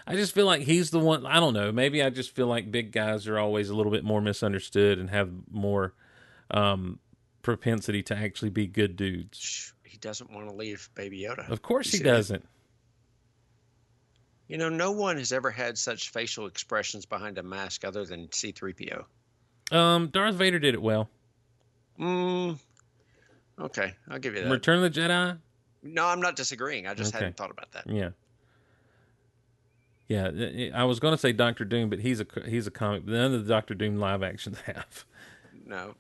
I 0.07 0.17
just 0.17 0.35
feel 0.35 0.45
like 0.47 0.62
he's 0.62 0.91
the 0.91 0.99
one. 0.99 1.25
I 1.25 1.41
don't 1.41 1.55
know. 1.55 1.73
Maybe 1.73 2.03
I 2.03 2.11
just 2.11 2.35
feel 2.35 2.47
like 2.47 2.71
big 2.71 2.93
guys 2.93 3.27
are 3.27 3.39
always 3.39 3.71
a 3.71 3.75
little 3.75 3.93
bit 3.93 4.05
more 4.05 4.21
misunderstood 4.21 4.99
and 4.99 5.09
have 5.09 5.31
more 5.51 5.95
um, 6.51 6.99
propensity 7.43 8.03
to 8.05 8.17
actually 8.17 8.51
be 8.51 8.67
good 8.67 8.97
dudes. 8.97 9.73
He 9.83 9.97
doesn't 9.97 10.31
want 10.31 10.49
to 10.49 10.55
leave 10.55 10.91
Baby 10.95 11.23
Yoda. 11.23 11.49
Of 11.49 11.62
course, 11.62 11.91
he 11.91 12.01
doesn't. 12.01 12.45
You 14.47 14.59
know, 14.59 14.69
no 14.69 14.93
one 14.93 15.17
has 15.17 15.33
ever 15.33 15.51
had 15.51 15.79
such 15.79 16.11
facial 16.11 16.47
expressions 16.47 17.07
behind 17.07 17.39
a 17.39 17.43
mask 17.43 17.85
other 17.85 18.05
than 18.05 18.31
C-3PO. 18.31 19.05
Um, 19.73 20.09
Darth 20.09 20.35
Vader 20.35 20.59
did 20.59 20.75
it 20.75 20.83
well. 20.83 21.09
Mm, 21.99 22.59
okay, 23.59 23.95
I'll 24.11 24.19
give 24.19 24.35
you 24.35 24.43
that. 24.43 24.51
Return 24.51 24.83
of 24.83 24.93
the 24.93 25.01
Jedi. 25.01 25.39
No, 25.85 26.07
I'm 26.07 26.20
not 26.20 26.35
disagreeing. 26.35 26.87
I 26.89 26.95
just 26.95 27.14
Okay. 27.14 27.24
hadn't 27.24 27.37
thought 27.37 27.51
about 27.51 27.70
that. 27.72 27.87
Yeah. 27.87 28.11
Yeah, 30.09 30.70
i- 30.74 30.85
was 30.85 30.99
going 31.01 31.14
to 31.14 31.18
say 31.18 31.32
Doctor 31.32 31.64
Doom, 31.64 31.89
but 31.91 31.99
he's 32.01 32.20
a 32.20 32.26
he's 32.47 32.66
a 32.66 32.70
comic. 32.70 33.05
But 33.07 33.12
None 33.12 33.32
of 33.35 33.47
the 33.47 33.49
Doctor 33.49 33.74
Doom 33.74 33.97
live 33.99 34.22
actions 34.22 34.59
have. 34.66 35.05
No, 35.64 35.95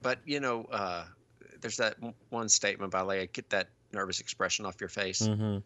but 0.00 0.18
you 0.24 0.40
know, 0.40 0.64
uh, 0.70 1.04
there's 1.60 1.76
that 1.76 1.96
one 2.30 2.48
statement 2.48 2.90
by 2.92 3.00
Leia: 3.02 3.30
"Get 3.32 3.50
that 3.50 3.68
nervous 3.92 4.20
expression 4.20 4.64
off 4.64 4.76
your 4.80 4.88
face." 4.88 5.26
hmm 5.26 5.58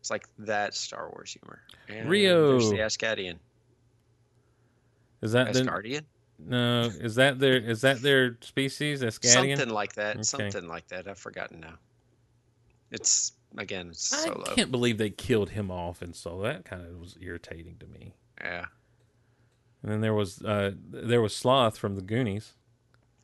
It's 0.00 0.10
like 0.10 0.26
that 0.38 0.74
Star 0.74 1.10
Wars 1.10 1.36
humor. 1.38 1.62
And 1.88 2.08
Rio. 2.08 2.48
There's 2.52 2.70
the 2.70 2.78
Asgardian. 2.78 3.38
Is 5.20 5.32
that 5.32 5.52
the, 5.52 5.60
Asgardian? 5.60 6.04
no? 6.38 6.84
Is 6.84 7.16
that 7.16 7.38
their 7.38 7.56
is 7.58 7.82
that 7.82 8.00
their 8.00 8.38
species? 8.40 9.02
Asgardian. 9.02 9.56
Something 9.58 9.74
like 9.74 9.94
that. 9.94 10.16
Okay. 10.16 10.22
Something 10.22 10.66
like 10.66 10.88
that. 10.88 11.06
I've 11.08 11.18
forgotten 11.18 11.60
now. 11.60 11.74
It's 12.90 13.32
again, 13.56 13.88
it's 13.90 14.12
I 14.26 14.34
can't 14.54 14.70
believe 14.70 14.98
they 14.98 15.10
killed 15.10 15.50
him 15.50 15.70
off, 15.70 16.00
and 16.02 16.14
so 16.14 16.40
that 16.42 16.64
kind 16.64 16.86
of 16.86 16.98
was 16.98 17.16
irritating 17.20 17.76
to 17.80 17.86
me. 17.86 18.14
Yeah, 18.40 18.66
And 19.82 19.92
then 19.92 20.00
there 20.00 20.14
was 20.14 20.42
uh 20.42 20.72
there 20.90 21.20
was 21.20 21.34
Sloth 21.34 21.76
from 21.76 21.96
the 21.96 22.02
Goonies. 22.02 22.52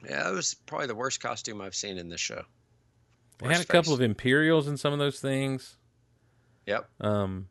yeah. 0.05 0.29
It 0.29 0.35
was 0.35 0.55
probably 0.67 0.89
the 0.89 0.95
worst 0.95 1.21
costume 1.21 1.61
I've 1.61 1.75
seen 1.75 1.99
in 1.99 2.09
this 2.09 2.21
show. 2.21 2.43
They 3.39 3.47
had 3.47 3.57
a 3.57 3.59
Worst 3.61 3.69
couple 3.69 3.93
face. 3.93 3.99
of 3.99 4.03
Imperials 4.03 4.69
in 4.69 4.77
some 4.77 4.93
of 4.93 4.99
those 4.99 5.19
things. 5.21 5.77
Yep. 6.67 6.89
Um, 7.01 7.49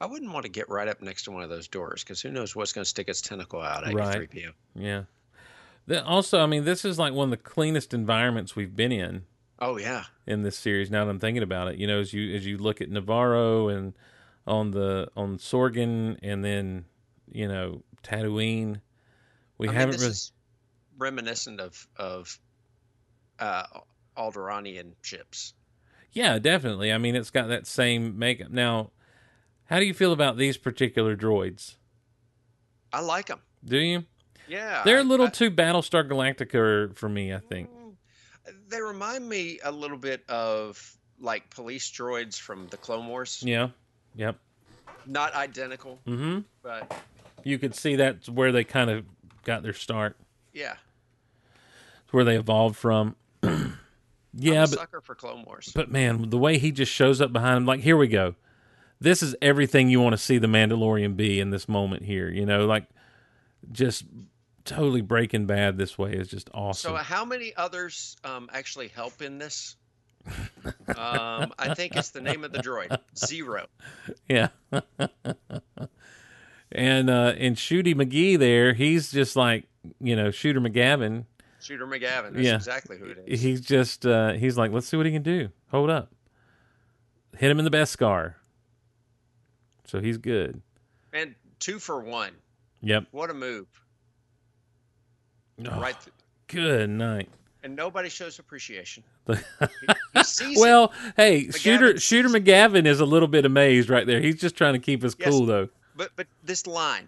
I 0.00 0.06
wouldn't 0.06 0.32
want 0.32 0.44
to 0.46 0.50
get 0.50 0.68
right 0.70 0.88
up 0.88 1.02
next 1.02 1.24
to 1.24 1.30
one 1.30 1.42
of 1.42 1.50
those 1.50 1.68
doors 1.68 2.02
because 2.02 2.22
who 2.22 2.30
knows 2.30 2.56
what's 2.56 2.72
going 2.72 2.84
to 2.84 2.88
stick 2.88 3.08
its 3.08 3.20
tentacle 3.20 3.60
out 3.60 3.86
at 3.86 3.92
Right. 3.94 4.14
you, 4.14 4.26
3PO. 4.28 4.52
yeah. 4.74 5.02
The, 5.90 6.04
also, 6.04 6.38
I 6.40 6.46
mean, 6.46 6.64
this 6.64 6.84
is 6.84 7.00
like 7.00 7.12
one 7.14 7.24
of 7.24 7.30
the 7.32 7.36
cleanest 7.36 7.92
environments 7.92 8.54
we've 8.54 8.76
been 8.76 8.92
in. 8.92 9.22
Oh 9.58 9.76
yeah, 9.76 10.04
in 10.24 10.42
this 10.42 10.56
series. 10.56 10.88
Now 10.88 11.04
that 11.04 11.10
I'm 11.10 11.18
thinking 11.18 11.42
about 11.42 11.66
it, 11.66 11.78
you 11.78 11.88
know, 11.88 11.98
as 11.98 12.12
you 12.12 12.32
as 12.32 12.46
you 12.46 12.58
look 12.58 12.80
at 12.80 12.88
Nevarro 12.88 13.76
and 13.76 13.94
on 14.46 14.70
the 14.70 15.08
on 15.16 15.38
Sorgan, 15.38 16.16
and 16.22 16.44
then 16.44 16.84
you 17.32 17.48
know 17.48 17.82
Tatooine, 18.04 18.82
we 19.58 19.68
I 19.68 19.72
haven't 19.72 19.94
this 19.94 20.00
really. 20.02 20.10
is 20.12 20.32
reminiscent 20.96 21.60
of 21.60 21.88
of 21.96 22.38
uh, 23.40 23.64
Alderaanian 24.16 24.92
ships. 25.02 25.54
Yeah, 26.12 26.38
definitely. 26.38 26.92
I 26.92 26.98
mean, 26.98 27.16
it's 27.16 27.30
got 27.30 27.48
that 27.48 27.66
same 27.66 28.16
makeup. 28.16 28.52
Now, 28.52 28.92
how 29.64 29.80
do 29.80 29.86
you 29.86 29.94
feel 29.94 30.12
about 30.12 30.36
these 30.36 30.56
particular 30.56 31.16
droids? 31.16 31.78
I 32.92 33.00
like 33.00 33.26
them. 33.26 33.40
Do 33.64 33.78
you? 33.78 34.04
Yeah, 34.50 34.82
They're 34.84 34.98
a 34.98 35.04
little 35.04 35.26
I- 35.26 35.30
too 35.30 35.50
Battlestar 35.50 36.06
Galactica 36.08 36.94
for 36.96 37.08
me. 37.08 37.32
I 37.32 37.38
think. 37.38 37.70
They 38.68 38.80
remind 38.80 39.28
me 39.28 39.60
a 39.64 39.70
little 39.72 39.96
bit 39.98 40.22
of 40.28 40.96
like 41.20 41.50
police 41.50 41.90
droids 41.90 42.38
from 42.38 42.66
the 42.68 42.76
Clone 42.76 43.06
Wars. 43.06 43.42
Yeah. 43.44 43.68
Yep. 44.16 44.36
Not 45.06 45.34
identical, 45.34 46.00
Mm-hmm. 46.06 46.40
but 46.62 46.92
You 47.44 47.58
could 47.58 47.74
see 47.74 47.96
that's 47.96 48.28
where 48.28 48.52
they 48.52 48.64
kind 48.64 48.90
of 48.90 49.04
got 49.44 49.62
their 49.62 49.72
start. 49.72 50.16
yeah. 50.52 50.74
It's 52.04 52.12
where 52.12 52.24
they 52.24 52.36
evolved 52.36 52.76
from. 52.76 53.14
yeah, 54.34 54.62
but 54.62 54.68
sucker 54.70 55.00
for 55.00 55.14
Clone 55.14 55.44
Wars. 55.44 55.70
But 55.74 55.90
man, 55.92 56.30
the 56.30 56.38
way 56.38 56.58
he 56.58 56.72
just 56.72 56.90
shows 56.92 57.20
up 57.20 57.32
behind 57.32 57.58
him, 57.58 57.66
like, 57.66 57.80
here 57.80 57.96
we 57.96 58.08
go. 58.08 58.34
This 59.00 59.22
is 59.22 59.34
everything 59.40 59.88
you 59.90 60.00
want 60.00 60.12
to 60.14 60.18
see 60.18 60.38
the 60.38 60.46
Mandalorian 60.48 61.16
be 61.16 61.38
in 61.40 61.50
this 61.50 61.68
moment 61.68 62.04
here. 62.04 62.28
You 62.28 62.44
know, 62.46 62.66
like 62.66 62.86
just 63.72 64.04
totally 64.70 65.00
breaking 65.02 65.46
bad 65.46 65.76
this 65.78 65.98
way 65.98 66.12
is 66.12 66.28
just 66.28 66.48
awesome. 66.54 66.90
So, 66.92 66.96
how 66.96 67.24
many 67.24 67.52
others 67.56 68.16
um, 68.24 68.48
actually 68.52 68.88
help 68.88 69.20
in 69.22 69.38
this? 69.38 69.76
um, 70.88 71.52
I 71.58 71.74
think 71.74 71.96
it's 71.96 72.10
the 72.10 72.20
name 72.20 72.44
of 72.44 72.52
the 72.52 72.58
droid. 72.58 72.98
Zero. 73.16 73.66
yeah. 74.28 74.48
and 76.72 77.10
uh 77.10 77.32
and 77.38 77.56
Shooty 77.56 77.94
McGee 77.94 78.38
there, 78.38 78.74
he's 78.74 79.10
just 79.10 79.36
like, 79.36 79.64
you 80.00 80.14
know, 80.16 80.30
Shooter 80.30 80.60
McGavin. 80.60 81.24
Shooter 81.60 81.86
McGavin. 81.86 82.32
That's 82.34 82.44
Yeah. 82.46 82.54
exactly 82.56 82.98
who 82.98 83.06
it 83.06 83.24
is. 83.26 83.40
He's 83.42 83.60
just 83.60 84.06
uh 84.06 84.32
he's 84.32 84.56
like, 84.58 84.72
let's 84.72 84.86
see 84.86 84.96
what 84.96 85.06
he 85.06 85.12
can 85.12 85.22
do. 85.22 85.48
Hold 85.70 85.90
up. 85.90 86.12
Hit 87.36 87.50
him 87.50 87.58
in 87.58 87.64
the 87.64 87.70
best 87.70 87.92
scar. 87.92 88.36
So 89.86 90.00
he's 90.00 90.18
good. 90.18 90.60
and 91.12 91.34
two 91.58 91.78
for 91.78 92.00
one. 92.00 92.32
Yep. 92.82 93.06
What 93.10 93.30
a 93.30 93.34
move. 93.34 93.66
Oh, 95.68 95.80
Right. 95.80 95.96
Good 96.46 96.90
night. 96.90 97.28
and 97.62 97.76
nobody 97.76 98.08
shows 98.08 98.38
appreciation. 98.38 99.02
He, 99.28 99.36
he 100.14 100.22
sees 100.24 100.56
it. 100.58 100.60
well, 100.60 100.92
hey, 101.16 101.50
shooter 101.50 101.92
McGavin 101.94 102.00
shooter 102.02 102.36
it. 102.36 102.44
McGavin 102.44 102.86
is 102.86 103.00
a 103.00 103.04
little 103.06 103.28
bit 103.28 103.44
amazed 103.44 103.88
right 103.90 104.06
there. 104.06 104.20
He's 104.20 104.40
just 104.40 104.56
trying 104.56 104.72
to 104.72 104.78
keep 104.80 105.04
us 105.04 105.14
Yes. 105.18 105.28
cool 105.30 105.46
though. 105.46 105.68
but 105.96 106.10
but 106.16 106.26
this 106.42 106.66
line, 106.66 107.06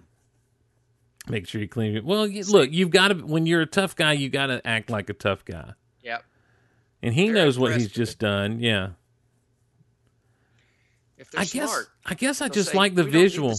Make 1.29 1.47
sure 1.49 1.61
you 1.61 1.69
clean 1.69 1.97
it. 1.97 2.05
Well, 2.05 2.27
you, 2.27 2.43
look, 2.45 2.71
you've 2.73 2.91
got 2.91 3.09
to 3.09 3.15
when 3.15 3.47
you're 3.47 3.61
a 3.63 3.67
tough 3.67 3.95
guy, 3.97 4.13
you 4.13 4.29
got 4.29 4.47
to 4.47 4.65
act 4.67 4.91
like 4.91 5.09
a 5.09 5.15
tough 5.15 5.45
guy, 5.45 5.73
Yep. 6.03 6.25
and 7.03 7.15
he 7.15 7.29
knows 7.29 7.59
what 7.59 7.73
he's 7.77 7.91
just 7.91 8.19
done. 8.19 8.59
Yeah, 8.61 8.91
If 11.19 11.31
they're 11.31 11.41
I 11.41 11.45
guess 11.45 11.69
smart, 11.71 11.87
I 12.05 12.15
guess 12.15 12.41
I 12.41 12.49
just 12.49 12.71
say, 12.73 12.77
like 12.79 12.95
the 12.95 13.05
"We 13.05 13.11
don't 13.11 13.21
need 13.21 13.23
visual. 13.29 13.55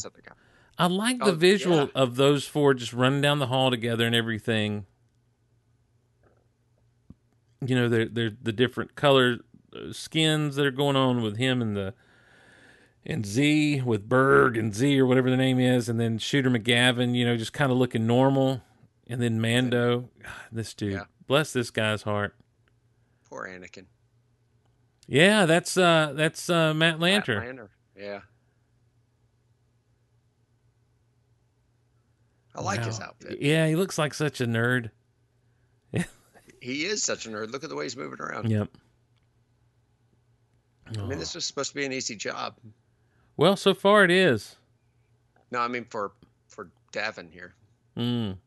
This 0.77 0.85
other 0.85 0.89
guy." 0.89 0.93
I 0.93 0.97
like 0.97 1.17
Oh, 1.21 1.25
the 1.27 1.35
visual 1.35 1.77
yeah. 1.77 1.87
of 1.95 2.15
those 2.15 2.45
four 2.47 2.73
just 2.73 2.93
running 2.93 3.21
down 3.21 3.39
the 3.39 3.47
hall 3.47 3.69
together 3.71 4.05
and 4.05 4.15
everything. 4.15 4.85
You 7.65 7.75
know, 7.75 7.87
they're, 7.89 8.07
they're 8.07 8.31
the 8.41 8.51
different 8.51 8.95
color 8.95 9.37
uh, 9.73 9.93
skins 9.93 10.55
that 10.57 10.65
are 10.65 10.71
going 10.71 10.95
on 10.95 11.21
with 11.21 11.37
him 11.37 11.61
and 11.61 11.75
the 11.77 11.93
and 13.05 13.25
Z 13.25 13.81
with 13.85 14.07
Burg 14.07 14.57
and 14.57 14.73
Z 14.73 14.97
or 14.99 15.05
whatever 15.05 15.29
the 15.29 15.37
name 15.37 15.59
is, 15.59 15.89
and 15.89 15.99
then 15.99 16.17
Shooter 16.17 16.49
McGavin. 16.49 17.15
You 17.15 17.25
know, 17.25 17.37
just 17.37 17.53
kind 17.53 17.71
of 17.71 17.77
looking 17.77 18.05
normal, 18.07 18.61
and 19.07 19.21
then 19.21 19.39
Mando. 19.39 20.09
This 20.51 20.73
dude, 20.73 20.93
Yeah. 20.93 21.03
bless 21.27 21.53
this 21.53 21.69
guy's 21.71 22.03
heart. 22.03 22.35
Poor 23.29 23.47
Anakin. 23.47 23.85
Yeah, 25.07 25.45
that's 25.45 25.75
uh 25.77 26.13
that's 26.15 26.49
uh 26.49 26.73
Matt 26.73 26.99
Matt 26.99 27.25
Lanter. 27.25 27.41
Lanter. 27.41 27.67
Yeah. 27.97 28.21
I 32.55 32.61
like 32.61 32.83
his 32.83 32.99
outfit. 32.99 33.41
Yeah, 33.41 33.67
he 33.67 33.75
looks 33.75 33.97
like 33.97 34.13
such 34.13 34.41
a 34.41 34.45
nerd. 34.45 34.91
He 36.61 36.85
is 36.85 37.03
such 37.03 37.25
a 37.25 37.29
nerd. 37.29 37.51
Look 37.51 37.65
at 37.65 37.69
the 37.69 37.75
way 37.75 37.83
he's 37.83 37.97
moving 37.97 38.21
around. 38.21 38.49
Yep. 38.49 38.69
I 40.87 41.01
mean, 41.01 41.19
this 41.19 41.35
was 41.35 41.43
supposed 41.43 41.71
to 41.71 41.75
be 41.75 41.85
an 41.85 41.91
easy 41.91 42.15
job. 42.15 42.55
Well, 43.35 43.57
so 43.57 43.73
far 43.73 44.05
it 44.05 44.11
is. 44.11 44.55
No, 45.51 45.59
I 45.59 45.67
mean 45.67 45.83
for 45.89 46.13
for 46.47 46.69
Davan 46.93 47.29
here. 47.29 47.53
Mm. 47.97 48.37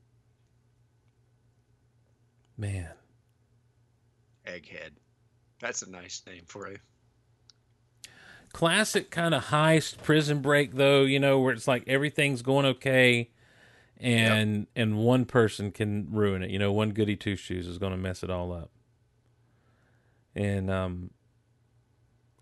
Man. 2.56 2.88
Egghead. 4.46 4.92
That's 5.60 5.82
a 5.82 5.90
nice 5.90 6.22
name 6.26 6.44
for 6.46 6.70
you. 6.70 6.78
Classic 8.52 9.10
kind 9.10 9.34
of 9.34 9.46
heist 9.46 10.02
prison 10.02 10.40
break 10.40 10.72
though, 10.72 11.02
you 11.02 11.20
know, 11.20 11.38
where 11.38 11.52
it's 11.52 11.68
like 11.68 11.84
everything's 11.86 12.40
going 12.40 12.64
okay 12.64 13.28
and 13.98 14.66
and 14.77 14.98
one 14.98 15.24
person 15.24 15.70
can 15.70 16.09
ruin 16.10 16.43
it. 16.43 16.51
You 16.51 16.59
know, 16.59 16.73
one 16.73 16.90
goody 16.90 17.16
two 17.16 17.36
shoes 17.36 17.66
is 17.66 17.78
going 17.78 17.93
to 17.93 17.98
mess 17.98 18.23
it 18.23 18.31
all 18.31 18.52
up. 18.52 18.70
And 20.35 20.70
um 20.70 21.10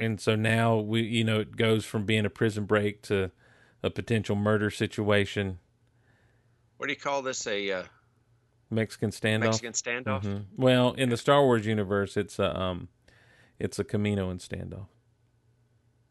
and 0.00 0.20
so 0.20 0.34
now 0.34 0.76
we 0.76 1.02
you 1.02 1.24
know 1.24 1.40
it 1.40 1.56
goes 1.56 1.84
from 1.84 2.04
being 2.04 2.24
a 2.26 2.30
prison 2.30 2.64
break 2.64 3.02
to 3.02 3.30
a 3.82 3.90
potential 3.90 4.34
murder 4.34 4.70
situation, 4.70 5.58
What 6.78 6.86
do 6.86 6.92
you 6.92 6.98
call 6.98 7.20
this? 7.22 7.46
A 7.46 7.70
uh, 7.70 7.82
Mexican 8.70 9.10
standoff. 9.10 9.40
Mexican 9.40 9.72
standoff? 9.74 10.22
Mhm. 10.22 10.44
Well, 10.56 10.92
in 10.94 11.10
the 11.10 11.18
Star 11.18 11.42
Wars 11.42 11.66
universe, 11.66 12.16
it's 12.16 12.38
a 12.38 12.58
um, 12.58 12.88
it's 13.58 13.78
a 13.78 13.84
Kaminoan 13.84 14.36
standoff. 14.36 14.86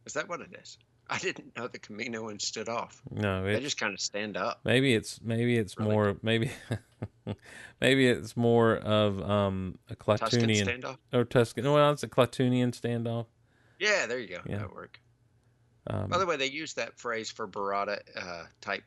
Is 0.06 0.14
that 0.14 0.30
what 0.30 0.40
it 0.42 0.56
is? 0.62 0.78
I 1.10 1.18
didn't 1.20 1.56
know 1.58 1.68
the 1.68 1.80
Kaminoan 1.80 2.42
stood 2.42 2.70
off. 2.70 3.02
No, 3.12 3.44
They 3.44 3.60
just 3.60 3.78
kind 3.80 3.94
of 3.94 4.00
stand 4.00 4.38
up. 4.38 4.62
maybe 4.64 4.94
it's 4.96 5.20
maybe 5.22 5.58
it's 5.58 5.78
Really? 5.78 5.92
more 5.92 6.18
maybe 6.22 6.52
maybe 7.82 8.08
it's 8.08 8.36
more 8.38 8.78
of 8.78 9.22
um 9.22 9.78
a 9.90 9.96
Klatooinian 9.96 10.66
standoff? 10.68 10.98
or 11.12 11.26
Tusken. 11.26 11.64
Well, 11.72 11.92
it's 11.92 12.04
a 12.04 12.08
Klatooinian 12.08 12.72
standoff. 12.72 13.26
Yeah, 13.80 14.06
there 14.06 14.20
you 14.20 14.28
go. 14.30 14.40
Yeah. 14.48 14.58
That'd 14.60 14.74
work. 14.74 15.00
Um, 15.88 16.08
By 16.08 16.18
the 16.18 16.26
way, 16.26 16.38
they 16.38 16.46
use 16.50 16.74
that 16.76 16.98
phrase 16.98 17.30
for 17.30 17.48
Barada 17.48 18.00
uh, 18.16 18.44
type 18.62 18.84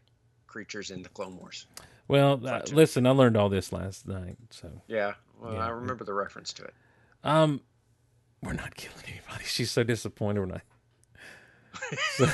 creatures 0.46 0.90
in 0.90 1.02
the 1.02 1.10
Clone 1.10 1.36
Wars. 1.36 1.66
well, 2.08 2.40
uh, 2.46 2.62
listen, 2.72 3.06
I 3.06 3.10
learned 3.10 3.36
all 3.36 3.50
this 3.50 3.72
last 3.72 4.08
night, 4.08 4.36
so 4.50 4.70
Yeah. 4.88 5.14
Well, 5.38 5.52
Yeah. 5.52 5.66
I 5.66 5.68
remember 5.68 6.04
the 6.04 6.14
reference 6.14 6.54
to 6.54 6.64
it. 6.64 6.74
um, 7.24 7.60
we're 8.42 8.54
not 8.54 8.74
killing 8.76 9.04
anybody. 9.06 9.44
She's 9.46 9.70
so 9.70 9.82
disappointed 9.82 10.40
we're 10.40 10.46
not. 10.46 10.62
So- 12.16 12.28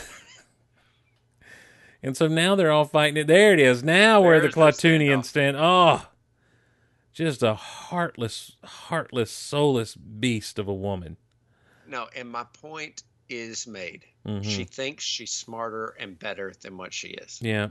and 2.02 2.16
so 2.16 2.26
now 2.26 2.54
they're 2.56 2.72
all 2.72 2.84
fighting 2.84 3.16
it. 3.16 3.26
There 3.28 3.52
it 3.52 3.60
is. 3.60 3.84
Now 3.84 4.20
where 4.20 4.36
the 4.40 4.48
There's 4.48 4.54
the 4.54 4.60
Klatooinian 4.88 5.18
standoff. 5.20 5.24
stand. 5.24 5.56
Oh, 5.58 6.06
just 7.12 7.42
a 7.42 7.54
heartless, 7.54 8.56
heartless, 8.64 9.30
soulless 9.30 9.94
beast 9.94 10.58
of 10.58 10.66
a 10.66 10.74
woman. 10.74 11.16
No, 11.86 12.08
and 12.16 12.28
my 12.28 12.44
point 12.60 13.04
is 13.28 13.66
made. 13.66 14.04
Mhm. 14.26 14.44
She 14.44 14.64
thinks 14.64 15.04
she's 15.04 15.30
smarter 15.32 15.94
and 16.00 16.18
better 16.18 16.52
than 16.60 16.76
what 16.76 16.92
she 16.92 17.08
is. 17.08 17.40
Yeah. 17.40 17.68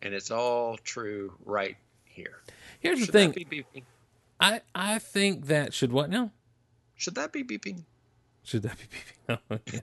And 0.00 0.14
it's 0.14 0.30
all 0.30 0.76
true 0.78 1.34
right 1.44 1.76
here. 2.04 2.42
Here's 2.80 3.00
the 3.06 3.12
thing. 3.12 3.32
be? 3.32 3.64
I 4.40 4.62
I 4.74 4.98
think 5.00 5.46
that 5.46 5.74
should 5.74 5.92
what 5.92 6.08
now? 6.08 6.30
Should 6.94 7.16
that 7.16 7.32
be 7.32 7.42
beeping? 7.44 7.84
Should 8.44 8.62
that 8.62 8.76
be 8.78 8.84
beeping? 9.36 9.60
Yeah. 9.72 9.80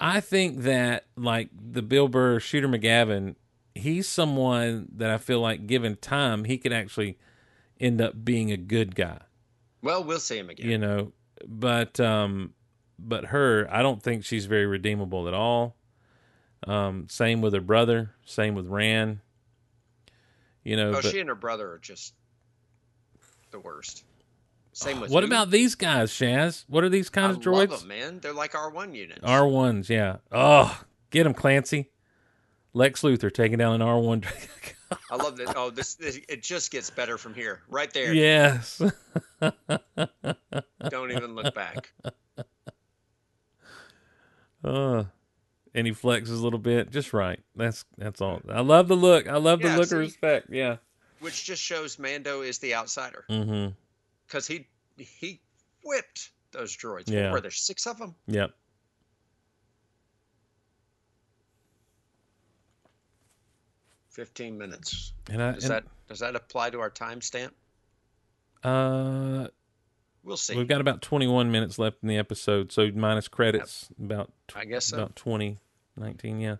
I 0.00 0.20
think 0.20 0.62
that 0.62 1.06
like 1.16 1.50
the 1.52 1.82
Bill 1.82 2.08
Burr 2.08 2.40
Shooter 2.40 2.68
McGavin, 2.68 3.34
he's 3.74 4.08
someone 4.08 4.88
that 4.96 5.10
I 5.10 5.18
feel 5.18 5.40
like 5.40 5.66
given 5.66 5.96
time 5.96 6.44
he 6.44 6.58
could 6.58 6.72
actually 6.72 7.18
end 7.80 8.00
up 8.00 8.24
being 8.24 8.52
a 8.52 8.56
good 8.56 8.94
guy. 8.94 9.20
Well, 9.82 10.02
we'll 10.04 10.20
see 10.20 10.38
him 10.38 10.50
again. 10.50 10.68
You 10.68 10.78
know, 10.78 11.12
but 11.46 11.98
um, 12.00 12.54
but 12.98 13.26
her, 13.26 13.68
I 13.70 13.82
don't 13.82 14.02
think 14.02 14.24
she's 14.24 14.46
very 14.46 14.66
redeemable 14.66 15.28
at 15.28 15.34
all. 15.34 15.76
Um, 16.66 17.06
same 17.08 17.40
with 17.40 17.52
her 17.54 17.60
brother. 17.60 18.14
Same 18.24 18.54
with 18.54 18.66
Ran. 18.66 19.20
You 20.64 20.76
know, 20.76 20.90
oh, 20.90 20.92
but 20.94 21.04
she 21.04 21.20
and 21.20 21.28
her 21.28 21.34
brother 21.34 21.72
are 21.72 21.78
just 21.78 22.14
the 23.50 23.60
worst. 23.60 24.04
Same 24.78 25.00
with 25.00 25.10
what 25.10 25.24
about 25.24 25.50
these 25.50 25.74
guys, 25.74 26.12
Shaz? 26.12 26.64
What 26.68 26.84
are 26.84 26.88
these 26.88 27.10
I 27.10 27.14
kind 27.14 27.30
of 27.32 27.44
love 27.44 27.68
droids? 27.68 27.80
them, 27.80 27.88
man. 27.88 28.20
They're 28.20 28.32
like 28.32 28.52
R1 28.52 28.94
units. 28.94 29.18
R 29.24 29.44
ones, 29.48 29.90
yeah. 29.90 30.18
Oh, 30.30 30.80
get 31.10 31.24
them, 31.24 31.34
Clancy. 31.34 31.90
Lex 32.74 33.02
Luthor 33.02 33.32
taking 33.32 33.58
down 33.58 33.74
an 33.74 33.82
R 33.82 33.98
one. 33.98 34.22
I 35.10 35.16
love 35.16 35.36
this. 35.36 35.50
Oh, 35.56 35.70
this, 35.70 35.96
this 35.96 36.20
it 36.28 36.44
just 36.44 36.70
gets 36.70 36.90
better 36.90 37.18
from 37.18 37.34
here. 37.34 37.62
Right 37.68 37.92
there. 37.92 38.14
yes. 38.14 38.80
Don't 40.88 41.10
even 41.10 41.34
look 41.34 41.54
back. 41.54 41.92
Uh, 44.64 45.04
and 45.72 45.86
he 45.86 45.92
flexes 45.92 46.30
a 46.30 46.42
little 46.42 46.58
bit, 46.58 46.90
just 46.90 47.12
right. 47.12 47.38
That's 47.54 47.84
that's 47.96 48.20
all. 48.20 48.40
I 48.50 48.60
love 48.60 48.88
the 48.88 48.96
look. 48.96 49.28
I 49.28 49.36
love 49.36 49.62
the 49.62 49.68
look 49.76 49.86
see? 49.86 49.94
of 49.94 50.00
respect. 50.00 50.48
Yeah. 50.50 50.78
Which 51.20 51.44
just 51.44 51.62
shows 51.62 51.96
Mando 51.96 52.42
is 52.42 52.58
the 52.58 52.74
outsider 52.74 53.24
Mm-hmm. 53.30 53.72
Because 54.28 54.46
he 54.46 54.68
he 54.96 55.40
whipped 55.84 56.30
those 56.52 56.76
droids. 56.76 57.10
Yeah. 57.10 57.32
Were 57.32 57.40
there 57.40 57.50
six 57.50 57.86
of 57.86 57.98
them? 57.98 58.14
Yep. 58.26 58.50
Fifteen 64.10 64.58
minutes. 64.58 65.12
And 65.30 65.42
I 65.42 65.52
Does 65.52 65.64
and, 65.64 65.72
that 65.72 65.84
does 66.08 66.18
that 66.20 66.36
apply 66.36 66.70
to 66.70 66.80
our 66.80 66.90
timestamp? 66.90 67.50
uh 68.64 69.48
We'll 70.24 70.36
see. 70.36 70.56
we've 70.56 70.68
got 70.68 70.80
about 70.80 71.00
twenty 71.00 71.26
one 71.26 71.50
minutes 71.50 71.78
left 71.78 71.98
in 72.02 72.08
the 72.08 72.18
episode, 72.18 72.72
so 72.72 72.90
minus 72.94 73.28
credits 73.28 73.88
about 74.02 74.32
I 74.54 74.64
guess 74.64 74.86
so. 74.86 74.96
about 74.96 75.16
20, 75.16 75.58
19, 75.96 76.40
yeah. 76.40 76.56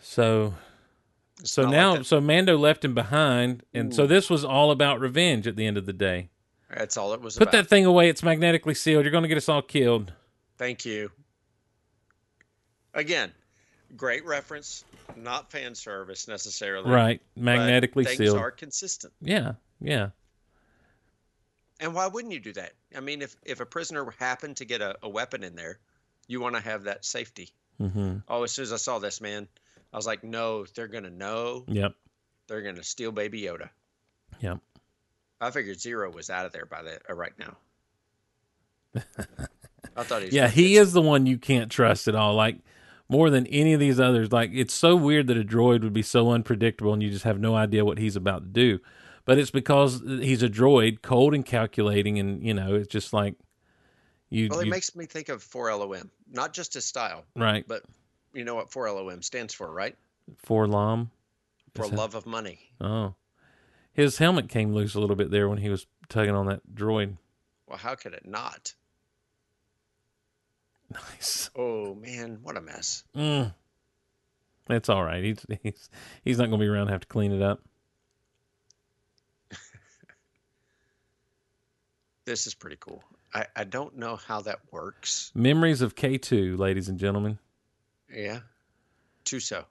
So 0.00 0.54
It's 1.40 1.50
so 1.50 1.62
like 1.62 1.72
now 1.72 1.96
that- 1.96 2.06
so 2.06 2.20
Mando 2.20 2.56
left 2.56 2.84
him 2.84 2.94
behind, 2.94 3.64
and 3.74 3.94
so 3.94 4.06
this 4.06 4.30
was 4.30 4.44
all 4.44 4.70
about 4.70 5.00
revenge 5.00 5.46
at 5.46 5.56
the 5.56 5.66
end 5.66 5.76
of 5.76 5.86
the 5.86 5.92
day. 5.92 6.30
that's 6.70 6.96
all 6.96 7.12
it 7.12 7.20
was 7.20 7.34
Put 7.36 7.44
about. 7.48 7.52
that 7.52 7.68
thing 7.68 7.84
away. 7.86 8.08
It's 8.08 8.22
magnetically 8.22 8.74
sealed. 8.74 9.04
You're 9.04 9.12
going 9.12 9.22
to 9.22 9.28
get 9.28 9.36
us 9.36 9.48
all 9.48 9.62
killed. 9.62 10.12
Thank 10.58 10.84
you. 10.84 11.10
Again, 12.94 13.32
great 13.96 14.24
reference, 14.24 14.84
not 15.16 15.50
fan 15.50 15.74
service 15.74 16.28
necessarily. 16.28 16.90
Right. 16.90 17.20
Magnetically 17.36 18.04
things 18.04 18.18
sealed. 18.18 18.38
are 18.38 18.50
consistent. 18.50 19.12
Yeah. 19.20 19.54
Yeah. 19.80 20.10
And 21.80 21.94
why 21.94 22.06
wouldn't 22.06 22.32
you 22.32 22.40
do 22.40 22.52
that? 22.52 22.72
I 22.96 23.00
mean, 23.00 23.20
if 23.22 23.34
if 23.44 23.58
a 23.60 23.66
prisoner 23.66 24.08
happened 24.18 24.58
to 24.58 24.64
get 24.64 24.80
a, 24.80 24.96
a 25.02 25.08
weapon 25.08 25.42
in 25.42 25.56
there, 25.56 25.80
you 26.28 26.40
want 26.40 26.54
to 26.54 26.60
have 26.60 26.84
that 26.84 27.04
safety. 27.04 27.50
Mm-hmm. 27.80 28.18
Oh, 28.28 28.44
as 28.44 28.52
soon 28.52 28.62
as 28.62 28.72
I 28.72 28.76
saw 28.76 29.00
this, 29.00 29.20
man, 29.20 29.48
I 29.94 29.96
was 29.96 30.06
like, 30.06 30.24
no, 30.24 30.66
they're 30.74 30.88
gonna 30.88 31.08
know. 31.10 31.64
Yep. 31.68 31.94
They're 32.48 32.62
gonna 32.62 32.82
steal 32.82 33.12
Baby 33.12 33.42
Yoda. 33.42 33.70
Yep. 34.40 34.58
I 35.40 35.50
figured 35.52 35.80
Zero 35.80 36.10
was 36.10 36.30
out 36.30 36.46
of 36.46 36.52
there 36.52 36.66
by 36.66 36.82
the 36.82 36.98
uh, 37.08 37.14
right 37.14 37.32
now. 37.38 37.56
I 39.96 40.02
thought 40.02 40.20
he. 40.22 40.26
Was 40.26 40.34
Yeah. 40.34 40.48
He 40.48 40.76
is 40.76 40.92
the 40.92 41.02
one 41.02 41.26
you 41.26 41.38
can't 41.38 41.70
trust 41.70 42.08
at 42.08 42.14
all. 42.16 42.34
Like 42.34 42.58
more 43.08 43.30
than 43.30 43.46
any 43.46 43.72
of 43.72 43.80
these 43.80 44.00
others. 44.00 44.32
Like 44.32 44.50
it's 44.52 44.74
so 44.74 44.96
weird 44.96 45.28
that 45.28 45.36
a 45.36 45.44
droid 45.44 45.82
would 45.84 45.92
be 45.92 46.02
so 46.02 46.30
unpredictable 46.30 46.92
and 46.92 47.02
you 47.02 47.10
just 47.10 47.24
have 47.24 47.38
no 47.38 47.54
idea 47.54 47.84
what 47.84 47.98
he's 47.98 48.16
about 48.16 48.42
to 48.42 48.48
do. 48.48 48.80
but 49.24 49.38
it's 49.38 49.50
because 49.52 50.02
he's 50.04 50.42
a 50.42 50.48
droid, 50.48 51.02
cold 51.02 51.34
and 51.34 51.46
calculating, 51.46 52.18
and 52.18 52.44
you 52.44 52.52
know, 52.54 52.74
it's 52.74 52.88
just 52.88 53.12
like 53.12 53.36
you. 54.28 54.48
Well, 54.50 54.60
it 54.60 54.64
you- 54.66 54.70
makes 54.70 54.96
me 54.96 55.06
think 55.06 55.28
of 55.28 55.44
4LOM, 55.44 56.10
not 56.32 56.52
just 56.52 56.74
his 56.74 56.84
style, 56.84 57.24
right 57.36 57.64
but 57.68 57.84
you 58.34 58.44
know 58.44 58.54
what 58.54 58.70
4LOM 58.70 59.22
stands 59.22 59.54
for, 59.54 59.72
right? 59.72 59.96
for 60.36 60.66
Lam. 60.66 61.10
For 61.74 61.86
love 61.88 62.14
of 62.14 62.24
money. 62.24 62.60
Oh, 62.80 63.14
his 63.92 64.18
helmet 64.18 64.48
came 64.48 64.72
loose 64.72 64.94
a 64.94 65.00
little 65.00 65.16
bit 65.16 65.30
there 65.30 65.48
when 65.48 65.58
he 65.58 65.68
was 65.68 65.86
tugging 66.08 66.34
on 66.34 66.46
that 66.46 66.60
droid. 66.72 67.16
Well, 67.66 67.78
how 67.78 67.94
could 67.96 68.14
it 68.14 68.26
not? 68.26 68.74
Nice. 70.90 71.50
Oh 71.56 71.94
man, 71.94 72.38
what 72.42 72.56
a 72.56 72.60
mess. 72.60 73.02
Mm. 73.16 73.54
It's 74.70 74.88
all 74.88 75.02
right. 75.02 75.24
He's 75.24 75.44
he's 75.62 75.90
he's 76.22 76.38
not 76.38 76.48
going 76.48 76.60
to 76.60 76.64
be 76.64 76.68
around 76.68 76.86
to 76.86 76.92
have 76.92 77.00
to 77.02 77.08
clean 77.08 77.32
it 77.32 77.42
up. 77.42 77.60
This 82.26 82.46
is 82.46 82.54
pretty 82.54 82.76
cool. 82.80 83.04
I, 83.34 83.44
I 83.54 83.64
don't 83.64 83.98
know 83.98 84.16
how 84.16 84.40
that 84.42 84.60
works. 84.70 85.30
Memories 85.34 85.82
of 85.82 85.94
K 85.94 86.16
two, 86.16 86.56
ladies 86.56 86.88
and 86.88 86.98
gentlemen. 86.98 87.38
Yeah. 88.14 88.40
Tuso. 89.24 89.64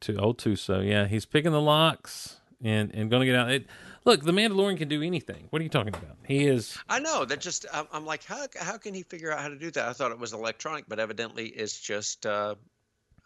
To 0.00 0.16
old 0.16 0.38
Tuso, 0.38 0.86
yeah, 0.86 1.06
he's 1.06 1.26
picking 1.26 1.52
the 1.52 1.60
locks 1.60 2.40
and 2.62 2.90
and 2.94 3.10
going 3.10 3.20
to 3.20 3.26
get 3.26 3.34
out. 3.36 3.50
It, 3.50 3.66
look, 4.04 4.22
the 4.22 4.32
Mandalorian 4.32 4.78
can 4.78 4.88
do 4.88 5.02
anything. 5.02 5.46
What 5.50 5.60
are 5.60 5.62
you 5.62 5.68
talking 5.68 5.94
about? 5.94 6.16
He 6.26 6.46
is. 6.46 6.78
I 6.88 7.00
know 7.00 7.24
that 7.26 7.40
just 7.40 7.66
I'm, 7.72 7.86
I'm 7.92 8.06
like 8.06 8.24
how 8.24 8.46
how 8.58 8.78
can 8.78 8.94
he 8.94 9.02
figure 9.02 9.30
out 9.30 9.40
how 9.40 9.48
to 9.48 9.58
do 9.58 9.70
that? 9.72 9.88
I 9.88 9.92
thought 9.92 10.10
it 10.10 10.18
was 10.18 10.32
electronic, 10.32 10.86
but 10.88 10.98
evidently 10.98 11.48
it's 11.48 11.78
just 11.78 12.24
uh, 12.24 12.54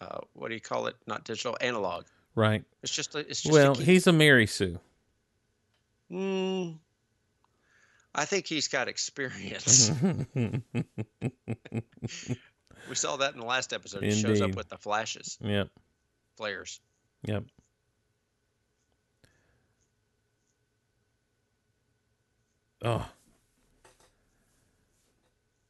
uh, 0.00 0.18
what 0.32 0.48
do 0.48 0.54
you 0.54 0.60
call 0.60 0.86
it? 0.88 0.96
Not 1.06 1.24
digital, 1.24 1.56
analog. 1.60 2.06
Right. 2.34 2.64
It's 2.82 2.92
just 2.92 3.14
a, 3.14 3.18
it's 3.20 3.42
just 3.42 3.52
Well, 3.52 3.72
a 3.72 3.82
he's 3.82 4.08
a 4.08 4.12
Mary 4.12 4.46
Sue. 4.46 4.80
Mm, 6.10 6.78
I 8.14 8.24
think 8.24 8.46
he's 8.46 8.66
got 8.68 8.88
experience. 8.94 9.92
we 12.89 12.94
saw 12.94 13.16
that 13.16 13.35
in 13.35 13.40
the 13.40 13.47
last 13.47 13.73
episode. 13.73 14.02
He 14.02 14.11
shows 14.12 14.40
up 14.40 14.55
with 14.55 14.69
the 14.69 14.78
flashes, 14.78 15.39
yep. 15.43 15.69
flares. 16.36 16.81
Yep. 17.24 17.44
Oh, 22.85 23.06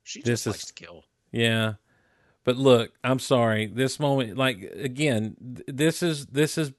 She 0.03 0.21
This 0.21 0.45
just 0.45 0.47
likes 0.47 0.59
is- 0.61 0.65
to 0.67 0.73
kill. 0.75 1.05
yeah. 1.33 1.75
But 2.45 2.57
look, 2.59 2.93
I'm 3.03 3.19
sorry. 3.21 3.67
This 3.67 3.99
moment 3.99 4.37
like 4.37 4.61
again, 4.75 5.35
th- 5.57 5.65
this 5.67 6.03
is 6.03 6.27
this 6.27 6.59
is 6.59 6.73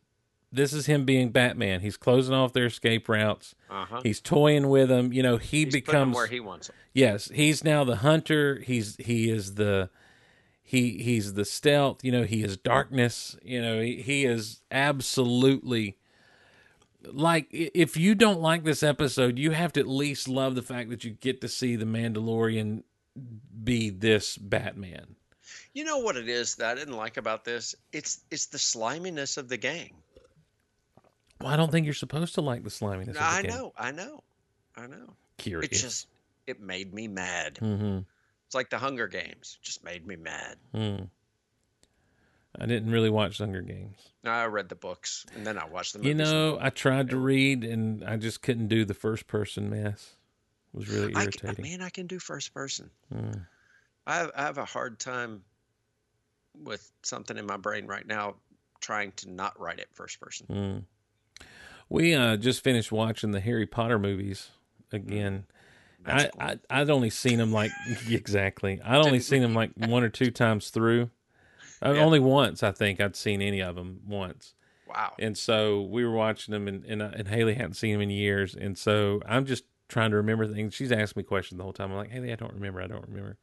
this 0.52 0.74
is 0.74 0.86
him 0.86 1.06
being 1.06 1.30
Batman. 1.32 1.82
He's 1.82 1.98
closing 1.98 2.36
off 2.36 2.53
their 2.53 2.68
escape 2.68 3.10
routes. 3.10 3.56
Uh 3.68 3.86
huh. 3.86 4.02
He's 4.03 4.22
toying 4.22 4.70
with 4.70 4.90
them. 4.90 5.12
You 5.12 5.24
know, 5.24 5.38
he 5.38 5.64
He's 5.66 5.74
becomes 5.74 6.16
where 6.16 6.28
he 6.28 6.40
wants 6.40 6.70
him. 6.70 6.76
Yes, 6.94 7.32
he's 7.34 7.64
now 7.64 7.84
the 7.84 7.95
hunter. 7.98 8.60
He's 8.64 8.95
he 8.98 9.30
is 9.32 9.56
the 9.56 9.90
he 10.67 10.97
he's 10.97 11.35
the 11.35 11.45
stealth. 11.45 12.03
You 12.03 12.11
know, 12.11 12.23
he 12.23 12.43
is 12.43 12.57
darkness. 12.57 13.37
You 13.43 13.61
know, 13.61 13.79
he, 13.79 14.01
he 14.01 14.25
is 14.25 14.61
absolutely 14.71 15.97
like 17.03 17.47
if 17.51 17.95
you 17.95 18.15
don't 18.15 18.41
like 18.41 18.63
this 18.63 18.81
episode, 18.81 19.37
you 19.37 19.51
have 19.51 19.71
to 19.73 19.79
at 19.79 19.87
least 19.87 20.27
love 20.27 20.55
the 20.55 20.63
fact 20.63 20.89
that 20.89 21.03
you 21.03 21.11
get 21.11 21.39
to 21.41 21.47
see 21.47 21.75
the 21.75 21.85
Mandalorian 21.85 22.81
be 23.63 23.91
this 23.91 24.37
Batman. 24.37 25.15
You 25.73 25.83
know 25.83 25.99
what 25.99 26.15
it 26.17 26.27
is 26.27 26.55
that 26.55 26.71
I 26.71 26.75
didn't 26.79 26.95
like 26.95 27.17
about 27.17 27.45
this? 27.45 27.75
It's 27.93 28.21
it's 28.31 28.47
the 28.47 28.57
sliminess 28.57 29.37
of 29.37 29.47
the 29.47 29.57
gang. 29.57 29.91
Well, 31.39 31.49
I 31.53 31.57
don't 31.57 31.71
think 31.71 31.85
you're 31.85 31.93
supposed 31.93 32.33
to 32.35 32.41
like 32.41 32.63
the 32.63 32.71
sliminess. 32.71 33.09
of 33.09 33.13
the 33.15 33.21
I 33.23 33.41
game. 33.43 33.51
know, 33.51 33.73
I 33.77 33.91
know, 33.91 34.23
I 34.75 34.87
know. 34.87 35.13
curious 35.37 35.71
It 35.71 35.75
just 35.75 36.07
it 36.47 36.59
made 36.59 36.91
me 36.91 37.07
mad. 37.07 37.59
mm-hmm. 37.61 37.99
It's 38.45 38.55
like 38.55 38.69
the 38.69 38.77
Hunger 38.77 39.07
Games. 39.07 39.57
Just 39.61 39.84
made 39.84 40.05
me 40.05 40.15
mad. 40.15 40.57
Mm. 40.73 41.09
I 42.59 42.65
didn't 42.65 42.91
really 42.91 43.09
watch 43.09 43.38
Hunger 43.39 43.61
Games. 43.61 43.97
I 44.23 44.45
read 44.45 44.69
the 44.69 44.76
books 44.76 45.26
and 45.35 45.45
then 45.45 45.57
I 45.57 45.65
watched 45.65 45.93
the 45.93 45.99
movies. 45.99 46.09
You 46.09 46.15
know, 46.15 46.57
I 46.61 46.69
tried 46.69 47.09
to 47.09 47.17
read 47.17 47.63
and 47.63 48.03
I 48.03 48.17
just 48.17 48.41
couldn't 48.41 48.67
do 48.67 48.85
the 48.85 48.93
first 48.93 49.27
person 49.27 49.69
mess. 49.69 50.15
It 50.73 50.77
was 50.77 50.89
really 50.89 51.15
I, 51.15 51.23
irritating. 51.23 51.63
man, 51.63 51.81
I 51.81 51.89
can 51.89 52.07
do 52.07 52.19
first 52.19 52.53
person. 52.53 52.89
Mm. 53.13 53.45
I 54.07 54.17
have, 54.17 54.31
I 54.35 54.41
have 54.43 54.57
a 54.57 54.65
hard 54.65 54.99
time 54.99 55.43
with 56.63 56.89
something 57.03 57.38
in 57.38 57.45
my 57.45 57.57
brain 57.57 57.88
right 57.88 58.05
now 58.05 58.35
trying 58.80 59.11
to 59.13 59.31
not 59.31 59.59
write 59.59 59.80
it 59.80 59.88
first 59.93 60.19
person. 60.19 60.47
Mm. 60.49 61.45
We 61.89 62.13
uh, 62.13 62.38
just 62.38 62.63
finished 62.63 62.91
watching 62.91 63.31
the 63.31 63.39
Harry 63.39 63.65
Potter 63.65 63.99
movies 63.99 64.49
again. 64.91 65.45
I. 66.06 66.30
I 66.40 66.57
I'd 66.69 66.90
only 66.90 67.10
seen 67.10 67.38
them 67.38 67.52
like 67.52 67.72
exactly. 68.10 68.80
I'd 68.84 69.06
only 69.06 69.19
seen 69.19 69.41
them 69.41 69.53
like 69.53 69.72
one 69.76 70.03
or 70.03 70.10
two 70.10 70.32
times 70.32 70.69
through. 70.69 71.10
Uh, 71.84 71.91
Yeah. 71.94 72.02
Only 72.03 72.19
once, 72.19 72.64
I 72.64 72.72
think 72.72 73.02
I'd 73.02 73.15
seen 73.15 73.41
any 73.41 73.61
of 73.61 73.76
them 73.76 73.99
once. 74.07 74.53
wow. 74.88 75.14
And 75.19 75.38
so 75.38 75.82
we 75.82 76.06
were 76.06 76.14
watching 76.14 76.52
them, 76.53 76.68
and 76.68 76.86
and, 76.86 77.02
uh, 77.02 77.11
and 77.15 77.27
Haley 77.27 77.53
hadn't 77.56 77.73
seen 77.76 77.94
them 77.94 78.02
in 78.02 78.10
years, 78.10 78.56
and 78.56 78.77
so 78.77 79.22
I'm 79.26 79.45
just 79.45 79.65
trying 79.88 80.11
to 80.11 80.18
remember 80.18 80.48
things. 80.48 80.73
She's 80.73 80.91
asking 80.91 81.22
me 81.22 81.23
questions 81.26 81.57
the 81.57 81.64
whole 81.64 81.73
time. 81.73 81.91
I'm 81.91 81.98
like, 81.98 82.11
Haley, 82.11 82.32
I 82.32 82.36
don't 82.36 82.53
remember. 82.53 82.82
I 82.82 82.88
don't 82.88 83.06
remember. 83.07 83.38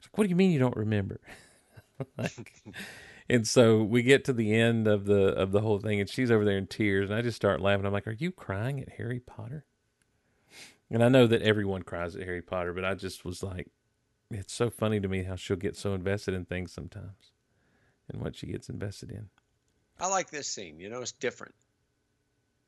She's 0.00 0.08
like, 0.08 0.18
What 0.18 0.24
do 0.24 0.30
you 0.30 0.36
mean 0.36 0.50
you 0.52 0.58
don't 0.58 0.76
remember? 0.76 1.20
like, 2.18 2.52
and 3.28 3.46
so 3.46 3.82
we 3.82 4.02
get 4.02 4.24
to 4.24 4.32
the 4.32 4.54
end 4.54 4.86
of 4.88 5.04
the 5.04 5.28
of 5.34 5.52
the 5.52 5.60
whole 5.60 5.78
thing, 5.78 6.00
and 6.00 6.08
she's 6.08 6.30
over 6.30 6.44
there 6.44 6.56
in 6.58 6.66
tears, 6.66 7.10
and 7.10 7.18
I 7.18 7.22
just 7.22 7.36
start 7.36 7.60
laughing. 7.60 7.84
I'm 7.86 7.92
like, 7.92 8.06
Are 8.06 8.12
you 8.18 8.32
crying 8.32 8.80
at 8.80 8.88
Harry 8.96 9.20
Potter? 9.20 9.64
And 10.90 11.02
I 11.02 11.08
know 11.08 11.26
that 11.26 11.42
everyone 11.42 11.82
cries 11.82 12.14
at 12.14 12.22
Harry 12.22 12.42
Potter, 12.42 12.72
but 12.72 12.84
I 12.84 12.94
just 12.94 13.24
was 13.24 13.42
like, 13.42 13.68
it's 14.30 14.52
so 14.52 14.70
funny 14.70 15.00
to 15.00 15.08
me 15.08 15.24
how 15.24 15.36
she'll 15.36 15.56
get 15.56 15.76
so 15.76 15.94
invested 15.94 16.34
in 16.34 16.44
things 16.44 16.72
sometimes, 16.72 17.32
and 18.10 18.22
what 18.22 18.36
she 18.36 18.46
gets 18.46 18.68
invested 18.68 19.10
in. 19.10 19.28
I 19.98 20.08
like 20.08 20.30
this 20.30 20.48
scene. 20.48 20.78
You 20.78 20.88
know, 20.90 21.00
it's 21.00 21.12
different. 21.12 21.54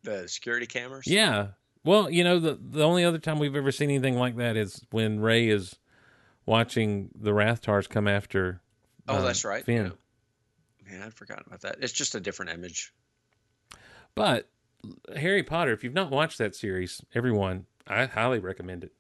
The 0.03 0.29
security 0.29 0.67
cameras. 0.67 1.07
Yeah. 1.07 1.49
Well, 1.85 2.11
you 2.11 2.25
know, 2.25 2.39
the 2.39 2.59
the 2.61 2.85
only 2.85 3.05
other 3.05 3.19
time 3.19 3.39
we've 3.39 3.57
ever 3.57 3.73
seen 3.73 3.91
anything 3.91 4.17
like 4.17 4.37
that 4.37 4.57
is 4.57 4.85
when 4.91 5.21
Rey 5.21 5.49
is 5.49 5.77
watching 6.47 7.11
the 7.15 7.31
Rathtars 7.31 7.89
come 7.89 8.09
after. 8.09 8.61
Oh, 9.07 9.17
uh, 9.17 9.23
that's 9.23 9.45
right. 9.45 9.65
Finn. 9.65 9.93
Yeah. 10.87 10.93
Man, 10.93 11.03
I'd 11.03 11.15
forgotten 11.15 11.45
about 11.47 11.61
that. 11.63 11.77
It's 11.81 11.93
just 11.93 12.15
a 12.15 12.21
different 12.21 12.53
image. 12.53 12.93
But 14.15 14.49
Harry 15.15 15.43
Potter, 15.43 15.73
if 15.73 15.85
you've 15.85 15.95
not 15.95 16.11
watched 16.11 16.39
that 16.39 16.55
series, 16.55 17.03
everyone, 17.15 17.67
I 17.89 18.07
highly 18.07 18.39
recommend 18.39 18.85
it. 18.85 18.93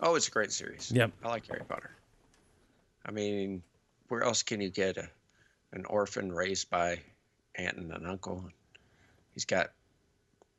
Oh, 0.00 0.14
it's 0.16 0.28
a 0.28 0.30
great 0.30 0.52
series. 0.52 0.92
Yep. 0.94 1.12
I 1.22 1.28
like 1.28 1.46
Harry 1.46 1.62
Potter. 1.66 1.90
I 3.06 3.10
mean, 3.10 3.62
where 4.08 4.22
else 4.22 4.42
can 4.42 4.60
you 4.60 4.70
get 4.70 4.96
a, 4.96 5.08
an 5.72 5.84
orphan 5.86 6.30
raised 6.32 6.68
by 6.70 6.98
aunt 7.56 7.76
and 7.78 7.92
an 7.92 8.06
uncle? 8.06 8.48
He's 9.32 9.44
got 9.44 9.70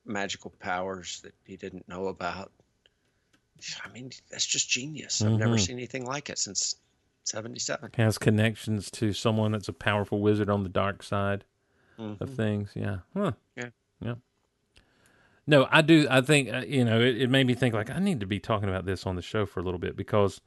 magical 0.05 0.51
powers 0.59 1.21
that 1.21 1.33
he 1.43 1.57
didn't 1.57 1.87
know 1.87 2.07
about. 2.07 2.51
I 3.83 3.89
mean, 3.89 4.11
that's 4.29 4.45
just 4.45 4.69
genius. 4.69 5.21
I've 5.21 5.31
never 5.39 5.55
Mhm. 5.55 5.59
seen 5.59 5.77
anything 5.77 6.05
like 6.05 6.29
it 6.29 6.37
since 6.37 6.75
77. 7.23 7.91
Has 7.95 8.17
connections 8.17 8.91
to 8.91 9.13
someone 9.13 9.51
that's 9.51 9.69
a 9.69 9.73
powerful 9.73 10.19
wizard 10.21 10.49
on 10.49 10.63
the 10.63 10.69
dark 10.69 11.03
side 11.03 11.45
of 11.97 12.17
Mhm. 12.19 12.35
things. 12.35 12.71
Yeah. 12.75 12.99
Huh. 13.13 13.31
Yeah. 13.55 13.69
Yeah. 14.01 14.15
No, 15.47 15.67
I 15.69 15.81
do. 15.81 16.07
I 16.09 16.21
think 16.21 16.51
uh, 16.51 16.63
you 16.67 16.83
know. 16.83 16.99
It, 16.99 17.21
it 17.23 17.29
made 17.29 17.45
me 17.47 17.53
think 17.53 17.73
like 17.75 17.89
I 17.89 17.99
need 17.99 18.19
to 18.21 18.25
be 18.25 18.39
talking 18.39 18.67
about 18.69 18.85
this 18.85 19.05
on 19.05 19.15
the 19.15 19.21
show 19.21 19.45
for 19.45 19.59
a 19.59 19.63
little 19.63 19.79
bit 19.79 19.95
because 19.95 20.41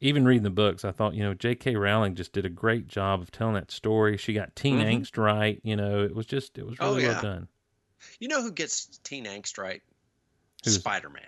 even 0.00 0.24
reading 0.24 0.42
the 0.42 0.50
books, 0.50 0.84
I 0.84 0.90
thought 0.90 1.14
you 1.14 1.22
know 1.22 1.34
J.K. 1.34 1.76
Rowling 1.76 2.14
just 2.16 2.32
did 2.32 2.44
a 2.44 2.48
great 2.50 2.88
job 2.88 3.20
of 3.22 3.30
telling 3.30 3.54
that 3.54 3.70
story. 3.70 4.16
She 4.16 4.32
got 4.32 4.54
teen 4.56 4.78
Mhm. 4.80 5.02
angst 5.02 5.16
right. 5.16 5.60
You 5.62 5.76
know, 5.76 6.02
it 6.02 6.14
was 6.14 6.26
just 6.26 6.58
it 6.58 6.66
was 6.66 6.76
Oh, 6.80 6.96
really 6.96 7.06
well 7.08 7.22
done. 7.22 7.48
You 8.18 8.26
know 8.28 8.42
who 8.42 8.50
gets 8.50 8.86
teen 9.04 9.24
angst 9.24 9.56
right? 9.56 9.82
Who's- 10.64 10.76
Spider 10.78 11.10
Man. 11.10 11.22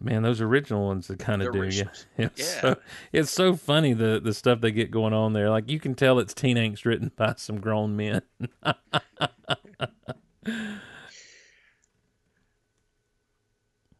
Man, 0.00 0.22
those 0.22 0.40
original 0.40 0.86
ones 0.86 1.08
that 1.08 1.18
kind 1.18 1.42
of 1.42 1.52
do. 1.52 1.64
Yeah, 1.64 1.84
it's 2.18 2.38
Yeah. 2.38 2.60
so 2.60 2.76
it's 3.10 3.30
so 3.32 3.56
funny 3.56 3.94
the 3.94 4.20
the 4.22 4.32
stuff 4.34 4.60
they 4.60 4.70
get 4.70 4.90
going 4.92 5.12
on 5.14 5.32
there. 5.32 5.48
Like 5.50 5.68
you 5.70 5.80
can 5.80 5.94
tell 5.94 6.18
it's 6.20 6.34
teen 6.34 6.56
angst 6.58 6.84
written 6.84 7.10
by 7.16 7.34
some 7.38 7.58
grown 7.58 7.96
men. 7.96 8.20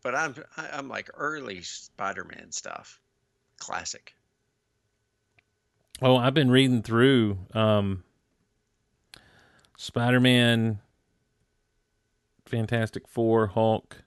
But 0.09 0.15
I'm 0.15 0.35
I, 0.57 0.71
I'm 0.73 0.89
like 0.89 1.11
early 1.13 1.61
Spider 1.61 2.25
Man 2.25 2.51
stuff. 2.51 2.99
Classic. 3.59 4.15
Oh, 6.01 6.17
I've 6.17 6.33
been 6.33 6.51
reading 6.51 6.81
through 6.81 7.37
um, 7.53 8.05
Spider 9.77 10.19
Man, 10.19 10.79
Fantastic 12.47 13.07
Four, 13.07 13.49
Hulk, 13.49 14.03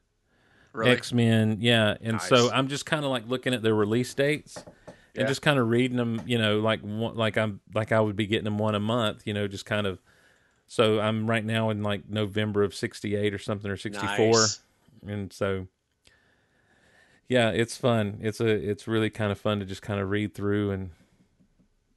Really? 0.74 0.94
X 0.94 1.14
Men. 1.14 1.58
Yeah, 1.60 1.98
and 2.02 2.20
so 2.20 2.50
I'm 2.50 2.68
just 2.68 2.88
kind 2.88 3.06
of 3.06 3.12
like 3.12 3.28
looking 3.28 3.54
at 3.54 3.62
their 3.62 3.76
release 3.76 4.12
dates 4.16 4.66
and 4.88 4.96
Yeah. 5.16 5.26
just 5.28 5.44
kind 5.44 5.60
of 5.60 5.70
reading 5.70 5.98
them. 5.98 6.24
You 6.26 6.40
know, 6.40 6.62
like 6.62 6.80
like 6.84 7.38
I'm 7.38 7.60
like 7.76 7.92
I 7.92 8.00
would 8.00 8.16
be 8.16 8.26
getting 8.26 8.46
them 8.46 8.58
one 8.58 8.74
a 8.74 8.80
month. 8.80 9.28
You 9.28 9.36
know, 9.36 9.48
just 9.48 9.68
kind 9.68 9.86
of 9.86 10.00
So 10.68 11.00
I'm 11.00 11.30
right 11.30 11.46
now 11.46 11.70
in 11.70 11.84
like 11.84 12.10
November 12.10 12.64
of 12.64 12.74
'68 12.74 13.36
or 13.36 13.38
something 13.40 13.70
or 13.70 13.78
'64, 13.78 14.40
Nice. 14.42 14.60
and 15.06 15.32
so 15.32 15.68
yeah, 17.32 17.50
it's 17.52 17.78
fun. 17.78 18.18
It's 18.20 18.42
a 18.42 18.48
it's 18.48 18.90
really 18.90 19.10
kind 19.10 19.32
of 19.32 19.40
fun 19.40 19.60
to 19.60 19.66
just 19.66 19.82
kind 19.82 20.02
of 20.02 20.10
read 20.10 20.34
through 20.34 20.72
and 20.72 20.90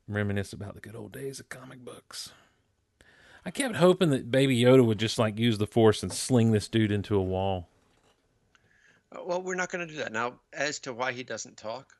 reminisce 0.06 0.52
about 0.52 0.74
the 0.74 0.80
good 0.80 0.94
old 0.94 1.10
days 1.10 1.40
of 1.40 1.48
comic 1.48 1.84
books. 1.84 2.30
I 3.44 3.50
kept 3.50 3.74
hoping 3.74 4.10
that 4.10 4.30
Baby 4.30 4.56
Yoda 4.60 4.86
would 4.86 5.00
just 5.00 5.18
like 5.18 5.36
use 5.36 5.58
the 5.58 5.66
Force 5.66 6.04
and 6.04 6.12
sling 6.12 6.52
this 6.52 6.68
dude 6.68 6.92
into 6.92 7.16
a 7.16 7.20
wall. 7.22 7.66
Uh, 9.10 9.24
Well, 9.26 9.42
we're 9.42 9.56
not 9.56 9.72
going 9.72 9.84
to 9.88 9.92
do 9.92 9.98
that 9.98 10.12
now. 10.12 10.38
As 10.52 10.78
to 10.80 10.92
why 10.92 11.10
he 11.10 11.24
doesn't 11.24 11.56
talk, 11.56 11.92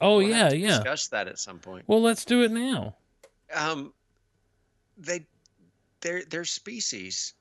Oh 0.00 0.16
we'll 0.16 0.28
yeah, 0.28 0.50
yeah. 0.50 0.78
Discuss 0.78 1.08
that 1.08 1.28
at 1.28 1.38
some 1.38 1.58
point. 1.58 1.84
Well, 1.86 2.00
let's 2.00 2.24
do 2.24 2.42
it 2.42 2.50
now. 2.50 2.96
Um, 3.54 3.92
they, 4.96 5.26
their 6.00 6.24
their 6.24 6.46
species 6.46 7.34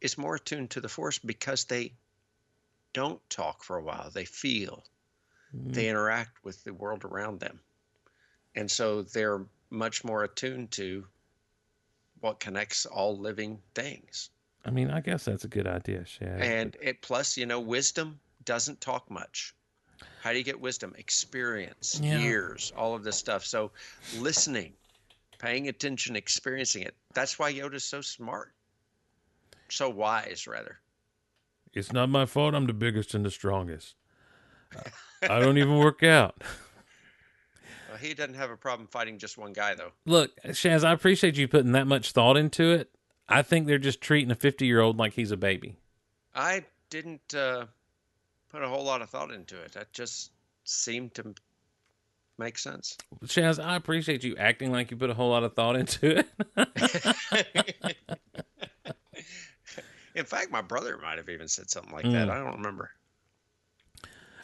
is 0.00 0.16
more 0.16 0.36
attuned 0.36 0.70
to 0.70 0.80
the 0.80 0.88
force 0.88 1.18
because 1.18 1.64
they 1.64 1.94
don't 2.96 3.20
talk 3.28 3.62
for 3.62 3.76
a 3.76 3.82
while. 3.82 4.10
They 4.10 4.24
feel, 4.24 4.82
they 5.52 5.84
mm. 5.84 5.90
interact 5.90 6.42
with 6.42 6.64
the 6.64 6.72
world 6.72 7.04
around 7.04 7.40
them, 7.40 7.60
and 8.54 8.70
so 8.70 9.02
they're 9.02 9.44
much 9.68 10.02
more 10.02 10.24
attuned 10.24 10.70
to 10.70 11.06
what 12.20 12.40
connects 12.40 12.86
all 12.86 13.18
living 13.18 13.58
things. 13.74 14.30
I 14.64 14.70
mean, 14.70 14.90
I 14.90 15.00
guess 15.00 15.26
that's 15.26 15.44
a 15.44 15.48
good 15.48 15.66
idea, 15.66 16.06
Shad. 16.06 16.40
And 16.40 16.74
it 16.80 17.02
plus, 17.02 17.36
you 17.36 17.44
know, 17.44 17.60
wisdom 17.60 18.18
doesn't 18.46 18.80
talk 18.80 19.10
much. 19.10 19.54
How 20.22 20.32
do 20.32 20.38
you 20.38 20.44
get 20.44 20.58
wisdom? 20.58 20.94
Experience, 20.96 22.00
Yeah. 22.02 22.18
years, 22.18 22.72
all 22.74 22.94
of 22.94 23.04
this 23.04 23.18
stuff. 23.18 23.44
So 23.44 23.72
listening, 24.16 24.72
paying 25.38 25.68
attention, 25.68 26.16
experiencing 26.16 26.82
it. 26.82 26.96
That's 27.12 27.38
why 27.38 27.52
Yoda's 27.52 27.84
so 27.84 28.00
smart. 28.00 28.54
So 29.68 29.90
wise, 29.90 30.46
rather. 30.46 30.80
It's 31.76 31.92
not 31.92 32.08
my 32.08 32.24
fault. 32.24 32.54
I'm 32.54 32.66
the 32.66 32.72
biggest 32.72 33.14
and 33.14 33.24
the 33.24 33.30
strongest. 33.30 33.94
I 35.22 35.38
don't 35.38 35.58
even 35.58 35.78
work 35.78 36.02
out. 36.02 36.42
Well, 37.88 37.98
he 37.98 38.14
doesn't 38.14 38.34
have 38.34 38.50
a 38.50 38.56
problem 38.58 38.88
fighting 38.88 39.16
just 39.16 39.38
one 39.38 39.54
guy, 39.54 39.74
though. 39.74 39.92
Look, 40.04 40.32
Shaz, 40.48 40.84
I 40.84 40.92
appreciate 40.92 41.36
you 41.38 41.48
putting 41.48 41.72
that 41.72 41.86
much 41.86 42.12
thought 42.12 42.36
into 42.36 42.72
it. 42.72 42.90
I 43.26 43.40
think 43.40 43.66
they're 43.66 43.78
just 43.78 44.02
treating 44.02 44.30
a 44.30 44.34
50 44.34 44.66
year 44.66 44.80
old 44.80 44.98
like 44.98 45.14
he's 45.14 45.30
a 45.30 45.36
baby. 45.36 45.78
I 46.34 46.64
didn't 46.90 47.34
uh, 47.34 47.66
put 48.50 48.62
a 48.62 48.68
whole 48.68 48.84
lot 48.84 49.00
of 49.00 49.08
thought 49.08 49.30
into 49.30 49.58
it. 49.62 49.72
That 49.72 49.94
just 49.94 50.32
seemed 50.64 51.14
to 51.14 51.32
make 52.38 52.58
sense. 52.58 52.98
Shaz, 53.24 53.64
I 53.64 53.76
appreciate 53.76 54.24
you 54.24 54.36
acting 54.36 54.72
like 54.72 54.90
you 54.90 54.98
put 54.98 55.08
a 55.08 55.14
whole 55.14 55.30
lot 55.30 55.44
of 55.44 55.54
thought 55.54 55.76
into 55.76 56.18
it. 56.18 57.96
In 60.16 60.24
fact, 60.24 60.50
my 60.50 60.62
brother 60.62 60.98
might 61.00 61.18
have 61.18 61.28
even 61.28 61.46
said 61.46 61.70
something 61.70 61.92
like 61.92 62.04
Mm. 62.06 62.12
that. 62.12 62.30
I 62.30 62.38
don't 62.38 62.56
remember. 62.56 62.90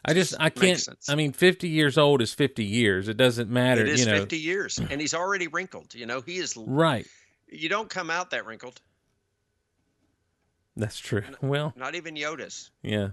I 0.04 0.14
just, 0.14 0.34
I 0.38 0.50
can't. 0.50 0.86
I 1.08 1.14
mean, 1.14 1.32
50 1.32 1.68
years 1.68 1.96
old 1.96 2.20
is 2.22 2.34
50 2.34 2.64
years. 2.64 3.08
It 3.08 3.16
doesn't 3.16 3.48
matter, 3.48 3.80
It 3.82 3.88
is 3.88 4.00
you 4.00 4.06
know. 4.06 4.18
50 4.20 4.36
years, 4.36 4.78
and 4.78 5.00
he's 5.00 5.14
already 5.14 5.46
wrinkled. 5.48 5.94
You 5.94 6.06
know, 6.06 6.20
he 6.20 6.36
is. 6.38 6.56
Right. 6.56 7.06
You 7.48 7.68
don't 7.68 7.88
come 7.88 8.10
out 8.10 8.30
that 8.30 8.44
wrinkled. 8.44 8.80
That's 10.76 10.98
true. 10.98 11.22
Well, 11.40 11.72
Not 11.76 11.94
even 11.94 12.14
Yoda's. 12.16 12.70
yeah. 12.82 13.10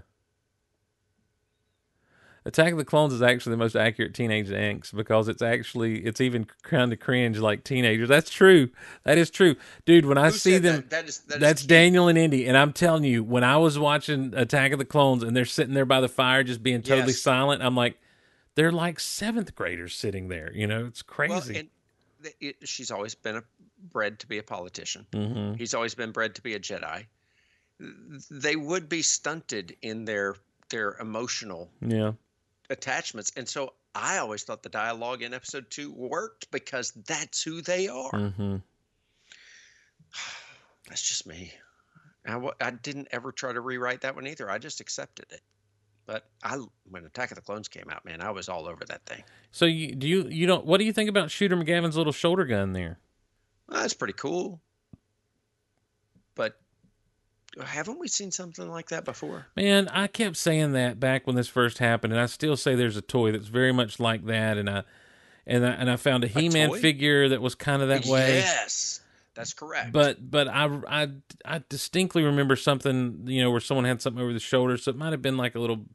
Attack 2.50 2.72
of 2.72 2.78
the 2.78 2.84
Clones 2.84 3.12
is 3.12 3.22
actually 3.22 3.52
the 3.52 3.58
most 3.58 3.76
accurate 3.76 4.12
teenage 4.12 4.48
angst 4.48 4.92
because 4.94 5.28
it's 5.28 5.40
actually 5.40 6.00
it's 6.04 6.20
even 6.20 6.46
kind 6.62 6.92
of 6.92 6.98
cringe 6.98 7.38
like 7.38 7.62
teenagers. 7.62 8.08
That's 8.08 8.28
true. 8.28 8.70
That 9.04 9.18
is 9.18 9.30
true, 9.30 9.54
dude. 9.86 10.04
When 10.04 10.18
I 10.18 10.26
Who 10.30 10.32
see 10.32 10.58
them, 10.58 10.76
that? 10.82 10.90
That 10.90 11.08
is, 11.08 11.18
that 11.20 11.34
is 11.36 11.40
That's 11.40 11.60
cute. 11.62 11.68
Daniel 11.68 12.08
and 12.08 12.18
Indy, 12.18 12.46
and 12.46 12.56
I'm 12.56 12.72
telling 12.72 13.04
you, 13.04 13.22
when 13.22 13.44
I 13.44 13.56
was 13.56 13.78
watching 13.78 14.34
Attack 14.34 14.72
of 14.72 14.78
the 14.80 14.84
Clones 14.84 15.22
and 15.22 15.36
they're 15.36 15.44
sitting 15.44 15.74
there 15.74 15.84
by 15.84 16.00
the 16.00 16.08
fire, 16.08 16.42
just 16.42 16.62
being 16.62 16.82
totally 16.82 17.12
Yes. 17.12 17.20
silent, 17.20 17.62
I'm 17.62 17.76
like, 17.76 17.98
they're 18.56 18.72
like 18.72 18.98
seventh 18.98 19.54
graders 19.54 19.94
sitting 19.94 20.26
there. 20.28 20.52
You 20.52 20.66
know, 20.66 20.86
it's 20.86 21.02
Well, 21.02 21.16
crazy. 21.40 21.56
and 21.60 21.68
th- 22.24 22.36
it, 22.40 22.68
she's 22.68 22.90
always 22.90 23.14
been 23.14 23.36
a, 23.36 23.42
bred 23.92 24.18
to 24.18 24.26
be 24.26 24.38
a 24.38 24.42
politician. 24.42 25.06
hmm 25.12 25.54
He's 25.54 25.72
always 25.72 25.94
been 25.94 26.10
bred 26.10 26.34
to 26.34 26.42
be 26.42 26.54
a 26.54 26.58
Jedi. 26.60 27.06
They 28.30 28.56
would 28.56 28.88
be 28.88 29.02
stunted 29.02 29.76
in 29.82 30.04
their 30.04 30.34
their 30.68 30.96
emotional 31.00 31.68
Yeah, 31.80 32.12
attachments, 32.70 33.32
and 33.36 33.48
so 33.48 33.74
I 33.94 34.18
always 34.18 34.44
thought 34.44 34.62
the 34.62 34.68
dialogue 34.68 35.22
in 35.22 35.34
Episode 35.34 35.70
Two 35.70 35.92
worked 35.92 36.50
because 36.50 36.92
that's 36.92 37.42
who 37.42 37.60
they 37.60 37.88
are. 37.88 38.12
Mm-hmm. 38.12 38.56
That's 40.88 41.02
just 41.02 41.24
me. 41.24 41.52
I, 42.26 42.50
I 42.60 42.70
didn't 42.72 43.08
ever 43.12 43.30
try 43.30 43.52
to 43.52 43.60
rewrite 43.60 44.00
that 44.00 44.16
one 44.16 44.26
either. 44.26 44.50
I 44.50 44.58
just 44.58 44.80
accepted 44.80 45.26
it. 45.30 45.40
But 46.04 46.24
I, 46.42 46.58
when 46.90 47.04
Attack 47.04 47.30
of 47.30 47.36
the 47.36 47.42
Clones 47.42 47.68
came 47.68 47.88
out, 47.88 48.04
man, 48.04 48.20
I 48.20 48.30
was 48.32 48.48
all 48.48 48.66
over 48.66 48.84
that 48.86 49.06
thing. 49.06 49.22
So 49.52 49.66
you 49.66 49.94
do 49.94 50.08
you 50.08 50.26
you 50.28 50.46
don't? 50.46 50.66
What 50.66 50.78
do 50.78 50.84
you 50.84 50.92
think 50.92 51.08
about 51.08 51.30
Shooter 51.30 51.56
McGavin's 51.56 51.96
little 51.96 52.12
shoulder 52.12 52.44
gun 52.44 52.72
there? 52.72 52.98
Well, 53.68 53.80
that's 53.80 53.94
pretty 53.94 54.14
cool. 54.14 54.60
But 56.34 56.58
haven't 57.62 57.98
we 57.98 58.08
seen 58.08 58.30
something 58.30 58.68
like 58.68 58.88
that 58.88 59.04
before? 59.04 59.46
Man, 59.56 59.88
I 59.88 60.06
kept 60.06 60.36
saying 60.36 60.72
that 60.72 61.00
back 61.00 61.26
when 61.26 61.36
this 61.36 61.48
first 61.48 61.78
happened, 61.78 62.12
and 62.12 62.20
I 62.22 62.26
still 62.26 62.56
say 62.56 62.74
there's 62.74 62.96
a 62.96 63.02
toy 63.02 63.32
that's 63.32 63.48
very 63.48 63.72
much 63.72 63.98
like 63.98 64.26
that, 64.26 64.56
and 64.56 64.68
I 64.70 64.84
and 65.46 65.66
I, 65.66 65.70
and 65.70 65.90
I 65.90 65.96
found 65.96 66.24
a 66.24 66.28
He-Man 66.28 66.70
toy? 66.70 66.80
figure 66.80 67.28
that 67.28 67.42
was 67.42 67.54
kind 67.54 67.82
of 67.82 67.88
that 67.88 68.06
way. 68.06 68.36
Yes, 68.36 69.00
that's 69.34 69.52
correct. 69.52 69.92
But 69.92 70.30
but 70.30 70.48
I, 70.48 70.80
I 70.88 71.08
I 71.44 71.62
distinctly 71.68 72.22
remember 72.22 72.56
something 72.56 73.22
you 73.26 73.42
know 73.42 73.50
where 73.50 73.60
someone 73.60 73.84
had 73.84 74.00
something 74.00 74.22
over 74.22 74.32
the 74.32 74.40
shoulder, 74.40 74.76
so 74.76 74.90
it 74.90 74.96
might 74.96 75.12
have 75.12 75.22
been 75.22 75.36
like 75.36 75.54
a 75.54 75.60
little, 75.60 75.86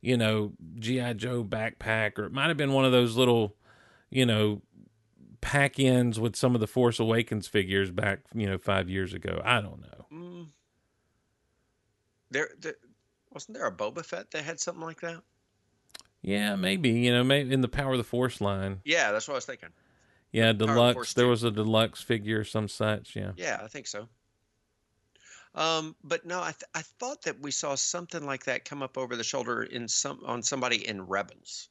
you 0.00 0.16
know, 0.16 0.52
GI 0.78 1.14
Joe 1.14 1.44
backpack, 1.44 2.18
or 2.18 2.24
it 2.24 2.32
might 2.32 2.48
have 2.48 2.56
been 2.56 2.72
one 2.72 2.84
of 2.84 2.92
those 2.92 3.16
little, 3.16 3.54
you 4.10 4.26
know, 4.26 4.62
pack 5.40 5.78
ins 5.78 6.18
with 6.18 6.34
some 6.34 6.54
of 6.54 6.60
the 6.60 6.66
Force 6.66 6.98
Awakens 6.98 7.46
figures 7.46 7.90
back 7.90 8.20
you 8.34 8.46
know 8.48 8.58
five 8.58 8.90
years 8.90 9.14
ago. 9.14 9.40
I 9.44 9.60
don't 9.60 9.80
know. 9.80 10.06
Mm, 10.12 10.25
There, 12.30 12.50
there 12.60 12.74
wasn't 13.32 13.56
there 13.58 13.66
a 13.66 13.72
Boba 13.72 14.04
Fett 14.04 14.30
that 14.32 14.44
had 14.44 14.60
something 14.60 14.82
like 14.84 15.00
that? 15.00 15.22
Yeah, 16.22 16.56
maybe 16.56 16.90
you 16.90 17.12
know 17.12 17.22
maybe 17.22 17.52
in 17.54 17.60
the 17.60 17.68
Power 17.68 17.92
of 17.92 17.98
the 17.98 18.04
Force 18.04 18.40
line. 18.40 18.80
Yeah, 18.84 19.12
that's 19.12 19.28
what 19.28 19.34
I 19.34 19.36
was 19.36 19.44
thinking. 19.46 19.68
Yeah, 20.32 20.52
deluxe. 20.52 20.94
Force 20.94 21.14
There 21.14 21.28
was 21.28 21.44
a 21.44 21.50
deluxe 21.50 22.02
figure, 22.02 22.40
or 22.40 22.44
some 22.44 22.68
such. 22.68 23.14
Yeah. 23.16 23.32
Yeah, 23.36 23.60
I 23.62 23.68
think 23.68 23.86
so. 23.86 24.08
Um, 25.54 25.96
but 26.04 26.26
no, 26.26 26.40
I 26.40 26.52
th- 26.52 26.64
I 26.74 26.82
thought 26.82 27.22
that 27.22 27.40
we 27.40 27.50
saw 27.50 27.74
something 27.76 28.26
like 28.26 28.44
that 28.44 28.64
come 28.66 28.82
up 28.82 28.98
over 28.98 29.16
the 29.16 29.24
shoulder 29.24 29.62
in 29.62 29.88
some 29.88 30.20
on 30.26 30.42
somebody 30.42 30.86
in 30.86 31.06
Rebels. 31.06 31.68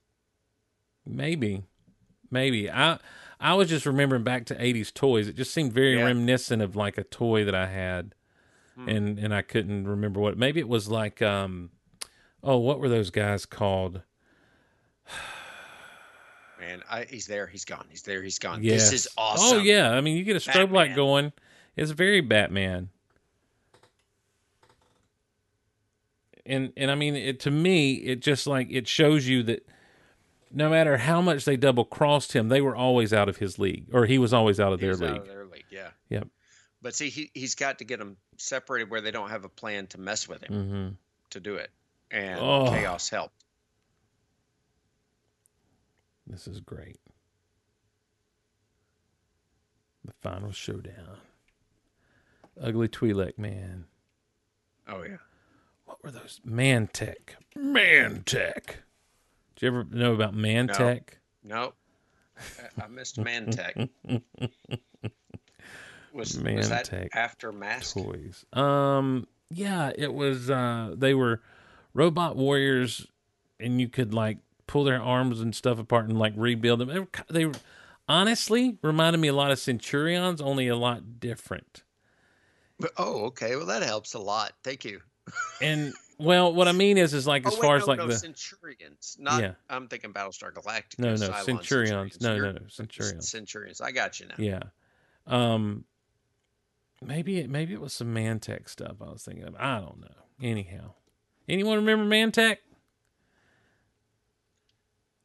Maybe, 1.05 1.63
maybe. 2.31 2.71
I 2.71 2.97
I 3.39 3.53
was 3.53 3.69
just 3.69 3.85
remembering 3.85 4.23
back 4.23 4.45
to 4.45 4.55
'80s 4.55 4.91
toys. 4.91 5.27
It 5.27 5.35
just 5.35 5.53
seemed 5.53 5.71
very 5.73 5.97
Yeah. 5.97 6.05
reminiscent 6.05 6.63
of 6.63 6.75
like 6.75 6.97
a 6.97 7.03
toy 7.03 7.45
that 7.45 7.53
I 7.53 7.67
had, 7.67 8.14
Hmm. 8.75 8.89
and 8.89 9.19
and 9.19 9.33
I 9.33 9.41
couldn't 9.41 9.87
remember 9.87 10.19
what. 10.19 10.37
Maybe 10.37 10.59
it 10.59 10.67
was 10.67 10.89
like 10.89 11.21
um, 11.21 11.69
oh, 12.43 12.57
what 12.57 12.79
were 12.79 12.89
those 12.89 13.09
guys 13.09 13.45
called? 13.45 14.01
Man, 16.59 16.81
I, 16.89 17.05
he's 17.09 17.27
there, 17.27 17.47
he's 17.47 17.65
gone. 17.65 17.85
He's 17.89 18.01
there, 18.01 18.21
he's 18.21 18.39
gone. 18.39 18.63
Yes. 18.63 18.91
This 18.91 19.05
is 19.05 19.07
awesome. 19.17 19.59
Oh 19.59 19.61
yeah, 19.61 19.91
I 19.91 20.01
mean 20.01 20.17
you 20.17 20.23
get 20.23 20.35
a 20.35 20.39
strobe 20.39 20.71
light 20.71 20.95
going. 20.95 21.31
It's 21.75 21.91
very 21.91 22.21
Batman. 22.21 22.89
And 26.45 26.73
and 26.77 26.91
I 26.91 26.95
mean 26.95 27.15
it 27.15 27.39
to 27.41 27.51
me 27.51 27.93
it 27.93 28.19
just 28.21 28.45
like 28.45 28.67
it 28.69 28.87
shows 28.87 29.27
you 29.27 29.41
that 29.43 29.67
no 30.51 30.69
matter 30.69 30.97
how 30.97 31.21
much 31.21 31.43
they 31.45 31.57
double 31.57 31.85
crossed 31.85 32.33
him, 32.33 32.49
they 32.49 32.61
were 32.61 32.75
always 32.75 33.13
out 33.13 33.27
of 33.27 33.37
his 33.37 33.59
league, 33.59 33.87
or 33.91 34.05
he 34.05 34.17
was 34.17 34.33
always 34.33 34.59
out 34.59 34.71
of 34.73 34.79
their 34.79 34.91
was 34.91 35.01
out 35.01 35.11
league. 35.11 35.21
of 35.21 35.27
their 35.27 35.45
league, 35.45 35.65
yeah. 35.69 35.89
Yep. 36.09 36.27
But 36.85 36.93
see, 36.93 37.09
he 37.09 37.31
he's 37.33 37.55
got 37.55 37.79
to 37.79 37.83
get 37.83 37.97
them 37.97 38.15
separated 38.37 38.91
where 38.91 39.01
they 39.01 39.09
don't 39.09 39.31
have 39.31 39.43
a 39.43 39.49
plan 39.49 39.87
to 39.87 39.99
mess 39.99 40.27
with 40.27 40.43
him 40.43 40.51
Mm-hmm. 40.53 40.87
to 41.31 41.39
do 41.39 41.55
it, 41.55 41.71
and 42.11 42.39
Oh. 42.39 42.67
chaos 42.69 43.09
helped. 43.09 43.43
This 46.27 46.47
is 46.47 46.59
great. 46.59 46.99
The 50.03 50.13
final 50.21 50.51
showdown. 50.51 51.17
Ugly 52.61 52.89
Twi'lek 52.89 53.39
man. 53.39 53.85
Oh 54.87 55.01
yeah. 55.01 55.17
What 55.85 56.03
were 56.03 56.11
those? 56.11 56.39
Mantech. 56.47 57.29
Mantech. 57.57 58.65
Did 59.55 59.61
you 59.61 59.67
ever 59.69 59.85
know 59.89 60.13
about 60.13 60.35
Mantech? 60.35 61.01
Nope. 61.43 61.73
I- 62.77 62.83
I 62.83 62.87
missed 62.89 63.17
Mantech. 63.17 63.89
was 66.15 66.39
was 66.39 66.69
that 66.69 67.09
after 67.13 67.51
Mask? 67.51 67.95
Toys. 67.95 68.45
Um, 68.53 69.27
yeah, 69.51 69.91
it 69.95 70.13
was. 70.13 70.49
Uh, 70.49 70.93
they 70.95 71.13
were 71.13 71.41
robot 71.93 72.35
warriors, 72.35 73.07
and 73.59 73.79
you 73.79 73.87
could 73.87 74.13
like 74.13 74.37
pull 74.67 74.83
their 74.83 75.01
arms 75.01 75.41
and 75.41 75.55
stuff 75.55 75.77
apart 75.77 76.07
and 76.07 76.17
like 76.17 76.33
rebuild 76.35 76.79
them. 76.79 76.89
They, 76.89 76.99
were, 76.99 77.07
they 77.29 77.45
were- 77.45 77.53
honestly 78.07 78.77
reminded 78.81 79.19
me 79.19 79.27
a 79.27 79.33
lot 79.33 79.51
of 79.51 79.59
Centurions, 79.59 80.41
only 80.41 80.67
a 80.67 80.75
lot 80.75 81.19
different. 81.19 81.83
But, 82.79 82.91
oh, 82.97 83.25
okay. 83.25 83.55
Well, 83.55 83.67
that 83.67 83.83
helps 83.83 84.13
a 84.13 84.19
lot. 84.19 84.53
Thank 84.63 84.85
you. 84.85 85.01
And 85.61 85.93
well, 86.17 86.53
what 86.53 86.67
I 86.67 86.71
mean 86.71 86.97
is, 86.97 87.13
is 87.13 87.25
like 87.25 87.45
as 87.45 87.53
oh, 87.53 87.55
wait, 87.55 87.61
far 87.61 87.77
no, 87.77 87.81
as 87.81 87.87
like 87.87 87.97
no, 87.99 88.07
the 88.07 88.15
Centurions. 88.15 89.17
Not. 89.19 89.41
Yeah. 89.41 89.51
I'm 89.69 89.87
thinking 89.87 90.13
Battlestar 90.13 90.53
Galactica. 90.53 90.99
No, 90.99 91.15
no, 91.15 91.29
Cylon 91.29 91.45
Centurions. 91.45 92.21
No, 92.21 92.37
no, 92.37 92.51
no, 92.51 92.59
Centurions. 92.67 93.29
Centurions. 93.29 93.81
I 93.81 93.91
got 93.91 94.19
you 94.19 94.27
now. 94.27 94.35
yeah, 94.37 94.59
um, 95.27 95.85
Maybe 97.01 97.39
it 97.39 97.49
maybe 97.49 97.73
it 97.73 97.81
was 97.81 97.93
some 97.93 98.13
Mantech 98.13 98.69
stuff 98.69 98.97
I 99.01 99.11
was 99.11 99.23
thinking 99.23 99.45
of. 99.45 99.55
I 99.59 99.79
don't 99.79 100.01
know. 100.01 100.07
Anyhow. 100.41 100.93
Anyone 101.47 101.77
remember 101.77 102.05
Mantech? 102.05 102.57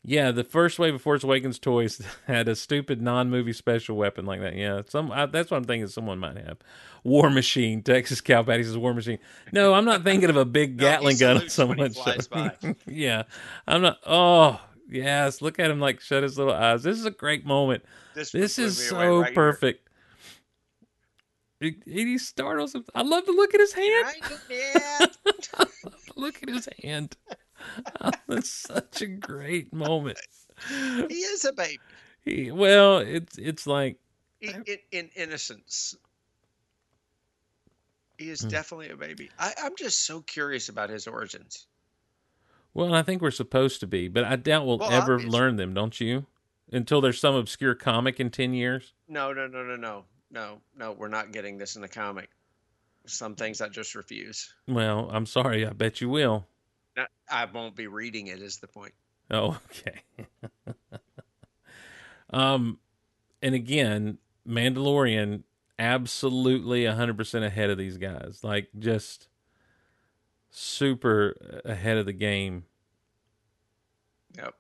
Yeah, 0.03 0.31
the 0.31 0.45
first 0.45 0.79
wave 0.79 0.95
of 0.95 1.03
Force 1.03 1.23
Awakens 1.25 1.59
toys 1.59 2.01
had 2.27 2.49
a 2.49 2.57
stupid 2.57 3.03
non-movie 3.03 3.53
special 3.53 3.97
weapon 3.97 4.25
like 4.25 4.41
that. 4.41 4.57
Yeah, 4.57 4.81
some 4.89 5.13
I, 5.13 5.27
that's 5.27 5.51
what 5.51 5.59
I'm 5.59 5.65
thinking. 5.65 5.89
Someone 5.89 6.19
might 6.19 6.37
have 6.37 6.59
War 7.05 7.29
Machine. 7.29 7.83
Texas 7.85 8.21
cow 8.21 8.43
Cowpatty 8.43 8.65
says 8.65 8.79
War 8.79 8.95
Machine. 8.95 9.19
No, 9.53 9.75
I'm 9.75 9.85
not 9.85 10.03
thinking 10.03 10.31
of 10.31 10.37
a 10.37 10.47
big 10.47 10.77
Gatling 10.79 11.17
no, 11.21 11.35
gun. 11.35 11.43
on 11.43 11.49
someone's. 11.51 11.99
yeah, 12.87 13.25
I'm 13.67 13.83
not. 13.83 13.99
Oh, 14.07 14.61
yes. 14.89 15.43
Look 15.43 15.59
at 15.59 15.71
him 15.71 15.81
like 15.81 16.01
shut 16.01 16.23
his 16.23 16.39
little 16.39 16.55
eyes. 16.55 16.83
This 16.83 16.99
is 16.99 17.05
a 17.05 17.11
great 17.11 17.45
moment. 17.45 17.85
This, 18.15 18.33
this 18.33 18.59
is 18.59 18.89
so 18.89 19.21
right 19.21 19.35
perfect. 19.35 19.81
Here. 19.81 19.90
80 21.61 22.19
startles. 22.19 22.77
I 22.95 23.03
love 23.03 23.25
to 23.27 23.33
look 23.33 23.55
at 23.55 23.61
his 23.61 23.73
hand. 23.73 24.07
look 26.17 26.43
at 26.43 26.49
his 26.49 26.69
hand. 26.83 27.17
That's 28.29 28.49
such 28.49 29.03
a 29.03 29.07
great 29.07 29.73
moment. 29.73 30.19
He 30.69 31.15
is 31.15 31.45
a 31.45 31.53
baby. 31.53 31.79
He, 32.23 32.51
well, 32.51 32.99
it's 32.99 33.39
it's 33.39 33.67
like 33.67 33.99
in, 34.41 34.65
in, 34.67 34.79
in 34.93 35.11
innocence. 35.17 35.97
He 38.19 38.29
is 38.29 38.43
hmm. 38.43 38.49
definitely 38.49 38.91
a 38.91 38.97
baby. 38.97 39.31
I, 39.39 39.53
I'm 39.63 39.77
just 39.77 40.05
so 40.05 40.21
curious 40.21 40.69
about 40.69 40.91
his 40.91 41.07
origins. 41.07 41.67
Well, 42.75 42.95
I 42.95 43.03
think 43.03 43.23
we're 43.23 43.31
supposed 43.31 43.81
to 43.81 43.87
be, 43.87 44.09
but 44.09 44.25
I 44.25 44.37
doubt 44.37 44.67
we'll, 44.67 44.79
well 44.79 44.91
ever 44.93 45.15
obviously. 45.15 45.39
learn 45.39 45.57
them, 45.57 45.75
don't 45.75 45.99
you? 46.01 46.27
Until 46.71 47.01
there's 47.01 47.19
some 47.19 47.35
obscure 47.35 47.75
comic 47.75 48.21
in 48.21 48.31
10 48.31 48.55
years? 48.55 48.93
No, 49.09 49.33
no, 49.33 49.49
no, 49.49 49.65
no, 49.65 49.75
no 49.75 50.05
no, 50.31 50.61
no. 50.77 50.93
We're 50.93 51.09
not 51.09 51.33
getting 51.33 51.59
this 51.59 51.77
in 51.77 51.83
the 51.83 51.89
comic. 51.89 52.31
Some 53.07 53.35
things 53.35 53.61
I 53.61 53.69
just 53.69 53.95
refuse. 53.95 54.53
Well, 54.69 55.09
I'm 55.11 55.27
sorry. 55.27 55.67
I 55.67 55.71
bet 55.71 56.01
you 56.01 56.09
will. 56.09 56.47
I 57.31 57.47
won't 57.47 57.77
be 57.77 57.87
reading 57.87 58.27
it. 58.27 58.43
Is 58.43 58.59
the 58.59 58.67
point? 58.67 58.93
Oh, 59.31 59.59
okay. 59.71 60.03
um, 62.31 62.79
and 63.43 63.55
again, 63.55 64.19
Mandalorian 64.47 65.45
absolutely 65.79 66.83
100% 66.83 67.45
ahead 67.45 67.71
of 67.71 67.79
these 67.79 67.97
guys. 67.97 68.41
Like 68.43 68.69
just 68.79 69.29
super 70.51 71.63
ahead 71.65 71.97
of 71.97 72.07
the 72.07 72.13
game. 72.13 72.65
Yep. 74.37 74.55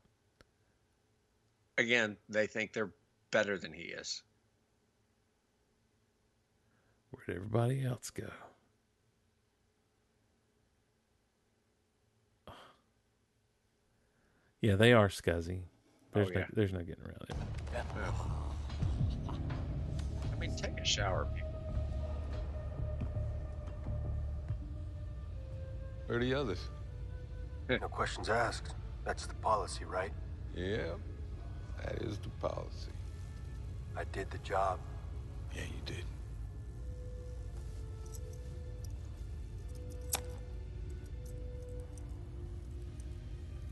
Again, 1.78 2.16
they 2.28 2.46
think 2.46 2.72
they're 2.72 2.92
better 3.30 3.58
than 3.58 3.72
he 3.72 3.82
is. 3.82 4.22
Where'd 7.10 7.28
everybody 7.36 7.84
else 7.84 8.10
go? 8.10 8.30
Yeah, 14.60 14.76
they 14.76 14.92
are 14.92 15.08
scuzzy. 15.08 15.62
There's 16.12 16.28
Oh, 16.28 16.32
yeah. 16.32 16.40
no 16.40 16.46
there's 16.52 16.72
no 16.72 16.80
getting 16.80 17.04
around 17.04 17.24
it. 17.28 17.36
I 20.32 20.36
mean, 20.38 20.54
take 20.56 20.78
a 20.78 20.84
shower. 20.84 21.26
people. 21.34 21.48
Where 26.06 26.18
are 26.18 26.20
the 26.20 26.34
others? 26.34 26.68
No 27.68 27.78
questions 27.88 28.28
asked. 28.28 28.74
That's 29.04 29.26
the 29.26 29.34
policy, 29.36 29.84
right? 29.84 30.12
Yeah, 30.54 30.94
that 31.84 32.02
is 32.02 32.18
the 32.18 32.30
policy. 32.40 32.90
I 33.96 34.04
did 34.12 34.28
the 34.30 34.38
job. 34.38 34.80
Yeah, 35.54 35.62
you 35.62 35.80
did. 35.86 36.04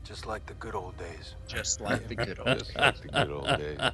Just 0.09 0.25
like 0.25 0.43
the 0.47 0.55
good 0.55 0.73
old 0.73 0.97
days. 0.97 1.35
Just 1.47 1.81
like 1.81 2.07
the 2.07 2.15
good 2.15 2.39
old. 2.39 2.57
Just 2.57 2.75
like 2.75 2.99
the 2.99 3.07
good 3.09 3.29
old 3.29 3.45
days. 3.45 3.77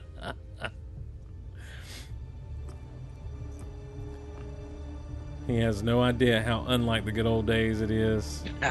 He 5.47 5.57
has 5.57 5.83
no 5.83 6.01
idea 6.01 6.41
how 6.41 6.65
unlike 6.67 7.05
the 7.05 7.11
good 7.11 7.27
old 7.27 7.45
days 7.45 7.79
it 7.81 7.91
is. 7.91 8.43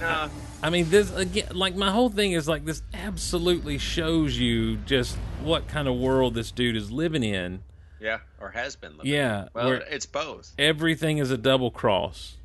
no, 0.00 0.28
I 0.60 0.70
mean, 0.70 0.90
this 0.90 1.14
again, 1.14 1.54
like 1.54 1.76
my 1.76 1.92
whole 1.92 2.08
thing 2.08 2.32
is 2.32 2.48
like 2.48 2.64
this 2.64 2.82
absolutely 2.92 3.78
shows 3.78 4.36
you 4.36 4.76
just 4.78 5.16
what 5.44 5.68
kind 5.68 5.86
of 5.86 5.94
world 5.96 6.34
this 6.34 6.50
dude 6.50 6.74
is 6.74 6.90
living 6.90 7.22
in. 7.22 7.62
yeah, 8.00 8.18
or 8.40 8.50
has 8.50 8.74
been. 8.74 8.96
Living. 8.96 9.12
Yeah, 9.12 9.46
Well, 9.54 9.80
it's 9.88 10.06
both. 10.06 10.52
everything 10.58 11.18
is 11.18 11.30
a 11.30 11.38
double 11.38 11.70
cross, 11.70 12.38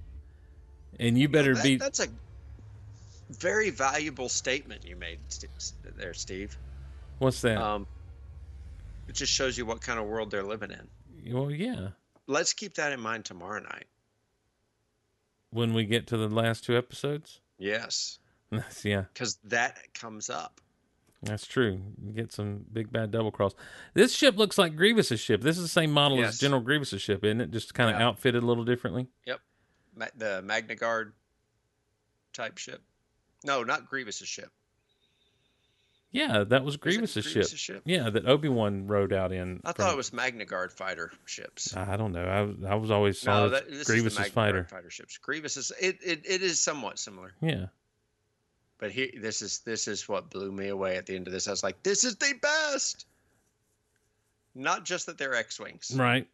and 1.00 1.18
you 1.18 1.28
better 1.30 1.54
That- 1.56 1.64
be. 1.64 1.78
That's 1.78 2.00
a 2.00 2.08
very 3.30 3.70
valuable 3.70 4.30
statement 4.30 4.86
you 4.86 4.96
made 4.96 5.20
there, 5.98 6.14
Steve. 6.14 6.58
What's 7.20 7.42
that? 7.42 7.58
Um, 7.58 7.88
it 9.08 9.14
just 9.16 9.32
shows 9.34 9.58
you 9.58 9.66
what 9.66 9.82
kind 9.82 10.00
of 10.00 10.06
world 10.06 10.32
they're 10.32 10.44
living 10.44 10.72
in. 10.72 11.34
well, 11.34 11.50
yeah. 11.52 11.90
Let's 12.28 12.54
keep 12.54 12.74
that 12.76 12.92
in 12.92 13.00
mind 13.00 13.26
tomorrow 13.26 13.62
night. 13.62 13.86
When 15.52 15.74
we 15.74 15.86
get 15.86 16.08
to 16.08 16.18
the 16.18 16.28
last 16.28 16.64
two 16.66 16.78
episodes, 16.78 17.40
Yes, 17.58 18.20
yeah, 18.84 19.06
because 19.14 19.38
that 19.46 19.94
comes 19.94 20.30
up. 20.30 20.60
that's 21.22 21.48
true. 21.48 21.80
You 22.04 22.12
get 22.12 22.34
some 22.34 22.66
big 22.74 22.92
bad 22.92 23.12
double 23.12 23.32
cross. 23.32 23.54
This 23.94 24.14
ship 24.14 24.36
looks 24.38 24.58
like 24.58 24.76
Grievous's 24.76 25.20
ship. 25.22 25.42
This 25.42 25.56
is 25.58 25.64
the 25.64 25.70
same 25.70 25.92
model 25.92 26.18
Yes. 26.18 26.34
as 26.34 26.40
General 26.40 26.62
Grievous's 26.62 27.02
ship, 27.02 27.24
isn't 27.24 27.40
it? 27.42 27.52
Just 27.52 27.74
kind 27.74 27.90
of 27.94 28.00
Yeah. 28.00 28.08
outfitted 28.08 28.44
a 28.44 28.46
little 28.46 28.66
differently. 28.66 29.08
Yep, 29.26 29.40
the 30.18 30.42
Magna 30.44 30.76
Guard 30.76 31.14
type 32.34 32.58
ship. 32.58 32.82
No, 33.44 33.64
not 33.64 33.90
Grievous's 33.90 34.28
ship. 34.28 34.50
Yeah, 36.12 36.46
that 36.46 36.64
was 36.64 36.76
Was 36.76 36.78
Grievous's 36.78 37.26
ship. 37.26 37.46
Ship? 37.48 37.82
Yeah, 37.86 38.10
that 38.10 38.26
Obi 38.26 38.48
Wan 38.48 38.88
rode 38.88 39.12
out 39.12 39.34
in. 39.34 39.60
I 39.66 39.74
from- 39.74 39.84
thought 39.86 39.94
it 39.94 39.98
was 39.98 40.14
Magna 40.14 40.46
Guard 40.46 40.72
fighter 40.72 41.12
ships. 41.26 41.76
I 41.76 41.98
don't 41.98 42.14
know. 42.14 42.24
I 42.24 42.42
was, 42.44 42.56
I 42.66 42.76
was 42.76 42.92
always 42.92 43.26
no, 43.26 43.50
that, 43.50 43.68
Grievous's 43.86 44.20
is 44.20 44.28
fighter. 44.32 44.60
Guard 44.62 44.70
fighter 44.70 44.90
ships. 44.90 45.18
Grievous 45.18 45.58
is 45.58 45.72
it, 45.80 45.98
it, 46.06 46.22
it 46.26 46.42
is 46.42 46.62
somewhat 46.62 47.00
similar, 47.00 47.34
Yeah. 47.42 47.66
but 48.78 48.92
he 48.92 49.18
this 49.22 49.42
is 49.42 49.60
this 49.66 49.90
is 49.90 50.08
what 50.08 50.30
blew 50.30 50.54
me 50.54 50.70
away 50.70 50.96
at 50.96 51.06
the 51.06 51.16
end 51.18 51.28
of 51.28 51.34
this. 51.34 51.50
I 51.50 51.52
was 51.52 51.64
like, 51.64 51.84
this 51.84 52.06
is 52.06 52.16
the 52.16 52.34
best. 52.42 53.06
Not 54.58 54.86
just 54.86 55.08
that 55.08 55.18
they're 55.18 55.36
X-wings, 55.36 55.92
Right. 55.98 56.28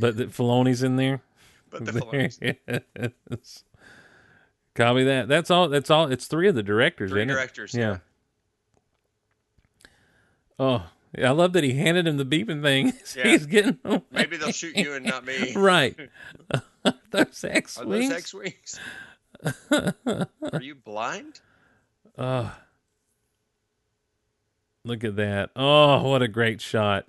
But 0.00 0.16
that 0.18 0.30
Filoni's 0.30 0.84
in 0.84 0.94
there. 0.94 1.20
But 1.72 1.84
the 1.86 1.92
Filoni's. 1.92 2.38
Yes. 2.40 3.64
Copy 4.74 5.04
that. 5.04 5.28
That's 5.28 5.50
all. 5.50 5.68
That's 5.68 5.90
all. 5.90 6.10
It's 6.10 6.26
three 6.26 6.48
of 6.48 6.54
the 6.54 6.62
directors. 6.62 7.10
Three 7.10 7.24
directors, 7.24 7.74
Yeah. 7.74 7.80
yeah. 7.90 7.98
Oh, 10.58 10.86
I 11.18 11.30
love 11.30 11.52
that 11.54 11.64
he 11.64 11.74
handed 11.74 12.06
him 12.06 12.16
the 12.18 12.24
beeping 12.24 12.62
thing. 12.62 12.92
Yeah. 13.16 13.24
He's 13.24 13.46
getting 13.46 13.78
away. 13.84 14.02
Maybe 14.10 14.36
they'll 14.36 14.52
shoot 14.52 14.76
you 14.76 14.94
and 14.94 15.04
not 15.04 15.24
me. 15.26 15.52
right. 15.56 15.94
those 17.10 17.44
X 17.44 17.78
wings. 17.82 18.08
those 18.08 18.18
X-wings? 18.18 18.80
Are 20.52 20.62
you 20.62 20.74
blind? 20.74 21.40
Oh, 22.16 22.54
look 24.84 25.04
at 25.04 25.16
that. 25.16 25.50
Oh, 25.56 26.08
what 26.08 26.22
a 26.22 26.28
great 26.28 26.60
shot. 26.60 27.06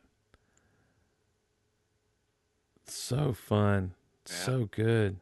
So 2.85 3.33
fun. 3.33 3.93
Yeah. 4.29 4.35
So 4.35 4.69
good. 4.71 5.17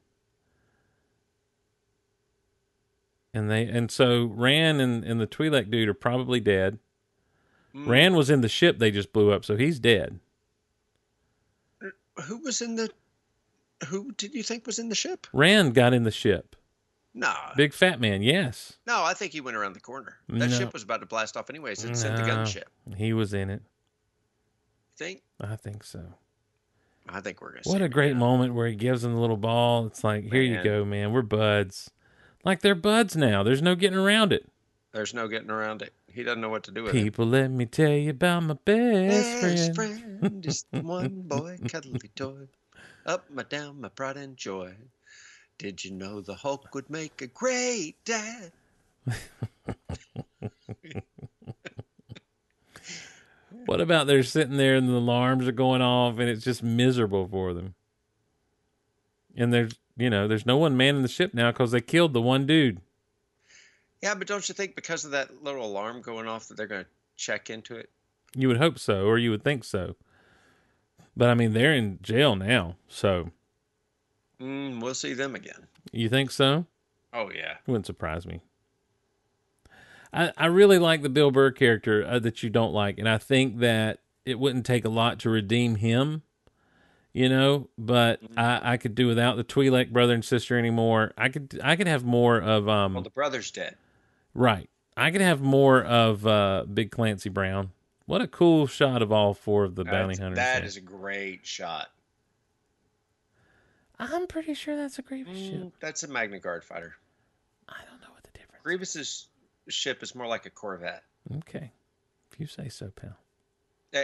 And 3.34 3.49
they 3.49 3.65
and 3.65 3.90
so 3.90 4.26
Ran 4.26 4.80
and, 4.80 5.03
and 5.03 5.19
the 5.22 5.28
Twi'lek 5.28 5.72
dude 5.72 5.88
are 5.88 5.94
probably 5.94 6.40
dead. 6.40 6.80
Mm. 7.73 7.88
Ran 7.88 8.15
was 8.15 8.30
in 8.30 8.41
the 8.41 8.49
ship 8.49 8.78
they 8.80 8.91
just 8.91 9.14
blew 9.14 9.32
up, 9.32 9.45
so 9.45 9.56
he's 9.56 9.80
dead. 9.80 10.19
Who 12.26 12.38
was 12.40 12.61
in 12.61 12.76
the? 12.76 12.90
Who 13.88 14.11
did 14.11 14.34
you 14.34 14.44
think 14.44 14.65
was 14.68 14.78
in 14.80 14.90
the 14.90 14.95
ship? 14.95 15.28
Ran 15.34 15.72
got 15.72 15.94
in 15.94 16.03
the 16.03 16.11
ship. 16.11 16.56
No, 17.14 17.34
Big 17.57 17.73
fat 17.73 17.99
man, 17.99 18.22
yes. 18.22 18.78
no. 18.88 19.03
I 19.03 19.14
think 19.14 19.34
he 19.34 19.41
went 19.41 19.57
around 19.57 19.73
the 19.73 19.82
corner. 19.82 20.15
That 20.30 20.49
No. 20.49 20.57
ship 20.57 20.72
was 20.72 20.84
about 20.84 21.02
to 21.02 21.06
blast 21.06 21.36
off 21.36 21.49
anyways. 21.49 21.84
It 21.84 21.98
sent 21.98 22.15
the 22.15 22.23
gunship. 22.23 22.64
He 22.95 23.11
was 23.11 23.34
in 23.34 23.49
it. 23.49 23.61
Think? 24.98 25.22
I 25.40 25.57
think 25.57 25.84
so. 25.84 26.14
I 27.10 27.22
think 27.22 27.41
we're 27.41 27.52
gonna. 27.52 27.61
What 27.65 27.82
a 27.82 27.90
great 27.90 28.11
again. 28.11 28.19
moment 28.19 28.53
where 28.53 28.68
he 28.68 28.76
gives 28.76 29.03
him 29.03 29.14
the 29.14 29.19
little 29.19 29.38
ball. 29.38 29.88
It's 29.88 30.03
like, 30.03 30.32
here 30.32 30.41
you 30.41 30.64
go, 30.64 30.86
man. 30.86 31.11
We're 31.11 31.22
buds. 31.22 31.91
Like 32.44 32.61
they're 32.61 32.76
buds 32.76 33.15
now. 33.15 33.44
There's 33.44 33.61
no 33.61 33.76
getting 33.76 33.98
around 33.98 34.34
it. 34.34 34.48
There's 34.91 35.14
no 35.14 35.28
getting 35.28 35.52
around 35.52 35.82
it. 35.82 35.94
he 36.07 36.23
doesn't 36.23 36.41
know 36.41 36.49
what 36.49 36.64
to 36.64 36.72
do 36.72 36.84
with 36.84 36.94
it. 36.94 37.02
People, 37.02 37.26
let 37.26 37.49
me 37.49 37.65
tell 37.65 37.91
you 37.91 38.10
about 38.10 38.44
my 38.44 38.56
best. 38.65 39.41
Best 39.41 39.76
friend. 39.76 40.19
friend, 40.19 40.44
just 40.44 40.68
one 40.72 41.22
boy, 41.22 41.57
cuddly 41.69 42.10
toy. 42.15 42.48
Up 43.06 43.30
my 43.30 43.44
down, 43.44 43.82
my 43.82 43.90
pride 43.90 44.18
and 44.18 44.36
joy. 44.36 44.73
Did 45.57 45.86
you 45.86 45.91
know 45.91 46.22
the 46.22 46.36
Hulk 46.36 46.73
would 46.76 46.90
make 46.90 47.22
a 47.22 47.28
great 47.28 47.95
dad? 48.03 48.52
What 53.65 53.81
about 53.81 54.07
they're 54.07 54.23
sitting 54.23 54.57
there 54.57 54.75
and 54.75 54.89
the 54.89 54.93
alarms 54.93 55.47
are 55.47 55.51
going 55.51 55.81
off 55.81 56.19
and 56.19 56.29
it's 56.29 56.43
just 56.43 56.63
miserable 56.63 57.27
for 57.27 57.53
them? 57.53 57.75
And 59.35 59.53
there's, 59.53 59.73
you 59.97 60.09
know, 60.09 60.27
there's 60.27 60.45
no 60.45 60.57
one 60.57 60.75
manning 60.75 61.01
the 61.03 61.07
ship 61.07 61.33
now 61.33 61.51
because 61.51 61.71
they 61.71 61.81
killed 61.81 62.13
the 62.13 62.21
one 62.21 62.45
dude. 62.45 62.81
Yeah, 64.01 64.15
but 64.15 64.27
don't 64.27 64.47
you 64.49 64.53
think 64.55 64.75
because 64.75 65.05
of 65.05 65.11
that 65.11 65.43
little 65.43 65.65
alarm 65.65 66.01
going 66.01 66.27
off 66.27 66.47
that 66.47 66.57
they're 66.57 66.67
going 66.67 66.83
to 66.85 66.89
check 67.17 67.49
into 67.49 67.75
it? 67.75 67.89
You 68.35 68.47
would 68.47 68.57
hope 68.57 68.79
so, 68.79 69.05
or 69.05 69.17
you 69.17 69.29
would 69.31 69.43
think 69.43 69.63
so. 69.63 69.95
But 71.15 71.29
I 71.29 71.33
mean, 71.35 71.53
they're 71.53 71.73
in 71.73 71.99
jail 72.01 72.35
now, 72.35 72.75
so 72.88 73.31
Mm, 74.41 74.81
we'll 74.81 74.95
see 74.95 75.13
them 75.13 75.35
again. 75.35 75.67
you 75.91 76.09
think 76.09 76.31
so? 76.31 76.65
Oh 77.13 77.29
yeah. 77.31 77.57
Wouldn't 77.67 77.85
surprise 77.85 78.25
me. 78.25 78.41
I, 80.13 80.31
I 80.38 80.45
really 80.47 80.77
like 80.79 81.01
the 81.01 81.09
Bill 81.09 81.31
Burr 81.31 81.51
character 81.51 82.05
uh, 82.05 82.19
that 82.19 82.43
you 82.43 82.49
don't 82.49 82.73
like, 82.73 82.97
and 82.97 83.07
I 83.07 83.17
think 83.17 83.59
that 83.59 83.99
it 84.25 84.39
wouldn't 84.39 84.65
take 84.65 84.83
a 84.85 84.89
lot 84.89 85.19
to 85.19 85.29
redeem 85.29 85.75
him, 85.75 86.23
you 87.13 87.29
know. 87.29 87.69
But 87.77 88.19
I, 88.35 88.73
I 88.73 88.77
could 88.77 88.93
do 88.95 89.07
without 89.07 89.38
the 89.38 89.43
Twi'lek 89.43 89.91
brother 89.91 90.13
and 90.13 90.23
sister 90.25 90.57
anymore. 90.59 91.13
I 91.17 91.29
could 91.29 91.59
I 91.63 91.75
could 91.75 91.88
have 91.88 92.03
more 92.03 92.38
of 92.39 92.67
um 92.67 92.93
Well, 92.95 93.03
the 93.03 93.09
brother's 93.09 93.51
dead. 93.51 93.77
right. 94.33 94.69
I 94.97 95.09
could 95.09 95.21
have 95.21 95.41
more 95.41 95.81
of 95.81 96.27
uh 96.27 96.65
Big 96.71 96.91
Clancy 96.91 97.29
Brown. 97.29 97.71
What 98.05 98.21
a 98.21 98.27
cool 98.27 98.67
shot 98.67 99.01
of 99.01 99.09
all 99.11 99.33
four 99.33 99.63
of 99.63 99.75
the 99.75 99.85
bounty 99.85 100.17
hunters. 100.21 100.35
That 100.35 100.65
is 100.65 100.75
a 100.75 100.81
great 100.81 101.45
shot. 101.47 101.88
I'm 103.97 104.27
pretty 104.27 104.53
sure 104.55 104.75
that's 104.75 104.99
a 104.99 105.01
Grievous 105.01 105.38
ship. 105.38 105.53
Mm, 105.61 105.71
that's 105.79 106.03
a 106.03 106.07
Magna 106.07 106.39
Guard 106.39 106.63
fighter. 106.63 106.95
I 107.69 107.77
don't 107.89 108.01
know 108.01 108.07
what 108.13 108.23
the 108.23 108.31
difference. 108.31 108.63
Grievous's 108.63 109.27
ship 109.69 110.03
is 110.03 110.15
more 110.15 110.27
like 110.27 110.45
a 110.45 110.49
Corvette, 110.49 111.03
Okay, 111.38 111.71
if 112.31 112.39
you 112.39 112.47
say 112.47 112.69
so, 112.69 112.91
pal. 112.95 113.17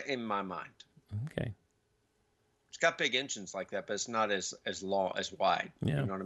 in 0.07 0.23
my 0.23 0.41
mind. 0.41 0.69
Okay. 1.27 1.53
It's 2.69 2.77
got 2.77 2.97
big 2.97 3.15
engines 3.15 3.55
like 3.55 3.71
that, 3.71 3.88
but 3.88 3.93
it's 3.93 4.07
not 4.07 4.31
as 4.31 4.53
as 4.65 4.84
long 4.84 5.13
as 5.17 5.31
wide. 5.31 5.71
Yeah. 5.81 6.01
You 6.01 6.05
know 6.05 6.13
what 6.13 6.21
I 6.21 6.25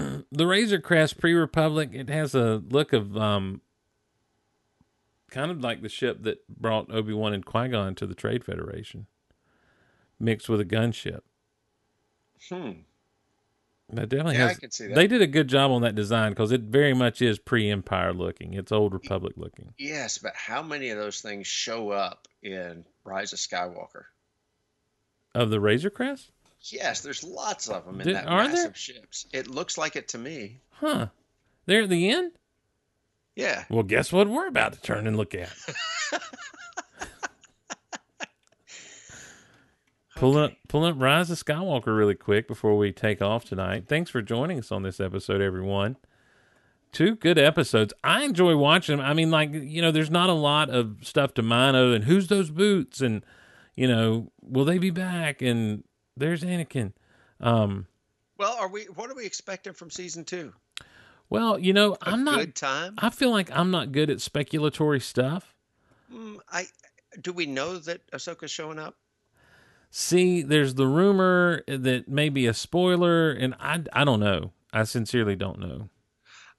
mean? 0.00 0.24
the 0.32 0.46
Razor 0.46 0.80
Crest 0.80 1.18
pre-Republic, 1.18 1.90
it 1.92 2.08
has 2.10 2.34
a 2.34 2.62
look 2.68 2.92
of 2.92 3.16
um, 3.16 3.60
kind 5.30 5.50
of 5.50 5.62
like 5.62 5.82
the 5.82 5.88
ship 5.88 6.22
that 6.24 6.46
brought 6.48 6.92
Obi 6.92 7.12
Wan 7.12 7.32
and 7.32 7.44
Qui 7.44 7.68
Gon 7.68 7.94
to 7.94 8.06
the 8.06 8.14
Trade 8.14 8.44
Federation, 8.44 9.06
mixed 10.18 10.48
with 10.48 10.60
a 10.60 10.64
gunship. 10.64 11.20
Hmm. 12.50 12.70
That 13.94 14.08
definitely 14.08 14.36
Yeah, 14.36 14.44
I 14.46 14.48
has. 14.48 14.58
can 14.58 14.70
see 14.70 14.86
that. 14.88 14.94
They 14.94 15.06
did 15.06 15.22
a 15.22 15.26
good 15.26 15.48
job 15.48 15.70
on 15.70 15.82
that 15.82 15.94
design 15.94 16.32
because 16.32 16.52
it 16.52 16.62
very 16.62 16.94
much 16.94 17.20
is 17.22 17.38
pre-Empire 17.38 18.12
looking. 18.12 18.54
It's 18.54 18.72
Old 18.72 18.92
Republic 18.92 19.34
looking. 19.36 19.74
Yes, 19.78 20.18
but 20.18 20.34
how 20.36 20.62
many 20.62 20.90
of 20.90 20.98
those 20.98 21.20
things 21.20 21.46
show 21.46 21.90
up 21.90 22.26
in 22.42 22.84
Rise 23.04 23.32
of 23.32 23.38
Skywalker? 23.38 24.04
Of 25.34 25.50
the 25.50 25.60
Razor 25.60 25.90
Crest, 25.90 26.30
Yes, 26.66 27.00
there's 27.02 27.22
lots 27.22 27.68
of 27.68 27.84
them 27.84 28.00
in 28.00 28.06
Did- 28.06 28.16
that 28.16 28.26
are 28.26 28.44
there? 28.44 28.52
massive 28.56 28.76
ships. 28.78 29.26
It 29.32 29.48
looks 29.48 29.76
like 29.76 29.96
it 29.96 30.08
to 30.08 30.18
me. 30.18 30.60
huh? 30.70 31.08
There 31.66 31.82
at 31.82 31.88
the 31.90 32.08
end. 32.10 32.32
Yeah. 33.36 33.64
Well, 33.68 33.82
guess 33.82 34.12
what 34.12 34.28
we're 34.28 34.46
about 34.46 34.72
to 34.74 34.80
turn 34.80 35.06
and 35.06 35.16
look 35.16 35.34
at. 35.34 35.52
Pull 40.16 40.36
up, 40.38 40.52
pull 40.68 40.84
up 40.84 40.94
Rise 40.98 41.30
of 41.30 41.42
Skywalker 41.42 41.96
really 41.96 42.14
quick 42.14 42.46
before 42.46 42.76
we 42.78 42.92
take 42.92 43.20
off 43.20 43.44
tonight. 43.44 43.86
Thanks 43.88 44.10
for 44.10 44.22
joining 44.22 44.58
us 44.58 44.70
on 44.70 44.82
this 44.82 45.00
episode, 45.00 45.40
everyone. 45.40 45.96
Two 46.92 47.16
good 47.16 47.38
episodes. 47.38 47.92
I 48.04 48.22
enjoy 48.24 48.56
watching 48.56 48.96
them. 48.98 49.04
I 49.04 49.12
mean, 49.14 49.32
like 49.32 49.52
you 49.52 49.82
know, 49.82 49.90
there's 49.90 50.10
not 50.12 50.30
a 50.30 50.34
lot 50.34 50.70
of 50.70 50.98
stuff 51.02 51.34
to 51.34 51.42
mine 51.42 51.74
other 51.74 51.90
than 51.90 52.02
who's 52.02 52.28
those 52.28 52.50
boots 52.50 53.00
and 53.00 53.24
you 53.74 53.88
know, 53.88 54.30
will 54.40 54.64
they 54.64 54.78
be 54.78 54.90
back? 54.90 55.42
And 55.42 55.82
there's 56.16 56.44
Anakin. 56.44 56.92
Um, 57.40 57.86
Well, 58.38 58.56
are 58.60 58.68
we? 58.68 58.84
What 58.84 59.10
are 59.10 59.16
we 59.16 59.26
expecting 59.26 59.72
from 59.72 59.90
season 59.90 60.24
two? 60.24 60.52
well, 61.28 61.58
you 61.58 61.72
know, 61.72 61.96
I'm 62.02 62.22
not. 62.22 62.38
good 62.38 62.54
time. 62.54 62.94
I 62.98 63.10
feel 63.10 63.30
like 63.32 63.50
I'm 63.50 63.72
not 63.72 63.90
good 63.90 64.10
at 64.10 64.18
speculatory 64.18 65.02
stuff. 65.02 65.56
Mm, 66.12 66.38
I 66.48 66.66
do 67.20 67.32
we 67.32 67.46
know 67.46 67.78
that 67.78 68.08
Ahsoka's 68.12 68.52
showing 68.52 68.78
up? 68.78 68.94
See, 69.96 70.42
there's 70.42 70.74
the 70.74 70.88
rumor 70.88 71.62
that 71.68 72.08
maybe 72.08 72.48
a 72.48 72.52
spoiler, 72.52 73.30
and 73.30 73.54
I, 73.60 73.84
I 73.92 74.02
don't 74.02 74.18
know. 74.18 74.50
I 74.72 74.82
sincerely 74.82 75.36
don't 75.36 75.60
know. 75.60 75.88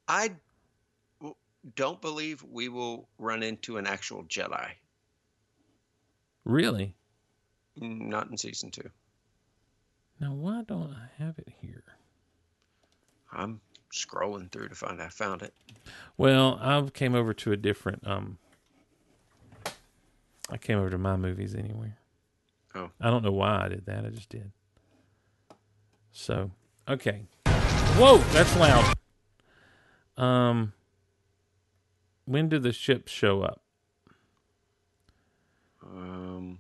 I 0.08 0.38
don't 1.76 2.00
believe 2.00 2.46
we 2.50 2.70
will 2.70 3.10
run 3.18 3.44
into 3.44 3.76
an 3.76 3.88
actual 3.88 4.24
Jedi. 4.24 4.70
Really? 6.46 6.96
Not 7.76 8.30
in 8.30 8.38
season 8.38 8.72
two. 8.72 8.90
Now, 10.22 10.32
why 10.32 10.64
don't 10.66 10.92
I 10.94 11.22
have 11.22 11.38
it 11.38 11.50
here? 11.60 11.84
I'm 13.34 13.60
scrolling 13.94 14.50
through 14.50 14.70
to 14.70 14.76
find 14.76 15.02
I 15.02 15.10
found 15.10 15.42
it. 15.42 15.54
Well, 16.16 16.58
I've 16.62 16.94
came 16.94 17.14
over 17.14 17.34
to 17.34 17.52
a 17.52 17.58
different. 17.58 18.08
um 18.08 18.38
I 20.50 20.56
came 20.56 20.78
over 20.78 20.90
to 20.90 20.98
my 20.98 21.18
movies 21.18 21.54
anyway. 21.54 21.92
Oh. 22.76 22.90
I 23.00 23.10
don't 23.10 23.24
know 23.24 23.32
why 23.32 23.66
I 23.66 23.70
did 23.70 23.86
that. 23.86 24.06
I 24.06 24.10
just 24.10 24.30
did. 24.30 24.52
So, 26.12 26.52
okay. 26.88 27.24
Whoa, 27.98 28.18
that's 28.34 28.56
loud. 28.58 28.94
Um, 30.18 30.74
when 32.26 32.50
do 32.50 32.60
the 32.60 32.74
ships 32.74 33.12
show 33.12 33.42
up? 33.42 33.62
Um, 35.84 36.60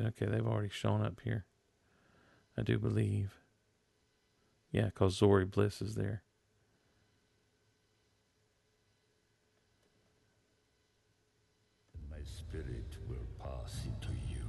Okay, 0.00 0.26
they've 0.26 0.46
already 0.46 0.68
shown 0.68 1.02
up 1.02 1.20
here. 1.24 1.46
I 2.56 2.62
do 2.62 2.78
believe. 2.78 3.32
Yeah, 4.70 4.86
because 4.86 5.18
Zorii 5.18 5.50
Bliss 5.50 5.80
is 5.80 5.94
there. 5.94 6.22
My 12.10 12.18
spirit 12.24 12.96
will 13.08 13.26
pass 13.42 13.86
into 13.86 14.12
you. 14.28 14.46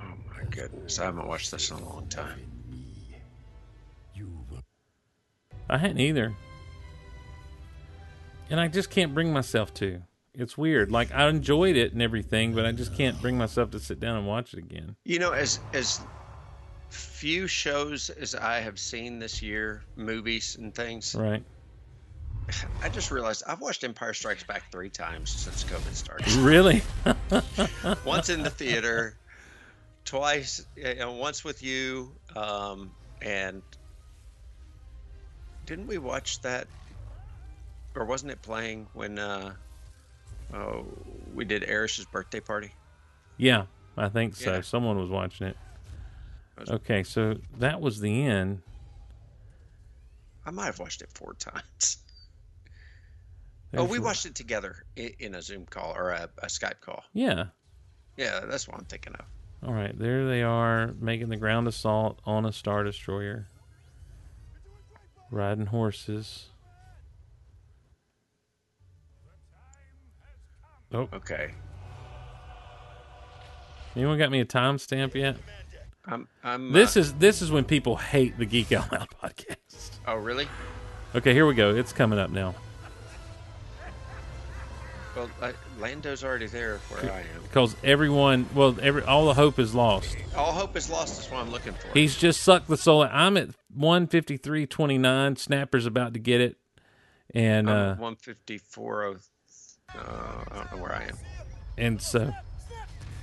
oh 0.00 0.14
my 0.26 0.41
goodness, 0.52 0.98
I 0.98 1.04
haven't 1.06 1.26
watched 1.26 1.50
this 1.50 1.70
in 1.70 1.78
a 1.78 1.84
long 1.88 2.06
time. 2.08 2.38
In 2.70 2.70
me, 2.70 3.16
you 4.14 4.30
will 4.50 4.62
I 5.68 5.78
hadn't 5.78 6.00
either. 6.00 6.34
And 8.50 8.60
I 8.60 8.68
just 8.68 8.90
can't 8.90 9.14
bring 9.14 9.32
myself 9.32 9.72
to. 9.74 10.02
It's 10.34 10.56
weird. 10.56 10.90
Like 10.90 11.12
I 11.12 11.28
enjoyed 11.28 11.76
it 11.76 11.92
and 11.92 12.02
everything, 12.02 12.54
but 12.54 12.64
I 12.64 12.72
just 12.72 12.94
can't 12.94 13.20
bring 13.20 13.36
myself 13.36 13.70
to 13.72 13.80
sit 13.80 14.00
down 14.00 14.16
and 14.16 14.26
watch 14.26 14.52
it 14.52 14.58
again. 14.58 14.96
You 15.04 15.18
know, 15.18 15.32
as 15.32 15.58
as 15.72 16.00
few 16.90 17.46
shows 17.46 18.10
as 18.10 18.34
I 18.34 18.60
have 18.60 18.78
seen 18.78 19.18
this 19.18 19.42
year, 19.42 19.82
movies 19.96 20.56
and 20.60 20.74
things, 20.74 21.14
Right. 21.14 21.42
I 22.82 22.88
just 22.88 23.10
realized 23.10 23.44
I've 23.46 23.60
watched 23.60 23.84
Empire 23.84 24.12
Strikes 24.12 24.42
Back 24.44 24.70
three 24.70 24.90
times 24.90 25.30
since 25.30 25.64
COVID 25.64 25.94
started. 25.94 26.30
Really? 26.32 26.82
once 28.04 28.28
in 28.28 28.42
the 28.42 28.50
theater, 28.50 29.16
twice, 30.04 30.64
you 30.76 30.94
know, 30.96 31.12
once 31.12 31.44
with 31.44 31.62
you, 31.62 32.12
um, 32.36 32.90
and 33.20 33.62
didn't 35.66 35.86
we 35.86 35.98
watch 35.98 36.40
that, 36.42 36.66
or 37.94 38.04
wasn't 38.04 38.32
it 38.32 38.42
playing 38.42 38.88
when 38.94 39.18
uh, 39.18 39.54
oh, 40.54 40.86
we 41.34 41.44
did 41.44 41.64
Erish's 41.64 42.04
birthday 42.06 42.40
party? 42.40 42.72
yeah, 43.38 43.66
I 43.96 44.08
think 44.08 44.36
so. 44.36 44.54
Yeah. 44.54 44.60
Someone 44.60 44.98
was 44.98 45.10
watching 45.10 45.48
it. 45.48 45.56
Was- 46.58 46.70
Okay, 46.70 47.02
so 47.02 47.36
that 47.58 47.80
was 47.80 48.00
the 48.00 48.24
end. 48.24 48.60
I 50.44 50.50
might 50.50 50.66
have 50.66 50.78
watched 50.78 51.02
it 51.02 51.08
four 51.14 51.34
times. 51.38 51.98
oh, 53.76 53.84
we 53.84 53.98
watched 53.98 54.26
it 54.26 54.34
together 54.34 54.76
in, 54.96 55.10
in 55.20 55.34
a 55.34 55.42
Zoom 55.42 55.66
call 55.66 55.94
or 55.96 56.10
a, 56.10 56.28
a 56.42 56.46
Skype 56.46 56.80
call. 56.80 57.04
Yeah. 57.14 57.44
Yeah, 58.16 58.40
that's 58.40 58.68
what 58.68 58.76
I'm 58.78 58.84
thinking 58.84 59.14
of. 59.14 59.24
All 59.64 59.72
right, 59.72 59.96
there 59.96 60.26
they 60.26 60.42
are 60.42 60.92
making 61.00 61.28
the 61.28 61.36
ground 61.36 61.68
assault 61.68 62.18
on 62.24 62.44
a 62.44 62.52
star 62.52 62.82
destroyer, 62.82 63.46
riding 65.30 65.66
horses. 65.66 66.46
Oh, 70.92 71.08
Okay, 71.12 71.52
anyone 73.96 74.18
got 74.18 74.30
me 74.30 74.40
a 74.40 74.44
timestamp 74.44 75.14
yet? 75.14 75.36
I'm. 76.04 76.26
I'm. 76.42 76.72
This 76.72 76.96
uh, 76.96 77.00
is 77.00 77.14
this 77.14 77.40
is 77.40 77.50
when 77.52 77.64
people 77.64 77.96
hate 77.96 78.36
the 78.38 78.44
Geek 78.44 78.72
Out 78.72 78.90
Loud 78.92 79.08
podcast. 79.22 79.90
Oh, 80.06 80.16
really? 80.16 80.48
Okay, 81.14 81.32
here 81.32 81.46
we 81.46 81.54
go. 81.54 81.74
It's 81.74 81.92
coming 81.92 82.18
up 82.18 82.30
now. 82.30 82.54
Well, 85.14 85.30
I, 85.40 85.52
Lando's 85.82 86.22
already 86.24 86.46
there 86.46 86.78
where 86.88 87.12
I 87.12 87.18
am. 87.20 87.42
because 87.42 87.74
everyone, 87.82 88.48
well, 88.54 88.76
every 88.80 89.02
all 89.02 89.26
the 89.26 89.34
hope 89.34 89.58
is 89.58 89.74
lost. 89.74 90.16
All 90.36 90.52
hope 90.52 90.76
is 90.76 90.88
lost 90.88 91.20
is 91.20 91.30
what 91.30 91.40
I'm 91.40 91.50
looking 91.50 91.72
for. 91.74 91.88
He's 91.92 92.16
just 92.16 92.42
sucked 92.42 92.68
the 92.68 92.76
soul. 92.76 93.02
out. 93.02 93.10
I'm 93.12 93.36
at 93.36 93.48
one 93.74 94.06
fifty 94.06 94.36
three 94.36 94.64
twenty 94.66 94.96
nine. 94.96 95.34
Snapper's 95.36 95.84
about 95.84 96.14
to 96.14 96.20
get 96.20 96.40
it, 96.40 96.56
and 97.34 97.68
I'm 97.68 97.90
uh, 97.98 98.00
154. 98.00 99.04
oh- 99.04 99.16
Uh, 99.94 99.98
I 100.50 100.54
don't 100.56 100.72
know 100.76 100.82
where 100.82 100.94
I 100.94 101.02
am. 101.04 101.16
and 101.76 102.00
so 102.00 102.32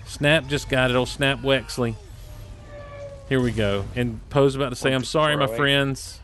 Snap 0.06 0.48
just 0.48 0.70
got 0.70 0.92
it. 0.92 0.96
Old 0.96 1.08
Snap 1.08 1.40
Wexley. 1.40 1.96
Here 3.30 3.40
we 3.42 3.52
go. 3.52 3.86
And 3.96 4.20
Poe's 4.30 4.56
about 4.56 4.70
to 4.70 4.76
say, 4.76 4.94
"I'm 4.94 5.04
sorry, 5.06 5.36
my 5.38 5.48
friends." 5.48 6.20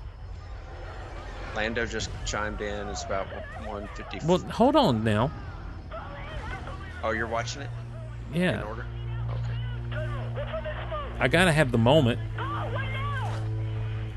Lando 1.56 1.86
just 1.86 2.10
chimed 2.26 2.60
in. 2.62 2.88
It's 2.90 3.04
about 3.06 3.28
150. 3.66 4.28
Well, 4.28 4.40
hold 4.40 4.76
on 4.76 5.04
now. 5.06 5.32
Oh, 7.06 7.12
you're 7.12 7.28
watching 7.28 7.62
it 7.62 7.70
in 8.34 8.42
Yeah, 8.42 8.64
order? 8.64 8.86
Okay. 9.30 10.00
I 11.20 11.28
gotta 11.28 11.52
have 11.52 11.72
the 11.72 11.78
moment. 11.78 12.20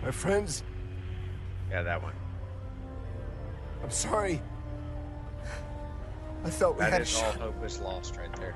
My 0.03 0.11
friends, 0.11 0.63
Yeah, 1.71 1.83
that 1.83 2.03
one. 2.03 2.15
I'm 3.83 3.91
sorry. 3.91 4.41
I 6.45 6.51
thought 6.51 6.75
we 6.77 6.81
That 6.81 6.93
had 6.93 7.01
a 7.03 7.05
is 7.05 7.23
all 7.23 7.33
hope 7.33 7.65
is 7.65 7.79
lost 7.81 8.17
right 8.17 8.35
there. 8.37 8.55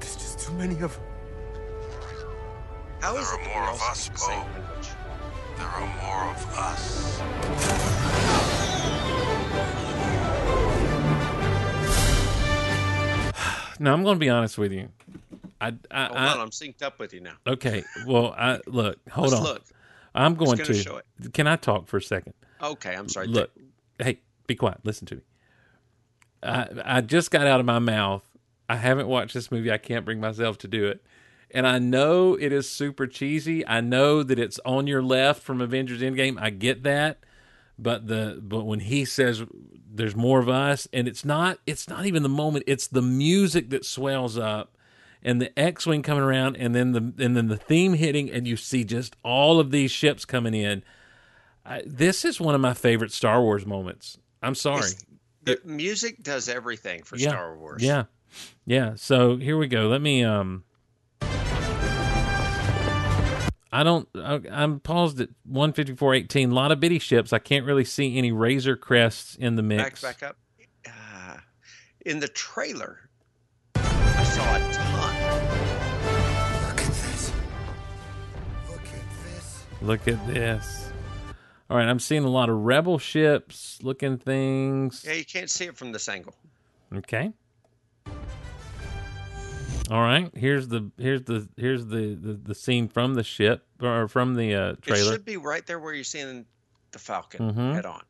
There's 0.00 0.16
just 0.16 0.40
too 0.40 0.52
many 0.54 0.74
of 0.80 0.94
them. 0.94 1.02
How 3.00 3.16
is 3.16 3.30
There 3.30 3.38
are 3.40 3.44
that 3.44 3.54
more 3.54 3.70
of 3.70 3.82
us, 3.82 4.08
the 4.08 4.18
Bo. 4.18 4.44
There 5.56 5.66
are 5.66 5.86
more 6.02 6.30
of 6.34 6.58
us. 6.58 7.95
Now 13.80 13.92
I'm 13.92 14.04
gonna 14.04 14.18
be 14.18 14.28
honest 14.30 14.58
with 14.58 14.72
you. 14.72 14.88
I, 15.60 15.74
I, 15.90 16.06
Hold 16.06 16.18
I 16.18 16.32
on, 16.32 16.40
I'm 16.40 16.50
synced 16.50 16.82
up 16.82 16.98
with 16.98 17.14
you 17.14 17.20
now. 17.20 17.34
okay. 17.46 17.82
Well, 18.06 18.34
I 18.36 18.60
look. 18.66 18.98
Hold 19.10 19.30
Let's 19.30 19.40
on. 19.40 19.44
look. 19.44 19.64
I'm 20.14 20.34
going 20.34 20.58
it. 20.58 21.34
Can 21.34 21.46
I 21.46 21.56
talk 21.56 21.88
for 21.88 21.98
a 21.98 22.02
second? 22.02 22.34
Okay, 22.62 22.94
I'm 22.94 23.08
sorry. 23.08 23.26
Look, 23.26 23.50
hey, 23.98 24.20
be 24.46 24.54
quiet. 24.54 24.78
Listen 24.82 25.06
to 25.08 25.16
me. 25.16 25.22
I 26.42 26.68
I 26.84 27.00
just 27.00 27.30
got 27.30 27.46
out 27.46 27.60
of 27.60 27.66
my 27.66 27.78
mouth. 27.78 28.24
I 28.68 28.76
haven't 28.76 29.08
watched 29.08 29.34
this 29.34 29.50
movie. 29.50 29.70
I 29.70 29.78
can't 29.78 30.04
bring 30.04 30.20
myself 30.20 30.58
to 30.58 30.68
do 30.68 30.86
it. 30.86 31.04
And 31.52 31.66
I 31.66 31.78
know 31.78 32.34
it 32.34 32.52
is 32.52 32.68
super 32.68 33.06
cheesy. 33.06 33.66
I 33.66 33.80
know 33.80 34.22
that 34.22 34.38
it's 34.38 34.58
on 34.64 34.86
your 34.86 35.02
left 35.02 35.42
from 35.42 35.60
Avengers 35.60 36.00
Endgame. 36.00 36.40
I 36.40 36.50
get 36.50 36.82
that. 36.82 37.18
But 37.78 38.06
the 38.06 38.40
but 38.42 38.64
when 38.64 38.80
he 38.80 39.04
says 39.04 39.42
there's 39.88 40.16
more 40.16 40.40
of 40.40 40.48
us 40.48 40.88
and 40.92 41.06
it's 41.08 41.24
not 41.24 41.58
it's 41.66 41.88
not 41.88 42.06
even 42.06 42.22
the 42.22 42.28
moment, 42.28 42.64
it's 42.66 42.86
the 42.86 43.02
music 43.02 43.70
that 43.70 43.84
swells 43.84 44.38
up 44.38 44.76
and 45.22 45.40
the 45.42 45.56
X-wing 45.58 46.02
coming 46.02 46.22
around 46.22 46.56
and 46.56 46.74
then 46.74 46.92
the 46.92 47.12
and 47.24 47.36
then 47.36 47.48
the 47.48 47.56
theme 47.56 47.94
hitting 47.94 48.30
and 48.30 48.46
you 48.46 48.56
see 48.56 48.84
just 48.84 49.16
all 49.22 49.60
of 49.60 49.70
these 49.70 49.90
ships 49.90 50.24
coming 50.24 50.54
in. 50.54 50.82
I, 51.64 51.82
this 51.84 52.24
is 52.24 52.40
one 52.40 52.54
of 52.54 52.60
my 52.60 52.74
favorite 52.74 53.12
Star 53.12 53.42
Wars 53.42 53.66
moments. 53.66 54.18
I'm 54.42 54.54
sorry. 54.54 54.78
It's- 54.86 55.04
The 55.42 55.60
music 55.64 56.22
does 56.22 56.48
everything 56.48 57.02
for 57.02 57.16
yeah. 57.16 57.30
Star 57.30 57.56
Wars. 57.58 57.82
Yeah. 57.82 58.04
Yeah. 58.66 58.94
So 58.96 59.36
here 59.36 59.56
we 59.58 59.66
go. 59.68 59.88
Let 59.88 60.00
me 60.00 60.24
um 60.24 60.64
I 63.72 63.82
don't 63.82 64.08
I, 64.14 64.40
I'm 64.50 64.80
paused 64.80 65.20
at 65.20 65.28
154.18. 65.50 66.50
A 66.50 66.54
lot 66.54 66.72
of 66.72 66.80
bitty 66.80 66.98
ships. 66.98 67.32
I 67.32 67.38
can't 67.38 67.64
really 67.66 67.84
see 67.84 68.16
any 68.16 68.32
Razor 68.32 68.76
crests 68.76 69.34
in 69.36 69.56
the 69.56 69.62
Back 69.62 69.78
mix. 69.78 70.02
back 70.02 70.22
up. 70.22 70.36
Uh, 70.86 71.36
in 72.04 72.20
the 72.20 72.28
trailer, 72.28 73.08
I 73.74 74.24
saw 74.24 74.54
a 74.56 74.58
ton. 74.72 75.16
Look 76.68 76.80
at 76.80 76.86
this. 76.86 77.32
Look 78.70 78.86
at 78.86 79.24
this. 79.34 79.64
Look 79.82 80.08
at 80.08 80.26
this. 80.26 80.82
All 81.68 81.76
right, 81.76 81.88
I'm 81.88 81.98
seeing 81.98 82.22
a 82.22 82.30
lot 82.30 82.48
of 82.48 82.56
rebel 82.58 82.98
ships 82.98 83.80
looking 83.82 84.18
things. 84.18 85.04
Yeah, 85.04 85.14
you 85.14 85.24
can't 85.24 85.50
see 85.50 85.64
it 85.64 85.76
from 85.76 85.90
this 85.90 86.08
angle. 86.08 86.34
Okay. 86.94 87.32
All 89.90 90.00
right. 90.00 90.30
Here's 90.36 90.68
the 90.68 90.90
here's 90.98 91.22
the 91.24 91.48
here's 91.56 91.86
the 91.86 92.14
the, 92.14 92.32
the 92.34 92.54
scene 92.54 92.88
from 92.88 93.14
the 93.14 93.22
ship 93.22 93.66
or 93.80 94.08
from 94.08 94.34
the 94.34 94.54
uh, 94.54 94.74
It 94.86 94.96
should 94.96 95.24
be 95.24 95.36
right 95.36 95.64
there 95.66 95.78
where 95.78 95.94
you're 95.94 96.02
seeing 96.04 96.44
the 96.90 96.98
Falcon 96.98 97.52
Mhm. 97.52 97.74
head 97.74 97.86
on. 97.86 98.02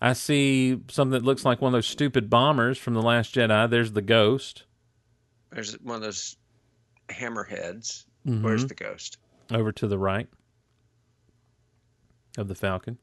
I 0.00 0.12
see 0.12 0.80
something 0.90 1.12
that 1.12 1.24
looks 1.24 1.44
like 1.44 1.60
one 1.60 1.70
of 1.70 1.76
those 1.78 1.86
stupid 1.86 2.28
bombers 2.30 2.78
from 2.78 2.94
the 2.94 3.02
Last 3.02 3.34
Jedi. 3.34 3.68
There's 3.70 3.92
the 3.92 4.02
Ghost 4.02 4.64
There's 5.50 5.72
one 5.80 5.96
of 5.96 6.02
those 6.02 6.36
hammerheads. 7.08 8.04
Mhm. 8.26 8.42
Where's 8.42 8.66
the 8.66 8.74
ghost? 8.74 9.16
over 9.50 9.72
to 9.72 9.86
the 9.88 9.98
right 9.98 10.28
of 12.36 12.48
the 12.48 12.54
Falcon. 12.54 12.98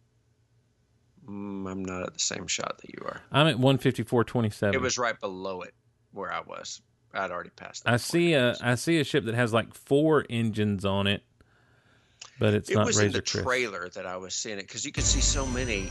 Mm, 1.28 1.68
I'm 1.72 1.84
not 1.84 2.04
at 2.04 2.14
the 2.14 2.20
same 2.20 2.46
shot 2.46 2.78
that 2.78 2.90
you 2.94 3.04
are. 3.04 3.24
I'm 3.32 3.48
at 3.48 3.58
154.27. 3.58 4.76
It 4.76 4.82
was 4.82 5.00
right 5.00 5.20
below 5.20 5.64
it 5.64 5.74
where 6.12 6.32
I 6.32 6.42
was. 6.42 6.82
I'd 7.16 7.32
already 7.32 7.50
passed. 7.52 7.84
That 7.86 7.94
I 7.94 7.98
see 7.98 8.34
a 8.34 8.56
I 8.62 8.76
see 8.76 9.00
a 9.00 9.04
ship 9.04 9.26
that 9.26 9.36
has 9.36 9.54
like 9.54 9.74
four 9.74 10.26
engines 10.30 10.86
on 10.86 11.08
it, 11.08 11.24
but 12.40 12.54
it's 12.54 12.70
It 12.70 12.76
not 12.76 12.86
was 12.88 12.98
Razor 12.98 13.08
in 13.08 13.14
the 13.14 13.22
Crest. 13.22 13.44
trailer 13.46 13.90
that 13.90 14.06
I 14.06 14.18
was 14.18 14.34
seeing 14.34 14.58
it 14.60 14.68
because 14.68 14.86
you 14.86 14.92
could 14.92 15.04
see 15.04 15.22
so 15.22 15.46
many 15.48 15.90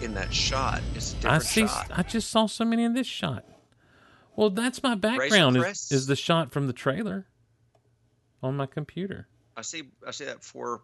in 0.00 0.14
that 0.14 0.32
shot. 0.32 0.80
It's 0.94 1.12
a 1.12 1.16
different 1.16 1.34
I 1.36 1.38
see. 1.44 1.66
shot. 1.66 1.90
I 1.94 2.02
just 2.02 2.30
saw 2.30 2.46
so 2.46 2.64
many 2.64 2.84
in 2.84 2.94
this 2.94 3.06
shot. 3.06 3.44
Well, 4.36 4.50
that's 4.50 4.82
my 4.82 4.94
background. 4.94 5.56
Is, 5.58 5.90
is 5.92 6.06
the 6.06 6.16
shot 6.16 6.52
from 6.52 6.66
the 6.66 6.72
trailer 6.72 7.26
on 8.42 8.56
my 8.56 8.66
computer? 8.66 9.26
I 9.56 9.62
see. 9.62 9.82
I 10.06 10.12
see 10.12 10.24
that 10.24 10.42
four 10.42 10.82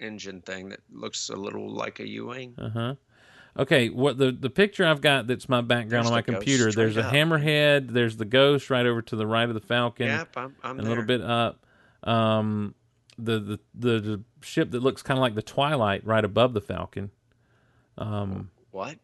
engine 0.00 0.40
thing 0.40 0.70
that 0.70 0.80
looks 0.90 1.28
a 1.28 1.36
little 1.36 1.68
like 1.70 2.00
a 2.00 2.08
U-wing. 2.08 2.54
Uh 2.58 2.70
huh. 2.70 2.94
Okay, 3.58 3.88
what 3.90 4.16
the 4.16 4.32
the 4.32 4.48
picture 4.48 4.86
I've 4.86 5.02
got 5.02 5.26
that's 5.26 5.48
my 5.48 5.60
background 5.60 5.90
There's 5.90 6.06
on 6.06 6.12
my 6.12 6.22
the 6.22 6.32
computer. 6.32 6.72
There's 6.72 6.96
a 6.96 7.04
up. 7.06 7.12
hammerhead. 7.12 7.90
There's 7.92 8.16
the 8.16 8.24
ghost 8.24 8.70
right 8.70 8.86
over 8.86 9.02
to 9.02 9.16
the 9.16 9.26
right 9.26 9.46
of 9.46 9.54
the 9.54 9.60
Falcon, 9.60 10.06
Yep, 10.06 10.36
I'm. 10.36 10.56
I'm 10.62 10.78
and 10.78 10.86
a 10.86 10.88
little 10.88 11.04
bit 11.04 11.20
up. 11.20 11.66
Um, 12.02 12.74
the 13.18 13.38
the 13.38 13.60
the, 13.74 14.00
the 14.00 14.20
ship 14.40 14.70
that 14.70 14.82
looks 14.82 15.02
kind 15.02 15.18
of 15.18 15.22
like 15.22 15.34
the 15.34 15.42
Twilight 15.42 16.06
right 16.06 16.24
above 16.24 16.54
the 16.54 16.62
Falcon. 16.62 17.10
Um, 17.98 18.50
What? 18.70 18.96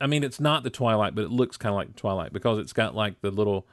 I 0.00 0.08
mean, 0.08 0.24
it's 0.24 0.40
not 0.40 0.64
the 0.64 0.70
Twilight, 0.70 1.14
but 1.14 1.22
it 1.24 1.30
looks 1.30 1.56
kind 1.56 1.70
of 1.72 1.76
like 1.76 1.86
the 1.94 2.00
Twilight 2.00 2.32
because 2.32 2.58
it's 2.58 2.72
got 2.72 2.96
like 2.96 3.20
the 3.20 3.30
little 3.30 3.64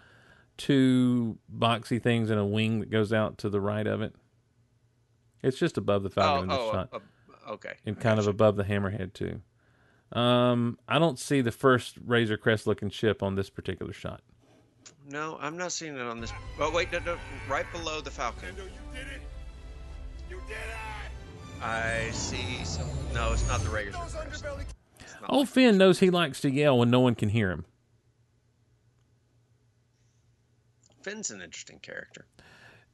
two 0.58 1.40
boxy 1.54 2.02
things 2.02 2.30
and 2.30 2.40
a 2.40 2.46
wing 2.46 2.80
that 2.80 2.92
goes 2.92 3.12
out 3.12 3.40
to 3.40 3.50
the 3.50 3.60
right 3.60 3.88
of 3.88 4.04
it. 4.04 4.14
It's 5.42 5.58
just 5.58 5.80
above 5.80 6.04
the 6.04 6.10
Oh, 6.10 6.12
Falcon 6.12 6.44
in 6.44 6.50
this 6.50 6.58
oh, 6.62 6.72
shot, 6.72 7.02
okay. 7.50 7.74
and 7.86 8.00
kind 8.00 8.20
of 8.20 8.28
above 8.28 8.56
the 8.56 8.64
Hammerhead 8.64 9.14
too. 9.14 9.42
Um, 10.18 10.78
I 10.88 11.00
don't 11.00 11.18
see 11.18 11.42
the 11.42 11.52
first 11.52 11.98
Razor 12.06 12.38
Crest 12.38 12.68
looking 12.68 12.90
ship 12.90 13.24
on 13.24 13.36
this 13.36 13.50
particular 13.50 13.94
shot. 13.94 14.22
No, 15.10 15.38
I'm 15.42 15.58
not 15.58 15.72
seeing 15.72 15.96
it 15.96 16.02
on 16.02 16.20
this. 16.20 16.32
Oh 16.60 16.72
wait, 16.72 16.92
no, 16.92 17.00
no, 17.00 17.18
right 17.50 17.66
below 17.72 18.02
the 18.02 18.12
Falcon. 18.12 18.56
you 18.56 18.64
did 18.94 19.08
it. 19.08 19.22
You 20.30 20.38
did 20.48 20.56
it. 20.56 21.64
I 21.64 22.10
see 22.12 22.64
some. 22.64 22.88
No, 23.14 23.34
it's 23.34 23.48
not 23.48 23.62
the 23.62 23.70
Raiders. 23.70 23.96
Crest. 23.96 24.46
Old 25.30 25.50
Finn 25.50 25.78
knows 25.78 26.00
he 26.00 26.10
likes 26.10 26.42
to 26.42 26.50
yell 26.50 26.80
when 26.80 26.90
no 26.90 27.00
one 27.00 27.16
can 27.16 27.30
hear 27.30 27.52
him. 27.52 27.66
Finn's 31.02 31.32
an 31.32 31.42
interesting 31.42 31.80
character. 31.80 32.26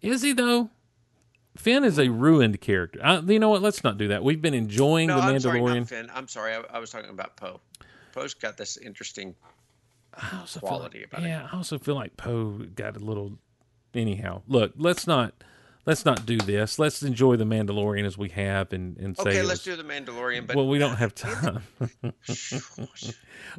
Is 0.02 0.22
he 0.22 0.34
though? 0.34 0.70
Finn 1.58 1.84
is 1.84 1.98
a 1.98 2.10
ruined 2.10 2.62
character. 2.62 3.00
I, 3.04 3.20
you 3.20 3.40
know 3.40 3.50
what? 3.50 3.62
Let's 3.62 3.84
not 3.84 3.98
do 3.98 4.10
that. 4.10 4.24
We've 4.24 4.42
been 4.42 4.54
enjoying 4.54 5.08
No, 5.08 5.16
the 5.16 5.22
I'm 5.24 5.40
sorry, 5.40 5.60
Mandalorian. 5.60 5.88
Finn. 5.88 6.10
I'm 6.14 6.28
sorry. 6.28 6.54
I, 6.54 6.62
I 6.72 6.80
was 6.80 6.92
talking 6.92 7.10
about 7.10 7.36
Poe. 7.36 7.60
Poe's 8.14 8.34
got 8.34 8.58
this 8.58 8.78
interesting. 8.78 9.36
Quality 10.60 11.00
like, 11.00 11.08
about 11.08 11.24
it. 11.24 11.28
yeah, 11.28 11.48
I 11.52 11.56
also 11.56 11.78
feel 11.78 11.96
like 11.96 12.18
Poe 12.18 12.66
got 12.76 12.96
a 12.96 13.00
little. 13.00 13.38
Anyhow, 13.94 14.42
look, 14.48 14.74
let's 14.76 15.06
not 15.08 15.34
let's 15.86 16.06
not 16.06 16.26
do 16.26 16.38
this. 16.38 16.78
Let's 16.80 17.02
enjoy 17.04 17.36
the 17.36 17.44
Mandalorian 17.44 18.06
as 18.06 18.18
we 18.18 18.30
have 18.30 18.74
and 18.74 18.98
and 18.98 19.18
say. 19.18 19.30
Okay, 19.30 19.42
let's 19.44 19.64
do 19.64 19.76
the 19.76 19.84
Mandalorian. 19.84 20.48
But 20.48 20.56
well, 20.56 20.68
we 20.68 20.80
don't 20.80 20.96
have 20.98 21.14
time. 21.14 21.64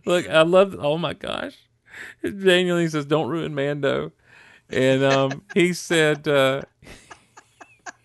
look, 0.04 0.28
I 0.28 0.42
love. 0.42 0.76
Oh 0.78 0.98
my 0.98 1.14
gosh, 1.14 1.56
Daniel 2.22 2.78
he 2.78 2.88
says, 2.88 3.06
"Don't 3.06 3.28
ruin 3.28 3.54
Mando," 3.54 4.12
and 4.70 5.02
um, 5.04 5.42
he 5.54 5.72
said. 5.72 6.26
Uh, 6.26 6.62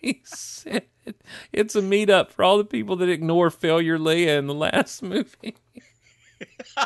he 0.04 0.20
said 0.24 0.84
it's 1.52 1.74
a 1.74 1.80
meetup 1.82 2.30
for 2.30 2.44
all 2.44 2.58
the 2.58 2.64
people 2.64 2.96
that 2.96 3.08
ignore 3.08 3.50
failure 3.50 3.98
Leia 3.98 4.38
in 4.38 4.46
the 4.46 4.54
last 4.54 5.02
movie. 5.02 5.56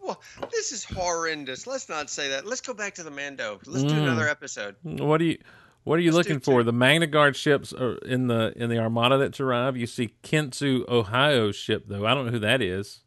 well, 0.00 0.20
this 0.50 0.72
is 0.72 0.84
horrendous. 0.84 1.66
Let's 1.66 1.88
not 1.88 2.10
say 2.10 2.28
that. 2.30 2.46
Let's 2.46 2.60
go 2.60 2.74
back 2.74 2.94
to 2.94 3.02
the 3.02 3.10
Mando. 3.10 3.60
Let's 3.66 3.84
do 3.84 3.94
Mm. 3.94 4.02
another 4.02 4.28
episode. 4.28 4.76
What 4.82 5.20
are 5.20 5.24
you 5.24 5.38
what 5.84 5.98
are 6.00 6.02
you 6.02 6.10
Let's 6.12 6.28
looking 6.28 6.40
for? 6.40 6.64
The 6.64 6.72
Magna 6.72 7.06
Guard 7.06 7.36
ships 7.36 7.72
are 7.72 7.94
in 7.98 8.26
the 8.26 8.52
in 8.56 8.70
the 8.70 8.78
armada 8.78 9.18
that's 9.18 9.38
arrived. 9.40 9.76
You 9.78 9.86
see 9.86 10.14
Kentsu, 10.22 10.88
Ohio 10.88 11.52
ship 11.52 11.84
though. 11.86 12.04
I 12.06 12.14
don't 12.14 12.26
know 12.26 12.32
who 12.32 12.38
that 12.40 12.60
is. 12.62 13.02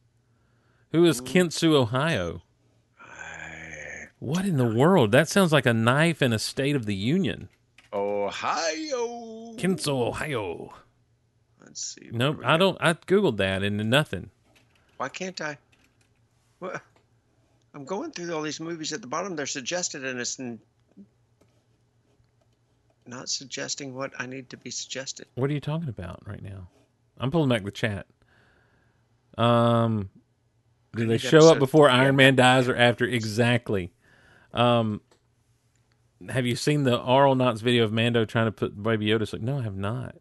Who 0.91 1.05
is 1.05 1.21
Kentsu, 1.21 1.73
Ohio? 1.73 2.41
What 4.19 4.45
in 4.45 4.57
the 4.57 4.67
world? 4.67 5.11
That 5.11 5.29
sounds 5.29 5.51
like 5.51 5.65
a 5.65 5.73
knife 5.73 6.21
in 6.21 6.33
a 6.33 6.39
State 6.39 6.75
of 6.75 6.85
the 6.85 6.95
Union. 6.95 7.49
Ohio. 7.93 9.55
Kentsu, 9.55 9.89
Ohio. 9.89 10.73
Let's 11.61 11.95
see. 11.95 12.09
Nope, 12.11 12.41
I 12.43 12.57
don't. 12.57 12.77
I 12.81 12.93
googled 12.93 13.37
that 13.37 13.63
and 13.63 13.89
nothing. 13.89 14.29
Why 14.97 15.09
can't 15.09 15.39
I? 15.39 15.57
What? 16.59 16.81
I'm 17.73 17.85
going 17.85 18.11
through 18.11 18.33
all 18.33 18.41
these 18.41 18.59
movies 18.59 18.91
at 18.91 19.01
the 19.01 19.07
bottom. 19.07 19.35
They're 19.35 19.45
suggested, 19.45 20.03
and 20.03 20.19
it's 20.19 20.39
not 23.05 23.29
suggesting 23.29 23.95
what 23.95 24.11
I 24.19 24.25
need 24.25 24.49
to 24.49 24.57
be 24.57 24.71
suggested. 24.71 25.27
What 25.35 25.49
are 25.49 25.53
you 25.53 25.59
talking 25.61 25.89
about 25.89 26.21
right 26.27 26.41
now? 26.41 26.67
I'm 27.17 27.31
pulling 27.31 27.49
back 27.49 27.63
the 27.63 27.71
chat. 27.71 28.07
Um, 29.37 30.09
do 30.95 31.05
they 31.05 31.17
show 31.17 31.49
up 31.51 31.59
before. 31.59 31.89
Iron 31.89 32.15
Man 32.15 32.35
dies 32.35 32.67
or 32.67 32.75
after? 32.75 33.05
Exactly. 33.05 33.91
Um, 34.53 35.01
have 36.29 36.45
you 36.45 36.55
seen 36.55 36.83
the 36.83 36.97
Auralnauts 36.99 37.61
video 37.61 37.83
of 37.83 37.91
Mando 37.93 38.25
trying 38.25 38.45
to 38.45 38.51
put 38.51 38.81
Baby 38.81 39.07
Yoda? 39.07 39.27
sleep? 39.27 39.41
no, 39.41 39.59
I 39.59 39.63
have 39.63 39.77
not. 39.77 40.15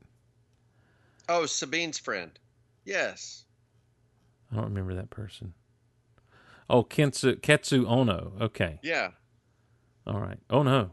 Oh, 1.28 1.44
Sabine's 1.46 1.98
friend. 1.98 2.30
Yes. 2.84 3.44
I 4.50 4.56
don't 4.56 4.64
remember 4.66 4.94
that 4.94 5.10
person. 5.10 5.54
Oh, 6.70 6.82
Kensu, 6.84 7.40
Ketsu 7.40 7.86
Ono. 7.86 8.32
Okay. 8.40 8.78
Yeah. 8.82 9.10
All 10.06 10.20
right. 10.20 10.38
Oh 10.48 10.62
no. 10.62 10.92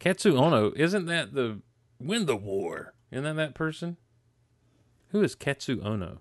Ketsu 0.00 0.38
Ono, 0.38 0.72
isn't 0.74 1.06
that 1.06 1.34
the 1.34 1.60
win 2.00 2.26
the 2.26 2.36
war? 2.36 2.94
Isn't 3.12 3.24
that 3.24 3.36
that 3.36 3.54
person? 3.54 3.96
Who 5.10 5.22
is 5.22 5.36
Ketsu 5.36 5.84
Ono? 5.84 6.18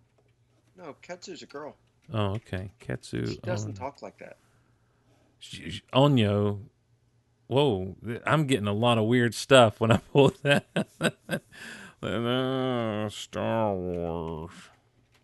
No, 0.78 0.96
Ketsu's 1.02 1.42
a 1.42 1.46
girl. 1.48 1.76
Oh, 2.14 2.36
okay. 2.36 2.72
Ketsu 2.80 3.28
She 3.30 3.38
doesn't 3.38 3.72
Ono. 3.72 3.80
talk 3.80 4.02
like 4.04 4.18
that. 4.20 4.38
Sh- 5.48 5.76
sh- 5.76 5.82
Onyo. 5.94 6.60
Whoa, 7.48 7.96
I'm 8.26 8.48
getting 8.48 8.68
a 8.68 8.74
lot 8.74 8.98
of 8.98 9.06
weird 9.06 9.36
stuff 9.36 9.80
when 9.80 9.92
I 9.92 9.98
pull 10.12 10.34
that. 10.44 10.66
Uh, 12.02 13.10
Star 13.10 13.74
Wars. 13.74 14.52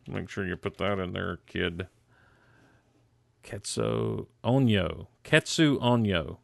Make 0.07 0.30
sure 0.30 0.45
you 0.45 0.56
put 0.56 0.77
that 0.77 0.99
in 0.99 1.14
there, 1.14 1.39
kid. 1.48 1.88
Ketsu 3.43 4.27
Onyo. 4.43 5.07
Ketsu 5.23 5.80
Onyo. 5.81 6.38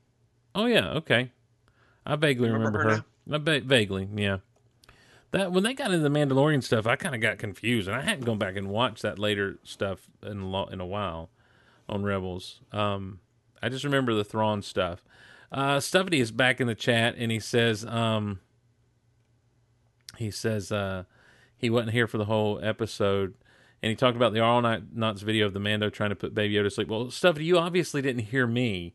Oh 0.55 0.65
yeah, 0.65 0.89
okay. 0.93 1.31
I 2.05 2.15
vaguely 2.15 2.49
Remember 2.49 2.79
remember, 2.79 2.89
her 2.89 3.03
her. 3.29 3.35
I 3.35 3.37
va- 3.37 3.65
vaguely, 3.65 4.07
yeah. 4.15 4.37
That 5.31 5.51
when 5.51 5.63
they 5.63 5.73
got 5.73 5.91
into 5.91 6.07
the 6.07 6.09
Mandalorian 6.09 6.63
stuff, 6.63 6.87
I 6.87 6.95
kind 6.95 7.13
of 7.13 7.21
got 7.21 7.37
confused, 7.37 7.87
and 7.87 7.95
I 7.97 8.01
hadn't 8.01 8.25
gone 8.25 8.37
back 8.39 8.55
and 8.55 8.69
watched 8.69 9.01
that 9.03 9.19
later 9.19 9.59
stuff 9.63 10.09
in 10.23 10.39
a 10.39 10.47
lo- 10.47 10.67
in 10.71 10.79
a 10.79 10.85
while 10.85 11.29
on 11.89 12.03
Rebels. 12.03 12.61
Um, 12.71 13.19
I 13.67 13.69
just 13.69 13.83
remember 13.83 14.13
the 14.13 14.23
Thrawn 14.23 14.61
stuff. 14.61 15.03
Uh, 15.51 15.77
Stuffity 15.77 16.21
is 16.21 16.31
back 16.31 16.61
in 16.61 16.67
the 16.67 16.75
chat, 16.75 17.15
and 17.17 17.29
he 17.33 17.39
says, 17.41 17.83
um, 17.85 18.39
he 20.17 20.31
says 20.31 20.71
uh, 20.71 21.03
he 21.57 21.69
wasn't 21.69 21.91
here 21.91 22.07
for 22.07 22.17
the 22.17 22.23
whole 22.23 22.61
episode, 22.63 23.33
and 23.83 23.89
he 23.89 23.95
talked 23.97 24.15
about 24.15 24.31
the 24.31 24.39
Auralnauts 24.39 25.21
video 25.21 25.45
of 25.45 25.53
the 25.53 25.59
Mando 25.59 25.89
trying 25.89 26.11
to 26.11 26.15
put 26.15 26.33
Baby 26.33 26.55
Yoda 26.55 26.63
to 26.63 26.69
sleep. 26.69 26.87
Well, 26.87 27.07
Stuffity, 27.07 27.43
you 27.43 27.57
obviously 27.57 28.01
didn't 28.01 28.23
hear 28.23 28.47
me 28.47 28.93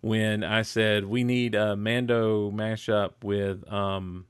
when 0.00 0.42
I 0.42 0.62
said 0.62 1.04
we 1.04 1.24
need 1.24 1.54
a 1.54 1.76
Mando 1.76 2.50
mashup 2.50 3.12
with 3.22 3.70
um 3.70 4.24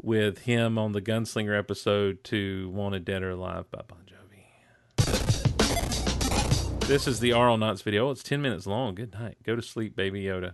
with 0.00 0.38
him 0.38 0.78
on 0.78 0.92
the 0.92 1.02
Gunslinger 1.02 1.58
episode 1.58 2.24
to 2.24 2.70
Wanted 2.70 3.04
Dead 3.04 3.22
or 3.22 3.30
Alive 3.30 3.70
by 3.70 3.82
Bon. 3.86 4.03
This 6.86 7.08
is 7.08 7.18
the 7.18 7.30
Auralnauts 7.30 7.82
video. 7.82 8.10
It's 8.10 8.22
10 8.22 8.42
minutes 8.42 8.66
long. 8.66 8.94
Good 8.94 9.14
night. 9.14 9.38
Go 9.42 9.56
to 9.56 9.62
sleep, 9.62 9.96
Baby 9.96 10.24
Yoda. 10.24 10.52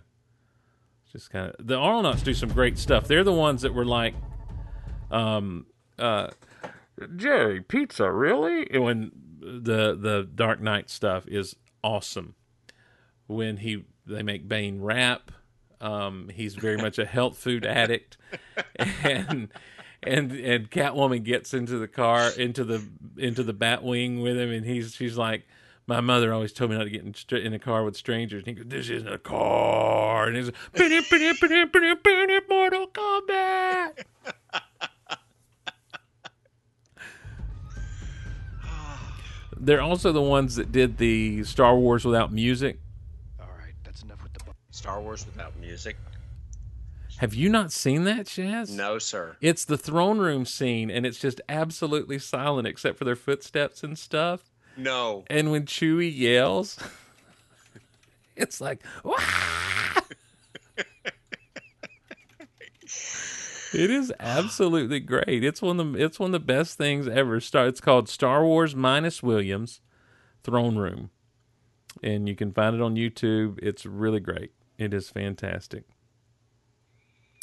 Just 1.11 1.29
kind 1.29 1.53
of 1.53 1.67
the 1.67 1.75
Auralnauts 1.75 2.23
do 2.23 2.33
some 2.33 2.47
great 2.53 2.77
stuff. 2.77 3.05
They're 3.05 3.25
the 3.25 3.33
ones 3.33 3.63
that 3.63 3.73
were 3.73 3.83
like, 3.83 4.15
um, 5.11 5.65
uh, 5.99 6.29
Jerry 7.17 7.59
Pizza, 7.59 8.09
really? 8.09 8.65
When 8.79 9.11
the 9.41 9.93
the 9.93 10.25
Dark 10.33 10.61
Knight 10.61 10.89
stuff 10.89 11.27
is 11.27 11.57
awesome. 11.83 12.35
When 13.27 13.57
he 13.57 13.83
they 14.05 14.23
make 14.23 14.47
Bane 14.47 14.79
rap, 14.81 15.31
um, 15.81 16.29
he's 16.33 16.55
very 16.55 16.77
much 16.77 16.97
a 16.97 17.05
health 17.05 17.37
food 17.37 17.65
addict, 17.65 18.15
and 19.03 19.49
and 20.01 20.31
and 20.31 20.71
Catwoman 20.71 21.23
gets 21.25 21.53
into 21.53 21.77
the 21.77 21.89
car 21.89 22.29
into 22.29 22.63
the 22.63 22.87
into 23.17 23.43
the 23.43 23.53
Batwing 23.53 24.23
with 24.23 24.37
him, 24.37 24.49
and 24.49 24.65
he's 24.65 24.95
she's 24.95 25.17
like. 25.17 25.45
My 25.87 25.99
mother 25.99 26.31
always 26.33 26.53
told 26.53 26.71
me 26.71 26.77
not 26.77 26.83
to 26.85 26.89
get 26.89 27.03
in, 27.03 27.13
str- 27.13 27.35
in 27.37 27.53
a 27.53 27.59
car 27.59 27.83
with 27.83 27.97
strangers. 27.97 28.43
And 28.45 28.47
he 28.47 28.53
goes, 28.63 28.65
"This 28.69 28.89
isn't 28.89 29.11
a 29.11 29.17
car." 29.17 30.27
And 30.27 30.37
he's 30.37 30.47
like, 30.47 30.55
Mortal 32.49 32.87
Kombat. 32.87 34.03
They're 39.57 39.81
also 39.81 40.11
the 40.11 40.21
ones 40.21 40.55
that 40.55 40.71
did 40.71 40.97
the 40.97 41.43
Star 41.43 41.75
Wars 41.75 42.05
without 42.05 42.31
music. 42.31 42.79
All 43.39 43.47
right, 43.59 43.73
that's 43.83 44.03
enough 44.03 44.23
with 44.23 44.33
the. 44.33 44.41
Star 44.69 45.01
Wars 45.01 45.25
without 45.25 45.57
music? 45.57 45.97
Have 47.17 47.35
you 47.35 47.49
not 47.49 47.71
seen 47.71 48.05
that, 48.05 48.25
Shaz? 48.25 48.71
No, 48.71 48.97
sir. 48.97 49.37
It's 49.41 49.63
the 49.63 49.77
throne 49.77 50.17
room 50.17 50.43
scene, 50.43 50.89
and 50.89 51.05
it's 51.05 51.19
just 51.19 51.39
absolutely 51.47 52.17
silent 52.17 52.67
except 52.67 52.97
for 52.97 53.05
their 53.05 53.15
footsteps 53.15 53.83
and 53.83 53.99
stuff. 53.99 54.50
No. 54.77 55.25
And 55.29 55.51
when 55.51 55.65
Chewie 55.65 56.15
yells, 56.15 56.77
it's 58.35 58.61
like, 58.61 58.81
Wah! 59.03 59.17
it 63.73 63.89
is 63.89 64.13
absolutely 64.19 64.99
great. 64.99 65.43
It's 65.43 65.61
one 65.61 65.79
of 65.79 65.93
the 65.93 66.03
it's 66.03 66.19
one 66.19 66.29
of 66.29 66.33
the 66.33 66.45
best 66.45 66.77
things 66.77 67.07
ever. 67.07 67.39
Star 67.39 67.67
it's 67.67 67.81
called 67.81 68.09
Star 68.09 68.45
Wars 68.45 68.75
minus 68.75 69.23
Williams 69.23 69.81
Throne 70.43 70.77
Room. 70.77 71.09
And 72.01 72.27
you 72.27 72.35
can 72.35 72.51
find 72.51 72.75
it 72.75 72.81
on 72.81 72.95
YouTube. 72.95 73.59
It's 73.61 73.85
really 73.85 74.19
great. 74.19 74.51
It 74.77 74.93
is 74.93 75.09
fantastic. 75.09 75.83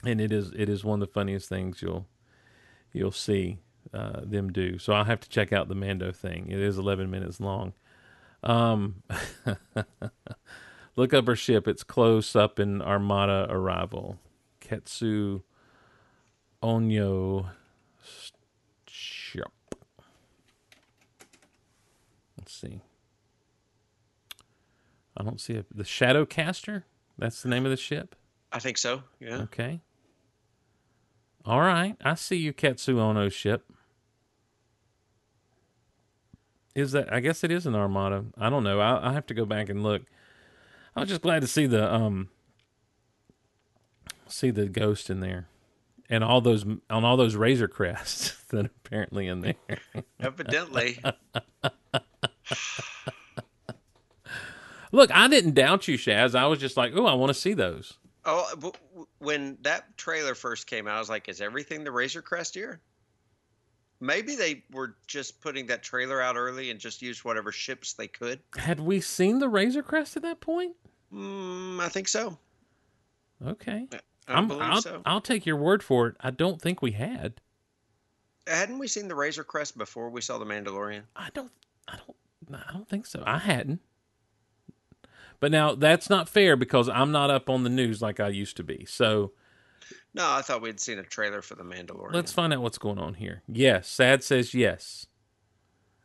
And 0.04 0.20
it 0.20 0.32
is 0.32 0.52
it 0.56 0.68
is 0.68 0.84
one 0.84 1.02
of 1.02 1.08
the 1.08 1.12
funniest 1.12 1.48
things 1.48 1.82
you'll 1.82 2.06
you'll 2.92 3.12
see 3.12 3.58
uh, 3.92 4.20
them 4.22 4.52
do. 4.52 4.78
So 4.78 4.92
I'll 4.92 5.04
have 5.04 5.20
to 5.20 5.28
check 5.28 5.52
out 5.52 5.68
the 5.68 5.74
Mando 5.74 6.12
thing. 6.12 6.50
It 6.50 6.58
is 6.58 6.78
11 6.78 7.10
minutes 7.10 7.40
long. 7.40 7.72
Um, 8.42 9.02
look 10.96 11.14
up 11.14 11.26
her 11.26 11.36
ship. 11.36 11.66
It's 11.66 11.82
close 11.82 12.36
up 12.36 12.58
in 12.58 12.82
Armada 12.82 13.46
arrival. 13.50 14.18
Ketsu 14.60 15.42
Onyo 16.62 17.50
ship. 18.86 19.52
Let's 22.36 22.54
see. 22.54 22.80
I 25.16 25.24
don't 25.24 25.40
see 25.40 25.54
a, 25.54 25.64
the 25.74 25.84
Shadowcaster. 25.84 26.84
That's 27.16 27.42
the 27.42 27.48
name 27.48 27.64
of 27.64 27.70
the 27.70 27.76
ship. 27.76 28.14
I 28.52 28.60
think 28.60 28.78
so. 28.78 29.02
Yeah. 29.20 29.38
Okay. 29.42 29.80
All 31.44 31.60
right. 31.60 31.96
I 32.04 32.14
see 32.14 32.36
you, 32.36 32.52
Ketsu 32.52 32.98
Ono 32.98 33.28
ship. 33.28 33.64
Is 36.78 36.92
that? 36.92 37.12
I 37.12 37.18
guess 37.20 37.42
it 37.42 37.50
is 37.50 37.66
an 37.66 37.74
armada. 37.74 38.26
I 38.38 38.48
don't 38.50 38.62
know. 38.62 38.78
I 38.80 39.10
I 39.10 39.12
have 39.12 39.26
to 39.26 39.34
go 39.34 39.44
back 39.44 39.68
and 39.68 39.82
look. 39.82 40.02
I 40.94 41.00
was 41.00 41.08
just 41.08 41.22
glad 41.22 41.40
to 41.40 41.48
see 41.48 41.66
the 41.66 41.92
um 41.92 42.28
see 44.28 44.50
the 44.50 44.66
ghost 44.66 45.10
in 45.10 45.18
there, 45.18 45.48
and 46.08 46.22
all 46.22 46.40
those 46.40 46.64
on 46.64 47.04
all 47.04 47.16
those 47.16 47.34
razor 47.34 47.66
crests 47.66 48.40
that 48.50 48.66
are 48.66 48.70
apparently 48.84 49.26
in 49.26 49.40
there. 49.40 49.54
Evidently. 50.20 51.02
Look, 54.90 55.10
I 55.14 55.28
didn't 55.28 55.54
doubt 55.54 55.86
you, 55.86 55.98
Shaz. 55.98 56.34
I 56.34 56.46
was 56.46 56.58
just 56.58 56.78
like, 56.78 56.92
oh, 56.94 57.04
I 57.04 57.12
want 57.12 57.28
to 57.28 57.34
see 57.34 57.52
those. 57.52 57.98
oh, 58.24 58.72
when 59.18 59.58
that 59.62 59.98
trailer 59.98 60.34
first 60.34 60.66
came 60.66 60.86
out, 60.86 60.96
I 60.96 60.98
was 60.98 61.10
like, 61.10 61.28
is 61.28 61.42
everything 61.42 61.84
the 61.84 61.92
Razor 61.92 62.22
Crest 62.22 62.54
here? 62.54 62.80
Maybe 64.00 64.36
they 64.36 64.62
were 64.70 64.96
just 65.06 65.40
putting 65.40 65.66
that 65.66 65.82
trailer 65.82 66.20
out 66.20 66.36
early 66.36 66.70
and 66.70 66.78
just 66.78 67.02
used 67.02 67.24
whatever 67.24 67.50
ships 67.50 67.94
they 67.94 68.06
could. 68.06 68.40
Had 68.56 68.80
we 68.80 69.00
seen 69.00 69.40
the 69.40 69.48
razor 69.48 69.82
crest 69.82 70.16
at 70.16 70.22
that 70.22 70.40
point? 70.40 70.76
Mm, 71.12 71.80
I 71.80 71.88
think 71.88 72.06
so. 72.06 72.38
Okay. 73.44 73.86
I 73.92 74.34
I'm, 74.34 74.46
believe 74.48 74.62
I'll, 74.62 74.82
so. 74.82 75.02
I'll 75.04 75.20
take 75.20 75.46
your 75.46 75.56
word 75.56 75.82
for 75.82 76.08
it. 76.08 76.16
I 76.20 76.30
don't 76.30 76.60
think 76.60 76.82
we 76.82 76.92
had. 76.92 77.40
Hadn't 78.46 78.78
we 78.78 78.88
seen 78.88 79.08
the 79.08 79.14
Razor 79.14 79.44
Crest 79.44 79.76
before 79.76 80.08
we 80.08 80.20
saw 80.20 80.38
the 80.38 80.46
Mandalorian? 80.46 81.02
I 81.14 81.28
don't. 81.34 81.52
I 81.86 81.96
don't. 81.96 82.62
I 82.68 82.72
don't 82.72 82.88
think 82.88 83.04
so. 83.04 83.22
I 83.26 83.38
hadn't. 83.38 83.80
But 85.40 85.52
now 85.52 85.74
that's 85.74 86.08
not 86.08 86.28
fair 86.28 86.56
because 86.56 86.88
I'm 86.88 87.12
not 87.12 87.30
up 87.30 87.50
on 87.50 87.62
the 87.62 87.70
news 87.70 88.00
like 88.00 88.20
I 88.20 88.28
used 88.28 88.56
to 88.56 88.64
be. 88.64 88.86
So 88.86 89.32
No, 90.14 90.28
I 90.30 90.42
thought 90.42 90.62
we'd 90.62 90.80
seen 90.80 90.98
a 90.98 91.02
trailer 91.02 91.42
for 91.42 91.54
the 91.54 91.62
Mandalorian. 91.62 92.12
let's 92.14 92.32
find 92.32 92.52
out 92.52 92.60
what's 92.62 92.78
going 92.78 92.98
on 92.98 93.14
here. 93.14 93.42
Yes, 93.46 93.88
Sad 93.88 94.22
says 94.24 94.54
yes. 94.54 95.06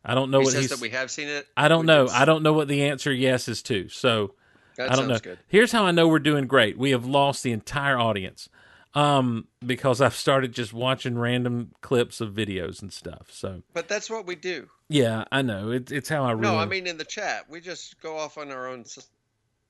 I 0.04 0.14
don't 0.14 0.30
know 0.30 0.40
he 0.40 0.44
what 0.44 0.52
says 0.54 0.68
that 0.68 0.80
we 0.80 0.90
have 0.90 1.10
seen 1.10 1.28
it. 1.28 1.46
I 1.56 1.68
don't 1.68 1.86
know. 1.86 2.06
can- 2.06 2.14
I 2.14 2.24
don't 2.24 2.42
know 2.42 2.52
what 2.52 2.68
the 2.68 2.84
answer 2.84 3.12
yes 3.12 3.48
is 3.48 3.62
to. 3.62 3.88
So 3.88 4.34
That 4.76 4.92
I 4.92 4.96
don't 4.96 5.08
know. 5.08 5.18
good. 5.18 5.38
Here's 5.48 5.72
how 5.72 5.84
I 5.86 5.92
know 5.92 6.06
we're 6.08 6.18
doing 6.18 6.46
great. 6.46 6.76
We 6.76 6.90
have 6.90 7.06
lost 7.06 7.42
the 7.42 7.52
entire 7.52 7.98
audience 7.98 8.48
um, 8.94 9.48
because 9.64 10.00
I've 10.02 10.14
started 10.14 10.52
just 10.52 10.72
watching 10.74 11.16
random 11.18 11.72
clips 11.80 12.20
of 12.20 12.32
videos 12.34 12.82
and 12.82 12.92
stuff. 12.92 13.28
So 13.30 13.62
But 13.72 13.88
that's 13.88 14.10
what 14.10 14.26
we 14.26 14.34
do. 14.36 14.68
yeah, 14.88 15.24
I 15.32 15.40
know 15.42 15.70
it's 15.70 15.90
it's 15.90 16.08
how 16.10 16.22
I 16.24 16.32
ruin. 16.32 16.42
No, 16.42 16.58
I 16.58 16.66
mean 16.66 16.86
in 16.86 16.98
the 16.98 17.04
chat, 17.04 17.48
we 17.48 17.60
just 17.62 17.98
go 18.02 18.18
off 18.18 18.36
on 18.38 18.50
our 18.52 18.68
own. 18.68 18.84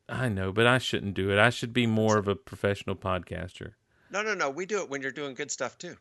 I 0.08 0.28
know, 0.28 0.52
but 0.52 0.66
I 0.66 0.78
shouldn't 0.78 1.14
do 1.14 1.30
it. 1.30 1.38
I 1.38 1.48
should 1.50 1.72
be 1.72 1.86
more 1.86 2.18
of 2.18 2.26
a 2.28 2.34
professional 2.34 2.96
podcaster. 2.96 3.74
No, 4.14 4.22
no, 4.22 4.32
no. 4.32 4.48
We 4.48 4.64
do 4.64 4.80
it 4.80 4.88
when 4.88 5.02
you're 5.02 5.10
doing 5.10 5.34
good 5.34 5.50
stuff 5.50 5.76
too. 5.76 5.96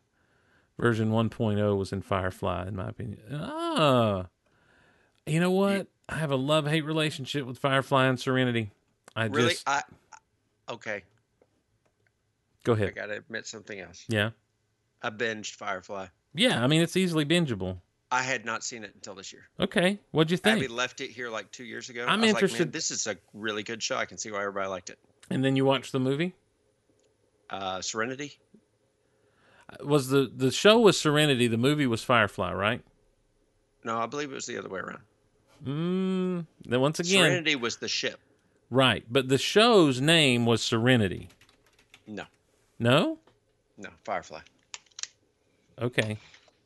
Version 0.79 1.09
1.0 1.11 1.77
was 1.77 1.91
in 1.91 2.01
Firefly, 2.03 2.67
in 2.67 2.75
my 2.75 2.89
opinion. 2.89 3.19
Ah, 3.33 4.27
you 5.25 5.39
know 5.39 5.51
what? 5.51 5.87
I 6.07 6.15
have 6.17 6.29
a 6.31 6.35
love 6.35 6.67
hate 6.67 6.85
relationship 6.85 7.45
with 7.47 7.57
Firefly 7.57 8.05
and 8.05 8.19
Serenity. 8.19 8.71
I 9.15 9.25
Really, 9.25 9.49
just 9.49 9.67
I. 9.67 9.81
Okay, 10.69 11.01
go 12.63 12.73
ahead. 12.73 12.89
I 12.89 12.91
got 12.91 13.05
to 13.07 13.13
admit 13.17 13.47
something 13.47 13.79
else. 13.79 14.05
Yeah, 14.07 14.29
I 15.01 15.09
binged 15.09 15.55
Firefly. 15.55 16.07
yeah. 16.35 16.63
I 16.63 16.67
mean, 16.67 16.81
it's 16.81 16.95
easily 16.95 17.25
bingeable. 17.25 17.79
I 18.11 18.21
had 18.21 18.45
not 18.45 18.63
seen 18.63 18.83
it 18.83 18.91
until 18.93 19.15
this 19.15 19.33
year. 19.33 19.47
Okay, 19.59 19.99
what'd 20.11 20.29
you 20.29 20.37
think? 20.37 20.57
Abby 20.57 20.67
left 20.67 21.01
it 21.01 21.09
here 21.09 21.29
like 21.31 21.49
two 21.51 21.63
years 21.65 21.89
ago. 21.89 22.05
I'm 22.07 22.23
interested- 22.23 22.65
Like, 22.67 22.71
this 22.71 22.91
is 22.91 23.07
a 23.07 23.17
really 23.33 23.63
good 23.63 23.81
show. 23.81 23.95
I 23.97 24.05
can 24.05 24.19
see 24.19 24.29
why 24.31 24.39
everybody 24.41 24.67
liked 24.69 24.91
it. 24.91 24.99
and 25.31 25.43
then 25.43 25.55
you 25.55 25.65
watched 25.65 25.91
the 25.91 25.99
movie. 25.99 26.35
Uh, 27.49 27.81
Serenity. 27.81 28.37
Was 29.83 30.09
the 30.09 30.31
the 30.35 30.51
show 30.51 30.79
was 30.79 30.99
Serenity? 30.99 31.47
The 31.47 31.57
movie 31.57 31.87
was 31.87 32.03
Firefly, 32.03 32.53
right? 32.53 32.81
No, 33.83 33.97
I 33.97 34.05
believe 34.05 34.31
it 34.31 34.35
was 34.35 34.45
the 34.45 34.57
other 34.57 34.69
way 34.69 34.79
around. 34.79 35.01
Mm, 35.65 36.45
then 36.65 36.81
once 36.81 36.99
again, 36.99 37.21
Serenity 37.23 37.55
was 37.55 37.77
the 37.77 37.87
ship. 37.87 38.19
right. 38.69 39.03
But 39.09 39.29
the 39.29 39.37
show's 39.37 39.99
name 40.01 40.45
was 40.45 40.61
Serenity. 40.61 41.29
No, 42.07 42.25
No. 42.79 43.17
no, 43.77 43.89
Firefly. 44.03 44.41
Okay, 45.81 46.17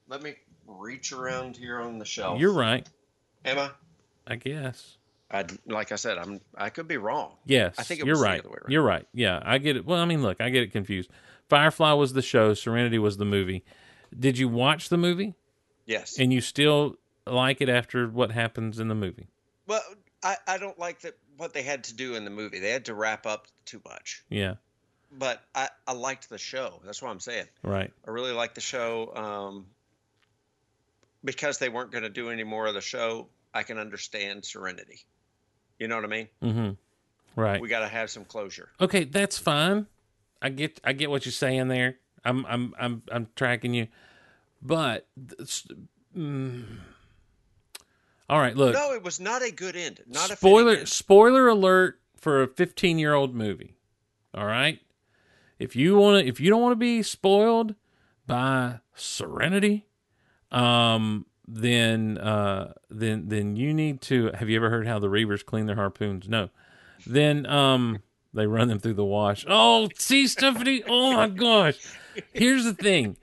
Let 0.10 0.22
me 0.22 0.36
reach 0.68 1.12
around 1.14 1.56
here 1.58 1.80
on 1.80 1.98
the 2.00 2.06
shelf. 2.06 2.40
you're 2.42 2.52
right. 2.54 2.86
Am 3.46 3.58
I? 3.60 3.70
I 4.26 4.36
guess. 4.36 4.98
I 5.30 5.46
like 5.66 5.92
I 5.92 5.96
said, 5.96 6.18
I'm. 6.18 6.40
I 6.56 6.70
could 6.70 6.88
be 6.88 6.98
wrong. 6.98 7.34
Yes, 7.46 7.76
I 7.78 7.84
think 7.84 8.00
it 8.00 8.06
you're 8.06 8.14
was 8.14 8.22
the 8.22 8.26
right. 8.26 8.40
other 8.40 8.50
way. 8.50 8.58
You're 8.70 8.84
right. 8.84 9.06
Yeah, 9.14 9.42
I 9.44 9.58
get 9.58 9.76
it. 9.76 9.86
Well, 9.86 10.00
I 10.00 10.06
mean, 10.06 10.22
look, 10.22 10.40
I 10.40 10.50
get 10.50 10.64
it 10.64 10.72
confused. 10.72 11.10
Firefly 11.50 11.94
was 11.94 12.14
the 12.14 12.22
show. 12.22 12.54
Serenity 12.54 13.00
was 13.00 13.18
the 13.18 13.26
movie. 13.26 13.64
Did 14.18 14.38
you 14.38 14.48
watch 14.48 14.90
the 14.90 14.98
movie? 14.98 15.36
Yes. 15.86 16.18
And 16.20 16.32
you 16.32 16.42
still 16.42 16.96
like 17.26 17.62
it 17.62 17.70
after 17.70 18.08
what 18.08 18.32
happens 18.32 18.80
in 18.80 18.88
the 18.88 18.96
movie? 18.96 19.28
well, 19.68 19.82
I, 20.24 20.38
I 20.48 20.58
don't 20.58 20.80
like 20.80 21.02
that 21.02 21.18
what 21.38 21.54
they 21.54 21.62
had 21.62 21.84
to 21.86 21.94
do 21.94 22.16
in 22.16 22.24
the 22.24 22.32
movie. 22.32 22.60
They 22.60 22.72
had 22.72 22.86
to 22.86 22.94
wrap 22.94 23.26
up 23.26 23.48
too 23.66 23.82
much. 23.86 24.24
Yeah. 24.30 24.56
But 25.12 25.44
I, 25.54 25.70
I 25.86 25.94
liked 25.94 26.30
the 26.30 26.38
show. 26.38 26.82
That's 26.84 27.02
what 27.02 27.12
I'm 27.12 27.20
saying. 27.20 27.46
Right. 27.64 27.92
I 28.06 28.12
really 28.12 28.32
liked 28.32 28.56
the 28.56 28.62
show. 28.62 29.14
Um, 29.16 29.68
because 31.24 31.60
they 31.60 31.70
weren't 31.70 31.92
going 31.92 32.04
to 32.04 32.10
do 32.10 32.30
any 32.30 32.44
more 32.44 32.66
of 32.68 32.74
the 32.74 32.82
show, 32.82 33.28
I 33.54 33.64
can 33.64 33.78
understand 33.78 34.46
Serenity. 34.46 35.06
You 35.80 35.88
know 35.88 35.96
what 35.96 36.06
I 36.06 36.08
mean? 36.08 36.28
Mm-hmm. 36.44 36.70
Right. 37.40 37.62
We 37.62 37.68
got 37.68 37.82
to 37.82 37.88
have 37.88 38.10
some 38.10 38.26
closure. 38.26 38.70
Okay, 38.82 39.04
that's 39.04 39.38
fine. 39.38 39.88
I 40.42 40.50
get 40.50 40.80
I 40.84 40.94
get 40.94 41.10
what 41.10 41.26
you're 41.26 41.32
saying 41.32 41.68
there. 41.68 41.98
I'm 42.26 42.46
I'm 42.46 42.74
I'm 42.80 43.04
I'm 43.12 43.28
tracking 43.36 43.74
you. 43.74 43.88
But 44.62 45.08
mm, 46.16 46.66
all 48.30 48.40
right, 48.40 48.56
look. 48.56 48.74
No, 48.74 48.94
it 48.94 49.04
was 49.04 49.20
not 49.20 49.42
a 49.42 49.52
good 49.52 49.76
end. 49.76 50.02
Not 50.08 50.32
a 50.32 50.36
spoiler 50.36 50.86
spoiler 50.86 51.48
alert 51.48 52.00
for 52.16 52.44
a 52.44 52.48
15 52.48 53.00
year 53.00 53.14
old 53.14 53.36
movie. 53.36 53.76
All 54.34 54.46
right, 54.46 54.80
if 55.60 55.76
you 55.76 55.98
want 55.98 56.24
to, 56.24 56.28
if 56.28 56.40
you 56.40 56.50
don't 56.50 56.62
want 56.62 56.74
to 56.74 56.78
be 56.78 57.02
spoiled 57.04 57.76
by 58.26 58.80
Serenity, 58.96 59.88
um, 60.52 61.26
then 61.48 62.18
uh, 62.18 62.74
then 62.90 63.30
then 63.30 63.56
you 63.56 63.74
need 63.74 64.02
to. 64.02 64.32
Have 64.34 64.50
you 64.50 64.58
ever 64.58 64.70
heard 64.70 64.88
how 64.88 65.00
the 65.00 65.08
Reavers 65.08 65.46
clean 65.46 65.66
their 65.66 65.76
harpoons? 65.76 66.28
No. 66.28 66.50
Then 67.06 67.46
um, 67.46 68.00
they 68.34 68.48
run 68.48 68.68
them 68.68 68.80
through 68.80 68.96
the 68.96 69.06
wash. 69.06 69.46
Oh, 69.48 69.90
see, 69.96 70.28
Stephanie. 70.28 70.84
Oh 70.88 71.14
my 71.14 71.30
gosh. 71.30 71.78
Here's 72.34 72.66
the 72.66 72.74
thing. 72.74 73.18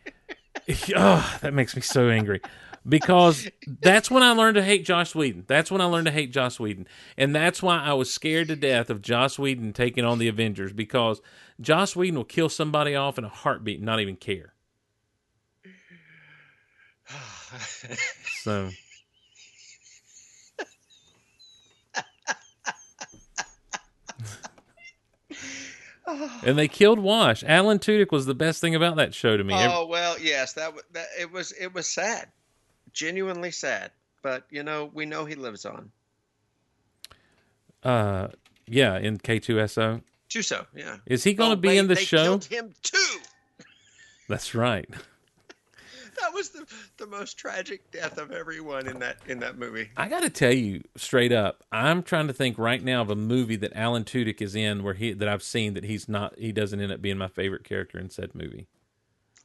Oh, 0.96 1.38
that 1.42 1.52
makes 1.52 1.76
me 1.76 1.82
so 1.82 2.09
angry 2.09 2.40
because 2.86 3.48
that's 3.82 4.10
when 4.10 4.22
I 4.22 4.32
learned 4.32 4.55
to 4.56 4.62
hate 4.62 4.84
Joss 4.84 5.14
Whedon. 5.14 5.44
That's 5.46 5.70
when 5.70 5.80
I 5.80 5.84
learned 5.84 6.06
to 6.06 6.12
hate 6.12 6.32
Joss 6.32 6.60
Whedon, 6.60 6.86
and 7.16 7.34
that's 7.34 7.62
why 7.62 7.78
I 7.78 7.92
was 7.94 8.12
scared 8.12 8.48
to 8.48 8.56
death 8.56 8.90
of 8.90 9.02
Joss 9.02 9.38
Whedon 9.38 9.72
taking 9.72 10.05
on 10.05 10.18
the 10.18 10.28
Avengers 10.28 10.72
because 10.72 11.20
Joss 11.60 11.96
Whedon 11.96 12.16
will 12.16 12.24
kill 12.24 12.48
somebody 12.48 12.94
off 12.94 13.18
in 13.18 13.24
a 13.24 13.28
heartbeat 13.28 13.78
and 13.78 13.86
not 13.86 14.01
even 14.01 14.16
care. 14.16 14.55
So. 18.43 18.70
and 26.44 26.59
they 26.59 26.68
killed 26.68 26.98
Wash. 26.98 27.43
Alan 27.44 27.78
Tudyk 27.78 28.12
was 28.12 28.26
the 28.26 28.35
best 28.35 28.60
thing 28.60 28.74
about 28.74 28.97
that 28.97 29.14
show 29.14 29.36
to 29.36 29.44
me. 29.44 29.55
Oh 29.56 29.86
well, 29.86 30.18
yes, 30.20 30.52
that, 30.55 30.66
w- 30.66 30.82
that 30.93 31.06
it 31.18 31.31
was 31.32 31.52
it 31.52 31.72
was 31.74 31.86
sad, 31.86 32.28
genuinely 32.93 33.51
sad. 33.51 33.90
But 34.22 34.44
you 34.51 34.62
know, 34.62 34.90
we 34.93 35.06
know 35.06 35.24
he 35.24 35.35
lives 35.35 35.64
on. 35.66 35.90
Uh, 37.82 38.28
yeah, 38.66 38.98
in 38.98 39.18
K2SO. 39.18 40.02
Chuso, 40.31 40.66
yeah. 40.74 40.97
Is 41.06 41.22
he 41.22 41.35
going 41.35 41.51
to 41.51 41.56
Oh, 41.56 41.60
be 41.60 41.68
wait, 41.68 41.78
in 41.78 41.86
the 41.86 41.94
they 41.94 42.05
show? 42.05 42.22
Killed 42.24 42.44
him 42.47 42.74
too. 42.82 43.18
That's 44.28 44.55
right. 44.55 44.89
That 46.20 46.32
was 46.32 46.50
the 46.50 46.66
the 46.96 47.06
most 47.06 47.38
tragic 47.38 47.90
death 47.90 48.18
of 48.18 48.30
everyone 48.30 48.86
in 48.86 48.98
that 49.00 49.18
in 49.26 49.38
that 49.40 49.58
movie. 49.58 49.90
I 49.96 50.08
got 50.08 50.20
to 50.22 50.30
tell 50.30 50.52
you 50.52 50.82
straight 50.96 51.32
up, 51.32 51.64
I'm 51.72 52.02
trying 52.02 52.26
to 52.28 52.32
think 52.32 52.58
right 52.58 52.82
now 52.82 53.02
of 53.02 53.10
a 53.10 53.16
movie 53.16 53.56
that 53.56 53.72
Alan 53.76 54.04
Tudyk 54.04 54.40
is 54.40 54.54
in 54.54 54.82
where 54.82 54.94
he 54.94 55.12
that 55.12 55.28
I've 55.28 55.42
seen 55.42 55.74
that 55.74 55.84
he's 55.84 56.08
not 56.08 56.38
he 56.38 56.52
doesn't 56.52 56.80
end 56.80 56.92
up 56.92 57.02
being 57.02 57.18
my 57.18 57.28
favorite 57.28 57.64
character 57.64 57.98
in 57.98 58.10
said 58.10 58.34
movie. 58.34 58.66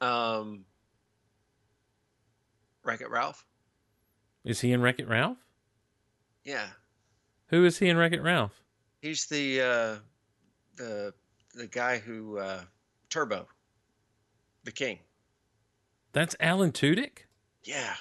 Um, 0.00 0.64
Wreck 2.84 3.00
It 3.00 3.10
Ralph. 3.10 3.44
Is 4.44 4.60
he 4.60 4.72
in 4.72 4.80
Wreck 4.80 4.98
It 4.98 5.08
Ralph? 5.08 5.36
Yeah, 6.44 6.68
Who 7.48 7.64
is 7.66 7.78
he 7.78 7.88
in 7.88 7.96
Wreck 7.98 8.12
It 8.12 8.22
Ralph? 8.22 8.62
he's 9.02 9.26
the 9.26 9.60
uh, 9.60 9.96
the 10.76 11.12
the 11.54 11.66
guy 11.66 11.98
who 11.98 12.38
uh, 12.38 12.62
Turbo, 13.10 13.46
the 14.64 14.72
king. 14.72 14.98
That's 16.12 16.34
Alan 16.40 16.72
Tudyk 16.72 17.20
Yeah. 17.64 17.94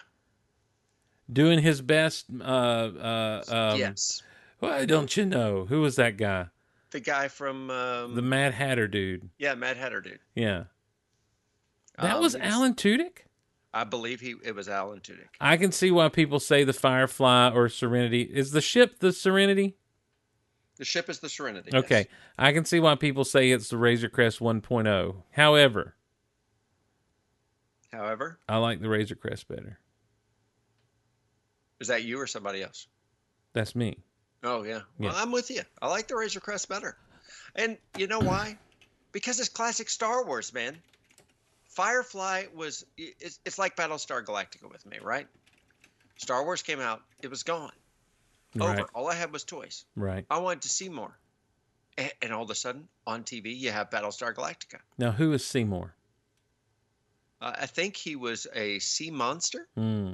doing 1.31 1.59
his 1.59 1.81
best. 1.81 2.25
Uh, 2.39 2.43
uh, 2.43 3.43
um, 3.47 3.79
yes. 3.79 4.21
Why 4.59 4.85
don't 4.85 5.15
you 5.15 5.25
know 5.25 5.65
who 5.65 5.81
was 5.81 5.95
that 5.97 6.17
guy? 6.17 6.47
The 6.91 6.99
guy 6.99 7.27
from 7.27 7.69
um, 7.69 8.15
The 8.15 8.21
Mad 8.21 8.53
Hatter 8.53 8.87
dude. 8.87 9.29
yeah 9.37 9.53
Mad 9.55 9.77
Hatter 9.77 10.01
dude. 10.01 10.19
Yeah, 10.35 10.63
that 11.99 12.15
Um, 12.15 12.21
was 12.21 12.35
Alan 12.35 12.73
Tudyk. 12.73 13.19
I 13.71 13.83
believe 13.83 14.19
he 14.21 14.33
it 14.43 14.55
was 14.55 14.67
Alan 14.67 14.99
Tudyk. 14.99 15.27
I 15.39 15.55
can 15.57 15.71
see 15.71 15.91
why 15.91 16.09
people 16.09 16.39
say 16.39 16.63
the 16.63 16.73
Firefly 16.73 17.51
or 17.53 17.69
Serenity 17.69 18.23
is 18.23 18.51
the 18.51 18.61
ship. 18.61 18.99
The 18.99 19.13
Serenity. 19.13 19.75
The 20.77 20.85
ship 20.85 21.09
is 21.09 21.19
the 21.19 21.29
Serenity. 21.29 21.69
Okay, 21.75 21.97
yes. 21.99 22.07
I 22.39 22.51
can 22.53 22.65
see 22.65 22.79
why 22.79 22.95
people 22.95 23.23
say 23.25 23.51
it's 23.51 23.69
the 23.69 23.77
Razor 23.77 24.09
Crest 24.09 24.39
1.0. 24.39 25.23
However, 25.33 25.93
However, 27.91 28.39
I 28.47 28.57
like 28.57 28.81
the 28.81 28.89
Razor 28.89 29.15
Crest 29.15 29.47
better. 29.47 29.79
is 31.79 31.87
that 31.87 32.03
you 32.03 32.19
or 32.19 32.27
somebody 32.27 32.61
else? 32.61 32.87
That's 33.53 33.75
me. 33.75 33.97
Oh 34.43 34.63
yeah. 34.63 34.81
Well, 34.97 35.13
I'm 35.15 35.31
with 35.31 35.49
you. 35.49 35.61
I 35.81 35.87
like 35.87 36.07
the 36.07 36.15
Razor 36.15 36.39
Crest 36.39 36.69
better. 36.69 36.97
And 37.55 37.77
you 37.97 38.07
know 38.07 38.19
why? 38.19 38.57
Because 39.11 39.39
it's 39.39 39.49
classic 39.49 39.89
Star 39.89 40.25
Wars, 40.25 40.53
man. 40.53 40.77
Firefly 41.65 42.45
was 42.53 42.85
it's, 42.97 43.39
it's 43.45 43.57
like 43.57 43.75
Battlestar 43.75 44.23
Galactica 44.23 44.71
with 44.71 44.85
me, 44.85 44.99
right? 45.01 45.27
Star 46.17 46.43
Wars 46.43 46.61
came 46.61 46.79
out, 46.79 47.01
it 47.21 47.29
was 47.29 47.43
gone. 47.43 47.71
Over. 48.59 48.73
Right. 48.73 48.85
All 48.93 49.07
I 49.07 49.15
had 49.15 49.31
was 49.31 49.43
toys. 49.43 49.85
Right. 49.95 50.25
I 50.29 50.39
wanted 50.39 50.63
to 50.63 50.69
see 50.69 50.89
more. 50.89 51.17
And, 51.97 52.11
and 52.21 52.33
all 52.33 52.43
of 52.43 52.49
a 52.49 52.55
sudden, 52.55 52.87
on 53.05 53.23
TV, 53.23 53.57
you 53.57 53.71
have 53.71 53.89
Battlestar 53.89 54.33
Galactica. 54.33 54.79
Now, 54.97 55.11
who 55.11 55.31
is 55.33 55.45
Seymour? 55.45 55.95
Uh, 57.41 57.53
I 57.61 57.65
think 57.65 57.95
he 57.95 58.15
was 58.15 58.47
a 58.53 58.79
sea 58.79 59.11
monster. 59.11 59.67
Hmm. 59.75 60.13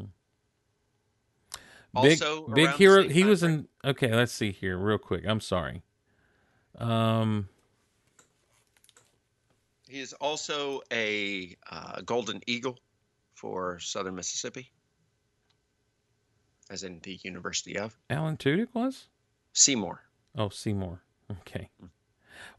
Big, 2.02 2.22
Also 2.22 2.48
big 2.50 2.70
hero. 2.72 3.08
He 3.08 3.24
was 3.24 3.42
in. 3.42 3.68
Okay, 3.84 4.14
let's 4.14 4.34
see 4.34 4.52
here, 4.52 4.78
real 4.78 4.98
quick. 4.98 5.24
I'm 5.26 5.40
sorry. 5.40 5.82
Um, 6.78 7.48
He 9.88 10.00
is 10.02 10.12
also 10.14 10.82
a 10.92 11.56
uh, 11.72 12.02
Golden 12.02 12.42
Eagle 12.48 12.78
for 13.34 13.80
Southern 13.80 14.16
Mississippi. 14.16 14.72
as 16.70 16.84
in 16.84 17.00
the 17.04 17.18
University 17.24 17.78
of 17.78 17.96
Alan 18.10 18.36
Tudyk 18.38 18.68
was? 18.74 19.08
Seymour. 19.54 20.02
Oh, 20.36 20.50
Seymour. 20.50 21.02
Okay. 21.32 21.70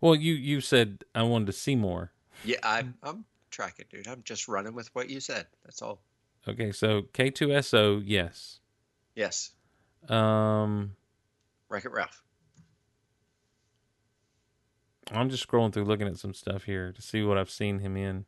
Well, 0.00 0.14
you 0.14 0.32
you 0.32 0.60
said 0.62 1.04
I 1.14 1.22
wanted 1.24 1.46
to 1.46 1.52
see 1.52 1.76
more. 1.76 2.12
Yeah, 2.44 2.56
I'm 2.62 2.94
I'm 3.46 3.50
tracking, 3.50 3.86
dude. 3.90 4.08
I'm 4.08 4.22
just 4.24 4.48
running 4.48 4.74
with 4.74 4.92
what 4.94 5.08
you 5.08 5.20
said. 5.20 5.46
That's 5.64 5.80
all. 5.82 6.00
Okay, 6.48 6.72
so 6.72 7.02
K2SO, 7.14 8.02
yes. 8.04 8.60
Yes, 9.14 9.52
Um, 10.08 10.92
Wreck 11.70 11.84
It 11.86 11.92
Ralph. 11.92 12.22
I'm 15.10 15.30
just 15.30 15.46
scrolling 15.48 15.72
through 15.72 15.84
looking 15.84 16.06
at 16.06 16.18
some 16.18 16.34
stuff 16.34 16.64
here 16.64 16.92
to 16.92 17.00
see 17.00 17.22
what 17.22 17.38
I've 17.38 17.50
seen 17.50 17.78
him 17.78 17.96
in. 17.96 18.26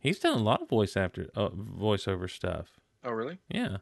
He's 0.00 0.18
done 0.18 0.36
a 0.36 0.42
lot 0.42 0.60
of 0.62 0.68
voice 0.68 0.96
after 0.96 1.28
uh, 1.36 1.50
voiceover 1.50 2.28
stuff. 2.28 2.80
Oh, 3.04 3.10
really? 3.12 3.38
Yeah. 3.48 3.78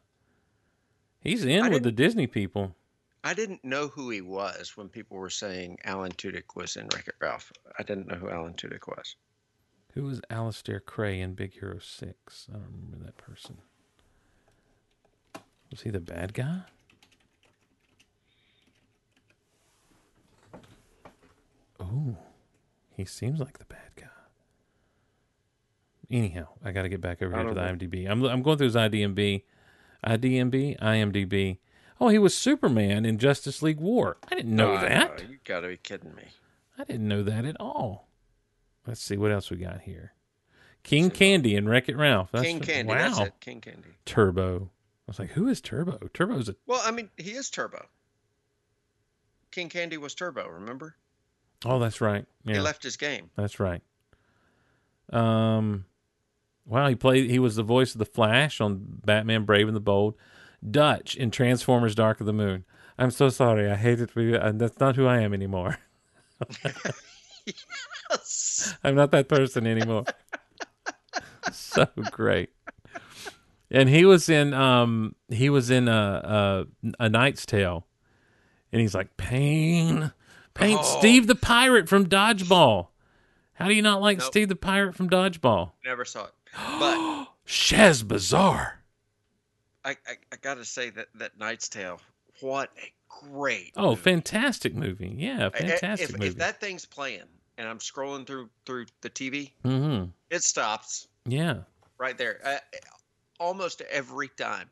He's 1.19 1.43
in 1.43 1.63
I 1.63 1.69
with 1.69 1.83
the 1.83 1.91
Disney 1.91 2.27
people. 2.27 2.75
I 3.23 3.33
didn't 3.33 3.63
know 3.63 3.87
who 3.87 4.09
he 4.09 4.21
was 4.21 4.75
when 4.75 4.89
people 4.89 5.17
were 5.17 5.29
saying 5.29 5.79
Alan 5.85 6.11
Tudyk 6.11 6.55
was 6.55 6.75
in 6.75 6.87
Wreck 6.93 7.07
It 7.07 7.15
Ralph. 7.19 7.51
I 7.79 7.83
didn't 7.83 8.07
know 8.07 8.15
who 8.17 8.29
Alan 8.29 8.53
Tudyk 8.53 8.87
was. 8.87 9.15
Who 9.93 10.03
was 10.03 10.21
Alistair 10.29 10.79
Krei 10.79 11.19
in 11.19 11.33
Big 11.35 11.53
Hero 11.53 11.77
6? 11.79 12.47
I 12.49 12.53
don't 12.53 12.65
remember 12.65 13.05
that 13.05 13.17
person. 13.17 13.57
Was 15.69 15.81
he 15.81 15.91
the 15.91 15.99
bad 15.99 16.33
guy? 16.33 16.61
Oh, 21.79 22.17
he 22.95 23.05
seems 23.05 23.39
like 23.39 23.59
the 23.59 23.65
bad 23.65 23.91
guy. 23.95 24.07
Anyhow, 26.09 26.47
I 26.63 26.71
got 26.71 26.83
to 26.83 26.89
get 26.89 27.01
back 27.01 27.21
over 27.21 27.35
here 27.35 27.47
to 27.47 27.53
the 27.53 27.61
IMDb. 27.61 28.09
I'm 28.09 28.23
I'm 28.23 28.41
going 28.41 28.57
through 28.57 28.67
his 28.67 28.75
IDMB, 28.75 29.43
IDMB, 30.05 30.79
IMDb. 30.79 31.57
Oh, 31.99 32.09
he 32.09 32.19
was 32.19 32.35
Superman 32.35 33.05
in 33.05 33.17
Justice 33.17 33.61
League 33.61 33.79
War. 33.79 34.17
I 34.31 34.35
didn't 34.35 34.55
know 34.55 34.79
that. 34.79 35.23
You 35.29 35.37
gotta 35.43 35.67
be 35.67 35.77
kidding 35.77 36.15
me. 36.15 36.25
I 36.77 36.83
didn't 36.83 37.07
know 37.07 37.23
that 37.23 37.45
at 37.45 37.57
all. 37.59 38.07
Let's 38.85 39.01
see 39.01 39.17
what 39.17 39.31
else 39.31 39.49
we 39.49 39.57
got 39.57 39.81
here. 39.81 40.13
King 40.83 41.09
Candy 41.09 41.55
and 41.55 41.69
Wreck 41.69 41.87
It 41.87 41.95
Ralph. 41.95 42.29
That's 42.31 42.45
King 42.45 42.59
Candy. 42.59 42.89
Wow. 42.89 42.97
That's 42.97 43.19
it. 43.19 43.33
King 43.39 43.61
Candy. 43.61 43.89
Turbo. 44.05 44.69
I 45.07 45.11
was 45.11 45.19
like, 45.19 45.31
who 45.31 45.47
is 45.47 45.61
Turbo? 45.61 46.09
Turbo's 46.13 46.49
a. 46.49 46.55
Well, 46.67 46.81
I 46.83 46.91
mean, 46.91 47.09
he 47.17 47.31
is 47.31 47.49
Turbo. 47.49 47.85
King 49.51 49.69
Candy 49.69 49.97
was 49.97 50.13
Turbo. 50.13 50.47
Remember? 50.47 50.95
Oh, 51.65 51.79
that's 51.79 52.01
right. 52.01 52.25
Yeah. 52.43 52.55
He 52.55 52.59
left 52.59 52.83
his 52.83 52.97
game. 52.97 53.29
that's 53.37 53.59
right. 53.59 53.81
Um, 55.11 55.85
wow, 56.65 56.87
he 56.87 56.95
played. 56.95 57.29
He 57.29 57.39
was 57.39 57.55
the 57.55 57.63
voice 57.63 57.93
of 57.93 57.99
the 57.99 58.05
Flash 58.05 58.59
on 58.59 58.99
Batman: 59.05 59.45
Brave 59.45 59.67
and 59.67 59.75
the 59.75 59.81
Bold. 59.81 60.15
Dutch 60.69 61.15
in 61.15 61.31
Transformers: 61.31 61.95
Dark 61.95 62.19
of 62.19 62.25
the 62.25 62.33
Moon. 62.33 62.65
I'm 62.97 63.11
so 63.11 63.29
sorry. 63.29 63.69
I 63.69 63.75
hate 63.75 63.99
it 64.01 64.11
for 64.11 64.21
you, 64.21 64.35
and 64.35 64.59
that's 64.59 64.79
not 64.79 64.95
who 64.95 65.05
I 65.05 65.19
am 65.19 65.33
anymore. 65.33 65.77
I'm 68.83 68.95
not 68.95 69.11
that 69.11 69.27
person 69.27 69.67
anymore. 69.67 70.05
so 71.51 71.87
great. 72.11 72.49
And 73.71 73.89
he 73.89 74.05
was 74.05 74.29
in 74.29 74.53
um 74.53 75.15
he 75.29 75.49
was 75.49 75.69
in 75.71 75.87
a 75.87 76.65
a, 76.99 77.05
a 77.05 77.09
Knight's 77.09 77.45
Tale, 77.45 77.87
and 78.71 78.81
he's 78.81 78.93
like 78.93 79.17
Pain, 79.17 80.11
Pain. 80.53 80.77
Oh. 80.79 80.97
Steve 80.99 81.27
the 81.27 81.35
Pirate 81.35 81.89
from 81.89 82.07
Dodgeball. 82.07 82.87
How 83.53 83.67
do 83.67 83.73
you 83.73 83.81
not 83.81 84.01
like 84.01 84.19
Nope. 84.19 84.27
Steve 84.27 84.49
the 84.49 84.55
Pirate 84.55 84.95
from 84.95 85.09
Dodgeball? 85.09 85.71
Never 85.85 86.05
saw 86.05 86.25
it. 86.25 86.31
But 86.79 87.27
Shazbazzar. 87.47 88.73
I, 89.85 89.89
I, 89.89 89.95
I 90.31 90.35
got 90.41 90.55
to 90.55 90.65
say 90.65 90.89
that 90.91 91.07
that 91.15 91.37
Knight's 91.39 91.67
Tale, 91.67 91.99
what 92.41 92.69
a 92.77 92.93
great. 93.09 93.73
Oh, 93.75 93.89
movie. 93.91 94.01
fantastic 94.01 94.75
movie! 94.75 95.15
Yeah, 95.17 95.49
fantastic 95.49 96.09
if, 96.09 96.17
movie. 96.17 96.27
if 96.27 96.37
that 96.37 96.61
thing's 96.61 96.85
playing 96.85 97.23
and 97.57 97.67
I'm 97.67 97.79
scrolling 97.79 98.25
through 98.25 98.49
through 98.65 98.85
the 99.01 99.09
TV, 99.09 99.51
mm-hmm. 99.63 100.05
it 100.29 100.43
stops 100.43 101.07
Yeah. 101.25 101.59
right 101.97 102.17
there. 102.17 102.39
Uh, 102.43 102.57
almost 103.39 103.81
every 103.81 104.29
time. 104.29 104.69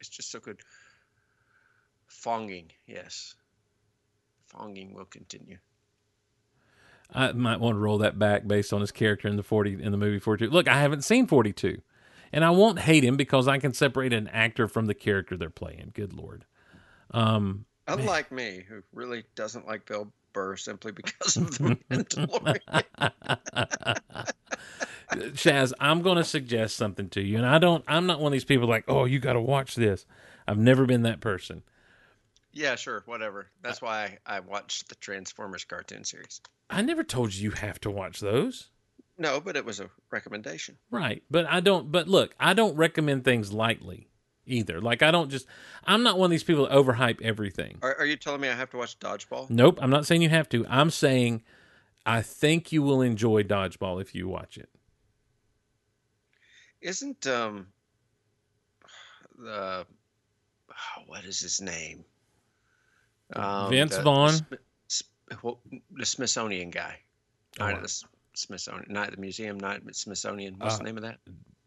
It's 0.00 0.08
just 0.08 0.30
so 0.30 0.38
good. 0.40 0.60
Fonging, 2.10 2.66
yes. 2.86 3.34
Fonging 4.52 4.92
will 4.92 5.06
continue. 5.06 5.58
I 7.12 7.32
might 7.32 7.60
want 7.60 7.76
to 7.76 7.78
roll 7.80 7.98
that 7.98 8.18
back 8.18 8.46
based 8.46 8.72
on 8.72 8.80
his 8.80 8.90
character 8.90 9.28
in 9.28 9.36
the 9.36 9.42
forty 9.42 9.80
in 9.82 9.92
the 9.92 9.98
movie 9.98 10.18
Forty 10.18 10.46
Two. 10.46 10.50
Look, 10.52 10.68
I 10.68 10.80
haven't 10.80 11.04
seen 11.04 11.26
Forty 11.26 11.52
Two, 11.52 11.80
and 12.32 12.44
I 12.44 12.50
won't 12.50 12.80
hate 12.80 13.04
him 13.04 13.16
because 13.16 13.46
I 13.46 13.58
can 13.58 13.72
separate 13.72 14.12
an 14.12 14.28
actor 14.28 14.68
from 14.68 14.86
the 14.86 14.94
character 14.94 15.36
they're 15.36 15.50
playing. 15.50 15.92
Good 15.94 16.12
lord. 16.12 16.44
Um, 17.10 17.66
Unlike 17.86 18.32
me, 18.32 18.64
who 18.66 18.82
really 18.92 19.24
doesn't 19.34 19.66
like 19.66 19.86
Bill 19.86 20.10
Burr 20.34 20.56
simply 20.56 20.92
because 20.92 21.36
of 21.38 21.56
the 21.56 21.78
Mandalorian. 21.90 22.84
Shaz, 25.34 25.72
I'm 25.80 26.02
going 26.02 26.16
to 26.16 26.24
suggest 26.24 26.76
something 26.76 27.08
to 27.10 27.22
you, 27.22 27.36
and 27.38 27.46
I 27.46 27.58
don't. 27.58 27.84
I'm 27.88 28.06
not 28.06 28.20
one 28.20 28.28
of 28.28 28.32
these 28.32 28.44
people 28.44 28.68
like, 28.68 28.84
oh, 28.88 29.04
you 29.06 29.18
got 29.18 29.34
to 29.34 29.40
watch 29.40 29.74
this. 29.76 30.04
I've 30.46 30.58
never 30.58 30.84
been 30.86 31.02
that 31.02 31.20
person. 31.20 31.62
yeah, 32.52 32.74
sure, 32.76 33.02
whatever. 33.06 33.46
That's 33.62 33.80
why 33.80 34.18
I, 34.26 34.36
I 34.36 34.40
watched 34.40 34.88
the 34.88 34.94
Transformers 34.96 35.64
cartoon 35.64 36.04
series. 36.04 36.40
I 36.68 36.82
never 36.82 37.02
told 37.04 37.32
you 37.34 37.44
you 37.44 37.50
have 37.52 37.80
to 37.80 37.90
watch 37.90 38.20
those. 38.20 38.70
No, 39.16 39.40
but 39.40 39.56
it 39.56 39.64
was 39.64 39.78
a 39.80 39.88
recommendation. 40.10 40.76
Right. 40.90 41.22
But 41.30 41.46
I 41.46 41.60
don't 41.60 41.92
but 41.92 42.08
look, 42.08 42.34
I 42.40 42.52
don't 42.52 42.76
recommend 42.76 43.24
things 43.24 43.52
lightly 43.52 44.08
either. 44.46 44.80
Like 44.80 45.02
I 45.02 45.10
don't 45.10 45.30
just 45.30 45.46
I'm 45.84 46.02
not 46.02 46.18
one 46.18 46.26
of 46.26 46.30
these 46.30 46.44
people 46.44 46.66
that 46.66 46.72
overhype 46.72 47.20
everything. 47.22 47.78
Are, 47.82 47.94
are 47.98 48.06
you 48.06 48.16
telling 48.16 48.40
me 48.40 48.48
I 48.48 48.54
have 48.54 48.70
to 48.70 48.76
watch 48.76 48.98
Dodgeball? 48.98 49.50
Nope, 49.50 49.78
I'm 49.80 49.90
not 49.90 50.06
saying 50.06 50.22
you 50.22 50.28
have 50.30 50.48
to. 50.50 50.66
I'm 50.68 50.90
saying 50.90 51.42
I 52.06 52.22
think 52.22 52.72
you 52.72 52.82
will 52.82 53.00
enjoy 53.02 53.42
Dodgeball 53.42 54.00
if 54.00 54.14
you 54.14 54.28
watch 54.28 54.56
it. 54.58 54.68
Isn't 56.80 57.26
um 57.26 57.68
the 59.38 59.86
oh, 60.70 61.02
what 61.06 61.24
is 61.24 61.40
his 61.40 61.60
name? 61.60 62.04
Um, 63.34 63.70
Vince 63.70 63.96
the- 63.96 64.02
Vaughn? 64.02 64.34
The, 64.50 64.58
Sm- 64.88 65.04
Sm- 65.32 65.36
well, 65.42 65.60
the 65.90 66.06
Smithsonian 66.06 66.70
guy. 66.70 66.98
Oh, 67.58 67.80
the 67.80 68.04
Smithsonian, 68.34 68.92
night 68.92 69.08
at 69.08 69.14
the 69.14 69.20
museum, 69.20 69.58
the 69.58 69.80
Smithsonian. 69.92 70.56
What's 70.58 70.74
Uh, 70.74 70.78
the 70.78 70.84
name 70.84 70.96
of 70.96 71.04
that? 71.04 71.18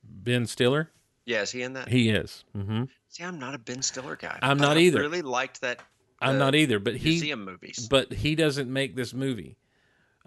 Ben 0.03 0.45
Stiller? 0.45 0.91
Yeah, 1.27 1.41
is 1.41 1.51
he 1.51 1.61
in 1.61 1.73
that? 1.73 1.89
He 1.89 2.09
is. 2.09 2.45
Mm-hmm. 2.57 2.85
See, 3.09 3.23
I'm 3.23 3.37
not 3.37 3.53
a 3.53 3.57
Ben 3.57 3.81
Stiller 3.81 4.15
guy. 4.15 4.39
I'm 4.41 4.57
not 4.57 4.77
I 4.77 4.81
either. 4.81 5.01
Really 5.01 5.21
liked 5.21 5.59
that. 5.61 5.81
I'm 6.21 6.39
not 6.39 6.55
either, 6.55 6.79
but 6.79 6.95
he 6.95 7.09
museum 7.09 7.43
movies. 7.45 7.87
but 7.89 8.11
he 8.11 8.33
doesn't 8.33 8.71
make 8.71 8.95
this 8.95 9.13
movie. 9.13 9.57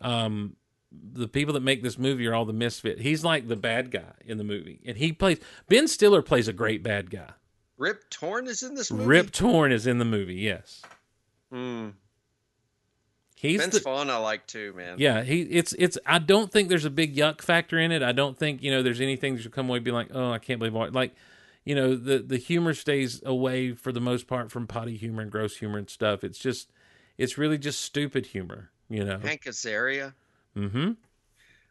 Um, 0.00 0.56
the 0.92 1.26
people 1.26 1.54
that 1.54 1.60
make 1.62 1.82
this 1.82 1.98
movie 1.98 2.26
are 2.26 2.34
all 2.34 2.44
the 2.44 2.52
misfit. 2.52 3.00
He's 3.00 3.24
like 3.24 3.48
the 3.48 3.56
bad 3.56 3.90
guy 3.90 4.12
in 4.24 4.36
the 4.38 4.44
movie, 4.44 4.80
and 4.84 4.96
he 4.96 5.12
plays. 5.12 5.38
Ben 5.68 5.88
Stiller 5.88 6.20
plays 6.22 6.48
a 6.48 6.52
great 6.52 6.82
bad 6.82 7.10
guy. 7.10 7.30
Rip 7.78 8.08
Torn 8.10 8.46
is 8.46 8.62
in 8.62 8.74
this 8.74 8.92
movie. 8.92 9.06
Rip 9.06 9.30
Torn 9.32 9.72
is 9.72 9.86
in 9.86 9.98
the 9.98 10.04
movie. 10.04 10.34
Yes, 10.34 10.82
Hmm. 11.50 11.88
He's 13.40 13.60
Vince 13.60 13.74
the, 13.74 13.80
Vaughn, 13.80 14.10
I 14.10 14.16
like 14.16 14.46
too, 14.46 14.72
man. 14.76 14.96
yeah. 14.98 15.22
He 15.22 15.42
it's 15.42 15.72
it's. 15.78 15.98
I 16.06 16.18
don't 16.18 16.52
think 16.52 16.68
there's 16.68 16.84
a 16.84 16.90
big 16.90 17.16
yuck 17.16 17.40
factor 17.40 17.78
in 17.78 17.90
it. 17.92 18.02
I 18.02 18.12
don't 18.12 18.38
think 18.38 18.62
you 18.62 18.70
know 18.70 18.82
there's 18.82 19.00
anything 19.00 19.34
that 19.36 19.44
you 19.44 19.50
come 19.50 19.68
away 19.68 19.78
and 19.78 19.84
be 19.84 19.90
like, 19.90 20.08
oh, 20.14 20.30
I 20.30 20.38
can't 20.38 20.58
believe 20.58 20.74
what 20.74 20.92
like. 20.92 21.14
You 21.64 21.74
know 21.74 21.94
the 21.94 22.18
the 22.18 22.38
humor 22.38 22.74
stays 22.74 23.22
away 23.24 23.72
for 23.72 23.92
the 23.92 24.00
most 24.00 24.26
part 24.26 24.50
from 24.50 24.66
potty 24.66 24.96
humor 24.96 25.22
and 25.22 25.30
gross 25.30 25.56
humor 25.58 25.78
and 25.78 25.90
stuff. 25.90 26.24
It's 26.24 26.38
just, 26.38 26.70
it's 27.18 27.36
really 27.36 27.58
just 27.58 27.82
stupid 27.82 28.26
humor. 28.26 28.70
You 28.88 29.04
know. 29.04 29.18
Hank 29.18 29.44
Azaria. 29.44 30.14
Mm-hmm. 30.56 30.92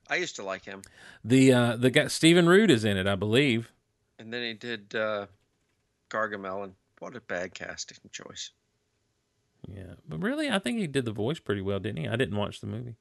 I 0.10 0.16
used 0.16 0.36
to 0.38 0.44
like 0.44 0.64
him, 0.66 0.82
The 1.24 1.54
uh 1.54 1.76
the 1.76 1.90
guy 1.90 2.08
Stephen 2.08 2.48
Root 2.48 2.72
is 2.72 2.86
in 2.86 2.98
it, 2.98 3.08
I 3.08 3.16
believe. 3.16 3.72
and 4.20 4.32
then 4.34 4.44
he 4.44 4.54
did 4.54 4.96
uh, 4.96 5.26
Gargamel, 6.10 6.64
and 6.64 6.74
what 7.00 7.16
a 7.16 7.22
bad 7.22 7.54
casting 7.54 7.98
choice. 8.12 8.52
Yeah, 9.68 9.94
but 10.07 10.22
really, 10.22 10.49
I 10.49 10.60
think 10.60 10.80
he 10.80 10.88
did 10.88 11.06
the 11.06 11.11
voice 11.11 11.40
pretty 11.40 11.61
well, 11.61 11.80
didn't 11.80 11.98
he? 11.98 12.07
I 12.07 12.15
didn't 12.15 12.38
watch 12.38 12.61
the 12.61 12.68
movie. 12.68 12.95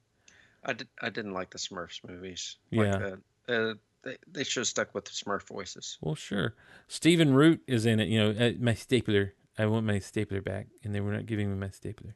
I 0.65 0.73
did. 0.73 0.89
I 1.01 1.11
didn't 1.11 1.33
like 1.33 1.51
the 1.51 1.59
Smurfs 1.59 2.01
movies. 2.07 2.57
Yeah. 2.71 2.83
Like 2.83 3.01
that. 3.01 3.19
Uh, 3.49 3.75
they 4.03 4.17
they 4.31 4.45
should 4.45 4.61
have 4.61 4.67
stuck 4.67 4.95
with 4.95 5.05
the 5.05 5.13
Smurf 5.13 5.43
voices. 5.43 5.99
Well, 6.01 6.15
sure. 6.15 6.55
Stephen 6.89 7.35
Root 7.35 7.63
is 7.67 7.87
in 7.87 8.01
it. 8.01 8.09
You 8.09 8.21
know, 8.21 8.47
uh, 8.47 8.53
my 8.59 8.75
stapler. 8.75 9.35
I 9.59 9.67
want 9.67 9.87
my 9.87 9.99
stapler 9.99 10.41
back, 10.41 10.69
and 10.85 10.95
they 10.95 11.01
were 11.01 11.13
not 11.13 11.27
giving 11.27 11.51
me 11.51 11.57
my 11.57 11.71
stapler. 11.71 12.15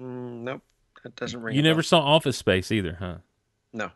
Mm, 0.00 0.42
nope, 0.42 0.62
that 1.02 1.16
doesn't 1.16 1.42
ring. 1.42 1.56
You 1.56 1.62
never 1.62 1.78
bell. 1.78 1.84
saw 1.84 2.00
Office 2.00 2.36
Space 2.36 2.70
either, 2.70 2.96
huh? 3.00 3.16
No. 3.72 3.90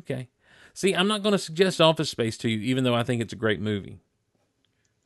Okay. 0.00 0.28
See, 0.72 0.94
I'm 0.94 1.06
not 1.06 1.22
going 1.22 1.32
to 1.32 1.38
suggest 1.38 1.80
Office 1.80 2.10
Space 2.10 2.36
to 2.38 2.48
you, 2.48 2.58
even 2.58 2.82
though 2.82 2.96
I 2.96 3.04
think 3.04 3.22
it's 3.22 3.32
a 3.32 3.36
great 3.36 3.60
movie. 3.60 4.00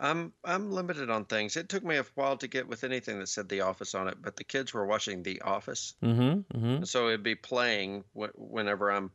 I'm 0.01 0.33
I'm 0.45 0.71
limited 0.71 1.11
on 1.11 1.25
things. 1.25 1.57
It 1.57 1.69
took 1.69 1.83
me 1.85 1.97
a 1.97 2.05
while 2.15 2.37
to 2.37 2.47
get 2.47 2.69
with 2.69 2.85
anything 2.85 3.19
that 3.19 3.29
said 3.29 3.49
The 3.49 3.63
Office 3.63 3.95
on 3.95 4.07
it, 4.09 4.19
but 4.23 4.37
the 4.37 4.45
kids 4.45 4.73
were 4.73 4.87
watching 4.87 5.23
The 5.23 5.41
Office, 5.43 5.95
Mm-hmm. 6.03 6.57
Mm-hmm. 6.59 6.85
so 6.85 7.09
it'd 7.09 7.23
be 7.23 7.35
playing 7.35 8.05
wh- 8.17 8.37
whenever 8.37 8.91
I'm 8.93 9.11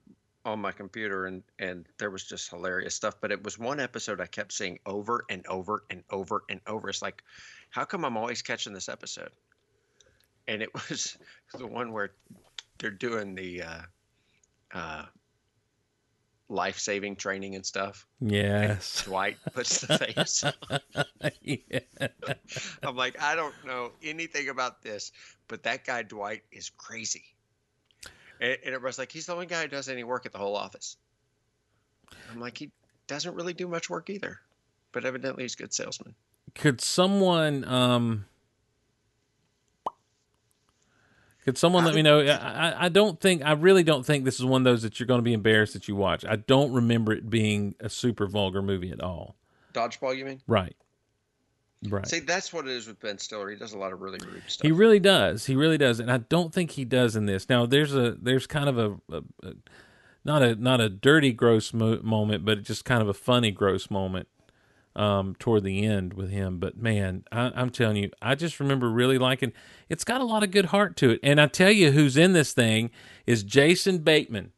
on 0.45 0.59
my 0.59 0.73
computer 0.73 1.25
and 1.25 1.41
and 1.57 1.85
there 1.99 2.09
was 2.09 2.25
just 2.25 2.49
hilarious 2.49 2.93
stuff 2.93 3.15
but 3.21 3.31
it 3.31 3.41
was 3.45 3.57
one 3.57 3.79
episode 3.79 4.19
i 4.19 4.25
kept 4.25 4.51
seeing 4.51 4.77
over 4.85 5.23
and 5.29 5.47
over 5.47 5.85
and 5.89 6.03
over 6.09 6.43
and 6.49 6.59
over 6.67 6.89
it's 6.89 7.01
like 7.01 7.23
how 7.69 7.85
come 7.85 8.03
i'm 8.03 8.17
always 8.17 8.41
catching 8.41 8.73
this 8.73 8.89
episode 8.89 9.29
and 10.49 10.61
it 10.61 10.69
was 10.89 11.17
the 11.57 11.65
one 11.65 11.93
where 11.93 12.11
they're 12.77 12.91
doing 12.91 13.35
the 13.35 13.61
uh 13.63 13.81
uh 14.73 15.05
life-saving 16.49 17.15
training 17.15 17.55
and 17.55 17.65
stuff. 17.65 18.05
Yes. 18.19 19.03
dwight 19.05 19.37
puts 19.53 19.81
the 19.81 19.97
face 19.97 20.43
yeah. 21.41 21.79
i'm 22.83 22.95
like 22.95 23.21
i 23.21 23.35
don't 23.35 23.55
know 23.65 23.91
anything 24.03 24.49
about 24.49 24.81
this 24.81 25.11
but 25.47 25.63
that 25.63 25.85
guy 25.85 26.03
dwight 26.03 26.43
is 26.51 26.69
crazy. 26.69 27.23
And, 28.39 28.57
and 28.65 28.75
everybody's 28.75 28.99
like 28.99 29.11
he's 29.11 29.25
the 29.25 29.33
only 29.33 29.45
guy 29.45 29.63
who 29.63 29.67
does 29.67 29.89
any 29.89 30.03
work 30.03 30.25
at 30.25 30.31
the 30.31 30.37
whole 30.37 30.55
office. 30.55 30.97
I'm 32.31 32.39
like 32.39 32.57
he 32.57 32.71
doesn't 33.07 33.35
really 33.35 33.53
do 33.53 33.67
much 33.67 33.89
work 33.89 34.09
either 34.09 34.39
but 34.93 35.03
evidently 35.03 35.43
he's 35.43 35.55
a 35.55 35.57
good 35.57 35.73
salesman. 35.73 36.15
Could 36.55 36.79
someone 36.79 37.65
um 37.65 38.25
could 41.45 41.57
someone 41.57 41.83
let 41.85 41.95
me 41.95 42.01
know? 42.01 42.19
I, 42.21 42.85
I- 42.85 42.89
don't 42.89 43.19
think 43.19 43.43
I 43.43 43.51
really 43.53 43.83
don't 43.83 44.05
think 44.05 44.23
this 44.25 44.39
is 44.39 44.45
one 44.45 44.61
of 44.61 44.65
those 44.65 44.81
that 44.83 44.99
you're 44.99 45.07
going 45.07 45.19
to 45.19 45.23
be 45.23 45.33
embarrassed 45.33 45.73
that 45.73 45.87
you 45.87 45.95
watch. 45.95 46.23
I 46.25 46.35
don't 46.37 46.71
remember 46.73 47.11
it 47.13 47.29
being 47.29 47.75
a 47.79 47.89
super 47.89 48.27
vulgar 48.27 48.61
movie 48.61 48.91
at 48.91 49.01
all. 49.01 49.35
dodgeball 49.73 50.15
you 50.17 50.25
mean 50.25 50.41
Right. 50.47 50.75
Right. 51.89 52.07
see 52.07 52.21
that's 52.21 52.53
what 52.53 52.65
it 52.65 52.71
is 52.71 52.87
with 52.87 52.97
ben 53.01 53.17
stiller 53.17 53.49
he 53.49 53.57
does 53.57 53.73
a 53.73 53.77
lot 53.77 53.91
of 53.91 53.99
really 53.99 54.19
rude 54.25 54.41
stuff 54.47 54.65
He 54.65 54.71
really 54.71 54.99
does. 54.99 55.45
He 55.47 55.55
really 55.57 55.77
does, 55.77 55.99
and 55.99 56.09
I 56.09 56.17
don't 56.19 56.53
think 56.53 56.71
he 56.71 56.85
does 56.85 57.17
in 57.17 57.25
this. 57.25 57.49
Now, 57.49 57.65
there's 57.65 57.93
a 57.93 58.11
there's 58.21 58.47
kind 58.47 58.69
of 58.69 58.77
a, 58.77 58.91
a, 59.13 59.17
a 59.49 59.53
not 60.23 60.41
a 60.41 60.55
not 60.55 60.79
a 60.79 60.87
dirty 60.87 61.33
gross 61.33 61.73
mo- 61.73 61.99
moment, 62.01 62.45
but 62.45 62.63
just 62.63 62.85
kind 62.85 63.01
of 63.01 63.09
a 63.09 63.13
funny 63.13 63.51
gross 63.51 63.91
moment 63.91 64.29
um, 64.95 65.35
toward 65.39 65.63
the 65.63 65.85
end 65.85 66.13
with 66.13 66.29
him. 66.29 66.59
But 66.59 66.77
man, 66.77 67.23
I, 67.31 67.51
I'm 67.55 67.69
telling 67.69 67.97
you, 67.97 68.11
I 68.21 68.35
just 68.35 68.59
remember 68.59 68.89
really 68.89 69.17
liking. 69.17 69.53
It's 69.89 70.03
got 70.03 70.21
a 70.21 70.25
lot 70.25 70.43
of 70.43 70.51
good 70.51 70.65
heart 70.65 70.95
to 70.97 71.11
it, 71.11 71.19
and 71.23 71.39
I 71.41 71.47
tell 71.47 71.71
you, 71.71 71.91
who's 71.91 72.17
in 72.17 72.33
this 72.33 72.53
thing 72.53 72.91
is 73.25 73.43
Jason 73.43 73.99
Bateman. 73.99 74.51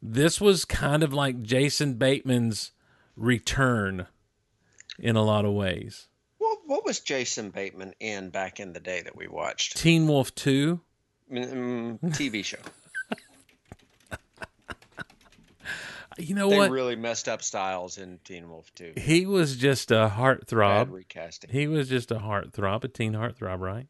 This 0.00 0.40
was 0.40 0.64
kind 0.64 1.02
of 1.02 1.12
like 1.12 1.42
Jason 1.42 1.94
Bateman's 1.94 2.72
return 3.16 4.06
in 4.98 5.16
a 5.16 5.22
lot 5.22 5.44
of 5.44 5.52
ways. 5.52 6.08
what, 6.38 6.58
what 6.66 6.84
was 6.84 7.00
jason 7.00 7.50
bateman 7.50 7.92
in 8.00 8.30
back 8.30 8.58
in 8.60 8.72
the 8.72 8.80
day 8.80 9.02
that 9.02 9.16
we 9.16 9.26
watched 9.28 9.76
Teen 9.76 10.06
Wolf 10.06 10.34
Two. 10.34 10.80
mm, 11.30 11.98
tv 12.14 12.44
show 12.44 12.58
You 16.18 16.34
know 16.34 16.50
they 16.50 16.58
what? 16.58 16.70
really 16.70 16.96
messed 16.96 17.28
up 17.28 17.42
styles 17.42 17.98
in 17.98 18.18
teen 18.24 18.48
wolf 18.48 18.74
too. 18.74 18.92
he 18.96 19.26
was 19.26 19.56
just 19.56 19.90
a 19.90 19.94
bad 19.94 20.12
heartthrob. 20.12 20.92
recasting 20.92 21.50
He 21.50 21.66
was 21.66 21.88
just 21.88 22.10
a 22.10 22.16
heartthrob, 22.16 22.84
a 22.84 22.88
teen 22.88 23.12
heartthrob, 23.14 23.60
right? 23.60 23.86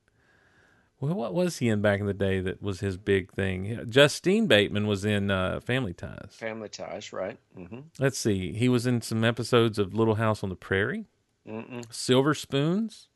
Well, 1.00 1.14
what 1.14 1.34
was 1.34 1.58
he 1.58 1.68
in 1.68 1.82
back 1.82 1.98
in 1.98 2.06
the 2.06 2.14
day 2.14 2.38
that 2.38 2.62
was 2.62 2.78
his 2.78 2.96
big 2.96 3.32
thing? 3.32 3.86
Justine 3.88 4.46
Bateman 4.46 4.86
was 4.86 5.04
in 5.04 5.32
uh, 5.32 5.58
Family 5.58 5.92
Ties. 5.92 6.28
family 6.30 6.68
ties 6.68 7.12
right 7.12 7.38
mm-hmm. 7.58 7.80
Let's 7.98 8.18
see. 8.18 8.52
He 8.52 8.68
was 8.68 8.86
in 8.86 9.00
some 9.02 9.24
episodes 9.24 9.80
of 9.80 9.94
Little 9.94 10.14
House 10.14 10.44
on 10.44 10.48
the 10.48 10.54
Prairie, 10.54 11.06
Mm-mm. 11.46 11.92
Silver 11.92 12.34
Spoons. 12.34 13.08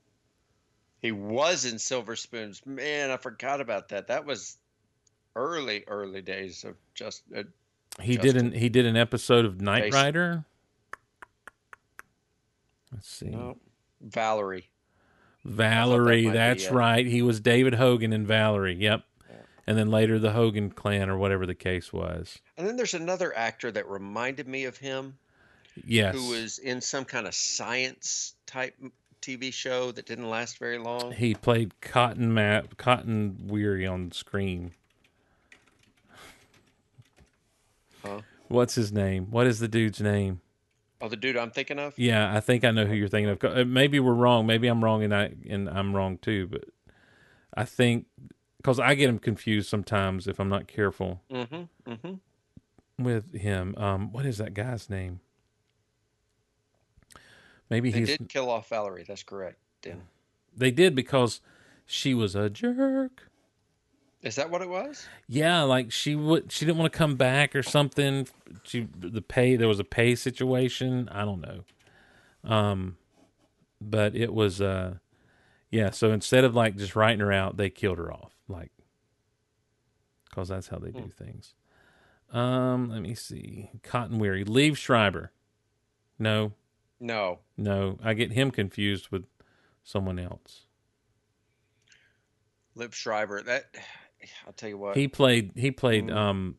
He 1.00 1.12
was 1.12 1.64
in 1.64 1.78
Silver 1.78 2.16
Spoons. 2.16 2.60
Man, 2.66 3.12
I 3.12 3.18
forgot 3.18 3.60
about 3.60 3.90
that. 3.90 4.08
That 4.08 4.26
was 4.26 4.56
early, 5.36 5.84
early 5.86 6.22
days 6.22 6.64
of 6.64 6.74
just. 6.94 7.22
Uh, 7.36 7.44
He 8.00 8.16
did 8.16 8.36
an 8.36 8.52
he 8.52 8.68
did 8.68 8.84
an 8.86 8.96
episode 8.96 9.44
of 9.44 9.60
Knight 9.60 9.84
Face- 9.84 9.94
Rider. 9.94 10.44
Let's 12.92 13.08
see. 13.08 13.26
no, 13.26 13.56
Valerie. 14.00 14.70
Valerie, 15.44 16.24
might 16.24 16.30
be 16.32 16.36
that's 16.36 16.70
right. 16.70 17.06
He 17.06 17.22
was 17.22 17.40
David 17.40 17.74
Hogan 17.74 18.12
and 18.12 18.26
Valerie. 18.26 18.74
Yep. 18.74 19.02
And 19.68 19.76
then 19.76 19.90
later 19.90 20.18
the 20.18 20.32
Hogan 20.32 20.70
clan 20.70 21.08
or 21.10 21.16
whatever 21.16 21.44
the 21.46 21.54
case 21.54 21.92
was. 21.92 22.38
And 22.56 22.66
then 22.66 22.76
there's 22.76 22.94
another 22.94 23.36
actor 23.36 23.70
that 23.72 23.88
reminded 23.88 24.46
me 24.46 24.64
of 24.64 24.76
him 24.76 25.18
Yes. 25.84 26.14
who 26.14 26.30
was 26.30 26.58
in 26.58 26.80
some 26.80 27.04
kind 27.04 27.26
of 27.26 27.34
science 27.34 28.34
type 28.46 28.74
TV 29.20 29.52
show 29.52 29.90
that 29.92 30.06
didn't 30.06 30.30
last 30.30 30.58
very 30.58 30.78
long. 30.78 31.12
He 31.12 31.34
played 31.34 31.80
Cotton 31.80 32.32
Map, 32.32 32.76
Cotton 32.76 33.46
Weary 33.48 33.84
on 33.86 34.12
Scream. 34.12 34.70
Huh? 38.06 38.20
What's 38.48 38.74
his 38.74 38.92
name? 38.92 39.30
What 39.30 39.46
is 39.46 39.58
the 39.58 39.68
dude's 39.68 40.00
name? 40.00 40.40
Oh, 41.00 41.08
the 41.08 41.16
dude 41.16 41.36
I'm 41.36 41.50
thinking 41.50 41.78
of? 41.78 41.98
Yeah, 41.98 42.34
I 42.34 42.40
think 42.40 42.64
I 42.64 42.70
know 42.70 42.86
who 42.86 42.94
you're 42.94 43.08
thinking 43.08 43.30
of. 43.30 43.44
Uh, 43.44 43.64
Maybe 43.64 44.00
we're 44.00 44.14
wrong. 44.14 44.46
Maybe 44.46 44.66
I'm 44.68 44.82
wrong, 44.82 45.02
and 45.02 45.14
I 45.14 45.34
and 45.48 45.68
I'm 45.68 45.94
wrong 45.94 46.16
too. 46.18 46.46
But 46.46 46.64
I 47.54 47.64
think 47.64 48.06
because 48.58 48.80
I 48.80 48.94
get 48.94 49.08
him 49.08 49.18
confused 49.18 49.68
sometimes 49.68 50.26
if 50.26 50.38
I'm 50.40 50.48
not 50.48 50.66
careful 50.68 51.22
Mm-hmm. 51.30 51.90
Mm-hmm. 51.90 53.04
with 53.04 53.34
him. 53.34 53.74
Um, 53.76 54.12
what 54.12 54.24
is 54.26 54.38
that 54.38 54.54
guy's 54.54 54.88
name? 54.88 55.20
Maybe 57.68 57.90
They 57.90 57.98
he's 58.00 58.08
did 58.16 58.28
kill 58.28 58.48
off 58.50 58.68
Valerie. 58.68 59.04
That's 59.06 59.22
correct. 59.22 59.58
Dan. 59.82 60.02
they 60.56 60.70
did 60.70 60.94
because 60.94 61.40
she 61.84 62.14
was 62.14 62.34
a 62.34 62.48
jerk. 62.48 63.30
Is 64.26 64.34
that 64.34 64.50
what 64.50 64.60
it 64.60 64.68
was? 64.68 65.06
Yeah, 65.28 65.62
like 65.62 65.92
she 65.92 66.16
would 66.16 66.50
she 66.50 66.64
didn't 66.64 66.78
want 66.78 66.92
to 66.92 66.98
come 66.98 67.14
back 67.14 67.54
or 67.54 67.62
something. 67.62 68.26
She 68.64 68.88
the 68.98 69.22
pay 69.22 69.54
there 69.54 69.68
was 69.68 69.78
a 69.78 69.84
pay 69.84 70.16
situation. 70.16 71.08
I 71.12 71.24
don't 71.24 71.40
know. 71.40 71.62
Um 72.42 72.96
but 73.80 74.16
it 74.16 74.34
was 74.34 74.60
uh 74.60 74.94
yeah, 75.70 75.90
so 75.90 76.10
instead 76.10 76.42
of 76.42 76.56
like 76.56 76.76
just 76.76 76.96
writing 76.96 77.20
her 77.20 77.30
out, 77.30 77.56
they 77.56 77.70
killed 77.70 77.98
her 77.98 78.12
off. 78.12 78.32
Like 78.48 78.72
cuz 80.34 80.48
that's 80.48 80.66
how 80.66 80.78
they 80.78 80.90
do 80.90 81.08
things. 81.08 81.54
Um 82.32 82.90
let 82.90 83.02
me 83.02 83.14
see. 83.14 83.70
Cotton 83.84 84.18
Weary, 84.18 84.44
Liev 84.44 84.76
Schreiber. 84.76 85.30
No, 86.18 86.52
No. 86.98 87.38
no, 87.56 87.96
I 88.02 88.14
get 88.14 88.32
him 88.32 88.50
confused 88.50 89.10
with 89.10 89.26
someone 89.84 90.18
else. 90.18 90.66
Lip 92.74 92.92
Schreiber. 92.92 93.40
That 93.42 93.66
I'll 94.46 94.52
tell 94.52 94.68
you 94.68 94.78
what. 94.78 94.96
He 94.96 95.08
played. 95.08 95.52
He 95.56 95.70
played. 95.70 96.10
Um, 96.10 96.56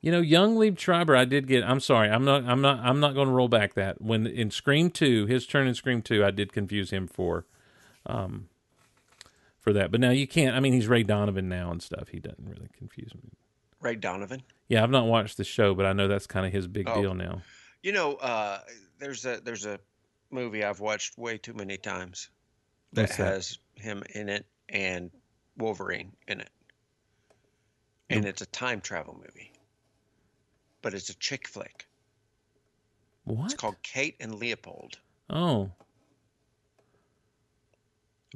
you 0.00 0.12
know, 0.12 0.20
young 0.20 0.56
Liev 0.56 0.78
Schreiber. 0.78 1.16
I 1.16 1.24
did 1.24 1.46
get. 1.46 1.64
I'm 1.64 1.80
sorry. 1.80 2.08
I'm 2.10 2.24
not. 2.24 2.44
I'm 2.44 2.60
not. 2.60 2.80
I'm 2.80 3.00
not 3.00 3.14
going 3.14 3.28
to 3.28 3.32
roll 3.34 3.48
back 3.48 3.74
that. 3.74 4.00
When 4.00 4.26
in 4.26 4.50
Scream 4.50 4.90
Two, 4.90 5.26
his 5.26 5.46
turn 5.46 5.66
in 5.66 5.74
Scream 5.74 6.02
Two, 6.02 6.24
I 6.24 6.30
did 6.30 6.52
confuse 6.52 6.90
him 6.90 7.06
for, 7.06 7.46
um, 8.06 8.48
for 9.58 9.72
that. 9.72 9.90
But 9.90 10.00
now 10.00 10.10
you 10.10 10.26
can't. 10.26 10.54
I 10.56 10.60
mean, 10.60 10.72
he's 10.74 10.88
Ray 10.88 11.02
Donovan 11.02 11.48
now 11.48 11.70
and 11.70 11.82
stuff. 11.82 12.08
He 12.08 12.20
doesn't 12.20 12.46
really 12.46 12.68
confuse 12.76 13.14
me. 13.14 13.30
Ray 13.80 13.96
Donovan. 13.96 14.42
Yeah, 14.68 14.82
I've 14.82 14.90
not 14.90 15.06
watched 15.06 15.36
the 15.36 15.44
show, 15.44 15.74
but 15.74 15.84
I 15.86 15.92
know 15.92 16.08
that's 16.08 16.26
kind 16.26 16.46
of 16.46 16.52
his 16.52 16.66
big 16.66 16.88
Oh. 16.88 17.00
deal 17.00 17.14
now. 17.14 17.42
You 17.82 17.92
know, 17.92 18.14
uh, 18.14 18.60
there's 18.98 19.24
a 19.26 19.40
there's 19.42 19.66
a 19.66 19.78
movie 20.30 20.64
I've 20.64 20.80
watched 20.80 21.18
way 21.18 21.36
too 21.38 21.52
many 21.54 21.76
times 21.76 22.30
that 22.94 23.02
What's 23.02 23.16
that? 23.18 23.26
has 23.26 23.58
him 23.74 24.02
in 24.14 24.28
it 24.28 24.46
and 24.68 25.10
Wolverine 25.56 26.12
in 26.28 26.40
it, 26.40 26.50
and 28.10 28.24
it's 28.24 28.42
a 28.42 28.46
time 28.46 28.80
travel 28.80 29.14
movie, 29.14 29.52
but 30.82 30.94
it's 30.94 31.10
a 31.10 31.16
chick 31.18 31.48
flick. 31.48 31.86
What? 33.24 33.46
It's 33.46 33.54
called 33.54 33.76
Kate 33.82 34.16
and 34.20 34.34
Leopold. 34.34 34.98
Oh. 35.30 35.70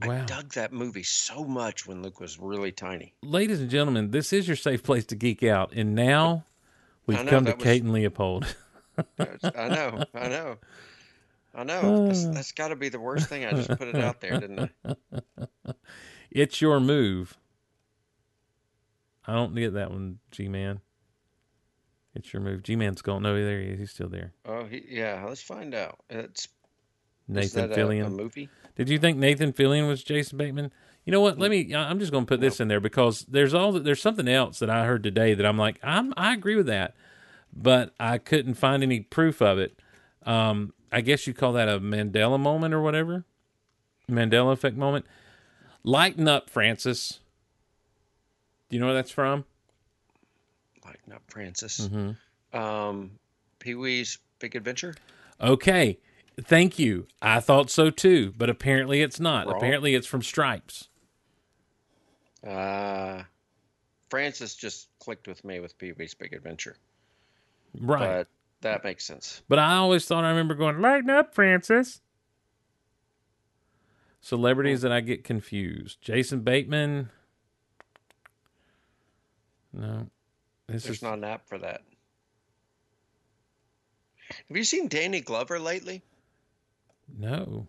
Wow. 0.05 0.23
I 0.23 0.25
dug 0.27 0.53
that 0.55 0.73
movie 0.73 1.03
so 1.03 1.45
much 1.45 1.87
when 1.87 2.03
Luke 2.03 2.21
was 2.21 2.39
really 2.39 2.71
tiny. 2.71 3.13
Ladies 3.23 3.61
and 3.61 3.69
gentlemen, 3.69 4.13
this 4.13 4.33
is 4.33 4.47
your 4.47 4.57
safe 4.57 4.83
place 4.85 5.05
to 5.07 5.17
geek 5.17 5.43
out, 5.43 5.73
and 5.73 5.95
now 5.97 6.45
we've 7.07 7.23
know, 7.25 7.31
come 7.31 7.45
to 7.47 7.55
was- 7.55 7.63
Kate 7.63 7.83
and 7.83 7.93
Leopold. 7.93 8.55
I 9.19 9.25
know, 9.69 10.05
I 10.15 10.29
know, 10.29 10.57
I 11.55 11.65
know. 11.65 12.07
That's, 12.07 12.25
Uh. 12.27 12.31
that's 12.33 12.53
got 12.53 12.69
to 12.69 12.77
be 12.77 12.89
the 12.89 13.01
worst 13.01 13.29
thing. 13.29 13.45
I 13.45 13.51
just 13.53 13.69
put 13.71 13.89
it 13.89 13.97
out 13.97 14.21
there, 14.21 14.39
didn't 14.39 14.71
I? 14.85 14.93
It's 16.31 16.61
your 16.61 16.81
move. 16.81 17.39
I 19.27 19.35
don't 19.35 19.55
get 19.55 19.75
that 19.75 19.91
one, 19.91 20.19
G 20.31 20.49
Man. 20.49 20.81
It's 22.15 22.33
your 22.33 22.43
move. 22.43 22.63
G 22.63 22.77
Man's 22.77 23.03
gone. 23.03 23.23
No, 23.23 23.35
there 23.35 23.61
he 23.61 23.69
is. 23.69 23.79
He's 23.79 23.91
still 23.91 24.09
there. 24.09 24.33
Oh, 24.45 24.65
he, 24.65 24.85
yeah. 24.89 25.25
Let's 25.27 25.43
find 25.43 25.75
out. 25.75 26.01
It's 26.09 26.49
Nathan 27.29 27.69
that 27.69 27.79
a, 27.79 27.81
Fillion. 27.81 28.07
a 28.07 28.11
movie. 28.11 28.49
Did 28.77 28.89
you 28.89 28.99
think 28.99 29.19
Nathan 29.19 29.53
Fillion 29.53 29.87
was 29.87 30.03
Jason 30.03 30.39
Bateman? 30.39 30.73
You 31.05 31.13
know 31.13 31.21
what? 31.21 31.39
Let 31.39 31.51
me. 31.51 31.75
I'm 31.75 31.99
just 31.99 32.13
going 32.13 32.25
to 32.25 32.29
put 32.29 32.41
this 32.41 32.61
in 32.61 32.69
there 32.69 32.81
because 32.81 33.25
there's 33.29 33.55
all 33.55 33.73
there's 33.73 34.01
something 34.01 34.29
else 34.29 34.59
that 34.59 34.71
I 34.71 34.85
heard 34.85 35.03
today 35.03 35.35
that 35.35 35.47
I'm 35.47 35.59
like 35.59 35.79
I'm 35.83 36.13
I 36.17 36.33
agree 36.35 36.57
with 36.57 36.67
that, 36.67 36.95
but 37.53 37.95
I 37.99 38.19
couldn't 38.19 38.55
find 38.55 38.83
any 38.83 39.01
proof 39.01 39.41
of 39.41 39.59
it. 39.59 39.79
Um, 40.25 40.75
I 40.91 41.01
guess 41.01 41.27
you 41.27 41.35
call 41.35 41.53
that 41.55 41.69
a 41.69 41.81
Mandela 41.81 42.39
moment 42.39 42.75
or 42.75 42.83
whatever, 42.83 43.25
Mandela 44.11 44.53
effect 44.53 44.77
moment. 44.77 45.07
Lighten 45.85 46.29
up, 46.29 46.51
Francis. 46.51 47.21
Do 48.69 48.77
you 48.77 48.81
know 48.81 48.87
where 48.87 48.95
that's 48.95 49.11
from? 49.11 49.45
Lighten 50.85 51.13
up, 51.13 51.23
Francis. 51.29 51.89
Mhm. 51.89 52.17
Um, 52.53 53.19
Pee 53.59 53.75
Wee's 53.75 54.19
Big 54.39 54.55
Adventure. 54.57 54.95
Okay, 55.41 55.99
thank 56.41 56.79
you. 56.79 57.07
I 57.23 57.41
thought 57.41 57.71
so 57.71 57.91
too, 57.91 58.33
but 58.37 58.51
apparently 58.51 59.03
it's 59.03 59.21
not. 59.21 59.47
Wrong. 59.47 59.57
Apparently 59.57 59.95
it's 59.95 60.07
from 60.07 60.23
Stripes. 60.23 60.89
Uh, 62.47 63.23
Francis 64.11 64.55
just 64.55 64.89
clicked 65.01 65.27
with 65.29 65.45
me 65.45 65.61
with 65.61 65.77
Pee 65.79 65.93
Wee's 65.93 66.15
Big 66.15 66.33
Adventure, 66.33 66.77
Right. 67.79 67.99
but 68.01 68.29
that 68.61 68.85
makes 68.85 69.05
sense. 69.05 69.43
But 69.49 69.59
I 69.59 69.75
always 69.77 70.05
thought 70.07 70.25
I 70.25 70.31
remember 70.31 70.55
going, 70.55 70.81
lighten 70.81 71.11
up, 71.11 71.35
Francis. 71.35 72.01
Celebrities 74.21 74.81
hmm. 74.81 74.89
that 74.89 74.93
I 74.93 75.01
get 75.01 75.25
confused. 75.25 76.01
Jason 76.01 76.41
Bateman. 76.41 77.11
No. 79.73 80.09
This 80.67 80.85
There's 80.85 80.97
is 80.97 81.03
not 81.03 81.19
an 81.19 81.25
app 81.25 81.49
for 81.49 81.59
that. 81.59 81.83
Have 84.49 84.57
you 84.57 84.65
seen 84.65 84.89
Danny 84.89 85.21
Glover 85.21 85.59
lately? 85.59 86.03
no. 87.19 87.67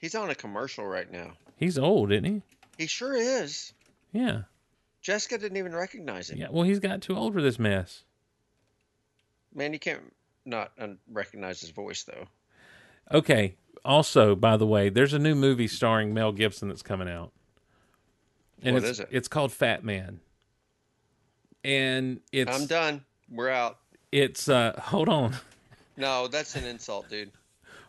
He's 0.00 0.14
on 0.14 0.28
a 0.28 0.34
commercial 0.34 0.84
right 0.84 1.10
now. 1.10 1.32
He's 1.56 1.78
old, 1.78 2.12
isn't 2.12 2.24
he? 2.24 2.42
He 2.76 2.86
sure 2.86 3.14
is. 3.14 3.72
Yeah. 4.12 4.42
Jessica 5.00 5.38
didn't 5.38 5.56
even 5.56 5.74
recognize 5.74 6.28
him. 6.28 6.38
Yeah. 6.38 6.48
Well, 6.50 6.64
he's 6.64 6.78
got 6.78 7.00
too 7.00 7.16
old 7.16 7.32
for 7.32 7.40
this 7.40 7.58
mess. 7.58 8.04
Man, 9.54 9.72
you 9.72 9.78
can't 9.78 10.12
not 10.44 10.72
un- 10.78 10.98
recognize 11.10 11.60
his 11.60 11.70
voice 11.70 12.02
though. 12.04 12.26
Okay. 13.10 13.56
Also, 13.84 14.34
by 14.34 14.56
the 14.56 14.66
way, 14.66 14.88
there's 14.88 15.12
a 15.12 15.18
new 15.18 15.34
movie 15.34 15.68
starring 15.68 16.14
Mel 16.14 16.32
Gibson 16.32 16.68
that's 16.68 16.82
coming 16.82 17.08
out. 17.08 17.32
And 18.62 18.74
What 18.74 18.82
it's 18.84 18.92
is 18.92 19.00
it? 19.00 19.08
it's 19.10 19.28
called 19.28 19.52
Fat 19.52 19.84
Man. 19.84 20.20
And 21.62 22.20
it's 22.32 22.54
I'm 22.54 22.66
done. 22.66 23.04
We're 23.30 23.48
out. 23.50 23.78
it's 24.12 24.48
uh 24.48 24.78
hold 24.80 25.08
on. 25.08 25.36
No, 25.96 26.28
that's 26.28 26.56
an 26.56 26.64
insult, 26.64 27.08
dude. 27.08 27.30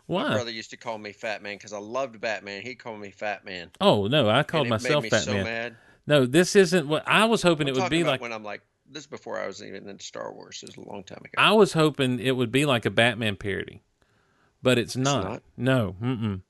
Why? 0.06 0.22
My 0.28 0.34
brother 0.34 0.50
used 0.50 0.70
to 0.70 0.76
call 0.76 0.98
me 0.98 1.12
Fat 1.12 1.42
Man 1.42 1.56
because 1.56 1.72
I 1.72 1.78
loved 1.78 2.20
Batman. 2.20 2.62
He 2.62 2.74
called 2.74 3.00
me 3.00 3.10
Fat 3.10 3.44
Man. 3.44 3.70
Oh 3.80 4.06
no, 4.06 4.28
I 4.30 4.42
called 4.42 4.68
myself 4.68 5.02
made 5.02 5.12
me 5.12 5.18
Fat 5.18 5.24
so 5.24 5.32
Man. 5.34 5.44
mad. 5.44 5.76
No, 6.06 6.24
this 6.26 6.54
isn't 6.56 6.86
what 6.86 7.02
I 7.06 7.24
was 7.24 7.42
hoping 7.42 7.68
I'm 7.68 7.74
it 7.74 7.80
would 7.80 7.90
be 7.90 8.04
like. 8.04 8.20
when 8.20 8.32
I'm 8.32 8.44
like 8.44 8.62
this 8.88 9.02
is 9.02 9.06
before 9.08 9.38
I 9.40 9.46
was 9.46 9.62
even 9.62 9.88
in 9.88 9.98
Star 9.98 10.32
Wars. 10.32 10.60
It 10.62 10.76
was 10.76 10.86
a 10.86 10.88
long 10.88 11.02
time 11.02 11.18
ago. 11.18 11.32
I 11.36 11.52
was 11.52 11.72
hoping 11.72 12.20
it 12.20 12.36
would 12.36 12.52
be 12.52 12.64
like 12.64 12.86
a 12.86 12.90
Batman 12.90 13.34
parody, 13.36 13.82
but 14.62 14.78
it's 14.78 14.96
not. 14.96 15.24
not? 15.24 15.42
No, 15.56 15.96
mm-mm. 16.02 16.42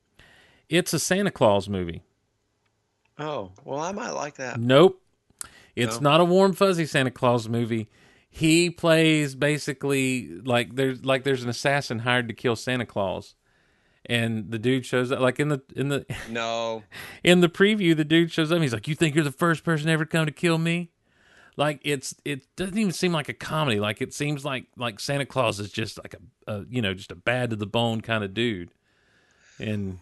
It's 0.68 0.92
a 0.92 0.98
Santa 0.98 1.30
Claus 1.30 1.68
movie. 1.68 2.02
oh, 3.18 3.52
well, 3.64 3.80
I 3.80 3.92
might 3.92 4.10
like 4.10 4.36
that. 4.36 4.58
Nope, 4.60 5.00
it's 5.74 6.00
No? 6.00 6.10
not 6.10 6.20
a 6.20 6.24
warm 6.24 6.52
fuzzy 6.52 6.86
Santa 6.86 7.10
Claus 7.10 7.48
movie. 7.48 7.88
He 8.28 8.68
plays 8.70 9.34
basically 9.34 10.28
like 10.44 10.74
there's 10.76 11.04
like 11.04 11.24
there's 11.24 11.42
an 11.42 11.48
assassin 11.48 12.00
hired 12.00 12.28
to 12.28 12.34
kill 12.34 12.54
Santa 12.56 12.84
Claus, 12.84 13.34
and 14.04 14.50
the 14.50 14.58
dude 14.58 14.84
shows 14.84 15.10
up 15.10 15.20
like 15.20 15.40
in 15.40 15.48
the 15.48 15.62
in 15.74 15.88
the 15.88 16.04
No, 16.28 16.82
in 17.24 17.40
the 17.40 17.48
preview. 17.48 17.96
The 17.96 18.04
dude 18.04 18.30
shows 18.30 18.52
up. 18.52 18.60
He's 18.60 18.74
like, 18.74 18.88
"You 18.88 18.94
think 18.94 19.14
you're 19.14 19.24
the 19.24 19.32
first 19.32 19.64
person 19.64 19.88
ever 19.88 20.04
come 20.04 20.26
to 20.26 20.32
kill 20.32 20.58
me?" 20.58 20.90
Like 21.56 21.80
it's 21.84 22.14
it 22.24 22.54
doesn't 22.56 22.76
even 22.76 22.92
seem 22.92 23.12
like 23.12 23.28
a 23.28 23.32
comedy. 23.34 23.80
Like 23.80 24.02
it 24.02 24.12
seems 24.12 24.44
like 24.44 24.66
like 24.76 25.00
Santa 25.00 25.24
Claus 25.24 25.58
is 25.58 25.70
just 25.72 25.98
like 26.02 26.14
a, 26.14 26.52
a 26.52 26.64
you 26.68 26.82
know 26.82 26.92
just 26.92 27.10
a 27.10 27.14
bad 27.16 27.50
to 27.50 27.56
the 27.56 27.66
bone 27.66 28.02
kind 28.02 28.22
of 28.22 28.34
dude, 28.34 28.70
and 29.58 29.98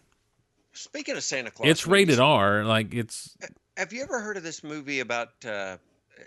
speaking 0.73 1.17
of 1.17 1.23
Santa 1.23 1.51
Claus, 1.53 1.69
it's 1.69 1.87
rated 1.87 2.19
R. 2.19 2.65
Like 2.65 2.93
it's 2.93 3.37
Have 3.77 3.93
you 3.93 4.03
ever 4.03 4.21
heard 4.21 4.37
of 4.37 4.43
this 4.43 4.65
movie 4.65 4.99
about 4.99 5.29
uh, 5.47 5.77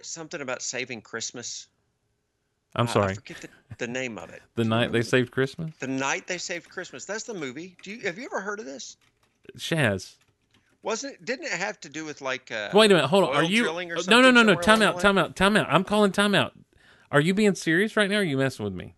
something 0.02 0.40
about 0.40 0.62
saving 0.62 1.02
Christmas? 1.02 1.68
I'm 2.76 2.88
I- 2.88 2.90
I 2.90 2.94
sorry. 2.94 3.16
forget 3.16 3.42
the, 3.42 3.50
the 3.80 3.88
name 3.88 4.18
of 4.18 4.30
it. 4.30 4.42
The 4.56 4.64
night 4.64 4.92
they 4.94 5.02
saved 5.02 5.32
Christmas. 5.32 5.74
The 5.80 5.88
night 5.88 6.28
they 6.28 6.38
saved 6.38 6.70
Christmas. 6.70 7.04
That's 7.06 7.24
the 7.26 7.34
movie. 7.34 7.76
Do 7.84 7.92
you 7.92 8.00
have 8.08 8.18
you 8.18 8.26
ever 8.26 8.40
heard 8.40 8.60
of 8.62 8.66
this? 8.66 8.96
Shaz. 9.58 10.16
Wasn't 10.88 11.16
it? 11.16 11.26
Didn't 11.26 11.48
it 11.48 11.52
have 11.52 11.82
to 11.82 11.90
do 11.90 12.06
with 12.06 12.22
like? 12.22 12.50
Uh, 12.50 12.70
Wait 12.74 12.90
a 12.90 12.96
minute. 12.96 13.10
Hold 13.10 13.26
on. 13.26 13.36
Are 13.36 13.44
you? 13.44 13.66
No, 14.08 14.22
no, 14.22 14.32
no, 14.32 14.42
no. 14.42 14.56
Time 14.56 14.82
out. 14.82 15.02
Time 15.02 15.18
out. 15.18 15.36
Time 15.36 15.58
out. 15.58 15.68
I'm 15.70 15.84
calling 15.84 16.14
time 16.14 16.34
out. 16.34 16.54
Are 17.12 17.20
you 17.20 17.34
being 17.34 17.56
serious 17.56 17.98
right 17.98 18.10
now? 18.10 18.16
Or 18.16 18.20
are 18.20 18.24
you 18.24 18.38
messing 18.38 18.64
with 18.64 18.74
me? 18.74 18.96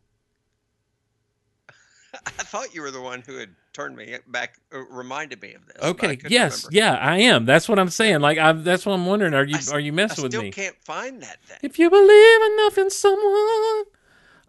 I 2.14 2.30
thought 2.30 2.76
you 2.76 2.84
were 2.84 2.92
the 2.92 3.02
one 3.02 3.24
who 3.26 3.38
had 3.38 3.56
turned 3.74 3.96
me 3.96 4.18
back, 4.28 4.60
uh, 4.72 4.86
reminded 4.92 5.42
me 5.42 5.56
of 5.56 5.66
this. 5.66 5.78
Okay. 5.82 6.20
Yes. 6.28 6.66
remember. 6.66 6.78
Yeah, 6.78 6.94
I 7.04 7.18
am. 7.22 7.46
That's 7.48 7.68
what 7.68 7.80
I'm 7.80 7.90
saying. 7.90 8.20
Like, 8.20 8.38
I. 8.38 8.52
That's 8.52 8.86
what 8.86 8.94
I'm 8.94 9.08
wondering. 9.08 9.34
Are 9.34 9.44
you? 9.44 9.58
I 9.58 9.74
Are 9.74 9.80
you 9.80 9.92
I 9.92 9.96
messing 9.96 10.22
with 10.22 10.34
still 10.34 10.44
me? 10.44 10.52
can't 10.52 10.78
find 10.84 11.24
that 11.24 11.42
thing. 11.44 11.58
If 11.64 11.80
you 11.80 11.90
believe 11.90 12.42
enough 12.54 12.78
in 12.78 12.92
someone. 12.92 13.86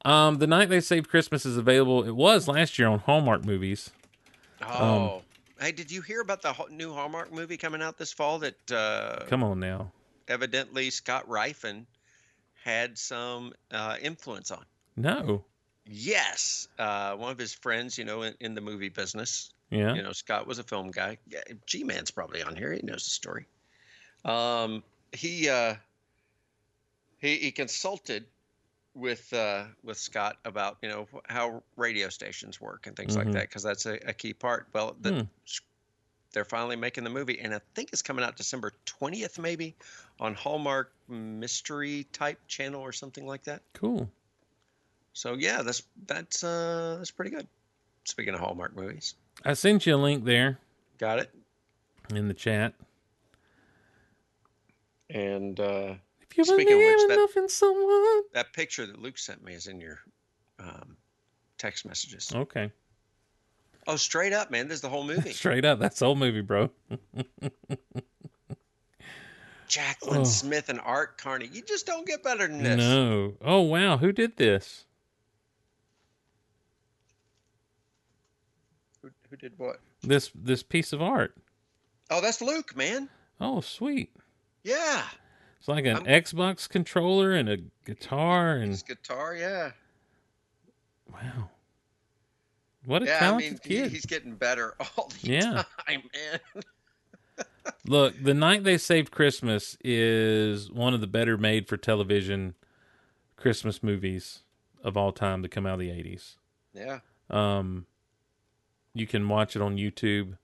Um, 0.05 0.37
the 0.37 0.47
night 0.47 0.69
they 0.69 0.81
saved 0.81 1.09
Christmas 1.09 1.47
is 1.47 1.57
available. 1.57 2.05
It 2.05 2.15
was 2.17 2.49
last 2.49 2.79
year 2.79 2.89
on 2.89 2.99
Hallmark 2.99 3.47
movies. 3.47 3.93
Oh, 4.63 5.23
hey, 5.61 5.73
did 5.73 5.91
you 5.91 6.01
hear 6.03 6.21
about 6.21 6.43
the 6.43 6.55
new 6.71 6.93
Hallmark 6.93 7.33
movie 7.33 7.57
coming 7.57 7.83
out 7.83 7.99
this 7.99 8.13
fall 8.13 8.39
that 8.41 8.73
uh, 8.73 9.25
Come 9.29 9.45
on 9.45 9.61
now. 9.61 9.93
evidently 10.29 10.91
Scott 10.91 11.29
Rifen 11.29 11.87
had 12.65 12.99
some 12.99 13.53
uh, 13.71 13.97
influence 14.01 14.51
on? 14.51 14.65
No. 14.97 15.45
Yes, 15.87 16.69
uh, 16.79 17.15
one 17.17 17.33
of 17.33 17.39
his 17.39 17.53
friends, 17.53 17.99
you 17.99 18.05
know, 18.05 18.23
in, 18.23 18.35
in 18.41 18.55
the 18.55 18.61
movie 18.61 18.91
business. 18.91 19.51
Yeah. 19.71 19.95
You 19.95 20.03
know, 20.03 20.13
Scott 20.13 20.47
was 20.47 20.59
a 20.59 20.63
film 20.63 20.91
guy. 20.91 21.19
G 21.67 21.85
Man's 21.85 22.11
probably 22.11 22.43
on 22.43 22.57
here. 22.57 22.73
He 22.73 22.83
knows 22.83 23.05
the 23.05 23.11
story. 23.11 23.47
Um, 24.25 24.83
he 25.13 25.49
uh, 25.49 25.75
he 27.21 27.37
he 27.37 27.53
consulted 27.53 28.27
with 28.95 29.33
uh, 29.33 29.65
with 29.85 29.97
Scott 29.99 30.37
about 30.45 30.79
you 30.83 30.89
know 30.89 31.07
how 31.29 31.63
radio 31.77 32.09
stations 32.09 32.61
work 32.61 32.87
and 32.87 32.97
things 32.97 33.15
Mhm. 33.15 33.19
like 33.25 33.33
that 33.33 33.43
because 33.43 33.63
that's 33.63 33.87
a, 33.87 33.95
a 34.09 34.13
key 34.13 34.33
part. 34.35 34.67
Well, 34.73 34.97
the, 35.01 35.11
Hmm. 35.13 35.21
they're 36.33 36.45
finally 36.45 36.77
making 36.77 37.05
the 37.05 37.11
movie, 37.11 37.39
and 37.41 37.55
I 37.55 37.61
think 37.75 37.91
it's 37.93 38.03
coming 38.03 38.25
out 38.25 38.37
December 38.37 38.73
twentieth, 38.87 39.39
maybe, 39.39 39.75
on 40.19 40.35
Hallmark 40.35 40.93
Mystery 41.09 42.07
type 42.13 42.39
channel 42.49 42.81
or 42.81 42.93
something 42.93 43.27
like 43.27 43.45
that. 43.45 43.63
Cool. 43.75 44.09
So 45.13 45.35
yeah, 45.35 45.63
that's 45.63 45.83
that's 46.07 46.45
uh, 46.45 46.97
that's 46.99 47.11
pretty 47.11 47.31
good. 47.33 47.47
Speaking 48.05 48.35
of 48.35 48.41
Hallmark 48.41 48.75
movies, 48.77 49.15
I 49.45 49.53
sent 49.55 49.87
you 49.87 49.95
a 49.95 49.99
link 49.99 50.25
there 50.25 50.59
got 50.99 51.19
it. 51.19 51.31
in 52.15 52.29
the 52.29 52.35
chat. 52.35 52.75
And 55.11 55.59
uh, 55.59 55.95
If 55.95 55.99
you 56.37 56.45
Speaking 56.45 56.61
of 56.63 56.79
believe 56.79 56.95
which, 56.97 57.09
that- 57.09 57.15
enough 57.19 57.37
in 57.37 57.49
someone. 57.49 58.23
that 58.35 58.53
picture 58.53 58.87
that 58.87 59.01
Luke 59.01 59.19
sent 59.19 59.43
me 59.45 59.55
is 59.55 59.67
in 59.67 59.81
your 59.81 59.99
um, 60.59 60.97
text 61.59 61.85
messages. 61.87 62.31
Okay. 62.35 62.71
Oh, 63.87 63.97
straight 63.97 64.33
up, 64.33 64.51
man! 64.51 64.69
This 64.69 64.77
is 64.77 64.81
the 64.83 64.89
whole 64.91 65.05
movie. 65.05 65.33
Straight 65.35 65.65
up. 65.65 65.79
That's 65.81 65.99
the 65.99 66.05
whole 66.07 66.15
movie, 66.15 66.43
bro. 66.43 66.71
Jaclyn 69.69 70.19
Oh. 70.19 70.25
Smith 70.25 70.69
and 70.69 70.81
Art 70.81 71.17
Carney. 71.17 71.49
You 71.51 71.63
just 71.63 71.87
don't 71.87 72.07
get 72.07 72.23
better 72.23 72.47
than 72.47 72.63
this. 72.63 72.77
No. 72.77 73.35
Oh, 73.41 73.61
wow. 73.63 73.97
Who 73.97 74.11
did 74.13 74.37
this? 74.37 74.85
Who, 79.03 79.11
who 79.31 79.37
did 79.37 79.53
what? 79.59 79.81
This 80.03 80.31
this 80.35 80.63
piece 80.63 80.93
of 80.93 81.01
art. 81.01 81.37
Oh, 82.11 82.21
that's 82.21 82.41
Luke, 82.43 82.77
man. 82.77 83.09
Oh, 83.41 83.61
sweet. 83.61 84.11
Yeah, 84.65 85.03
It's 85.61 85.69
like 85.69 85.85
an 85.85 85.97
I'm- 85.99 86.05
Xbox 86.07 86.69
controller 86.69 87.33
and 87.33 87.49
a 87.49 87.59
guitar 87.87 88.57
and 88.57 88.71
his 88.71 88.83
guitar. 88.83 89.37
Yeah, 89.37 89.71
wow. 91.13 91.51
What 92.87 93.03
a 93.03 93.07
yeah. 93.07 93.17
I 93.17 93.19
talented 93.21 93.53
mean, 93.53 93.61
he, 93.63 93.69
kid. 93.83 93.93
he's 93.93 94.07
getting 94.07 94.35
better 94.35 94.75
all 94.97 95.13
the 95.21 95.29
Yeah. 95.29 95.65
time, 95.87 96.03
man. 96.15 96.63
Look, 97.87 98.15
The 98.23 98.33
Night 98.35 98.65
They 98.65 98.79
Saved 98.79 99.11
Christmas 99.11 99.77
is 99.85 100.71
one 100.73 100.95
of 100.95 101.01
the 101.03 101.07
better 101.07 101.37
made 101.37 101.69
for 101.69 101.77
television 101.77 102.55
Christmas 103.37 103.83
movies 103.83 104.41
of 104.83 104.97
all 104.97 105.13
time 105.13 105.43
to 105.43 105.49
come 105.49 105.67
out 105.67 105.75
of 105.75 105.81
the 105.81 105.91
80s. 105.91 106.37
Yeah. 106.73 107.01
Um, 107.29 107.85
you 108.95 109.07
can 109.07 109.29
watch 109.29 109.55
it 109.57 109.63
on 109.63 109.77
YouTube. 109.77 110.39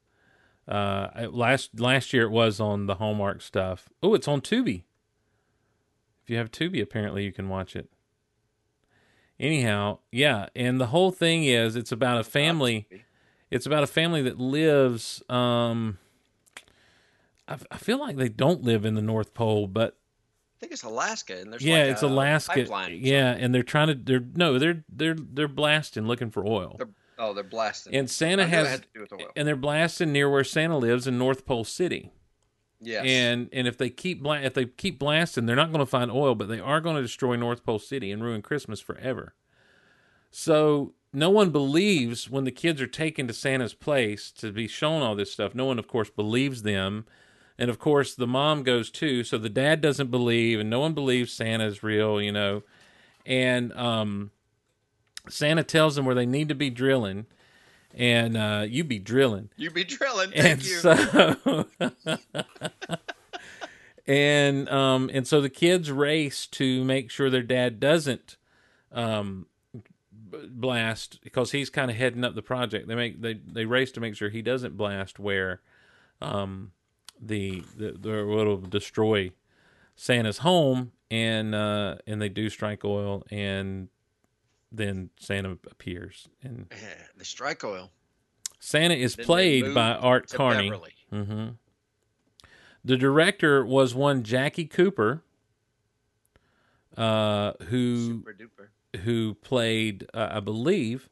Uh, 0.69 1.29
last 1.31 1.79
last 1.81 2.13
year 2.13 2.25
it 2.25 2.31
was 2.31 2.61
on 2.61 2.87
the 2.87 2.97
Hallmark 2.97 3.41
stuff. 3.41 3.89
Oh, 4.03 4.15
it's 4.15 4.29
on 4.29 4.41
Tubi. 4.41 4.83
If 6.27 6.31
you 6.31 6.39
have 6.39 6.51
Tubi, 6.51 6.83
apparently 6.83 7.23
you 7.23 7.31
can 7.33 7.49
watch 7.49 7.77
it. 7.77 7.89
Anyhow, 9.39 10.01
yeah, 10.11 10.49
and 10.57 10.81
the 10.81 10.87
whole 10.87 11.13
thing 11.13 11.45
is 11.45 11.77
it's 11.77 11.93
about 11.93 12.19
a 12.19 12.25
family. 12.25 12.89
It's 13.49 13.65
about 13.65 13.85
a 13.85 13.87
family 13.87 14.23
that 14.23 14.41
lives. 14.41 15.23
Um, 15.29 15.99
I, 17.47 17.59
I 17.71 17.77
feel 17.77 18.01
like 18.01 18.17
they 18.17 18.29
don't 18.29 18.65
live 18.65 18.85
in 18.85 18.97
the 18.97 19.03
North 19.03 19.35
Pole, 19.35 19.69
but 19.69 19.97
I 20.57 20.59
think 20.59 20.73
it's 20.73 20.83
Alaska, 20.83 21.39
and 21.39 21.53
there's 21.53 21.63
yeah, 21.63 21.83
like 21.83 21.91
it's 21.91 22.03
Alaska. 22.03 22.67
Yeah, 22.91 23.31
and 23.31 23.55
they're 23.55 23.63
trying 23.63 23.87
to. 23.87 23.95
They're 23.95 24.25
no, 24.35 24.59
they're 24.59 24.83
they're 24.89 25.15
they're 25.15 25.47
blasting, 25.47 26.09
looking 26.09 26.33
for 26.33 26.45
oil. 26.45 26.75
They're, 26.77 26.89
oh, 27.21 27.35
they're 27.35 27.45
blasting. 27.45 27.95
And 27.95 28.11
Santa 28.11 28.49
has, 28.49 28.67
had 28.67 28.83
to 28.83 28.89
do 28.93 29.01
with 29.03 29.13
oil. 29.13 29.29
and 29.37 29.47
they're 29.47 29.55
blasting 29.55 30.11
near 30.11 30.29
where 30.29 30.43
Santa 30.43 30.77
lives 30.77 31.07
in 31.07 31.19
North 31.19 31.47
Pole 31.47 31.63
City. 31.63 32.11
Yes. 32.81 33.05
And 33.07 33.49
and 33.53 33.67
if 33.67 33.79
they 33.79 33.91
keep 33.91 34.23
bla- 34.23 34.41
if 34.41 34.55
they 34.55 34.67
keep 34.67 34.99
blasting, 34.99 35.47
they're 35.47 35.57
not 35.57 35.73
going 35.73 35.85
to 35.85 35.91
find 35.91 36.11
oil, 36.11 36.35
but 36.35 36.49
they 36.49 36.61
are 36.61 36.81
going 36.81 36.97
to 36.97 37.03
destroy 37.03 37.37
North 37.37 37.65
Pole 37.65 37.79
City 37.79 38.13
and 38.13 38.23
ruin 38.23 38.43
Christmas 38.43 38.81
forever. 38.81 39.35
So 40.31 40.93
no 41.13 41.31
one 41.31 41.51
believes 41.51 42.29
when 42.29 42.45
the 42.45 42.51
kids 42.51 42.81
are 42.83 42.87
taken 42.87 43.27
to 43.27 43.33
Santa's 43.33 43.73
place 43.73 44.31
to 44.33 44.53
be 44.53 44.69
shown 44.69 45.03
all 45.03 45.15
this 45.15 45.33
stuff. 45.33 45.55
No 45.55 45.65
one, 45.65 45.79
of 45.79 45.89
course, 45.89 46.11
believes 46.11 46.63
them. 46.63 47.07
And 47.59 47.71
of 47.71 47.79
course, 47.79 48.15
the 48.15 48.27
mom 48.27 48.63
goes 48.63 48.91
too. 48.91 49.25
So 49.25 49.39
the 49.39 49.49
dad 49.49 49.81
doesn't 49.81 50.11
believe, 50.11 50.61
and 50.61 50.69
no 50.69 50.81
one 50.81 50.93
believes 50.93 51.33
Santa's 51.33 51.83
real, 51.83 52.21
you 52.21 52.33
know. 52.33 52.63
And 53.25 53.73
um, 53.73 54.31
Santa 55.29 55.65
tells 55.65 55.97
them 55.97 56.05
where 56.05 56.15
they 56.15 56.27
need 56.27 56.49
to 56.51 56.55
be 56.55 56.69
drilling, 56.69 57.25
and 57.97 58.37
uh, 58.37 58.65
you 58.69 58.85
be 58.85 58.99
drilling. 58.99 59.49
you 59.57 59.71
be 59.71 59.85
drilling. 59.85 60.31
Thank 60.31 60.45
And 60.47 60.65
you. 60.65 60.77
so, 60.77 61.67
and 64.07 64.69
um, 64.69 65.11
and 65.13 65.27
so 65.27 65.41
the 65.41 65.51
kids 65.51 65.91
race 65.91 66.47
to 66.49 66.85
make 66.85 67.11
sure 67.11 67.31
their 67.31 67.43
dad 67.43 67.81
doesn't 67.81 68.37
um 68.93 69.47
blast 70.49 71.21
because 71.23 71.53
he's 71.53 71.71
kind 71.71 71.91
of 71.91 71.97
heading 71.97 72.25
up 72.25 72.35
the 72.35 72.43
project. 72.43 72.89
They 72.89 72.95
make 72.95 73.21
they 73.21 73.35
they 73.35 73.65
race 73.65 73.91
to 73.93 74.01
make 74.01 74.15
sure 74.17 74.29
he 74.29 74.43
doesn't 74.43 74.77
blast 74.77 75.19
where 75.19 75.61
um 76.21 76.73
the 77.21 77.63
the, 77.77 77.93
the 77.93 78.25
will 78.27 78.59
destroy 78.59 79.33
Santa's 79.97 80.39
home 80.39 80.93
and 81.11 81.55
uh 81.55 81.97
and 82.07 82.21
they 82.21 82.29
do 82.29 82.51
strike 82.51 82.85
oil 82.85 83.25
and 83.31 83.89
then 84.77 85.11
Santa 85.19 85.59
appears 85.71 86.29
and 86.43 86.67
the 87.17 87.25
strike 87.25 87.65
oil. 87.65 87.91
Santa 88.59 88.95
is 88.95 89.17
Then 89.17 89.27
played 89.27 89.75
by 89.75 89.93
Art 89.93 90.29
Carney. 90.31 90.71
Beverly. 90.71 90.95
hmm 91.11 91.49
The 92.85 92.97
director 92.97 93.65
was 93.65 93.95
one 93.95 94.23
Jackie 94.23 94.65
Cooper, 94.67 95.23
uh, 96.97 97.53
who 97.69 98.07
Super 98.25 98.35
duper. 98.35 99.01
who 99.01 99.35
played, 99.35 100.07
uh, 100.15 100.29
I 100.33 100.41
believe, 100.41 101.09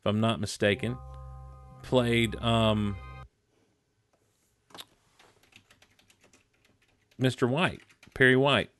if 0.00 0.06
I'm 0.06 0.20
not 0.20 0.40
mistaken, 0.40 0.96
played 1.82 2.34
um, 2.36 2.96
Mr. 7.20 7.48
White, 7.48 7.80
Perry 8.14 8.36
White, 8.36 8.70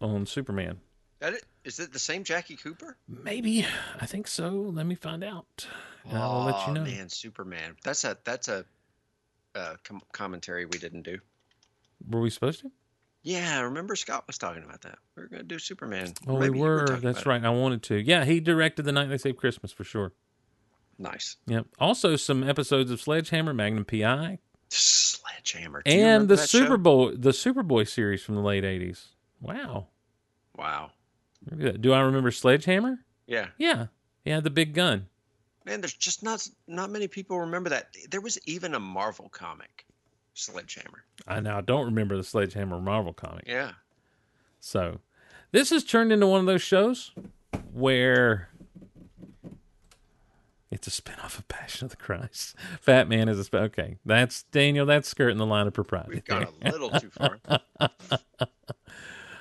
on 0.00 0.26
Superman. 0.26 0.80
That 1.20 1.34
it? 1.34 1.44
Is 1.64 1.78
it 1.80 1.92
the 1.92 1.98
same 1.98 2.24
Jackie 2.24 2.56
Cooper? 2.56 2.96
Maybe 3.08 3.66
I 4.00 4.06
think 4.06 4.28
so. 4.28 4.50
Let 4.50 4.86
me 4.86 4.94
find 4.94 5.24
out. 5.24 5.66
And 6.06 6.18
I'll 6.18 6.44
let 6.44 6.56
you 6.56 6.62
Oh, 6.68 6.72
know. 6.72 6.84
Man, 6.84 7.08
Superman. 7.08 7.76
That's 7.82 8.04
a 8.04 8.16
that's 8.24 8.48
a 8.48 8.64
uh, 9.54 9.76
com- 9.84 10.02
commentary 10.12 10.66
we 10.66 10.78
didn't 10.78 11.02
do. 11.02 11.18
Were 12.08 12.20
we 12.20 12.28
supposed 12.30 12.60
to? 12.60 12.70
Yeah, 13.22 13.58
I 13.58 13.62
remember 13.62 13.96
Scott 13.96 14.24
was 14.26 14.36
talking 14.36 14.62
about 14.64 14.82
that. 14.82 14.98
We 15.16 15.22
were 15.22 15.28
going 15.30 15.40
to 15.40 15.48
do 15.48 15.58
Superman. 15.58 16.12
Oh, 16.26 16.38
Maybe 16.38 16.50
we 16.50 16.58
you 16.58 16.64
were. 16.64 16.86
That's 16.86 17.00
about 17.00 17.16
it. 17.20 17.26
right. 17.26 17.44
I 17.44 17.48
wanted 17.50 17.82
to. 17.84 17.96
Yeah, 17.96 18.26
he 18.26 18.40
directed 18.40 18.82
the 18.84 18.92
night 18.92 19.08
they 19.08 19.16
saved 19.16 19.38
Christmas 19.38 19.72
for 19.72 19.84
sure. 19.84 20.12
Nice. 20.98 21.36
Yep. 21.46 21.66
Also, 21.78 22.16
some 22.16 22.46
episodes 22.46 22.90
of 22.90 23.00
Sledgehammer, 23.00 23.54
Magnum 23.54 23.86
PI, 23.86 24.38
Sledgehammer. 24.68 25.82
And 25.86 26.28
the 26.28 26.36
show? 26.36 26.66
Superboy, 26.66 27.22
the 27.22 27.30
Superboy 27.30 27.88
series 27.88 28.22
from 28.22 28.34
the 28.34 28.42
late 28.42 28.64
'80s. 28.64 29.06
Wow. 29.40 29.86
Wow. 30.56 30.90
Look 31.50 31.60
at 31.60 31.72
that. 31.74 31.82
Do 31.82 31.92
I 31.92 32.00
remember 32.00 32.30
Sledgehammer? 32.30 32.98
Yeah. 33.26 33.48
Yeah. 33.58 33.86
He 34.24 34.30
had 34.30 34.44
the 34.44 34.50
big 34.50 34.74
gun. 34.74 35.06
Man, 35.64 35.80
there's 35.80 35.94
just 35.94 36.22
not 36.22 36.46
not 36.66 36.90
many 36.90 37.08
people 37.08 37.40
remember 37.40 37.70
that. 37.70 37.88
There 38.10 38.20
was 38.20 38.38
even 38.46 38.74
a 38.74 38.80
Marvel 38.80 39.28
comic, 39.30 39.86
Sledgehammer. 40.34 41.04
I 41.26 41.40
now 41.40 41.60
don't 41.60 41.86
remember 41.86 42.16
the 42.16 42.24
Sledgehammer 42.24 42.80
Marvel 42.80 43.14
comic. 43.14 43.44
Yeah. 43.46 43.72
So, 44.60 45.00
this 45.52 45.70
has 45.70 45.84
turned 45.84 46.12
into 46.12 46.26
one 46.26 46.40
of 46.40 46.46
those 46.46 46.62
shows 46.62 47.12
where 47.72 48.50
it's 50.70 50.86
a 50.86 50.90
spinoff 50.90 51.38
of 51.38 51.48
Passion 51.48 51.86
of 51.86 51.92
the 51.92 51.96
Christ. 51.96 52.56
Fat 52.80 53.08
Man 53.08 53.28
is 53.28 53.38
a 53.38 53.44
sp- 53.48 53.72
okay. 53.72 53.96
That's 54.04 54.42
Daniel. 54.44 54.84
That's 54.84 55.08
skirting 55.08 55.38
the 55.38 55.46
line 55.46 55.66
of 55.66 55.72
propriety. 55.72 56.10
We've 56.14 56.24
gone 56.24 56.46
a 56.62 56.70
little 56.72 56.90
too 56.90 57.10
far. 57.10 57.38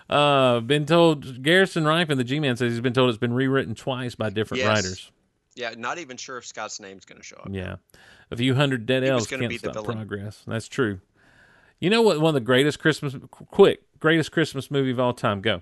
Uh, 0.10 0.60
been 0.60 0.86
told 0.86 1.42
Garrison 1.44 1.84
Rifin, 1.86 2.18
the 2.18 2.24
G-Man 2.24 2.58
says 2.58 2.72
he's 2.72 2.82
been 2.82 2.94
told 2.94 3.10
it's 3.10 3.18
been 3.18 3.34
rewritten 3.34 3.74
twice 3.76 4.16
by 4.16 4.30
different 4.30 4.64
Yes. 4.64 4.68
writers. 4.84 5.12
Yeah, 5.56 5.74
not 5.78 5.98
even 6.00 6.18
sure 6.18 6.38
if 6.38 6.46
Scott's 6.46 6.80
name's 6.80 7.06
going 7.06 7.20
to 7.20 7.24
show 7.24 7.38
up. 7.38 7.50
Yeah, 7.52 7.76
a 8.32 8.36
few 8.36 8.56
hundred 8.56 8.86
dead 8.86 9.04
He 9.04 9.10
elves 9.10 9.28
can't 9.28 9.48
be 9.48 9.58
stop 9.58 9.86
progress. 9.86 10.44
That's 10.48 10.68
true. 10.68 11.00
You 11.80 11.90
know 11.90 12.02
what? 12.02 12.20
One 12.20 12.30
of 12.30 12.34
the 12.34 12.40
greatest 12.42 12.80
Christmas, 12.80 13.16
quick, 13.30 13.84
greatest 14.00 14.32
Christmas 14.32 14.72
movie 14.72 14.92
of 14.92 15.00
all 15.00 15.14
time. 15.14 15.42
Go. 15.42 15.62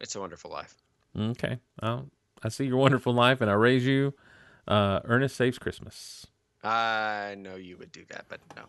It's 0.00 0.16
a 0.16 0.20
Wonderful 0.20 0.50
Life. 0.50 0.74
Okay. 1.16 1.58
Well, 1.80 2.08
I 2.42 2.48
see 2.48 2.64
your 2.64 2.76
wonderful 2.78 3.12
life, 3.12 3.40
and 3.40 3.48
I 3.50 3.54
raise 3.54 3.86
you. 3.86 4.14
Uh, 4.66 5.00
Ernest 5.04 5.36
saves 5.36 5.58
Christmas. 5.58 6.26
I 6.64 7.36
know 7.38 7.56
you 7.56 7.76
would 7.76 7.92
do 7.92 8.04
that, 8.08 8.24
but 8.28 8.40
no, 8.56 8.62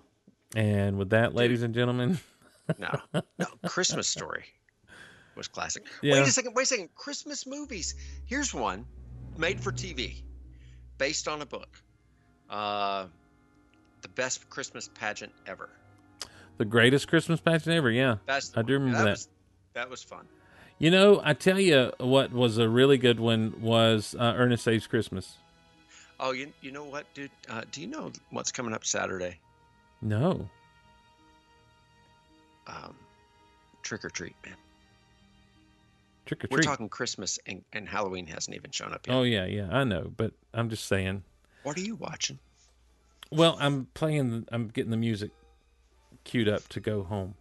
And 0.55 0.97
with 0.97 1.09
that, 1.11 1.34
ladies 1.34 1.63
and 1.63 1.73
gentlemen, 1.73 2.19
no, 2.80 2.99
no. 3.13 3.45
Christmas 3.65 4.07
Story 4.07 4.43
was 5.35 5.47
classic. 5.47 5.85
Yeah. 6.01 6.13
Wait 6.15 6.27
a 6.27 6.31
second. 6.31 6.53
Wait 6.53 6.63
a 6.63 6.65
second. 6.67 6.89
Christmas 6.95 7.47
movies. 7.47 7.95
Here's 8.25 8.53
one, 8.53 8.85
made 9.38 9.59
for 9.59 9.71
TV, 9.71 10.21
based 10.97 11.27
on 11.27 11.41
a 11.41 11.45
book. 11.45 11.81
Uh, 12.49 13.05
the 14.01 14.09
best 14.09 14.47
Christmas 14.49 14.89
pageant 14.93 15.31
ever. 15.47 15.69
the 16.57 16.65
greatest 16.65 17.07
Christmas 17.07 17.39
pageant 17.39 17.75
ever. 17.75 17.89
Yeah. 17.89 18.17
The 18.27 18.51
I 18.55 18.61
do 18.61 18.73
remember 18.73 18.99
that. 18.99 19.09
Was, 19.11 19.30
that 19.73 19.89
was 19.89 20.03
fun. 20.03 20.27
You 20.77 20.91
know, 20.91 21.21
I 21.23 21.34
tell 21.34 21.59
you 21.59 21.93
what 21.99 22.31
was 22.31 22.57
a 22.57 22.67
really 22.69 22.97
good 22.97 23.19
one 23.19 23.55
was 23.61 24.15
uh, 24.19 24.34
Ernest 24.35 24.63
Saves 24.65 24.85
Christmas. 24.85 25.38
Oh, 26.19 26.31
you 26.31 26.51
you 26.61 26.71
know 26.71 26.84
what, 26.84 27.11
dude? 27.13 27.31
Uh, 27.49 27.61
do 27.71 27.81
you 27.81 27.88
know 27.88 28.11
what's 28.30 28.51
coming 28.51 28.73
up 28.73 28.85
Saturday? 28.85 29.39
No. 30.03 30.49
Um, 32.67 32.95
trick 33.81 34.03
or 34.05 34.09
treat, 34.09 34.35
man. 34.45 34.55
Trick 36.25 36.43
or 36.43 36.47
treat. 36.47 36.51
We're 36.51 36.57
treat. 36.57 36.65
talking 36.65 36.89
Christmas 36.89 37.39
and, 37.47 37.63
and 37.73 37.88
Halloween 37.88 38.27
hasn't 38.27 38.55
even 38.55 38.71
shown 38.71 38.93
up 38.93 39.07
yet. 39.07 39.15
Oh 39.15 39.23
yeah, 39.23 39.45
yeah, 39.45 39.69
I 39.71 39.84
know, 39.84 40.11
but 40.15 40.34
I'm 40.53 40.69
just 40.69 40.85
saying. 40.88 41.23
What 41.63 41.77
are 41.77 41.81
you 41.81 41.95
watching? 41.95 42.39
Well, 43.31 43.57
I'm 43.59 43.88
playing. 43.93 44.47
I'm 44.51 44.67
getting 44.67 44.91
the 44.91 44.97
music 44.97 45.31
queued 46.23 46.47
up 46.47 46.67
to 46.69 46.80
go 46.80 47.03
home. 47.03 47.35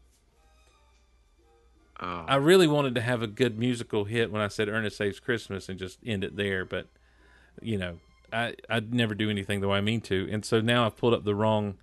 Oh, 2.00 2.24
I 2.26 2.36
really 2.36 2.66
wanted 2.66 2.94
to 2.96 3.00
have 3.00 3.22
a 3.22 3.26
good 3.26 3.58
musical 3.58 4.04
hit 4.04 4.32
when 4.32 4.42
I 4.42 4.48
said 4.48 4.68
Ernest 4.68 4.96
Saves 4.96 5.20
Christmas 5.20 5.68
and 5.68 5.78
just 5.78 5.98
end 6.04 6.24
it 6.24 6.36
there, 6.36 6.64
but 6.64 6.88
you 7.60 7.76
know, 7.78 7.98
I 8.32 8.54
I'd 8.68 8.92
never 8.94 9.14
do 9.14 9.30
anything 9.30 9.60
the 9.60 9.68
way 9.68 9.78
I 9.78 9.82
mean 9.82 10.00
to, 10.02 10.28
and 10.30 10.44
so 10.44 10.60
now 10.60 10.86
I've 10.86 10.96
pulled 10.96 11.14
up 11.14 11.24
the 11.24 11.34
wrong 11.34 11.76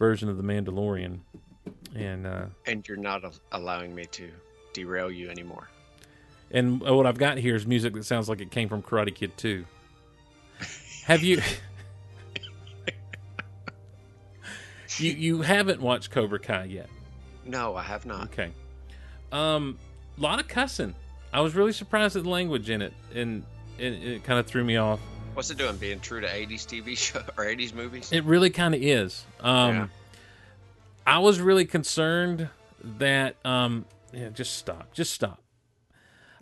version 0.00 0.28
of 0.28 0.36
the 0.36 0.42
Mandalorian, 0.42 1.20
and 1.94 2.26
uh, 2.26 2.46
and 2.66 2.86
you're 2.88 2.96
not 2.96 3.22
a- 3.22 3.30
allowing 3.52 3.94
me 3.94 4.06
to 4.06 4.28
derail 4.72 5.12
you 5.12 5.30
anymore. 5.30 5.68
and 6.50 6.80
what 6.80 7.06
I've 7.06 7.18
got 7.18 7.38
here 7.38 7.54
is 7.54 7.64
music 7.66 7.92
that 7.94 8.04
sounds 8.04 8.28
like 8.28 8.40
it 8.40 8.50
came 8.50 8.68
from 8.68 8.82
Karate 8.82 9.14
Kid 9.14 9.36
2. 9.36 9.64
Have 11.04 11.22
you? 11.22 11.40
you 14.98 15.12
you 15.12 15.42
haven't 15.42 15.80
watched 15.80 16.10
Cobra 16.10 16.38
Kai 16.40 16.64
yet? 16.64 16.88
No, 17.44 17.76
I 17.76 17.82
have 17.82 18.04
not. 18.06 18.24
Okay. 18.24 18.50
Um, 19.32 19.78
a 20.18 20.20
lot 20.20 20.40
of 20.40 20.48
cussing. 20.48 20.94
I 21.32 21.40
was 21.40 21.54
really 21.54 21.72
surprised 21.72 22.16
at 22.16 22.24
the 22.24 22.28
language 22.28 22.70
in 22.70 22.82
it, 22.82 22.92
and 23.14 23.44
it, 23.78 23.92
it 23.92 24.24
kind 24.24 24.38
of 24.40 24.46
threw 24.46 24.64
me 24.64 24.76
off. 24.76 25.00
What's 25.34 25.50
it 25.50 25.58
doing? 25.58 25.76
Being 25.76 26.00
true 26.00 26.20
to 26.20 26.26
80s 26.26 26.66
TV 26.66 26.96
show 26.96 27.20
or 27.36 27.44
80s 27.44 27.74
movies? 27.74 28.10
It 28.12 28.24
really 28.24 28.50
kind 28.50 28.74
of 28.74 28.82
is. 28.82 29.24
Um, 29.40 29.74
Yeah. 29.74 29.86
I 31.06 31.18
was 31.18 31.40
really 31.40 31.64
concerned 31.64 32.48
that 32.84 33.36
um, 33.44 33.86
yeah, 34.12 34.28
just 34.28 34.56
stop, 34.56 34.92
just 34.92 35.12
stop. 35.12 35.42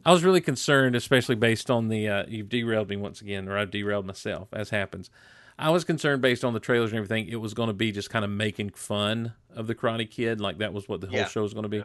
I 0.05 0.13
was 0.13 0.25
really 0.25 0.41
concerned, 0.41 0.95
especially 0.97 1.37
based 1.37 1.71
on 1.71 1.89
the 1.89 2.09
uh, 2.09 2.25
you've 2.29 2.49
derailed 2.49 2.89
me 2.89 2.97
once 2.97 3.21
again, 3.21 3.49
or 3.49 3.57
I've 3.57 3.71
derailed 3.71 4.05
myself, 4.07 4.49
as 4.53 4.71
happens. 4.71 5.11
I 5.59 5.71
was 5.71 5.85
concerned 5.85 6.23
based 6.23 6.45
on 6.45 6.55
the 6.55 6.61
trailers 6.61 6.91
and 6.91 6.99
everything. 6.99 7.29
It 7.29 7.37
was 7.37 7.55
going 7.55 7.67
to 7.69 7.73
be 7.75 7.93
just 7.93 8.11
kind 8.11 8.25
of 8.25 8.31
making 8.31 8.71
fun 8.71 9.33
of 9.55 9.67
the 9.67 9.75
Karate 9.75 10.09
Kid, 10.11 10.41
like 10.41 10.59
that 10.59 10.73
was 10.73 10.89
what 10.89 11.01
the 11.01 11.09
whole 11.09 11.19
Yeah. 11.19 11.29
show 11.29 11.43
was 11.43 11.53
going 11.55 11.65
to 11.65 11.69
be. 11.69 11.85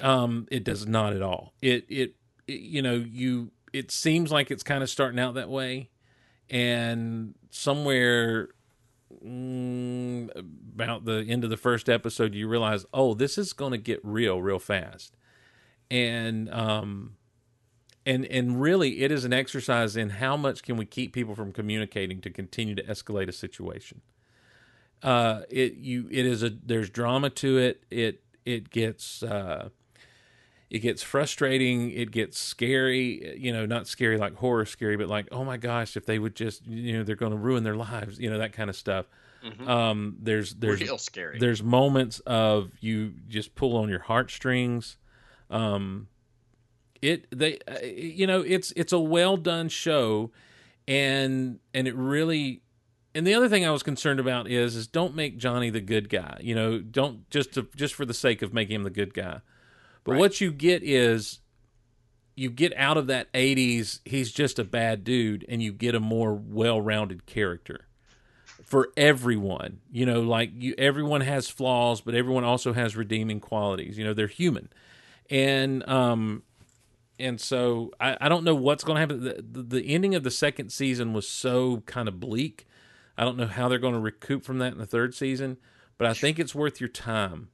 Um, 0.00 0.46
it 0.50 0.64
does 0.64 0.86
not 0.86 1.12
at 1.14 1.22
all. 1.22 1.52
It, 1.60 1.84
it 1.88 2.14
it 2.46 2.60
you 2.60 2.80
know 2.82 2.94
you 2.94 3.50
it 3.72 3.90
seems 3.90 4.30
like 4.32 4.50
it's 4.50 4.62
kind 4.62 4.82
of 4.82 4.88
starting 4.90 5.18
out 5.20 5.34
that 5.34 5.48
way, 5.48 5.90
and 6.50 7.34
somewhere 7.50 8.48
mm, 9.24 10.30
about 10.74 11.04
the 11.04 11.24
end 11.28 11.44
of 11.44 11.50
the 11.50 11.56
first 11.56 11.88
episode, 11.88 12.34
you 12.34 12.48
realize, 12.48 12.86
oh, 12.94 13.14
this 13.14 13.38
is 13.38 13.52
going 13.52 13.72
to 13.72 13.78
get 13.78 14.00
real, 14.04 14.40
real 14.42 14.58
fast, 14.58 15.16
and 15.90 16.50
um, 16.52 17.16
and 18.06 18.24
and 18.26 18.60
really, 18.60 19.02
it 19.02 19.12
is 19.12 19.24
an 19.24 19.32
exercise 19.32 19.96
in 19.96 20.10
how 20.10 20.36
much 20.36 20.62
can 20.62 20.76
we 20.76 20.86
keep 20.86 21.12
people 21.12 21.34
from 21.34 21.52
communicating 21.52 22.20
to 22.22 22.30
continue 22.30 22.74
to 22.74 22.82
escalate 22.84 23.28
a 23.28 23.32
situation. 23.32 24.00
uh, 25.02 25.42
it 25.50 25.74
you 25.74 26.08
it 26.10 26.26
is 26.26 26.42
a 26.42 26.50
there's 26.50 26.90
drama 26.90 27.30
to 27.30 27.58
it. 27.58 27.84
It 27.90 28.22
it 28.44 28.70
gets 28.70 29.22
uh, 29.22 29.70
it 30.70 30.80
gets 30.80 31.02
frustrating. 31.02 31.90
It 31.90 32.10
gets 32.10 32.38
scary. 32.38 33.36
You 33.38 33.52
know, 33.52 33.66
not 33.66 33.86
scary 33.86 34.18
like 34.18 34.34
horror 34.34 34.66
scary, 34.66 34.96
but 34.96 35.08
like 35.08 35.28
oh 35.32 35.44
my 35.44 35.56
gosh, 35.56 35.96
if 35.96 36.06
they 36.06 36.18
would 36.18 36.34
just 36.34 36.66
you 36.66 36.98
know 36.98 37.04
they're 37.04 37.16
going 37.16 37.32
to 37.32 37.38
ruin 37.38 37.64
their 37.64 37.76
lives. 37.88 38.18
You 38.18 38.30
know 38.30 38.38
that 38.38 38.52
kind 38.52 38.70
of 38.70 38.76
stuff. 38.76 39.06
Um, 39.66 40.16
there's 40.20 40.54
there's 40.54 40.80
Real 40.80 40.98
scary. 40.98 41.38
there's 41.38 41.62
moments 41.62 42.18
of 42.26 42.72
you 42.80 43.14
just 43.28 43.54
pull 43.54 43.76
on 43.76 43.88
your 43.88 44.00
heartstrings. 44.00 44.96
Um, 45.48 46.08
it 47.00 47.26
they 47.30 47.58
uh, 47.68 47.78
you 47.84 48.26
know 48.26 48.40
it's 48.40 48.72
it's 48.72 48.92
a 48.92 48.98
well 48.98 49.36
done 49.36 49.68
show, 49.68 50.30
and 50.86 51.60
and 51.72 51.88
it 51.88 51.94
really. 51.94 52.62
And 53.14 53.26
the 53.26 53.34
other 53.34 53.48
thing 53.48 53.66
I 53.66 53.70
was 53.70 53.82
concerned 53.82 54.20
about 54.20 54.48
is 54.48 54.76
is 54.76 54.86
don't 54.86 55.14
make 55.14 55.38
Johnny 55.38 55.70
the 55.70 55.80
good 55.80 56.08
guy. 56.08 56.38
You 56.40 56.54
know, 56.54 56.78
don't 56.78 57.28
just 57.30 57.54
to, 57.54 57.66
just 57.74 57.94
for 57.94 58.04
the 58.04 58.14
sake 58.14 58.42
of 58.42 58.52
making 58.52 58.76
him 58.76 58.82
the 58.82 58.90
good 58.90 59.14
guy. 59.14 59.40
But 60.08 60.18
what 60.18 60.40
you 60.40 60.50
get 60.50 60.82
is 60.82 61.40
you 62.38 62.50
get 62.50 62.72
out 62.76 62.96
of 62.96 63.08
that 63.08 63.32
80s 63.32 63.98
he's 64.04 64.30
just 64.30 64.60
a 64.60 64.64
bad 64.64 65.02
dude 65.02 65.44
and 65.48 65.60
you 65.60 65.72
get 65.72 65.96
a 65.96 66.00
more 66.00 66.32
well-rounded 66.32 67.26
character 67.26 67.86
for 68.64 68.90
everyone. 68.96 69.80
You 69.90 70.06
know 70.06 70.20
like 70.20 70.50
you 70.54 70.74
everyone 70.78 71.22
has 71.22 71.48
flaws 71.48 72.00
but 72.00 72.14
everyone 72.14 72.44
also 72.44 72.72
has 72.72 72.96
redeeming 72.96 73.40
qualities. 73.40 73.98
You 73.98 74.04
know 74.04 74.14
they're 74.14 74.28
human. 74.28 74.68
And 75.30 75.86
um 75.88 76.42
and 77.18 77.40
so 77.40 77.90
i, 77.98 78.16
I 78.20 78.28
don't 78.28 78.44
know 78.44 78.54
what's 78.54 78.84
going 78.84 78.94
to 78.94 79.00
happen. 79.00 79.24
The, 79.24 79.44
the, 79.50 79.62
the 79.62 79.94
ending 79.94 80.14
of 80.14 80.22
the 80.22 80.30
second 80.30 80.70
season 80.70 81.12
was 81.12 81.28
so 81.28 81.82
kind 81.86 82.06
of 82.06 82.20
bleak. 82.20 82.66
I 83.16 83.24
don't 83.24 83.36
know 83.36 83.48
how 83.48 83.68
they're 83.68 83.80
going 83.80 83.94
to 83.94 84.00
recoup 84.00 84.44
from 84.44 84.58
that 84.58 84.72
in 84.72 84.78
the 84.78 84.86
third 84.86 85.14
season 85.14 85.56
but 85.98 86.06
i 86.06 86.14
think 86.14 86.38
it's 86.38 86.54
worth 86.54 86.80
your 86.80 86.88
time. 86.88 87.48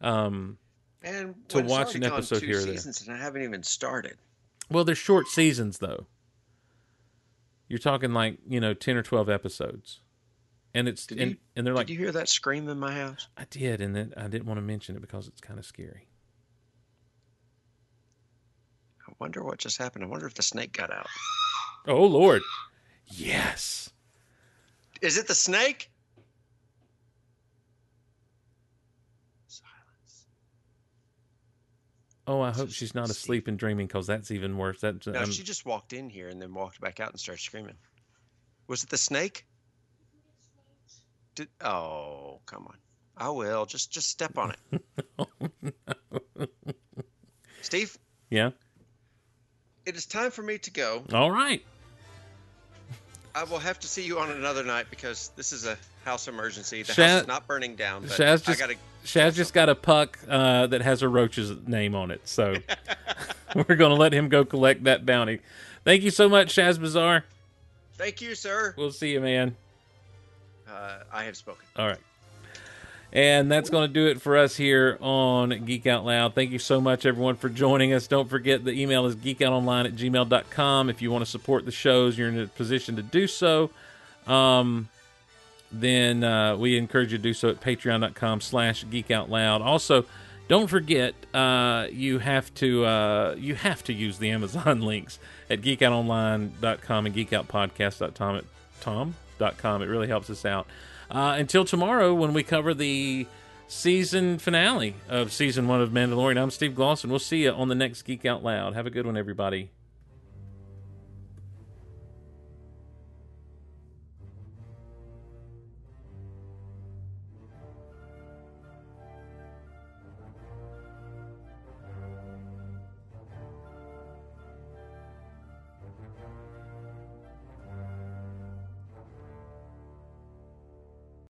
Um 0.00 0.56
and 1.02 1.34
to 1.48 1.60
watch 1.62 1.94
an 1.94 2.04
episode 2.04 2.42
here 2.42 2.58
or 2.58 2.62
there. 2.62 2.72
seasons 2.74 3.06
and 3.06 3.16
I 3.16 3.18
haven't 3.20 3.42
even 3.42 3.62
started. 3.62 4.16
Well, 4.70 4.84
they're 4.84 4.94
short 4.94 5.26
seasons 5.28 5.78
though. 5.78 6.06
You're 7.68 7.78
talking 7.78 8.12
like 8.12 8.38
you 8.48 8.60
know 8.60 8.74
ten 8.74 8.96
or 8.96 9.02
twelve 9.02 9.28
episodes, 9.28 10.00
and 10.74 10.88
it's 10.88 11.06
Did 11.06 11.20
and, 11.20 11.30
you- 11.32 11.36
and 11.56 11.66
they're 11.66 11.74
like 11.74 11.86
Did 11.86 11.94
you 11.94 11.98
hear 12.00 12.12
that 12.12 12.28
scream 12.28 12.68
in 12.68 12.78
my 12.78 12.92
house? 12.92 13.28
I 13.36 13.44
did, 13.48 13.80
and 13.80 13.94
then 13.94 14.12
I 14.16 14.28
didn't 14.28 14.46
want 14.46 14.58
to 14.58 14.62
mention 14.62 14.96
it 14.96 15.00
because 15.00 15.28
it's 15.28 15.40
kind 15.40 15.58
of 15.58 15.64
scary. 15.64 16.08
I 19.08 19.12
wonder 19.18 19.42
what 19.42 19.58
just 19.58 19.78
happened. 19.78 20.04
I 20.04 20.08
wonder 20.08 20.26
if 20.26 20.34
the 20.34 20.42
snake 20.42 20.72
got 20.72 20.92
out. 20.92 21.06
Oh 21.86 22.04
Lord, 22.04 22.42
yes. 23.06 23.90
Is 25.00 25.16
it 25.16 25.26
the 25.26 25.34
snake? 25.34 25.89
Oh, 32.26 32.40
I 32.40 32.50
hope 32.50 32.70
she's 32.70 32.94
not 32.94 33.10
asleep 33.10 33.48
and 33.48 33.58
dreaming 33.58 33.86
because 33.86 34.06
that's 34.06 34.30
even 34.30 34.56
worse. 34.56 34.80
That's 34.80 35.06
No, 35.06 35.22
um, 35.22 35.32
she 35.32 35.42
just 35.42 35.64
walked 35.66 35.92
in 35.92 36.08
here 36.08 36.28
and 36.28 36.40
then 36.40 36.54
walked 36.54 36.80
back 36.80 37.00
out 37.00 37.10
and 37.10 37.18
started 37.18 37.40
screaming. 37.42 37.74
Was 38.68 38.84
it 38.84 38.90
the 38.90 38.98
snake? 38.98 39.46
Did 41.34 41.48
oh 41.60 42.40
come 42.46 42.66
on. 42.66 42.76
I 43.16 43.30
will. 43.30 43.66
Just 43.66 43.90
just 43.90 44.08
step 44.08 44.38
on 44.38 44.54
it. 44.72 45.74
Steve, 47.62 47.96
yeah. 48.30 48.50
it 49.86 49.96
is 49.96 50.06
time 50.06 50.30
for 50.30 50.42
me 50.42 50.58
to 50.58 50.70
go. 50.70 51.04
All 51.12 51.30
right. 51.30 51.64
I 53.34 53.44
will 53.44 53.58
have 53.58 53.78
to 53.80 53.86
see 53.86 54.04
you 54.04 54.18
on 54.18 54.30
another 54.30 54.64
night 54.64 54.86
because 54.90 55.30
this 55.36 55.52
is 55.52 55.66
a 55.66 55.76
house 56.04 56.26
emergency. 56.28 56.82
The 56.82 56.92
Shaz- 56.92 57.06
house 57.06 57.20
is 57.22 57.28
not 57.28 57.46
burning 57.46 57.76
down, 57.76 58.02
but 58.02 58.12
Shaz 58.12 58.32
I 58.32 58.36
just 58.36 58.58
gotta 58.58 58.76
Shaz 59.04 59.34
just 59.34 59.54
got 59.54 59.68
a 59.68 59.74
puck 59.74 60.18
uh, 60.28 60.66
that 60.68 60.82
has 60.82 61.02
a 61.02 61.08
roach's 61.08 61.52
name 61.66 61.94
on 61.94 62.10
it, 62.10 62.26
so 62.28 62.54
we're 63.54 63.76
gonna 63.76 63.94
let 63.94 64.12
him 64.12 64.28
go 64.28 64.44
collect 64.44 64.84
that 64.84 65.06
bounty. 65.06 65.40
Thank 65.84 66.02
you 66.02 66.10
so 66.10 66.28
much, 66.28 66.54
Shazbazzar. 66.54 67.22
thank 67.94 68.20
you, 68.20 68.34
sir. 68.34 68.74
We'll 68.76 68.92
see 68.92 69.12
you, 69.12 69.20
man. 69.20 69.56
Uh, 70.68 70.98
I 71.12 71.24
have 71.24 71.36
spoken. 71.36 71.64
All 71.76 71.86
right. 71.86 71.98
And 73.12 73.50
that's 73.50 73.70
going 73.70 73.88
to 73.88 73.92
do 73.92 74.06
it 74.06 74.22
for 74.22 74.36
us 74.36 74.56
here 74.56 74.96
on 75.00 75.64
Geek 75.64 75.86
Out 75.88 76.04
Loud. 76.04 76.34
Thank 76.36 76.52
you 76.52 76.60
so 76.60 76.80
much, 76.80 77.04
everyone, 77.04 77.34
for 77.34 77.48
joining 77.48 77.92
us. 77.92 78.06
Don't 78.06 78.28
forget 78.28 78.64
the 78.64 78.70
email 78.70 79.04
is 79.06 79.16
geekoutonline 79.16 79.86
at 79.86 79.96
gmail.com. 79.96 80.88
If 80.88 81.02
you 81.02 81.10
want 81.10 81.24
to 81.24 81.30
support 81.30 81.64
the 81.64 81.72
shows, 81.72 82.16
you're 82.16 82.28
in 82.28 82.38
a 82.38 82.46
position 82.46 82.94
to 82.96 83.02
do 83.02 83.26
so. 83.26 83.70
Um, 84.28 84.88
then 85.72 86.24
uh, 86.24 86.56
we 86.56 86.76
encourage 86.76 87.12
you 87.12 87.18
to 87.18 87.22
do 87.22 87.34
so 87.34 87.48
at 87.48 87.60
patreon.com 87.60 88.40
slash 88.40 88.84
geekoutloud. 88.86 89.60
Also, 89.60 90.04
don't 90.48 90.66
forget 90.66 91.14
uh, 91.32 91.86
you 91.92 92.18
have 92.18 92.52
to 92.54 92.84
uh, 92.84 93.36
you 93.38 93.54
have 93.54 93.84
to 93.84 93.92
use 93.92 94.18
the 94.18 94.30
Amazon 94.30 94.80
links 94.82 95.20
at 95.48 95.62
geekoutonline.com 95.62 97.06
and 97.06 97.14
geekoutpodcast.com. 97.14 99.82
It 99.82 99.86
really 99.86 100.08
helps 100.08 100.28
us 100.28 100.44
out. 100.44 100.66
Uh, 101.10 101.36
until 101.38 101.64
tomorrow 101.64 102.14
when 102.14 102.32
we 102.32 102.42
cover 102.42 102.74
the 102.74 103.26
season 103.68 104.38
finale 104.38 104.96
of 105.08 105.32
season 105.32 105.68
one 105.68 105.80
of 105.80 105.90
Mandalorian, 105.90 106.40
I'm 106.40 106.50
Steve 106.50 106.72
Glosson. 106.72 107.10
We'll 107.10 107.20
see 107.20 107.44
you 107.44 107.52
on 107.52 107.68
the 107.68 107.74
next 107.74 108.02
Geek 108.02 108.26
Out 108.26 108.42
Loud. 108.42 108.74
Have 108.74 108.86
a 108.86 108.90
good 108.90 109.06
one, 109.06 109.16
everybody. 109.16 109.70